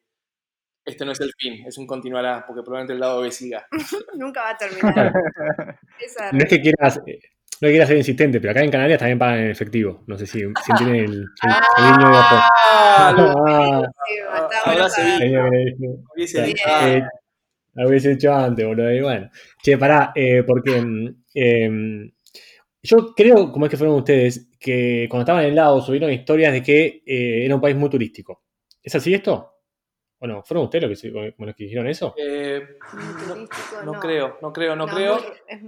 este 0.88 1.04
no 1.04 1.12
es 1.12 1.20
el 1.20 1.32
fin, 1.38 1.64
es 1.66 1.78
un 1.78 1.86
continuará, 1.86 2.44
porque 2.46 2.62
probablemente 2.62 2.94
el 2.94 3.00
lado 3.00 3.20
B 3.22 3.30
siga. 3.30 3.66
Nunca 4.18 4.42
va 4.42 4.50
a 4.50 4.56
terminar. 4.56 5.12
Esa 6.00 6.32
No 6.32 6.38
es 6.38 6.48
que 6.48 6.60
quieras, 6.60 7.00
eh, 7.06 7.18
no 7.60 7.68
quieras 7.68 7.88
ser 7.88 7.96
insistente, 7.96 8.40
pero 8.40 8.52
acá 8.52 8.62
en 8.62 8.70
Canarias 8.70 8.98
también 8.98 9.18
pagan 9.18 9.40
en 9.40 9.50
efectivo. 9.50 10.04
No 10.06 10.16
sé 10.16 10.26
si, 10.26 10.40
si 10.40 10.72
tienen 10.76 10.96
el, 10.96 11.04
el, 11.04 11.50
el 11.78 11.84
guiño 11.84 12.10
de 12.10 12.16
ojo. 12.18 12.36
¡Ah! 12.70 13.82
Ah, 14.64 15.50
hubiese 16.14 16.42
dicho, 16.42 16.62
ah, 16.66 16.88
Eh, 16.88 17.02
lo 17.74 17.88
hubiese 17.88 18.12
hecho 18.12 18.34
antes, 18.34 18.66
boludo. 18.66 18.92
Y 18.92 19.00
bueno. 19.00 19.30
Che, 19.62 19.78
pará, 19.78 20.12
eh, 20.14 20.42
porque 20.46 20.76
em, 21.34 22.10
yo 22.82 23.14
creo, 23.14 23.52
como 23.52 23.66
es 23.66 23.70
que 23.70 23.76
fueron 23.76 23.96
ustedes, 23.96 24.48
que 24.58 25.06
cuando 25.10 25.22
estaban 25.22 25.42
en 25.44 25.50
el 25.50 25.56
lado 25.56 25.80
subieron 25.80 26.12
historias 26.12 26.52
de 26.52 26.62
que 26.62 27.02
eh, 27.06 27.44
era 27.44 27.54
un 27.54 27.60
país 27.60 27.76
muy 27.76 27.90
turístico. 27.90 28.44
¿Es 28.82 28.94
así 28.94 29.14
esto? 29.14 29.57
¿O 30.20 30.26
no? 30.26 30.42
¿Fueron 30.42 30.64
ustedes 30.64 30.88
los 30.88 31.00
que, 31.00 31.34
los 31.38 31.54
que 31.54 31.64
dijeron 31.64 31.86
eso? 31.86 32.14
eh, 32.18 32.60
no, 33.28 33.36
no 33.92 34.00
creo, 34.00 34.38
no 34.42 34.52
creo, 34.52 34.74
no, 34.76 34.86
No, 34.86 34.92
creo. 34.94 35.18
es 35.46 35.60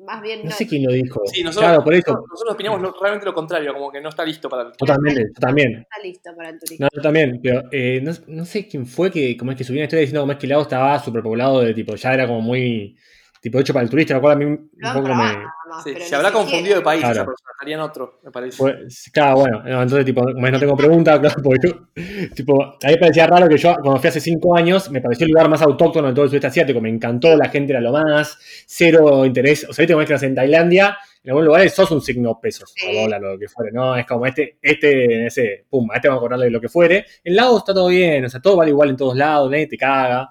más 0.00 0.22
bien 0.22 0.40
No 0.44 0.50
no. 0.50 0.56
sé 0.56 0.66
quién 0.66 0.84
lo 0.84 0.92
dijo. 0.92 1.20
Sí, 1.26 1.42
nosotros, 1.42 1.68
Claro, 1.70 1.84
por 1.84 1.92
eso. 1.94 2.12
nosotros 2.30 2.54
opinamos 2.54 2.80
lo- 2.80 2.94
realmente 3.00 3.26
lo 3.26 3.34
contrario, 3.34 3.74
como 3.74 3.90
que 3.90 4.00
no 4.00 4.08
está 4.08 4.24
listo 4.24 4.48
para 4.48 4.62
el 4.68 4.72
Totalmente, 4.76 5.22
yo 5.34 5.40
también. 5.40 5.72
está 5.80 6.00
listo 6.02 6.30
para 6.36 6.50
el 6.50 6.58
turismo. 6.58 6.84
No, 6.86 6.88
yo 6.94 7.02
también, 7.02 7.40
pero 7.42 7.64
eh, 7.72 8.00
no, 8.02 8.12
no 8.28 8.44
sé 8.44 8.66
quién 8.68 8.86
fue 8.86 9.10
que 9.10 9.36
como 9.36 9.50
es 9.50 9.58
que 9.58 9.64
subió 9.64 9.80
una 9.80 9.84
historia 9.84 10.00
diciendo 10.02 10.20
como 10.22 10.32
es 10.32 10.38
que 10.38 10.46
el 10.46 10.50
lago 10.50 10.62
estaba 10.62 10.98
superpoblado 11.00 11.60
de 11.60 11.74
tipo, 11.74 11.94
ya 11.96 12.14
era 12.14 12.26
como 12.26 12.40
muy 12.40 12.96
tipo 13.40 13.58
hecho 13.60 13.72
para 13.72 13.84
el 13.84 13.90
turista, 13.90 14.14
lo 14.14 14.20
cual 14.20 14.32
a 14.34 14.36
mí 14.36 14.44
un 14.44 14.70
poco 14.92 15.08
me... 15.08 15.14
nada 15.14 15.38
más, 15.68 15.84
Sí, 15.84 15.90
pero 15.92 16.04
se 16.06 16.14
habrá 16.16 16.32
confundido 16.32 16.76
de 16.76 16.80
país 16.82 17.00
Claro. 17.02 17.26
persona, 17.26 17.50
estaría 17.52 17.74
en 17.74 17.80
otro, 17.82 18.20
me 18.24 18.30
parece. 18.30 18.56
Pues, 18.56 19.10
claro, 19.12 19.36
bueno, 19.40 19.62
no, 19.64 19.82
entonces, 19.82 20.06
tipo, 20.06 20.22
como 20.22 20.48
no 20.50 20.58
tengo 20.58 20.76
pregunta, 20.78 21.20
claro, 21.20 21.36
porque 21.44 21.68
yo, 21.68 21.88
tipo, 22.34 22.62
a 22.62 22.68
mí 22.84 22.92
me 22.92 22.96
parecía 22.96 23.26
raro 23.26 23.48
que 23.48 23.58
yo, 23.58 23.74
cuando 23.82 24.00
fui 24.00 24.08
hace 24.08 24.20
cinco 24.20 24.56
años, 24.56 24.90
me 24.90 25.00
pareció 25.02 25.26
el 25.26 25.32
lugar 25.32 25.48
más 25.50 25.60
autóctono 25.62 26.08
de 26.08 26.14
todo 26.14 26.24
el 26.24 26.30
sudeste 26.30 26.46
asiático, 26.46 26.80
me 26.80 26.88
encantó, 26.88 27.36
la 27.36 27.48
gente 27.50 27.72
era 27.72 27.82
lo 27.82 27.92
más, 27.92 28.38
cero 28.66 29.24
interés, 29.26 29.66
o 29.68 29.72
sea, 29.74 29.82
viste 29.82 29.92
como 29.92 30.02
es 30.02 30.08
que 30.20 30.26
en 30.26 30.34
Tailandia, 30.34 30.96
en 31.22 31.30
algunos 31.30 31.46
lugares 31.46 31.74
sos 31.74 31.90
un 31.90 32.00
signo 32.00 32.40
pesos, 32.40 32.72
Sí. 32.74 32.86
o 32.96 33.02
dólar, 33.02 33.22
o 33.24 33.32
lo 33.34 33.38
que 33.38 33.48
fuere, 33.48 33.70
¿no? 33.70 33.94
Es 33.94 34.06
como 34.06 34.24
este, 34.24 34.56
este, 34.62 35.26
ese, 35.26 35.66
pum, 35.68 35.90
a 35.90 35.96
este 35.96 36.08
vamos 36.08 36.20
a 36.20 36.22
cobrarle 36.22 36.48
lo 36.50 36.60
que 36.60 36.68
fuere. 36.70 37.04
En 37.22 37.36
Laos 37.36 37.58
está 37.58 37.74
todo 37.74 37.88
bien, 37.88 38.24
o 38.24 38.28
sea, 38.30 38.40
todo 38.40 38.56
vale 38.56 38.70
igual 38.70 38.88
en 38.90 38.96
todos 38.96 39.14
lados, 39.16 39.50
nadie 39.50 39.66
te 39.66 39.76
caga. 39.76 40.30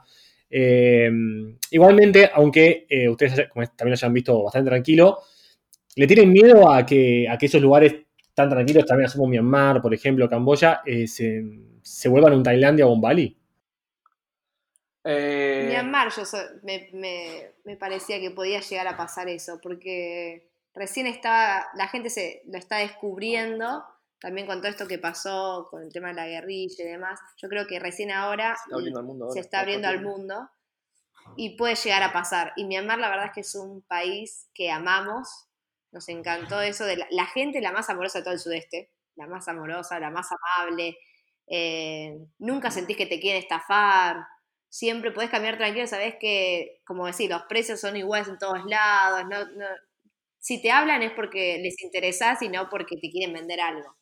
Eh, 0.49 1.09
igualmente, 1.71 2.29
aunque 2.33 2.85
eh, 2.89 3.09
ustedes 3.09 3.49
como 3.49 3.65
también 3.67 3.91
lo 3.91 3.93
hayan 3.95 4.13
visto 4.13 4.43
bastante 4.43 4.69
tranquilo, 4.69 5.19
¿le 5.95 6.07
tienen 6.07 6.31
miedo 6.31 6.71
a 6.71 6.85
que, 6.85 7.27
a 7.29 7.37
que 7.37 7.47
esos 7.47 7.61
lugares 7.61 7.95
tan 8.33 8.49
tranquilos, 8.49 8.85
también 8.85 9.07
asumo 9.07 9.27
Myanmar, 9.27 9.81
por 9.81 9.93
ejemplo, 9.93 10.29
Camboya, 10.29 10.81
eh, 10.85 11.07
se, 11.07 11.43
se 11.83 12.09
vuelvan 12.09 12.33
un 12.33 12.43
Tailandia 12.43 12.87
o 12.87 12.93
un 12.93 13.01
Bali? 13.01 13.37
Eh, 15.03 15.67
Myanmar 15.67 16.09
yo 16.15 16.25
so- 16.25 16.37
me, 16.63 16.89
me- 16.93 17.51
me 17.63 17.77
parecía 17.77 18.19
que 18.19 18.31
podía 18.31 18.59
llegar 18.61 18.87
a 18.87 18.97
pasar 18.97 19.27
eso, 19.29 19.59
porque 19.61 20.49
recién 20.73 21.07
estaba, 21.07 21.67
la 21.75 21.87
gente 21.87 22.09
se 22.09 22.43
lo 22.47 22.57
está 22.57 22.77
descubriendo, 22.77 23.83
también 24.19 24.47
con 24.47 24.59
todo 24.61 24.69
esto 24.71 24.87
que 24.87 24.99
pasó 24.99 25.67
con 25.69 25.83
el 25.83 25.91
tema 25.93 26.09
de 26.09 26.15
la 26.15 26.27
guerrilla 26.27 26.83
y 26.83 26.87
demás, 26.87 27.19
yo 27.37 27.49
creo 27.49 27.67
que 27.67 27.79
recién 27.79 28.11
ahora 28.11 28.55
se 28.55 28.61
está 28.63 28.75
abriendo 28.75 28.99
al 28.99 29.05
mundo 29.05 29.25
ahora. 29.25 29.33
se 29.33 29.39
está 29.41 29.59
abriendo 29.59 29.87
al 29.87 30.01
mundo 30.01 30.49
y 31.35 31.57
puede 31.57 31.75
llegar 31.75 32.03
a 32.03 32.13
pasar. 32.13 32.53
Y 32.55 32.65
Myanmar 32.65 32.99
la 32.99 33.09
verdad 33.09 33.27
es 33.27 33.31
que 33.33 33.41
es 33.41 33.55
un 33.55 33.81
país 33.83 34.49
que 34.53 34.71
amamos, 34.71 35.27
nos 35.91 36.09
encantó 36.09 36.61
eso 36.61 36.85
de 36.85 36.97
la, 36.97 37.07
la 37.11 37.25
gente, 37.27 37.61
la 37.61 37.71
más 37.71 37.89
amorosa 37.89 38.19
de 38.19 38.23
todo 38.25 38.33
el 38.33 38.39
sudeste, 38.39 38.91
la 39.15 39.27
más 39.27 39.47
amorosa, 39.47 39.99
la 39.99 40.09
más 40.11 40.27
amable, 40.31 40.97
eh, 41.47 42.17
nunca 42.39 42.71
sentís 42.71 42.97
que 42.97 43.05
te 43.05 43.19
quieren 43.19 43.41
estafar, 43.41 44.17
siempre 44.69 45.11
podés 45.11 45.29
cambiar 45.29 45.57
tranquilo, 45.57 45.87
sabés 45.87 46.15
que, 46.19 46.81
como 46.85 47.05
decir, 47.05 47.29
los 47.29 47.43
precios 47.43 47.79
son 47.79 47.95
iguales 47.95 48.27
en 48.27 48.37
todos 48.37 48.65
lados, 48.65 49.23
no, 49.29 49.45
no- 49.45 49.65
si 50.39 50.61
te 50.61 50.71
hablan 50.71 51.03
es 51.03 51.11
porque 51.13 51.59
les 51.59 51.81
interesás 51.83 52.41
y 52.41 52.49
no 52.49 52.69
porque 52.69 52.97
te 52.97 53.09
quieren 53.11 53.33
vender 53.33 53.59
algo. 53.61 53.97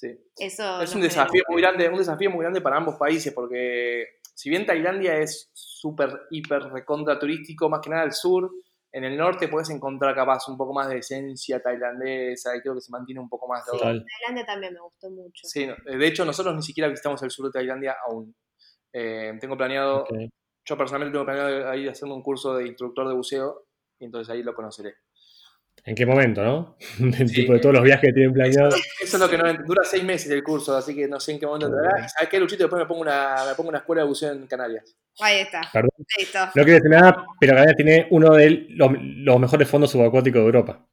Sí. 0.00 0.18
Eso 0.34 0.80
Es 0.80 0.94
un 0.94 1.02
desafío 1.02 1.42
muy 1.48 1.60
grande, 1.60 1.86
un 1.90 1.98
desafío 1.98 2.30
muy 2.30 2.40
grande 2.40 2.62
para 2.62 2.78
ambos 2.78 2.94
países, 2.96 3.34
porque 3.34 4.06
si 4.34 4.48
bien 4.48 4.64
Tailandia 4.64 5.18
es 5.18 5.50
súper, 5.52 6.22
hiper 6.30 6.62
recontra 6.62 7.18
turístico, 7.18 7.68
más 7.68 7.80
que 7.80 7.90
nada 7.90 8.04
al 8.04 8.14
sur, 8.14 8.50
en 8.92 9.04
el 9.04 9.14
norte 9.14 9.48
puedes 9.48 9.68
encontrar 9.68 10.14
capaz 10.14 10.48
un 10.48 10.56
poco 10.56 10.72
más 10.72 10.88
de 10.88 10.98
esencia 10.98 11.60
tailandesa 11.60 12.56
y 12.56 12.60
creo 12.60 12.74
que 12.74 12.80
se 12.80 12.90
mantiene 12.90 13.20
un 13.20 13.28
poco 13.28 13.46
más 13.46 13.64
de 13.66 13.72
Total. 13.72 14.04
Tailandia 14.04 14.46
también 14.46 14.72
me 14.72 14.80
gustó 14.80 15.10
mucho. 15.10 15.46
Sí, 15.46 15.66
no, 15.66 15.76
de 15.84 16.06
hecho 16.06 16.24
nosotros 16.24 16.56
ni 16.56 16.62
siquiera 16.62 16.88
visitamos 16.88 17.22
el 17.22 17.30
sur 17.30 17.46
de 17.46 17.52
Tailandia 17.52 17.96
aún. 18.06 18.34
Eh, 18.94 19.36
tengo 19.38 19.56
planeado, 19.58 20.06
yo 20.64 20.76
personalmente 20.78 21.12
tengo 21.12 21.26
planeado 21.26 21.74
ir 21.74 21.90
haciendo 21.90 22.14
un 22.14 22.22
curso 22.22 22.54
de 22.54 22.66
instructor 22.66 23.06
de 23.06 23.14
buceo 23.14 23.66
y 23.98 24.06
entonces 24.06 24.32
ahí 24.32 24.42
lo 24.42 24.54
conoceré. 24.54 24.94
¿En 25.84 25.94
qué 25.94 26.04
momento, 26.04 26.42
no? 26.44 26.76
Sí. 27.16 27.24
tipo 27.34 27.52
de 27.54 27.58
todos 27.58 27.74
los 27.74 27.84
viajes 27.84 28.08
que 28.08 28.12
tienen 28.12 28.32
planeados. 28.32 28.74
Eso 29.02 29.16
es 29.16 29.20
lo 29.20 29.28
que 29.30 29.38
no 29.38 29.52
dura 29.64 29.82
seis 29.84 30.04
meses 30.04 30.30
el 30.30 30.42
curso, 30.42 30.76
así 30.76 30.94
que 30.94 31.08
no 31.08 31.18
sé 31.18 31.32
en 31.32 31.40
qué 31.40 31.46
momento 31.46 31.68
durará. 31.68 32.04
Y 32.04 32.08
¿Sabes 32.08 32.28
qué, 32.28 32.38
Luchito? 32.38 32.64
Después 32.64 32.80
me 32.80 32.86
pongo 32.86 33.00
una, 33.02 33.36
me 33.48 33.54
pongo 33.54 33.70
una 33.70 33.78
escuela 33.78 34.02
de 34.02 34.08
buceo 34.08 34.32
en 34.32 34.46
Canarias. 34.46 34.94
Ahí 35.20 35.40
está. 35.40 35.62
Perdón. 35.72 35.90
Listo. 36.18 36.38
No 36.38 36.52
quiero 36.52 36.72
decir 36.74 36.90
nada, 36.90 37.24
pero 37.40 37.52
Canarias 37.54 37.76
tiene 37.76 38.06
uno 38.10 38.34
de 38.34 38.66
los, 38.70 38.90
los 39.00 39.40
mejores 39.40 39.68
fondos 39.68 39.90
subacuáticos 39.90 40.40
de 40.40 40.46
Europa. 40.46 40.86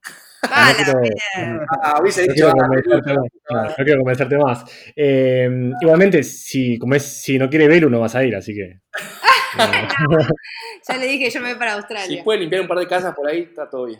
Ah, 0.49 0.71
no 0.78 0.84
quiero- 0.84 1.01
bien. 1.01 1.59
Ah, 1.84 1.99
hubiese 2.01 2.25
No 2.28 2.34
quiero 2.34 2.49
ah, 2.49 2.53
convencerte 2.53 3.13
más. 3.13 3.25
No, 3.49 3.63
no 3.63 3.75
quiero 3.75 3.99
convencerte 3.99 4.38
más. 4.38 4.65
Eh, 4.95 5.71
igualmente, 5.82 6.23
si, 6.23 6.78
como 6.80 6.95
es, 6.95 7.03
si 7.03 7.38
no 7.38 7.49
quiere 7.49 7.67
Belu, 7.67 7.89
no 7.89 7.99
vas 7.99 8.15
a 8.15 8.23
ir, 8.23 8.36
así 8.36 8.53
que. 8.53 8.61
eh, 9.59 9.88
Ya 10.88 10.97
le 10.97 11.05
dije 11.07 11.25
que 11.25 11.30
yo 11.32 11.41
me 11.41 11.49
voy 11.49 11.59
para 11.59 11.71
si 11.73 11.78
Australia. 11.80 12.23
puede 12.23 12.39
limpiar 12.39 12.61
un 12.61 12.67
par 12.67 12.80
de 12.80 12.88
casas 12.88 13.13
por 13.15 13.28
ahí, 13.28 13.41
está 13.41 13.69
todo 13.69 13.86
bien. 13.86 13.99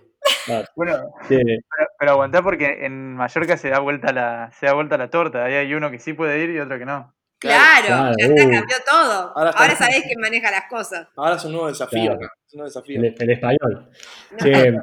Bueno, 0.76 1.14
sí, 1.28 1.38
pero, 1.38 1.90
pero 2.00 2.12
aguantá 2.12 2.42
porque 2.42 2.86
en 2.86 3.16
Mallorca 3.16 3.58
se 3.58 3.70
da 3.70 3.80
vuelta 3.80 4.12
la, 4.14 4.52
se 4.60 4.66
da 4.66 4.74
vuelta 4.74 4.98
la 4.98 5.10
torta. 5.10 5.44
Ahí 5.46 5.54
hay 5.56 5.74
uno 5.74 5.92
que 5.92 6.00
sí 6.00 6.14
puede 6.14 6.40
ir 6.44 6.50
y 6.52 6.60
otro 6.60 6.78
que 6.80 6.86
no. 6.86 7.14
Claro, 7.40 7.86
Claro, 7.88 8.16
ya 8.18 8.26
está, 8.26 8.48
uh. 8.48 8.52
cambió 8.52 8.78
todo. 8.90 9.34
Ahora 9.38 9.52
Ahora, 9.52 9.76
sabés 9.76 10.04
quién 10.06 10.20
maneja 10.20 10.50
las 10.50 10.64
cosas. 10.70 11.08
Ahora 11.16 11.36
es 11.36 11.46
un 11.46 11.52
nuevo 11.52 11.68
desafío. 11.68 12.18
Claro. 12.18 12.32
Es 12.48 12.54
un 12.54 12.58
nuevo 12.58 12.68
desafío. 12.70 13.00
el, 13.00 13.16
el 13.20 13.30
español. 13.30 13.90
Che, 14.40 14.74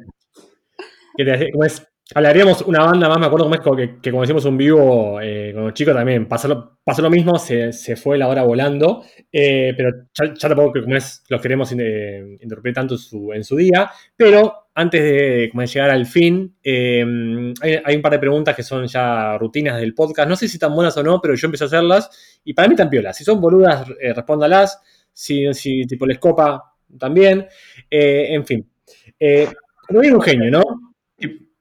que 1.17 1.25
te- 1.25 1.51
como 1.53 1.65
hablaríamos 2.15 2.63
una 2.63 2.85
banda 2.85 3.09
más, 3.09 3.19
me 3.19 3.27
acuerdo 3.27 3.47
como 3.47 3.55
es 3.57 3.89
que, 3.89 4.01
que 4.01 4.11
como 4.11 4.23
decimos 4.23 4.45
un 4.45 4.57
vivo 4.57 5.21
eh, 5.21 5.51
con 5.53 5.65
los 5.65 5.75
chicos 5.75 5.95
también, 5.95 6.27
pasó 6.29 6.49
lo, 6.49 7.11
mismo, 7.11 7.39
se, 7.39 7.73
fue 7.97 8.17
la 8.17 8.29
hora 8.29 8.45
volando, 8.45 9.05
eh, 9.33 9.75
pero 9.77 9.91
ya, 10.13 10.33
tampoco 10.35 10.79
los 11.29 11.43
queremos 11.43 11.73
eh, 11.73 12.39
interrumpir 12.41 12.73
tanto 12.73 12.97
en 13.35 13.43
su, 13.43 13.57
día, 13.57 13.91
pero 14.17 14.69
antes 14.75 15.03
de, 15.03 15.51
llegar 15.67 15.91
al 15.91 16.07
fin, 16.07 16.57
eh, 16.63 17.05
hay, 17.85 17.97
un 17.97 18.03
par 18.03 18.13
de 18.13 18.19
preguntas 18.21 18.55
que 18.55 18.63
son 18.63 18.87
ya 18.87 19.37
rutinas 19.37 19.81
del 19.81 19.95
podcast, 19.95 20.29
no 20.29 20.37
sé 20.37 20.47
si 20.49 20.57
están 20.57 20.75
buenas 20.75 20.97
o 20.97 21.03
no, 21.03 21.21
pero 21.21 21.35
yo 21.35 21.47
empecé 21.47 21.65
a 21.65 21.67
hacerlas. 21.67 22.39
Y 22.45 22.55
para 22.55 22.69
mí 22.69 22.75
están 22.75 22.91
piolas, 22.91 23.17
si 23.17 23.25
son 23.25 23.41
boludas, 23.41 23.89
respóndalas, 23.89 24.81
si, 25.13 25.53
si 25.55 25.87
tipo 25.87 26.07
les 26.07 26.19
copa, 26.19 26.75
también, 26.99 27.47
en 27.91 28.45
fin. 28.45 28.69
Como 29.87 30.01
viene 30.01 30.17
un 30.17 30.23
genio, 30.23 30.51
¿no? 30.51 30.95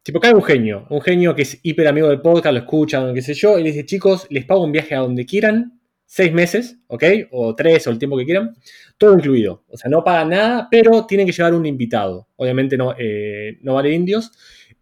Tip- 0.03 0.13
Tipo, 0.13 0.19
cae 0.19 0.33
un 0.33 0.43
genio, 0.43 0.85
un 0.89 1.01
genio 1.01 1.33
que 1.33 1.43
es 1.43 1.59
hiper 1.63 1.87
amigo 1.87 2.09
del 2.09 2.19
podcast, 2.21 2.53
lo 2.53 2.59
escucha, 2.59 3.13
qué 3.13 3.21
sé 3.21 3.33
yo, 3.33 3.57
y 3.57 3.63
le 3.63 3.69
dice, 3.71 3.85
chicos, 3.85 4.27
les 4.29 4.45
pago 4.45 4.63
un 4.63 4.71
viaje 4.73 4.95
a 4.95 4.99
donde 4.99 5.25
quieran, 5.25 5.79
seis 6.05 6.33
meses, 6.33 6.77
¿ok? 6.87 7.03
O 7.31 7.55
tres, 7.55 7.87
o 7.87 7.89
el 7.89 7.97
tiempo 7.99 8.17
que 8.17 8.25
quieran, 8.25 8.53
todo 8.97 9.13
incluido. 9.13 9.63
O 9.69 9.77
sea, 9.77 9.89
no 9.89 10.03
pagan 10.03 10.29
nada, 10.29 10.67
pero 10.69 11.05
tienen 11.05 11.25
que 11.25 11.31
llevar 11.31 11.53
un 11.55 11.65
invitado. 11.65 12.27
Obviamente 12.35 12.75
no, 12.77 12.93
eh, 12.97 13.57
no 13.61 13.75
vale 13.75 13.91
indios. 13.93 14.31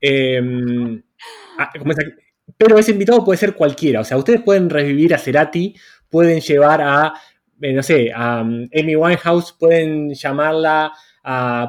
Eh, 0.01 0.41
ah, 1.57 1.71
pero 2.57 2.77
ese 2.77 2.91
invitado 2.91 3.23
puede 3.23 3.37
ser 3.37 3.53
cualquiera. 3.53 4.01
O 4.01 4.03
sea, 4.03 4.17
ustedes 4.17 4.41
pueden 4.41 4.69
revivir 4.69 5.13
a 5.13 5.17
Cerati, 5.17 5.75
pueden 6.09 6.41
llevar 6.41 6.81
a, 6.81 7.13
eh, 7.61 7.73
no 7.73 7.83
sé, 7.83 8.11
a 8.13 8.41
um, 8.41 8.67
Amy 8.77 8.95
Winehouse, 8.95 9.53
pueden 9.53 10.13
llamarla, 10.13 10.91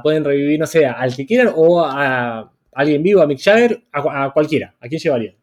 pueden 0.03 0.25
revivir, 0.25 0.59
no 0.59 0.67
sé, 0.67 0.87
al 0.87 1.15
que 1.15 1.27
quieran 1.27 1.53
o 1.55 1.85
a 1.85 2.52
alguien 2.73 3.03
vivo, 3.03 3.23
a 3.23 3.27
Mick 3.27 3.41
Jagger, 3.41 3.83
a, 3.93 4.03
cu- 4.03 4.11
a 4.11 4.33
cualquiera. 4.33 4.75
¿A 4.81 4.89
quién 4.89 5.01
llevarían? 5.01 5.37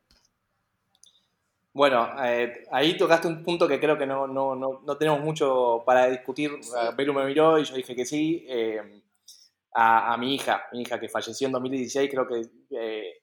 Bueno, 1.73 2.09
eh, 2.25 2.63
ahí 2.71 2.97
tocaste 2.97 3.27
un 3.27 3.43
punto 3.43 3.67
que 3.67 3.80
creo 3.80 3.97
que 3.97 4.05
no, 4.07 4.27
no, 4.27 4.55
no, 4.55 4.82
no 4.86 4.97
tenemos 4.97 5.21
mucho 5.21 5.84
para 5.86 6.07
discutir. 6.09 6.51
Eh, 6.53 6.91
Belu 6.97 7.13
me 7.13 7.25
miró 7.25 7.59
y 7.59 7.63
yo 7.63 7.75
dije 7.75 7.95
que 7.95 8.05
sí. 8.05 8.45
Eh, 8.49 8.82
a, 9.73 10.13
a 10.13 10.17
mi 10.17 10.36
hija, 10.36 10.63
mi 10.73 10.82
hija 10.82 10.99
que 10.99 11.09
falleció 11.09 11.47
en 11.47 11.53
2016, 11.53 12.09
creo 12.11 12.27
que 12.27 12.41
eh, 12.71 13.13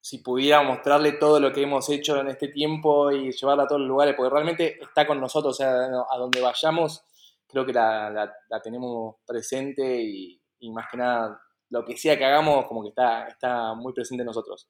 si 0.00 0.18
pudiera 0.18 0.62
mostrarle 0.62 1.12
todo 1.12 1.38
lo 1.40 1.52
que 1.52 1.62
hemos 1.62 1.88
hecho 1.90 2.18
en 2.20 2.28
este 2.28 2.48
tiempo 2.48 3.12
y 3.12 3.32
llevarla 3.32 3.64
a 3.64 3.66
todos 3.68 3.80
los 3.82 3.88
lugares, 3.88 4.14
porque 4.16 4.30
realmente 4.34 4.78
está 4.82 5.06
con 5.06 5.20
nosotros, 5.20 5.54
o 5.54 5.56
sea, 5.56 5.70
a 6.10 6.18
donde 6.18 6.40
vayamos, 6.40 7.04
creo 7.48 7.64
que 7.66 7.72
la, 7.72 8.10
la- 8.10 8.34
la 8.50 8.60
tenemos 8.62 9.16
presente 9.26 10.02
y, 10.02 10.40
y 10.60 10.70
más 10.72 10.88
que 10.90 10.96
nada, 10.98 11.40
lo 11.72 11.84
que 11.84 11.96
sea 11.96 12.16
que 12.16 12.24
hagamos, 12.24 12.66
como 12.66 12.82
que 12.82 12.90
está, 12.90 13.26
está 13.26 13.74
muy 13.74 13.92
presente 13.92 14.22
en 14.22 14.26
nosotros 14.26 14.68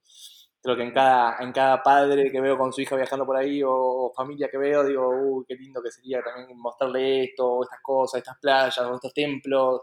creo 0.63 0.77
que 0.77 0.85
en 0.85 0.93
cada, 0.93 1.39
en 1.41 1.51
cada 1.53 1.83
padre 1.83 2.31
que 2.31 2.41
veo 2.41 2.57
con 2.57 2.73
su 2.73 2.81
hija 2.81 2.95
viajando 2.95 3.27
por 3.27 3.37
ahí 3.37 3.63
o, 3.67 4.13
familia 4.15 4.49
que 4.49 4.59
veo, 4.59 4.85
digo, 4.85 5.09
uy, 5.09 5.45
qué 5.47 5.57
lindo 5.57 5.83
que 5.83 5.91
sería 5.91 6.23
también 6.23 6.57
mostrarle 6.57 7.25
esto, 7.25 7.65
estas 7.65 7.81
cosas, 7.83 8.19
estas 8.19 8.39
playas, 8.39 8.79
o 8.79 8.95
estos 8.95 9.13
templos, 9.13 9.81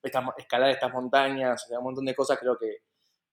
estas, 0.00 0.24
escalar 0.38 0.70
estas 0.70 0.92
montañas, 0.92 1.64
o 1.64 1.68
sea, 1.68 1.78
un 1.78 1.84
montón 1.84 2.04
de 2.04 2.14
cosas, 2.14 2.38
creo 2.38 2.56
que 2.56 2.76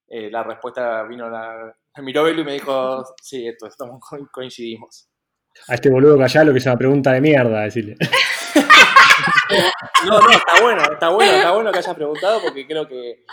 eh, 0.07 0.31
la 0.31 0.41
respuesta 0.41 1.03
vino, 1.03 1.29
la, 1.29 1.71
me 1.97 2.03
miró 2.03 2.23
Belu 2.23 2.41
y 2.41 2.45
me 2.45 2.53
dijo, 2.53 3.03
sí, 3.21 3.47
esto, 3.47 3.67
estamos, 3.67 3.99
co- 4.01 4.27
coincidimos. 4.31 5.07
A 5.67 5.75
este 5.75 5.91
boludo 5.91 6.17
callá 6.17 6.43
lo 6.43 6.51
que 6.51 6.57
es 6.59 6.65
una 6.65 6.77
pregunta 6.77 7.11
de 7.11 7.21
mierda, 7.21 7.61
decirle. 7.61 7.95
No, 10.05 10.19
no, 10.19 10.29
está 10.29 10.61
bueno, 10.61 10.81
está 10.91 11.09
bueno, 11.09 11.31
está 11.33 11.51
bueno 11.51 11.71
que 11.71 11.77
hayas 11.79 11.95
preguntado 11.95 12.41
porque 12.41 12.67
creo 12.67 12.87
que, 12.87 13.23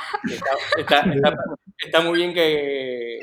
está, 0.79 2.01
muy 2.03 2.19
bien 2.19 2.33
que, 2.33 3.19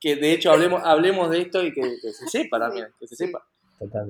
que 0.00 0.16
de 0.16 0.32
hecho 0.32 0.52
hablemos, 0.52 0.82
hablemos 0.84 1.30
de 1.30 1.42
esto 1.42 1.64
y 1.64 1.72
que, 1.72 1.82
se 2.12 2.28
sepa 2.28 2.58
también, 2.58 2.86
que 2.98 3.06
se 3.06 3.16
sepa. 3.16 3.44
Total. 3.78 4.08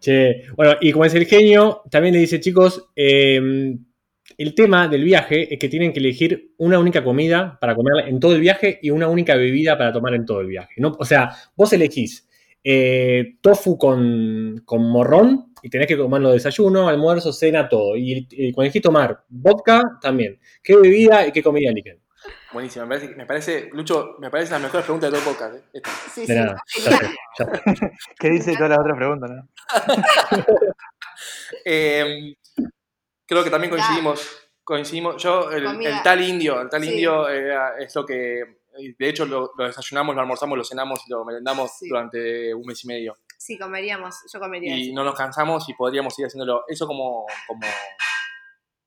Che, 0.00 0.44
bueno, 0.56 0.76
y 0.80 0.92
como 0.92 1.04
es 1.04 1.14
el 1.14 1.26
genio, 1.26 1.82
también 1.90 2.14
le 2.14 2.20
dice, 2.20 2.40
chicos, 2.40 2.90
eh, 2.94 3.76
el 4.36 4.54
tema 4.54 4.88
del 4.88 5.04
viaje 5.04 5.52
es 5.52 5.58
que 5.58 5.68
tienen 5.68 5.92
que 5.92 6.00
elegir 6.00 6.52
una 6.58 6.78
única 6.78 7.02
comida 7.02 7.58
para 7.60 7.74
comer 7.74 8.08
en 8.08 8.20
todo 8.20 8.34
el 8.34 8.40
viaje 8.40 8.78
y 8.82 8.90
una 8.90 9.08
única 9.08 9.34
bebida 9.34 9.76
para 9.76 9.92
tomar 9.92 10.14
en 10.14 10.26
todo 10.26 10.40
el 10.40 10.46
viaje. 10.46 10.74
¿no? 10.78 10.96
O 10.98 11.04
sea, 11.04 11.30
vos 11.56 11.72
elegís 11.72 12.28
eh, 12.62 13.38
tofu 13.40 13.78
con, 13.78 14.62
con 14.64 14.82
morrón 14.82 15.47
y 15.62 15.70
tenés 15.70 15.86
que 15.86 15.96
comerlo 15.96 16.30
desayuno, 16.32 16.88
almuerzo, 16.88 17.32
cena, 17.32 17.68
todo. 17.68 17.96
Y, 17.96 18.26
y 18.30 18.52
cuando 18.52 18.68
dijiste 18.68 18.86
tomar 18.88 19.24
vodka, 19.28 19.82
también. 20.00 20.38
¿Qué 20.62 20.76
bebida 20.76 21.26
y 21.26 21.32
qué 21.32 21.42
comida 21.42 21.70
eligen? 21.70 22.00
Buenísimo, 22.52 22.86
me 22.86 22.96
parece, 22.96 23.14
me 23.14 23.26
parece, 23.26 23.70
Lucho, 23.72 24.16
me 24.18 24.30
parece 24.30 24.52
la 24.52 24.58
mejor 24.58 24.82
pregunta 24.82 25.06
de 25.06 25.12
todo 25.12 25.20
el 25.20 25.26
podcast. 25.36 25.54
¿eh? 25.56 25.62
Esta. 25.72 25.90
Sí, 26.12 26.26
De 26.26 26.34
nada. 26.34 26.56
Ya 26.84 26.90
ya. 27.38 27.92
¿Qué 28.18 28.30
dice 28.30 28.54
todas 28.54 28.70
las 28.70 28.78
otras 28.80 28.96
preguntas? 28.96 29.30
no? 29.30 29.48
Eh, 31.64 32.34
creo 33.26 33.44
que 33.44 33.50
también 33.50 33.70
coincidimos. 33.70 34.50
coincidimos 34.64 35.22
yo, 35.22 35.50
el, 35.50 35.64
tal 36.02 36.20
indio, 36.22 36.60
el 36.60 36.68
tal 36.68 36.82
Sí. 36.82 36.90
indio 36.90 37.28
eh, 37.28 37.54
es 37.80 37.94
lo 37.94 38.04
que, 38.04 38.42
de 38.98 39.08
hecho, 39.08 39.24
lo, 39.26 39.52
lo 39.56 39.66
desayunamos, 39.66 40.14
lo 40.14 40.20
almorzamos, 40.20 40.58
lo 40.58 40.64
cenamos 40.64 41.00
y 41.06 41.10
lo 41.10 41.24
merendamos 41.24 41.72
Sí. 41.78 41.88
durante 41.88 42.54
un 42.54 42.66
mes 42.66 42.84
y 42.84 42.86
medio. 42.86 43.16
Sí, 43.38 43.56
comeríamos, 43.56 44.16
yo 44.32 44.40
comería 44.40 44.76
Y 44.76 44.88
eso. 44.88 44.94
no 44.96 45.04
nos 45.04 45.14
cansamos 45.14 45.68
y 45.68 45.74
podríamos 45.74 46.12
seguir 46.12 46.26
haciéndolo. 46.26 46.64
Eso 46.66 46.86
como, 46.86 47.24
como, 47.46 47.60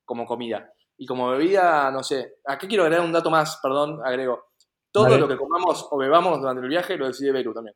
como 0.04 0.26
comida. 0.26 0.70
Y 0.98 1.06
como 1.06 1.30
bebida, 1.30 1.90
no 1.90 2.02
sé. 2.02 2.34
Aquí 2.44 2.68
quiero 2.68 2.84
agregar 2.84 3.04
un 3.04 3.12
dato 3.12 3.30
más, 3.30 3.58
perdón, 3.62 4.00
agrego. 4.04 4.52
Todo 4.92 5.16
lo 5.16 5.26
que 5.26 5.38
comamos 5.38 5.88
o 5.90 5.96
bebamos 5.96 6.38
durante 6.38 6.60
el 6.62 6.68
viaje 6.68 6.98
lo 6.98 7.06
decide 7.06 7.32
Beru 7.32 7.54
también. 7.54 7.74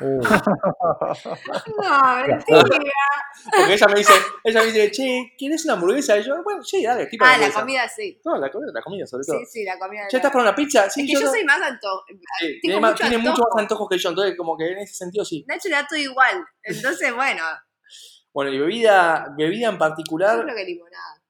Uh, 0.00 0.20
No, 1.82 2.26
mentira. 2.26 2.62
Porque 3.56 3.74
ella 3.74 3.86
me 3.88 3.94
dice, 3.98 4.12
ella 4.44 4.60
me 4.60 4.66
dice, 4.66 4.90
che, 4.90 5.32
¿quieres 5.38 5.64
una 5.64 5.74
hamburguesa? 5.74 6.16
Y 6.18 6.22
yo, 6.24 6.42
bueno, 6.42 6.62
sí, 6.62 6.82
dale, 6.82 7.06
tipo 7.06 7.24
Ah, 7.24 7.36
la 7.38 7.50
comida 7.52 7.88
sí. 7.88 8.20
No, 8.24 8.36
la 8.38 8.50
comida, 8.50 8.70
la 8.72 8.82
comida 8.82 9.06
sobre 9.06 9.24
todo. 9.24 9.38
Sí, 9.40 9.46
sí, 9.46 9.64
la 9.64 9.78
comida. 9.78 10.02
¿Ya 10.10 10.18
estás 10.18 10.32
para 10.32 10.42
una 10.44 10.54
pizza? 10.54 10.88
Sí, 10.90 11.02
es 11.02 11.06
que 11.06 11.12
yo 11.14 11.20
no. 11.20 11.30
soy 11.30 11.44
más 11.44 11.60
antojo. 11.60 12.04
Sí, 12.40 12.58
tiene, 12.60 12.80
mucho 12.80 12.94
tiene 12.96 13.18
mucho 13.18 13.30
antojo. 13.32 13.48
más 13.54 13.62
antojos 13.62 13.88
que 13.90 13.98
yo, 13.98 14.08
entonces 14.10 14.36
como 14.36 14.56
que 14.56 14.72
en 14.72 14.78
ese 14.78 14.94
sentido 14.94 15.24
sí. 15.24 15.44
Nacho 15.46 15.68
le 15.68 15.74
da 15.74 15.86
todo 15.86 15.98
igual. 15.98 16.44
Entonces, 16.62 17.14
bueno, 17.14 17.42
Bueno, 18.32 18.52
y 18.52 18.58
bebida, 18.58 19.26
bebida 19.36 19.66
en 19.68 19.72
yo 19.74 19.78
particular, 19.78 20.42
creo 20.42 20.56
que 20.56 20.64
limonada. 20.64 21.22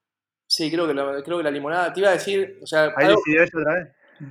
sí, 0.47 0.71
creo 0.71 0.87
que, 0.87 0.93
la, 0.93 1.21
creo 1.23 1.37
que 1.37 1.43
la 1.43 1.51
limonada, 1.51 1.91
te 1.93 1.99
iba 1.99 2.09
a 2.09 2.13
decir, 2.13 2.59
o 2.63 2.65
sea, 2.65 2.93
Ahí 2.95 3.07
algo- 3.07 3.21
otra 3.59 3.73
vez. 3.73 3.87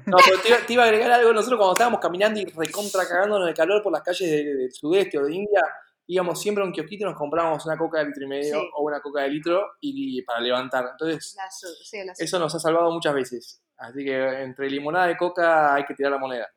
No, 0.06 0.16
pero 0.24 0.40
te, 0.40 0.48
iba- 0.48 0.58
te 0.66 0.72
iba 0.72 0.82
a 0.84 0.86
agregar 0.86 1.10
algo. 1.12 1.32
Nosotros 1.32 1.58
cuando 1.58 1.72
estábamos 1.74 2.00
caminando 2.00 2.40
y 2.40 2.44
recontra 2.46 3.06
cagándonos 3.06 3.46
de 3.46 3.54
calor 3.54 3.82
por 3.82 3.92
las 3.92 4.02
calles 4.02 4.30
de- 4.30 4.54
del 4.56 4.72
sudeste 4.72 5.18
o 5.18 5.24
de 5.24 5.34
India, 5.34 5.60
íbamos 6.06 6.40
siempre 6.40 6.62
a 6.62 6.66
un 6.66 6.72
kiosquito 6.72 7.04
y 7.04 7.08
nos 7.08 7.16
comprábamos 7.18 7.64
una 7.66 7.76
coca 7.76 7.98
de 7.98 8.06
litro 8.06 8.24
y 8.24 8.28
medio 8.28 8.60
Sí. 8.60 8.68
o 8.76 8.82
una 8.84 9.00
coca 9.00 9.22
de 9.22 9.28
litro 9.30 9.72
y, 9.80 10.22
para 10.22 10.40
levantar. 10.40 10.86
Entonces, 10.92 11.34
La 11.36 11.50
su- 11.50 11.66
sí, 11.84 11.98
la 12.04 12.12
eso 12.16 12.38
nos 12.38 12.54
ha 12.54 12.58
salvado 12.58 12.90
muchas 12.90 13.14
veces. 13.14 13.62
Así 13.76 14.04
que 14.04 14.42
entre 14.42 14.70
limonada 14.70 15.10
y 15.10 15.16
coca 15.16 15.74
hay 15.74 15.84
que 15.84 15.94
tirar 15.94 16.12
la 16.12 16.18
moneda. 16.18 16.48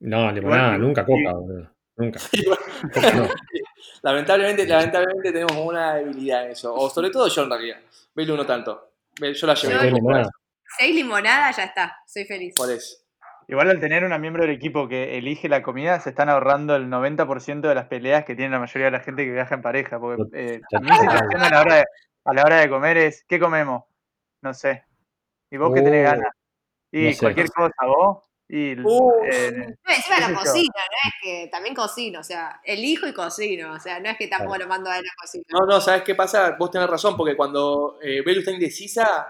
no, 0.00 0.32
limonada, 0.32 0.78
nunca 0.78 1.04
coca, 1.04 1.32
boludo. 1.32 1.70
Nunca. 1.96 2.18
Lamentablemente, 4.02 4.66
lamentablemente 4.66 5.32
tenemos 5.32 5.56
una 5.56 5.94
debilidad 5.94 6.44
en 6.46 6.52
eso. 6.52 6.74
O 6.74 6.88
sobre 6.90 7.10
todo 7.10 7.28
yo 7.28 7.42
en 7.42 7.50
realidad. 7.50 7.76
Belu 8.14 8.36
no 8.36 8.44
tanto. 8.46 8.92
Yo 9.20 9.46
la 9.46 9.54
llevé 9.54 9.90
Yo- 9.90 9.96
un 10.80 10.88
poco 10.88 11.18
por 11.18 11.24
limonada. 11.24 11.50
eso, 11.50 11.50
Si 11.50 11.50
hay 11.50 11.50
limonada, 11.50 11.50
ya 11.52 11.64
está. 11.64 11.96
Soy 12.06 12.24
feliz. 12.24 12.54
por 12.56 12.70
eso. 12.70 12.96
Igual 13.48 13.70
al 13.70 13.80
tener 13.80 14.04
una 14.04 14.18
miembro 14.18 14.42
del 14.44 14.52
equipo 14.54 14.88
que 14.88 15.18
elige 15.18 15.48
la 15.48 15.62
comida, 15.62 16.00
se 16.00 16.10
están 16.10 16.28
ahorrando 16.28 16.76
el 16.76 16.88
90% 16.88 17.68
de 17.68 17.74
las 17.74 17.86
peleas 17.86 18.24
que 18.24 18.34
tiene 18.36 18.52
la 18.52 18.60
mayoría 18.60 18.86
de 18.86 18.92
la 18.92 19.00
gente 19.00 19.24
que 19.24 19.32
viaja 19.32 19.54
en 19.54 19.62
pareja. 19.62 19.98
Porque 20.00 20.22
eh, 20.32 20.60
mi 20.80 20.88
situación 20.96 21.42
a 21.42 21.50
la, 21.50 21.60
hora 21.60 21.74
de, 21.76 21.84
a 22.24 22.32
la 22.34 22.42
hora 22.44 22.56
de 22.60 22.68
comer 22.70 22.96
es, 22.96 23.24
¿qué 23.28 23.38
comemos? 23.40 23.84
No 24.42 24.54
sé. 24.54 24.84
¿Y 25.50 25.56
vos 25.58 25.72
qué 25.74 25.82
tenés 25.82 26.06
Oh, 26.08 26.10
ganas? 26.12 26.32
Y 26.92 27.06
no 27.06 27.12
sé. 27.12 27.18
cualquier 27.20 27.50
cosa, 27.50 27.74
vos. 27.86 28.24
Y, 28.48 28.78
Uh. 28.80 29.12
eh, 29.30 29.52
No, 29.52 29.94
encima 29.94 30.16
qué 30.16 30.20
la 30.32 30.34
cocina, 30.38 30.72
no 30.90 31.08
es 31.08 31.14
que 31.22 31.48
también 31.50 31.74
cocino, 31.74 32.20
o 32.20 32.24
sea, 32.24 32.60
elijo 32.64 33.06
y 33.06 33.14
cocino, 33.14 33.72
o 33.72 33.80
sea, 33.80 33.98
no 33.98 34.10
es 34.10 34.18
que 34.18 34.28
tampoco 34.28 34.58
lo 34.58 34.66
mando 34.68 34.90
a 34.90 34.98
él 34.98 35.04
a 35.06 35.20
cocinar. 35.22 35.46
No, 35.50 35.66
no, 35.66 35.80
¿sabes 35.80 36.02
qué 36.02 36.14
pasa? 36.14 36.56
Vos 36.58 36.70
tenés 36.70 36.88
razón, 36.88 37.16
porque 37.16 37.34
cuando 37.36 37.98
eh, 38.02 38.22
Belu 38.24 38.40
está 38.40 38.50
indecisa, 38.52 39.26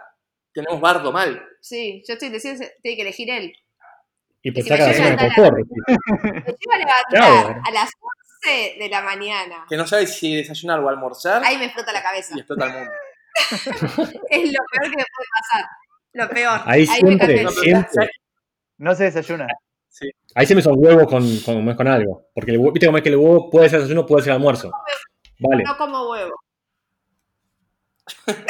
tenemos 0.52 0.80
bardo 0.80 1.12
mal. 1.12 1.42
Sí, 1.60 2.02
yo 2.06 2.14
estoy 2.14 2.28
diciendo, 2.30 2.64
tiene 2.82 2.96
que 2.96 3.02
elegir 3.02 3.30
él. 3.30 3.52
Y 4.42 4.50
pues 4.50 4.68
me 4.68 4.76
saca 4.76 4.88
la 4.88 4.94
zona 4.94 5.10
de 5.10 5.16
confort. 5.16 5.56
Me 5.56 6.32
lleva 6.42 6.74
a 6.74 6.78
levantar 6.78 7.60
a 7.68 7.70
las 7.70 7.90
11 8.44 8.76
de 8.78 8.88
la 8.88 9.02
mañana. 9.02 9.66
que 9.68 9.76
no 9.76 9.86
sabe 9.86 10.06
si 10.06 10.34
desayunar 10.36 10.80
o 10.80 10.88
almorzar 10.88 11.44
Ahí 11.44 11.56
me 11.58 11.66
explota 11.66 11.92
la 11.92 12.02
cabeza. 12.02 12.34
y 12.36 12.40
explota 12.40 12.66
el 12.66 12.72
mundo. 12.72 12.90
Es 14.30 14.52
lo 14.52 14.58
peor 14.70 14.90
que 14.90 14.96
me 14.96 15.04
puede 15.14 15.28
pasar. 15.40 15.66
Lo 16.14 16.28
peor. 16.28 16.60
Ahí 16.66 16.80
me 16.80 16.86
siempre, 16.96 17.42
No, 17.44 17.50
siempre. 17.50 18.10
no 18.78 18.94
se 18.94 19.04
desayuna. 19.04 19.46
Ahí 20.34 20.46
siempre 20.46 20.62
son 20.62 20.74
huevos 20.76 21.06
con, 21.06 21.22
con, 21.40 21.74
con 21.76 21.86
algo. 21.88 22.26
Porque 22.34 22.50
el 22.50 22.58
huevo, 22.58 22.72
viste 22.72 22.86
cómo 22.86 22.98
es 22.98 23.02
que 23.04 23.10
el 23.10 23.16
huevo 23.16 23.48
puede 23.48 23.68
ser 23.68 23.78
desayuno, 23.80 24.04
puede 24.06 24.24
ser 24.24 24.32
almuerzo. 24.32 24.70
Vale. 25.38 25.62
No 25.64 25.76
como 25.76 26.10
huevo. 26.10 26.34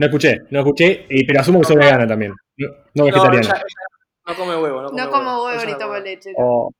No, 0.00 0.06
escuché, 0.06 0.38
no 0.50 0.60
escuché, 0.60 1.06
y- 1.10 1.26
pero 1.26 1.40
asumo 1.40 1.60
que 1.60 1.66
soy 1.66 1.76
vegana 1.76 2.06
también. 2.06 2.32
No, 2.56 2.68
no 2.68 2.74
No, 2.94 3.04
vegetariana. 3.04 3.40
ella- 3.48 3.56
ella 3.56 3.86
no 4.28 4.34
come 4.34 4.56
huevo, 4.56 4.80
no 4.82 4.88
come 4.88 5.02
No 5.02 5.10
como 5.10 5.44
huevo 5.44 5.64
ni 5.66 5.74
tomo 5.78 5.96
leche. 5.98 6.32
no. 6.32 6.36
O- 6.38 6.74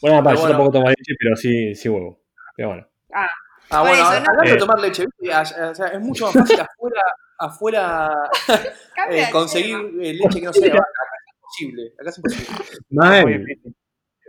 Bueno, 0.00 0.18
aparte, 0.18 0.40
yo 0.42 0.48
tampoco 0.48 0.70
tomo 0.72 0.88
leche, 0.88 1.14
pero 1.18 1.36
sí, 1.36 1.74
sí 1.74 1.88
huevo. 1.90 2.20
Pero 2.56 2.68
bueno. 2.68 2.86
Ah, 3.12 3.28
Ah, 3.68 3.80
bueno, 3.82 3.96
eso, 3.96 4.04
hablando 4.04 4.42
de 4.44 4.50
Eh. 4.52 4.56
tomar 4.58 4.78
leche, 4.80 5.04
¿viste? 5.18 5.34
Ah, 5.34 5.42
o 5.70 5.74
sea, 5.74 5.86
es 5.88 6.00
mucho 6.00 6.24
más 6.26 6.34
fácil 6.34 6.60
afuera, 6.60 7.02
afuera 7.38 8.10
eh, 9.10 9.26
conseguir 9.32 9.76
eh, 10.00 10.14
leche 10.14 10.38
que 10.40 10.46
no 10.46 10.52
sea 10.52 10.62
de 10.68 10.72
vaca. 10.72 10.84
Acá 10.86 11.16
es 11.18 11.32
imposible. 11.34 11.92
Acá 12.00 12.10
es 12.10 12.18
imposible. 12.18 12.56
Mal. 12.90 13.46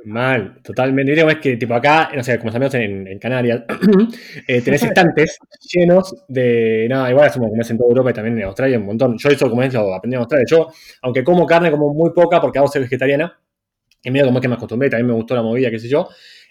Mal, 0.08 0.60
totalmente. 0.64 1.14
Es 1.14 1.36
que 1.38 1.58
tipo 1.58 1.74
acá, 1.74 2.10
no 2.16 2.24
sé, 2.24 2.38
como 2.38 2.50
estamos 2.50 2.74
en, 2.76 3.08
en 3.08 3.20
Canarias, 3.20 3.64
eh, 4.48 4.62
tenés 4.62 4.84
estantes 4.84 5.38
llenos 5.74 6.16
de. 6.28 6.88
Nada, 6.90 7.10
igual 7.10 7.32
somos 7.32 7.50
como 7.50 7.62
es 7.62 7.70
en 7.70 7.78
toda 7.78 7.90
Europa 7.90 8.12
y 8.12 8.14
también 8.14 8.38
en 8.38 8.44
Australia 8.46 8.80
un 8.80 8.86
montón. 8.86 9.18
Yo 9.18 9.30
eso 9.30 9.50
como 9.50 9.62
es 9.64 9.74
lo 9.74 9.94
aprendí 9.94 10.16
en 10.16 10.22
Australia. 10.22 10.46
Yo, 10.50 10.68
aunque 11.02 11.24
como 11.24 11.46
carne 11.46 11.72
como 11.72 11.94
muy 11.94 12.12
poca 12.12 12.42
porque 12.42 12.60
hago 12.60 12.68
ser 12.68 12.82
vegetariana, 12.82 13.40
y 14.04 14.12
medio 14.12 14.26
como 14.26 14.40
es 14.40 14.42
que 14.42 14.48
me 14.48 14.56
acostumbré, 14.56 14.90
también 14.90 15.08
me 15.08 15.14
gustó 15.14 15.36
la 15.36 15.42
movida, 15.42 15.70
qué 15.70 15.80
sé 15.80 15.90
yo. 15.90 16.08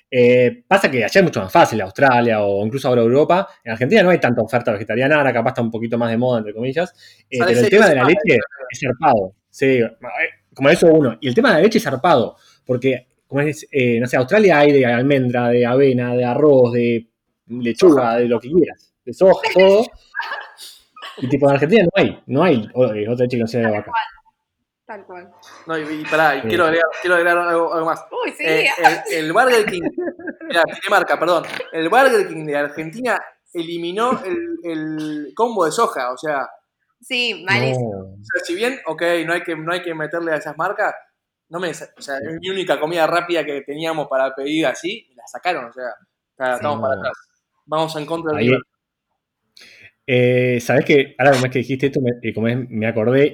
Eh, 0.08 0.62
pasa 0.68 0.88
que 0.90 0.98
allá 1.04 1.20
es 1.20 1.24
mucho 1.24 1.40
más 1.40 1.52
fácil, 1.52 1.80
Australia 1.80 2.42
o 2.42 2.64
incluso 2.64 2.88
ahora 2.88 3.02
Europa. 3.02 3.48
En 3.64 3.72
Argentina 3.72 4.02
no 4.02 4.10
hay 4.10 4.20
tanta 4.20 4.42
oferta 4.42 4.72
vegetariana, 4.72 5.16
ahora 5.16 5.32
capaz 5.32 5.50
está 5.50 5.62
un 5.62 5.70
poquito 5.70 5.98
más 5.98 6.10
de 6.10 6.16
moda, 6.16 6.38
entre 6.38 6.54
comillas. 6.54 7.24
Eh, 7.30 7.38
pero 7.38 7.60
el 7.60 7.68
tema 7.68 7.88
de 7.88 7.94
la 7.96 8.04
leche 8.04 8.38
es 8.70 8.80
zarpado. 8.80 9.34
Sí, 9.50 9.80
como 10.54 10.68
eso 10.70 10.86
uno. 10.86 11.16
Y 11.20 11.28
el 11.28 11.34
tema 11.34 11.50
de 11.50 11.56
la 11.56 11.62
leche 11.62 11.78
es 11.78 11.84
zarpado, 11.84 12.36
porque, 12.64 13.06
como 13.26 13.40
es, 13.42 13.66
eh, 13.70 13.98
no 14.00 14.06
sé, 14.06 14.16
Australia 14.16 14.58
hay 14.60 14.72
de 14.72 14.86
almendra, 14.86 15.48
de 15.48 15.66
avena, 15.66 16.14
de 16.14 16.24
arroz, 16.24 16.72
de 16.72 17.06
lechuga, 17.48 18.16
de 18.16 18.26
lo 18.26 18.38
que 18.40 18.50
quieras, 18.50 18.92
de 19.04 19.12
soja, 19.12 19.40
todo. 19.54 19.86
Y 21.18 21.28
tipo 21.30 21.48
en 21.48 21.54
Argentina 21.54 21.82
no 21.84 21.90
hay, 21.94 22.22
no 22.26 22.42
hay 22.42 22.56
eh, 22.74 23.08
otra 23.08 23.24
leche 23.24 23.38
que 23.38 23.42
no 23.42 23.46
sea 23.46 23.66
de 23.66 23.72
vaca. 23.72 23.90
Tal 24.84 25.04
cual. 25.06 25.30
No, 25.66 25.78
y, 25.78 26.00
y 26.00 26.04
pará, 26.04 26.36
y 26.36 26.42
Sí. 26.42 26.48
quiero 26.48 26.64
agregar, 26.64 26.86
quiero 27.00 27.16
agregar 27.16 27.38
algo, 27.38 27.72
algo 27.72 27.86
más. 27.86 28.04
Uy, 28.10 28.32
sí. 28.32 28.44
Eh, 28.44 28.68
el, 29.10 29.24
el 29.24 29.32
Burger 29.32 29.64
King, 29.64 29.82
mira, 30.46 30.62
Dinamarca, 30.66 31.18
perdón. 31.18 31.44
El 31.72 31.88
Burger 31.88 32.28
King 32.28 32.44
de 32.44 32.56
Argentina 32.56 33.18
eliminó 33.54 34.22
el, 34.24 34.58
el 34.62 35.32
combo 35.34 35.64
de 35.64 35.72
soja. 35.72 36.12
O 36.12 36.18
sea, 36.18 36.46
sí, 37.00 37.42
malísimo. 37.48 37.94
No. 37.94 37.98
o 38.12 38.18
sea, 38.22 38.44
si 38.44 38.54
bien, 38.54 38.78
ok, 38.86 39.02
no 39.26 39.32
hay, 39.32 39.42
que, 39.42 39.56
no 39.56 39.72
hay 39.72 39.80
que 39.82 39.94
meterle 39.94 40.32
a 40.32 40.36
esas 40.36 40.56
marcas, 40.58 40.94
no 41.48 41.60
me, 41.60 41.70
o 41.70 41.74
sea, 41.74 42.18
es 42.18 42.40
mi 42.40 42.50
única 42.50 42.78
comida 42.80 43.06
rápida 43.06 43.44
que 43.44 43.62
teníamos 43.62 44.08
para 44.08 44.34
pedir 44.34 44.66
así, 44.66 45.06
y 45.10 45.14
la 45.14 45.26
sacaron, 45.26 45.66
o 45.66 45.72
sea, 45.72 45.84
está- 46.30 46.54
estamos 46.56 46.80
para 46.80 46.94
no. 46.94 47.00
atrás. 47.00 47.12
Vamos 47.66 47.96
en 47.96 48.06
contra 48.06 48.36
del. 48.36 48.58
Eh, 50.06 50.58
¿Sabés 50.60 50.84
que 50.84 51.14
Ahora, 51.18 51.32
como 51.32 51.46
es 51.46 51.52
que 51.52 51.58
dijiste 51.60 51.86
esto, 51.86 52.00
me, 52.00 52.12
eh, 52.22 52.32
como 52.32 52.46
es, 52.48 52.56
me 52.70 52.86
acordé, 52.86 53.24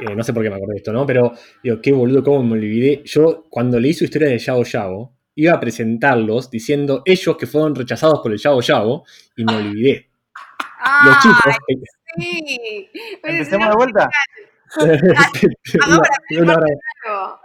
eh, 0.00 0.14
no 0.16 0.22
sé 0.22 0.32
por 0.32 0.42
qué 0.42 0.48
me 0.50 0.56
acordé 0.56 0.72
de 0.72 0.78
esto, 0.78 0.92
¿no? 0.92 1.04
Pero 1.06 1.32
digo, 1.62 1.80
qué 1.82 1.92
boludo, 1.92 2.22
cómo 2.22 2.42
me 2.42 2.52
olvidé. 2.54 3.02
Yo, 3.04 3.44
cuando 3.50 3.78
leí 3.78 3.92
su 3.92 4.04
historia 4.04 4.28
de 4.28 4.38
Yao 4.38 4.62
Yao, 4.64 5.12
iba 5.34 5.52
a 5.52 5.60
presentarlos 5.60 6.50
diciendo 6.50 7.02
ellos 7.04 7.36
que 7.36 7.46
fueron 7.46 7.74
rechazados 7.74 8.20
por 8.20 8.32
el 8.32 8.38
Yao 8.38 8.60
Yao 8.62 9.04
y 9.36 9.44
me 9.44 9.54
olvidé. 9.56 10.08
Los 11.04 11.18
chicos. 11.18 11.56
eh, 11.68 11.74
sí. 12.16 12.90
Pero 13.22 13.34
¿Empecemos 13.34 13.68
de 13.68 13.74
vuelta? 13.76 14.08
una- 14.80 16.42
una 16.42 16.54
hora- 16.54 16.66
no, 17.06 17.40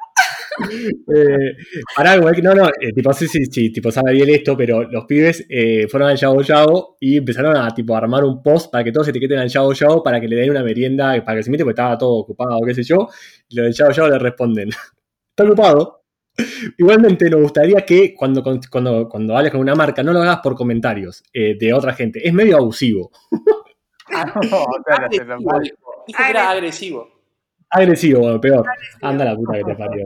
Eh, 0.61 1.56
pará, 1.95 2.15
igual 2.15 2.36
que 2.36 2.41
no, 2.41 2.53
no, 2.53 2.68
eh, 2.68 2.94
tipo, 2.94 3.11
sí, 3.14 3.27
sí, 3.27 3.45
sí, 3.45 3.72
tipo, 3.72 3.91
sabe 3.91 4.14
bien 4.14 4.30
esto, 4.30 4.56
pero 4.56 4.84
los 4.84 5.06
pibes 5.06 5.45
eh, 5.49 5.88
fueron 5.88 6.10
al 6.10 6.18
Yao 6.18 6.41
Yao 6.41 6.98
y 6.99 7.18
empezaron 7.18 7.56
a, 7.56 7.73
tipo, 7.73 7.95
armar 7.95 8.23
un 8.23 8.41
post 8.44 8.72
para 8.72 8.84
que 8.84 8.91
todos 8.91 9.07
etiqueten 9.07 9.40
al 9.40 9.49
Yao 9.49 9.73
Yao 9.73 10.03
para 10.03 10.19
que 10.19 10.27
le 10.27 10.36
den 10.36 10.52
una 10.52 10.64
merienda, 10.64 11.23
para 11.23 11.38
que 11.38 11.44
se 11.44 11.52
mete, 11.52 11.64
porque 11.64 11.80
estaba 11.80 11.98
todo 11.98 12.14
ocupado, 12.14 12.60
qué 12.65 12.73
sé 12.73 12.84
yo, 12.84 13.07
y 13.48 13.56
los 13.56 13.65
del 13.65 13.73
Yao 13.73 13.91
Yao 13.91 14.10
le 14.10 14.19
responden, 14.19 14.69
está 15.30 15.44
ocupado. 15.44 16.03
Igualmente 16.77 17.30
nos 17.30 17.41
gustaría 17.41 17.81
que 17.86 18.14
cuando, 18.15 18.41
cuando, 18.44 19.10
cuando 19.10 19.36
hables 19.36 19.52
con 19.52 19.60
una 19.60 19.76
marca 19.76 20.03
no 20.03 20.14
lo 20.14 20.22
hagas 20.22 20.40
por 20.41 20.56
comentarios 20.56 21.22
eh, 21.34 21.57
de 21.60 21.73
otra 21.73 21.94
gente, 21.94 22.26
es 22.26 22.34
medio 22.34 22.57
abusivo, 22.57 23.11
Ah, 24.11 24.26
no, 24.26 24.41
o 24.41 24.84
sea, 24.86 24.95
Agresivo, 24.95 25.60
dijo. 25.60 26.03
Dijo 26.07 26.23
que 26.23 26.30
era 26.30 26.49
agresivo. 26.49 27.19
Agresivo, 27.70 28.22
bueno, 28.22 28.40
peor. 28.41 28.66
Anda 29.02 29.26
la 29.26 29.36
puta 29.36 29.58
que 29.58 29.64
te 29.64 29.76
parió. 29.76 30.06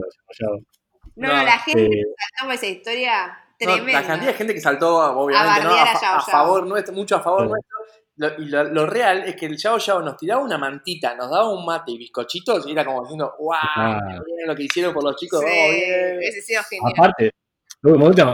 No, 1.16 1.28
No, 1.28 1.32
la 1.44 1.58
gente 1.58 1.84
eh, 1.84 1.88
que 1.90 2.02
saltó 2.02 2.44
por 2.46 2.54
esa 2.54 2.66
historia 2.66 3.38
No, 3.60 3.74
tremenda. 3.74 4.00
la 4.00 4.06
cantidad 4.06 4.30
de 4.32 4.36
gente 4.38 4.54
que 4.54 4.60
saltó, 4.60 4.96
obviamente, 5.18 5.60
A 5.60 5.64
¿no? 5.64 5.70
a, 5.70 5.82
a 5.82 5.92
a 5.92 6.00
Yao. 6.00 6.20
favor 6.30 6.66
nuestro, 6.66 6.94
mucho 6.94 7.16
a 7.16 7.20
favor 7.20 7.42
Sí. 7.42 7.48
nuestro. 7.50 7.74
Lo, 8.16 8.28
y 8.40 8.46
lo, 8.48 8.62
lo 8.64 8.86
real 8.86 9.24
es 9.26 9.34
que 9.34 9.46
el 9.46 9.56
Yao 9.56 9.78
Yao 9.78 10.00
nos 10.00 10.16
tiraba 10.16 10.40
una 10.42 10.56
mantita, 10.56 11.16
nos 11.16 11.28
daba 11.30 11.52
un 11.52 11.64
mate 11.64 11.90
y 11.92 11.98
bizcochitos 11.98 12.64
y 12.68 12.70
era 12.72 12.84
como 12.84 13.02
diciendo, 13.02 13.34
wow, 13.40 13.52
Ah. 13.60 14.00
miren 14.24 14.46
lo 14.46 14.54
que 14.54 14.62
hicieron 14.64 14.94
por 14.94 15.02
los 15.02 15.16
chicos, 15.16 15.40
Sí, 15.40 15.46
oh, 15.46 15.72
bien". 15.72 16.16
hubiese 16.18 16.40
sido 16.42 16.62
genial. 16.70 16.92
Aparte, 16.96 17.30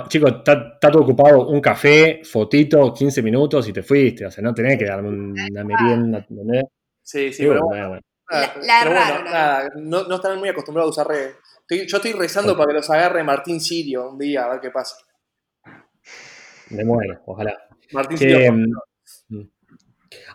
chicos, 0.08 0.32
está, 0.38 0.52
está 0.74 0.90
todo 0.90 1.02
ocupado, 1.02 1.48
un 1.48 1.60
café, 1.60 2.20
fotito, 2.24 2.92
15 2.92 3.22
minutos 3.22 3.66
y 3.68 3.72
te 3.72 3.82
fuiste. 3.82 4.26
O 4.26 4.30
sea, 4.30 4.42
no 4.44 4.52
tenés 4.54 4.78
que 4.78 4.84
darme 4.84 5.08
una 5.08 5.64
merienda, 5.64 6.18
¿entendés? 6.28 6.64
Sí, 7.02 7.32
sí, 7.32 7.42
pero 7.46 7.62
bueno, 7.64 7.66
bueno, 7.66 7.88
bueno. 7.88 8.00
nada, 8.02 8.09
La- 8.30 8.40
la 8.62 8.80
pero 8.82 8.90
bueno, 8.90 9.00
erraron, 9.06 9.24
¿no? 9.24 9.30
nada, 9.30 9.68
no, 9.76 10.02
no 10.04 10.14
están 10.16 10.38
muy 10.38 10.48
acostumbrados 10.48 10.96
a 10.98 11.02
usar 11.02 11.08
redes. 11.14 11.36
Estoy- 11.68 11.86
yo 11.86 11.96
estoy 11.98 12.12
rezando 12.12 12.56
para 12.56 12.68
que 12.68 12.74
los 12.74 12.90
agarre 12.90 13.22
Martín 13.24 13.60
Sirio 13.60 14.10
un 14.10 14.18
día, 14.18 14.44
a 14.44 14.50
ver 14.50 14.60
qué 14.60 14.70
pasa. 14.70 14.96
Me 16.70 16.84
muero, 16.84 17.20
ojalá. 17.26 17.56
Martín 17.92 18.18
Que, 18.18 18.24
Sirio. 18.34 18.52
mm, 18.52 19.42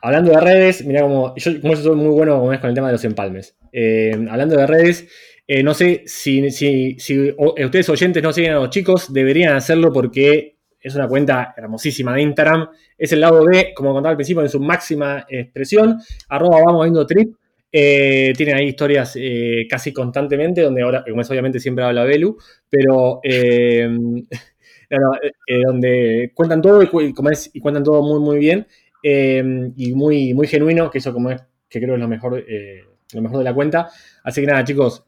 hablando 0.01 0.31
de 0.31 0.39
redes, 0.41 0.85
mira 0.85 1.01
como 1.01 1.33
yo, 1.35 1.61
como 1.61 1.73
yo 1.73 1.81
soy 1.81 1.95
muy 1.95 2.09
bueno 2.09 2.39
como 2.39 2.53
es 2.53 2.59
con 2.59 2.69
el 2.69 2.75
tema 2.75 2.87
de 2.87 2.93
los 2.93 3.05
empalmes. 3.05 3.55
Eh, 3.71 4.11
hablando 4.29 4.55
de 4.57 4.67
redes, 4.67 5.07
eh, 5.47 5.63
no 5.63 5.73
sé 5.73 6.03
si, 6.05 6.49
si, 6.51 6.97
si 6.99 7.33
o- 7.37 7.53
eh, 7.57 7.65
ustedes 7.65 7.89
oyentes 7.89 8.21
no 8.23 8.33
siguen 8.33 8.51
a 8.53 8.55
los 8.55 8.69
chicos, 8.69 9.11
deberían 9.13 9.55
hacerlo 9.55 9.91
porque 9.93 10.57
es 10.79 10.95
una 10.95 11.07
cuenta 11.07 11.53
hermosísima 11.57 12.13
de 12.13 12.21
Instagram. 12.21 12.69
Es 12.97 13.11
el 13.11 13.19
lado 13.21 13.43
B, 13.45 13.73
como 13.75 13.91
contaba 13.93 14.11
al 14.11 14.17
principio, 14.17 14.41
en 14.43 14.49
su 14.49 14.59
máxima 14.59 15.25
expresión. 15.27 15.99
Arroba 16.29 16.61
vamos 16.65 16.83
viendo 16.85 17.05
trip. 17.07 17.35
Eh, 17.77 18.31
tienen 18.37 18.55
ahí 18.55 18.67
historias 18.67 19.17
eh, 19.19 19.67
casi 19.69 19.91
constantemente, 19.91 20.61
donde 20.61 20.81
ahora, 20.81 21.03
como 21.03 21.19
es 21.19 21.29
obviamente 21.29 21.59
siempre 21.59 21.83
habla 21.83 22.05
Belu, 22.05 22.37
pero 22.69 23.19
eh, 23.21 23.85
eh, 24.89 25.61
donde 25.65 26.31
cuentan 26.33 26.61
todo 26.61 26.81
y, 26.81 27.13
como 27.13 27.29
es, 27.31 27.51
y 27.53 27.59
cuentan 27.59 27.83
todo 27.83 28.01
muy, 28.01 28.21
muy 28.21 28.39
bien 28.39 28.65
eh, 29.03 29.43
y 29.75 29.93
muy, 29.93 30.33
muy 30.33 30.47
genuino, 30.47 30.89
que 30.89 30.99
eso 30.99 31.11
como 31.11 31.31
es, 31.31 31.43
que 31.67 31.81
creo 31.81 31.95
es 31.95 31.99
lo 31.99 32.07
mejor, 32.07 32.45
eh, 32.47 32.85
lo 33.13 33.21
mejor 33.21 33.39
de 33.39 33.43
la 33.43 33.53
cuenta. 33.53 33.89
Así 34.23 34.39
que 34.39 34.47
nada, 34.47 34.63
chicos, 34.63 35.03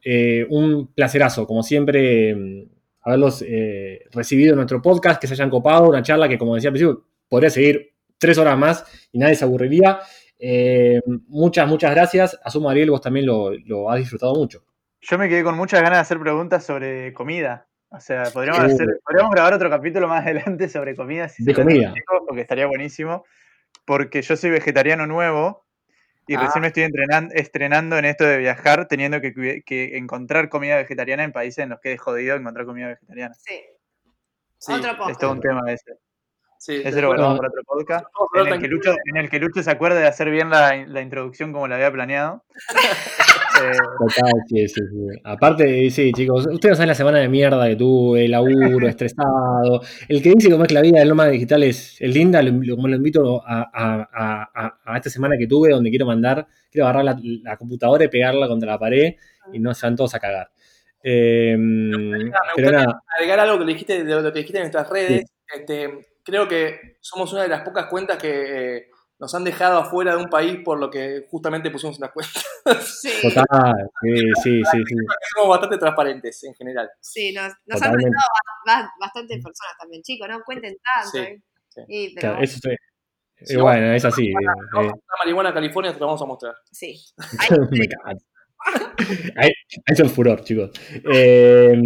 un 0.50 0.94
placerazo, 0.94 1.48
como 1.48 1.64
siempre, 1.64 2.68
haberlos 3.02 3.46
recibido 4.12 4.52
en 4.52 4.58
nuestro 4.58 4.82
podcast, 4.82 5.22
que 5.22 5.28
se 5.28 5.36
hayan 5.36 5.50
copado, 5.50 5.88
una 5.88 6.04
charla 6.04 6.28
que, 6.28 6.38
como 6.38 6.56
decía 6.56 6.70
al 6.70 6.74
principio, 6.74 7.06
podría 7.30 7.50
seguir 7.50 7.94
tres 8.18 8.38
horas 8.38 8.58
más 8.58 8.84
y 9.14 9.20
nadie 9.20 9.36
se 9.36 9.46
aburriría. 9.46 10.00
Eh, 10.40 11.02
muchas, 11.28 11.68
muchas 11.68 11.92
gracias. 11.92 12.40
Asumo, 12.44 12.70
Ariel, 12.70 12.92
vos 12.92 13.02
también 13.02 13.26
lo, 13.26 13.52
lo 13.66 13.90
has 13.90 13.98
disfrutado 14.00 14.36
mucho. 14.36 14.64
Yo 15.02 15.18
me 15.18 15.30
quedé 15.30 15.44
con 15.44 15.56
muchas 15.56 15.82
ganas 15.82 15.98
de 15.98 16.02
hacer 16.02 16.20
preguntas 16.20 16.64
sobre 16.66 17.14
comida. 17.14 17.68
O 17.90 18.00
sea, 18.00 18.24
podríamos, 18.34 18.62
hacer- 18.62 19.00
podríamos 19.06 19.32
grabar 19.32 19.54
otro 19.54 19.70
capítulo 19.70 20.08
más 20.08 20.26
adelante 20.28 20.70
sobre 20.70 20.96
comida. 20.96 21.30
si 21.30 21.44
De 21.44 21.54
comida. 21.54 21.94
chicos, 21.94 22.22
porque 22.28 22.42
estaría 22.42 22.68
buenísimo. 22.68 23.24
Porque 23.86 24.22
yo 24.22 24.36
soy 24.36 24.50
vegetariano 24.50 25.08
nuevo 25.08 25.66
y 26.28 26.36
Ah. 26.36 26.42
recién 26.42 26.62
me 26.62 26.68
estoy 26.68 26.84
entrenan- 26.84 27.32
estrenando 27.34 27.98
en 27.98 28.06
esto 28.06 28.26
de 28.26 28.38
viajar, 28.38 28.88
teniendo 28.88 29.22
que, 29.22 29.64
que 29.66 29.98
encontrar 29.98 30.50
comida 30.50 30.76
vegetariana 30.76 31.24
en 31.24 31.32
países 31.32 31.60
en 31.64 31.70
los 31.70 31.80
que 31.80 31.94
es 31.94 32.02
jodido 32.02 32.36
encontrar 32.36 32.66
comida 32.66 32.88
vegetariana. 32.90 33.34
Sí. 33.36 33.62
Sí, 34.60 34.74
Otro 34.74 35.10
Es 35.10 35.18
todo 35.20 35.32
un 35.34 35.40
tema 35.40 35.62
ese. 35.72 35.94
Sí, 36.60 36.82
Ese 36.84 37.02
lo 37.02 37.08
guardamos 37.10 37.38
para 37.38 37.50
otro 37.50 37.62
podcast. 37.66 38.06
En 38.36 38.54
el, 38.54 38.60
que. 38.62 38.68
Lucho, 38.68 38.92
en 39.06 39.18
el 39.18 39.30
que 39.30 39.40
Lucho 39.40 39.64
se 39.64 39.72
acuerde 39.72 40.00
de 40.00 40.08
hacer 40.08 40.30
bien 40.30 40.50
la, 40.50 40.76
la 40.88 41.02
introducción 41.02 41.52
como 41.54 41.68
la 41.68 41.76
había 41.76 41.92
planeado. 41.92 42.44
Eh, 43.60 43.72
Total, 43.98 44.32
sí, 44.48 44.68
sí, 44.68 44.82
sí. 44.92 45.20
Aparte, 45.24 45.90
sí, 45.90 46.12
chicos, 46.14 46.46
ustedes 46.46 46.74
no 46.74 46.76
saben 46.76 46.90
la 46.90 46.94
semana 46.94 47.18
de 47.18 47.28
mierda 47.28 47.68
que 47.68 47.76
tuve, 47.76 48.26
el 48.26 48.30
laburo, 48.32 48.88
estresado. 48.88 49.82
El 50.08 50.22
que 50.22 50.30
dice 50.36 50.52
cómo 50.52 50.64
es 50.64 50.68
que 50.68 50.76
la 50.76 50.82
vida 50.82 51.00
del 51.00 51.10
nómada 51.10 51.32
digital 51.32 51.64
es, 51.64 52.00
es 52.00 52.14
linda, 52.14 52.40
lo, 52.44 52.52
lo- 52.52 52.76
como 52.76 52.88
lo 52.88 52.96
invito 52.96 53.42
a, 53.44 53.62
a- 53.74 54.08
a- 54.54 54.80
a- 54.86 54.98
esta 54.98 55.10
semana 55.10 55.38
que 55.40 55.48
tuve, 55.48 55.72
donde 55.72 55.90
quiero 55.90 56.06
mandar, 56.06 56.46
quiero 56.72 56.86
agarrar 56.88 57.06
la, 57.06 57.18
la 57.42 57.58
computadora 57.58 58.06
y 58.06 58.10
pegarla 58.10 58.48
contra 58.48 58.74
la 58.74 58.78
pared 58.78 59.16
y 59.52 59.58
no 59.58 59.74
se 59.74 59.88
van 59.88 59.96
todos 59.96 60.14
a 60.14 60.20
cagar. 60.20 60.52
Eh, 61.02 61.58
pero 62.56 62.72
nada, 62.72 63.02
agregar 63.18 63.40
algo 63.40 63.58
que 63.58 63.66
le 63.66 63.74
dijiste 63.74 64.04
de 64.04 64.22
lo 64.22 64.32
que 64.32 64.38
dijiste 64.40 64.60
en 64.60 64.64
nuestras 64.66 64.88
redes. 64.88 65.26
Este, 65.56 65.90
creo 66.28 66.48
que 66.48 66.98
somos 67.02 67.32
una 67.34 67.44
de 67.44 67.48
las 67.48 67.62
pocas 67.62 67.86
cuentas 67.88 68.18
que 68.22 68.78
eh, 68.78 68.88
nos 69.18 69.34
han 69.34 69.44
dejado 69.44 69.80
afuera 69.80 70.16
de 70.16 70.22
un 70.22 70.30
país 70.30 70.60
por 70.64 70.78
lo 70.78 70.92
que 70.92 71.26
justamente 71.32 71.72
pusimos 71.72 71.98
una 71.98 72.10
cuenta. 72.12 72.40
Sí, 72.86 73.10
total, 73.34 73.90
sí, 74.04 74.12
sí, 74.44 74.62
sí, 74.72 74.84
sí. 74.88 74.96
Somos 75.34 75.50
bastante 75.50 75.78
transparentes 75.78 76.44
en 76.44 76.54
general. 76.54 76.90
sí, 77.00 77.32
nos, 77.34 77.54
nos 77.66 77.82
han 77.82 77.94
ba- 78.66 78.92
bastantes 79.00 79.42
personas 79.44 79.78
también, 79.80 80.04
chicos, 80.04 80.28
no 80.30 80.44
cuenten 80.44 80.76
tanto. 80.84 81.10
Sí, 81.12 81.18
¿eh? 81.20 81.42
sí. 81.70 81.82
Y, 81.88 82.16
pero, 82.16 82.28
Claro, 82.34 82.44
eso 82.44 82.60
sí. 82.62 82.76
Sí, 83.40 83.54
Eh, 83.56 83.62
bueno, 83.62 83.94
es 83.94 84.04
así. 84.04 84.34
Vamos 84.74 84.92
a 84.94 84.96
eh, 84.96 85.00
marihuana 85.20 85.50
a 85.50 85.54
California, 85.54 85.94
te 85.94 86.00
lo 86.00 86.08
vamos 86.08 86.22
a 86.22 86.26
mostrar. 86.26 86.56
sí. 86.72 87.00
Me 87.72 87.88
cago. 87.88 88.20
Ahí, 89.36 89.52
el 89.86 90.10
furor, 90.10 90.44
chicos. 90.44 90.72
Eh, 91.14 91.80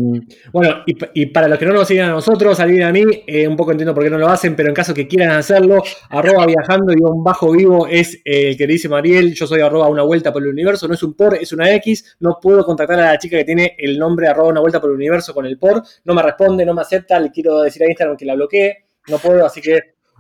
bueno, 0.52 0.84
y, 0.86 0.96
pa- 0.96 1.12
y 1.14 1.26
para 1.28 1.48
los 1.48 1.60
que 1.60 1.66
no 1.66 1.74
nos 1.74 1.88
siguen 1.88 2.06
a 2.06 2.10
nosotros, 2.12 2.60
alguien 2.60 2.84
a 2.84 2.92
mí, 2.92 3.04
eh, 3.28 3.48
un 3.48 3.56
poco 3.56 3.72
entiendo 3.72 3.94
por 3.94 4.04
qué 4.04 4.10
no 4.10 4.18
lo 4.18 4.28
hacen, 4.28 4.56
pero 4.56 4.70
en 4.70 4.76
caso 4.76 4.94
que 4.94 5.08
quieran 5.08 5.32
hacerlo, 5.32 5.84
arroba 6.10 6.46
viajando 6.46 6.94
y 6.94 6.98
un 7.02 7.24
bajo 7.24 7.52
vivo 7.52 7.88
es 7.88 8.22
el 8.24 8.58
que 8.58 8.68
dice 8.68 8.90
Mariel, 8.90 9.34
yo 9.34 9.46
soy 9.46 9.62
arroba 9.62 9.90
una 9.90 10.04
vuelta 10.04 10.32
por 10.32 10.42
el 10.42 10.50
universo, 10.50 10.88
no 10.88 10.94
es 10.94 11.04
un 11.04 11.14
por, 11.14 11.36
es 11.36 11.52
una 11.52 11.72
X, 11.76 12.16
no 12.22 12.40
puedo 12.42 12.64
contactar 12.66 13.00
a 13.00 13.12
la 13.12 13.18
chica 13.18 13.38
que 13.38 13.44
tiene 13.46 13.76
el 13.78 14.00
nombre 14.00 14.28
arroba 14.28 14.50
una 14.50 14.62
vuelta 14.62 14.80
por 14.80 14.90
el 14.90 14.96
universo 14.96 15.34
con 15.34 15.46
el 15.46 15.58
por, 15.60 15.84
no 16.06 16.14
me 16.14 16.24
responde, 16.24 16.66
no 16.66 16.74
me 16.74 16.82
acepta, 16.82 17.20
le 17.20 17.32
quiero 17.32 17.62
decir 17.62 17.84
a 17.84 17.88
Instagram 17.88 18.18
que 18.18 18.26
la 18.26 18.36
bloquee, 18.36 18.86
no 19.08 19.18
puedo, 19.18 19.46
así 19.46 19.62
que 19.62 19.80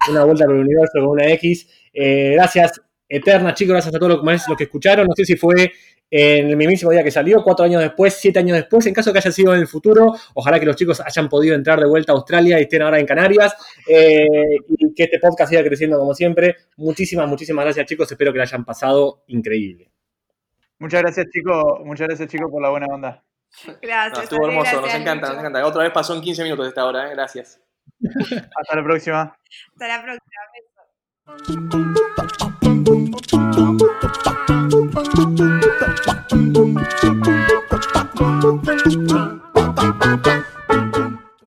una 0.10 0.23
vuelta 0.26 0.45
por 0.45 0.56
el 0.56 0.61
universo 0.61 0.91
con 0.95 1.07
una 1.07 1.28
X. 1.34 1.68
Eh, 1.94 2.32
gracias, 2.34 2.82
eternas 3.12 3.56
chicos, 3.56 3.74
gracias 3.74 3.94
a 3.94 4.00
todos 4.00 4.24
los, 4.24 4.48
los 4.48 4.58
que 4.58 4.64
escucharon, 4.64 5.06
no 5.06 5.14
sé 5.16 5.26
si 5.26 5.36
fue 5.36 5.72
en 6.10 6.50
el 6.50 6.58
mismísimo 6.58 6.92
día 6.92 7.04
que 7.04 7.12
salió, 7.12 7.42
cuatro 7.44 7.66
años 7.66 7.82
después, 7.82 8.16
siete 8.20 8.40
años 8.40 8.58
después, 8.58 8.86
en 8.86 8.94
caso 8.94 9.12
que 9.12 9.20
haya 9.20 9.32
sido 9.32 9.54
en 9.54 9.62
el 9.62 9.68
futuro, 9.68 10.14
ojalá 10.34 10.60
que 10.60 10.66
los 10.66 10.76
chicos 10.76 11.02
hayan 11.02 11.30
podido 11.30 11.56
entrar 11.56 11.80
de 11.80 11.86
vuelta 11.88 12.12
a 12.12 12.16
Australia 12.16 12.60
y 12.60 12.64
estén 12.64 12.82
ahora 12.82 13.00
en 13.00 13.06
Canarias, 13.06 13.56
eh, 13.88 14.26
y 14.68 14.94
que 14.94 15.04
este 15.04 15.20
podcast 15.20 15.50
siga 15.50 15.64
creciendo 15.64 15.98
como 15.98 16.14
siempre. 16.14 16.56
Muchísimas, 16.78 17.28
muchísimas 17.28 17.66
gracias 17.66 17.86
chicos, 17.86 18.12
espero 18.12 18.32
que 18.32 18.40
la 18.40 18.44
hayan 18.44 18.66
pasado 18.66 19.24
increíble. 19.28 19.92
muchas 20.80 21.02
gracias, 21.02 21.28
chicos. 21.32 21.64
Muchas 21.86 22.08
gracias, 22.08 22.30
chicos, 22.30 22.50
por 22.52 22.62
la 22.62 22.70
buena 22.70 22.88
onda. 22.88 23.24
Gracias. 23.82 24.18
No, 24.18 24.24
estuvo 24.24 24.48
hermoso, 24.48 24.82
nos 24.82 24.94
encanta, 24.94 25.30
nos 25.30 25.40
encanta. 25.40 25.66
Otra 25.66 25.84
vez 25.84 25.92
pasó 25.92 26.16
en 26.16 26.22
15 26.22 26.44
minutos 26.44 26.68
esta 26.68 26.86
hora, 26.86 27.08
¿eh? 27.08 27.12
gracias. 27.12 27.62
Hasta 28.04 28.76
la 28.76 28.84
próxima. 28.84 29.38
Hasta 29.74 29.88
la 29.88 30.04
próxima. 31.28 32.51
Thank 33.23 33.85
you. 40.26 40.51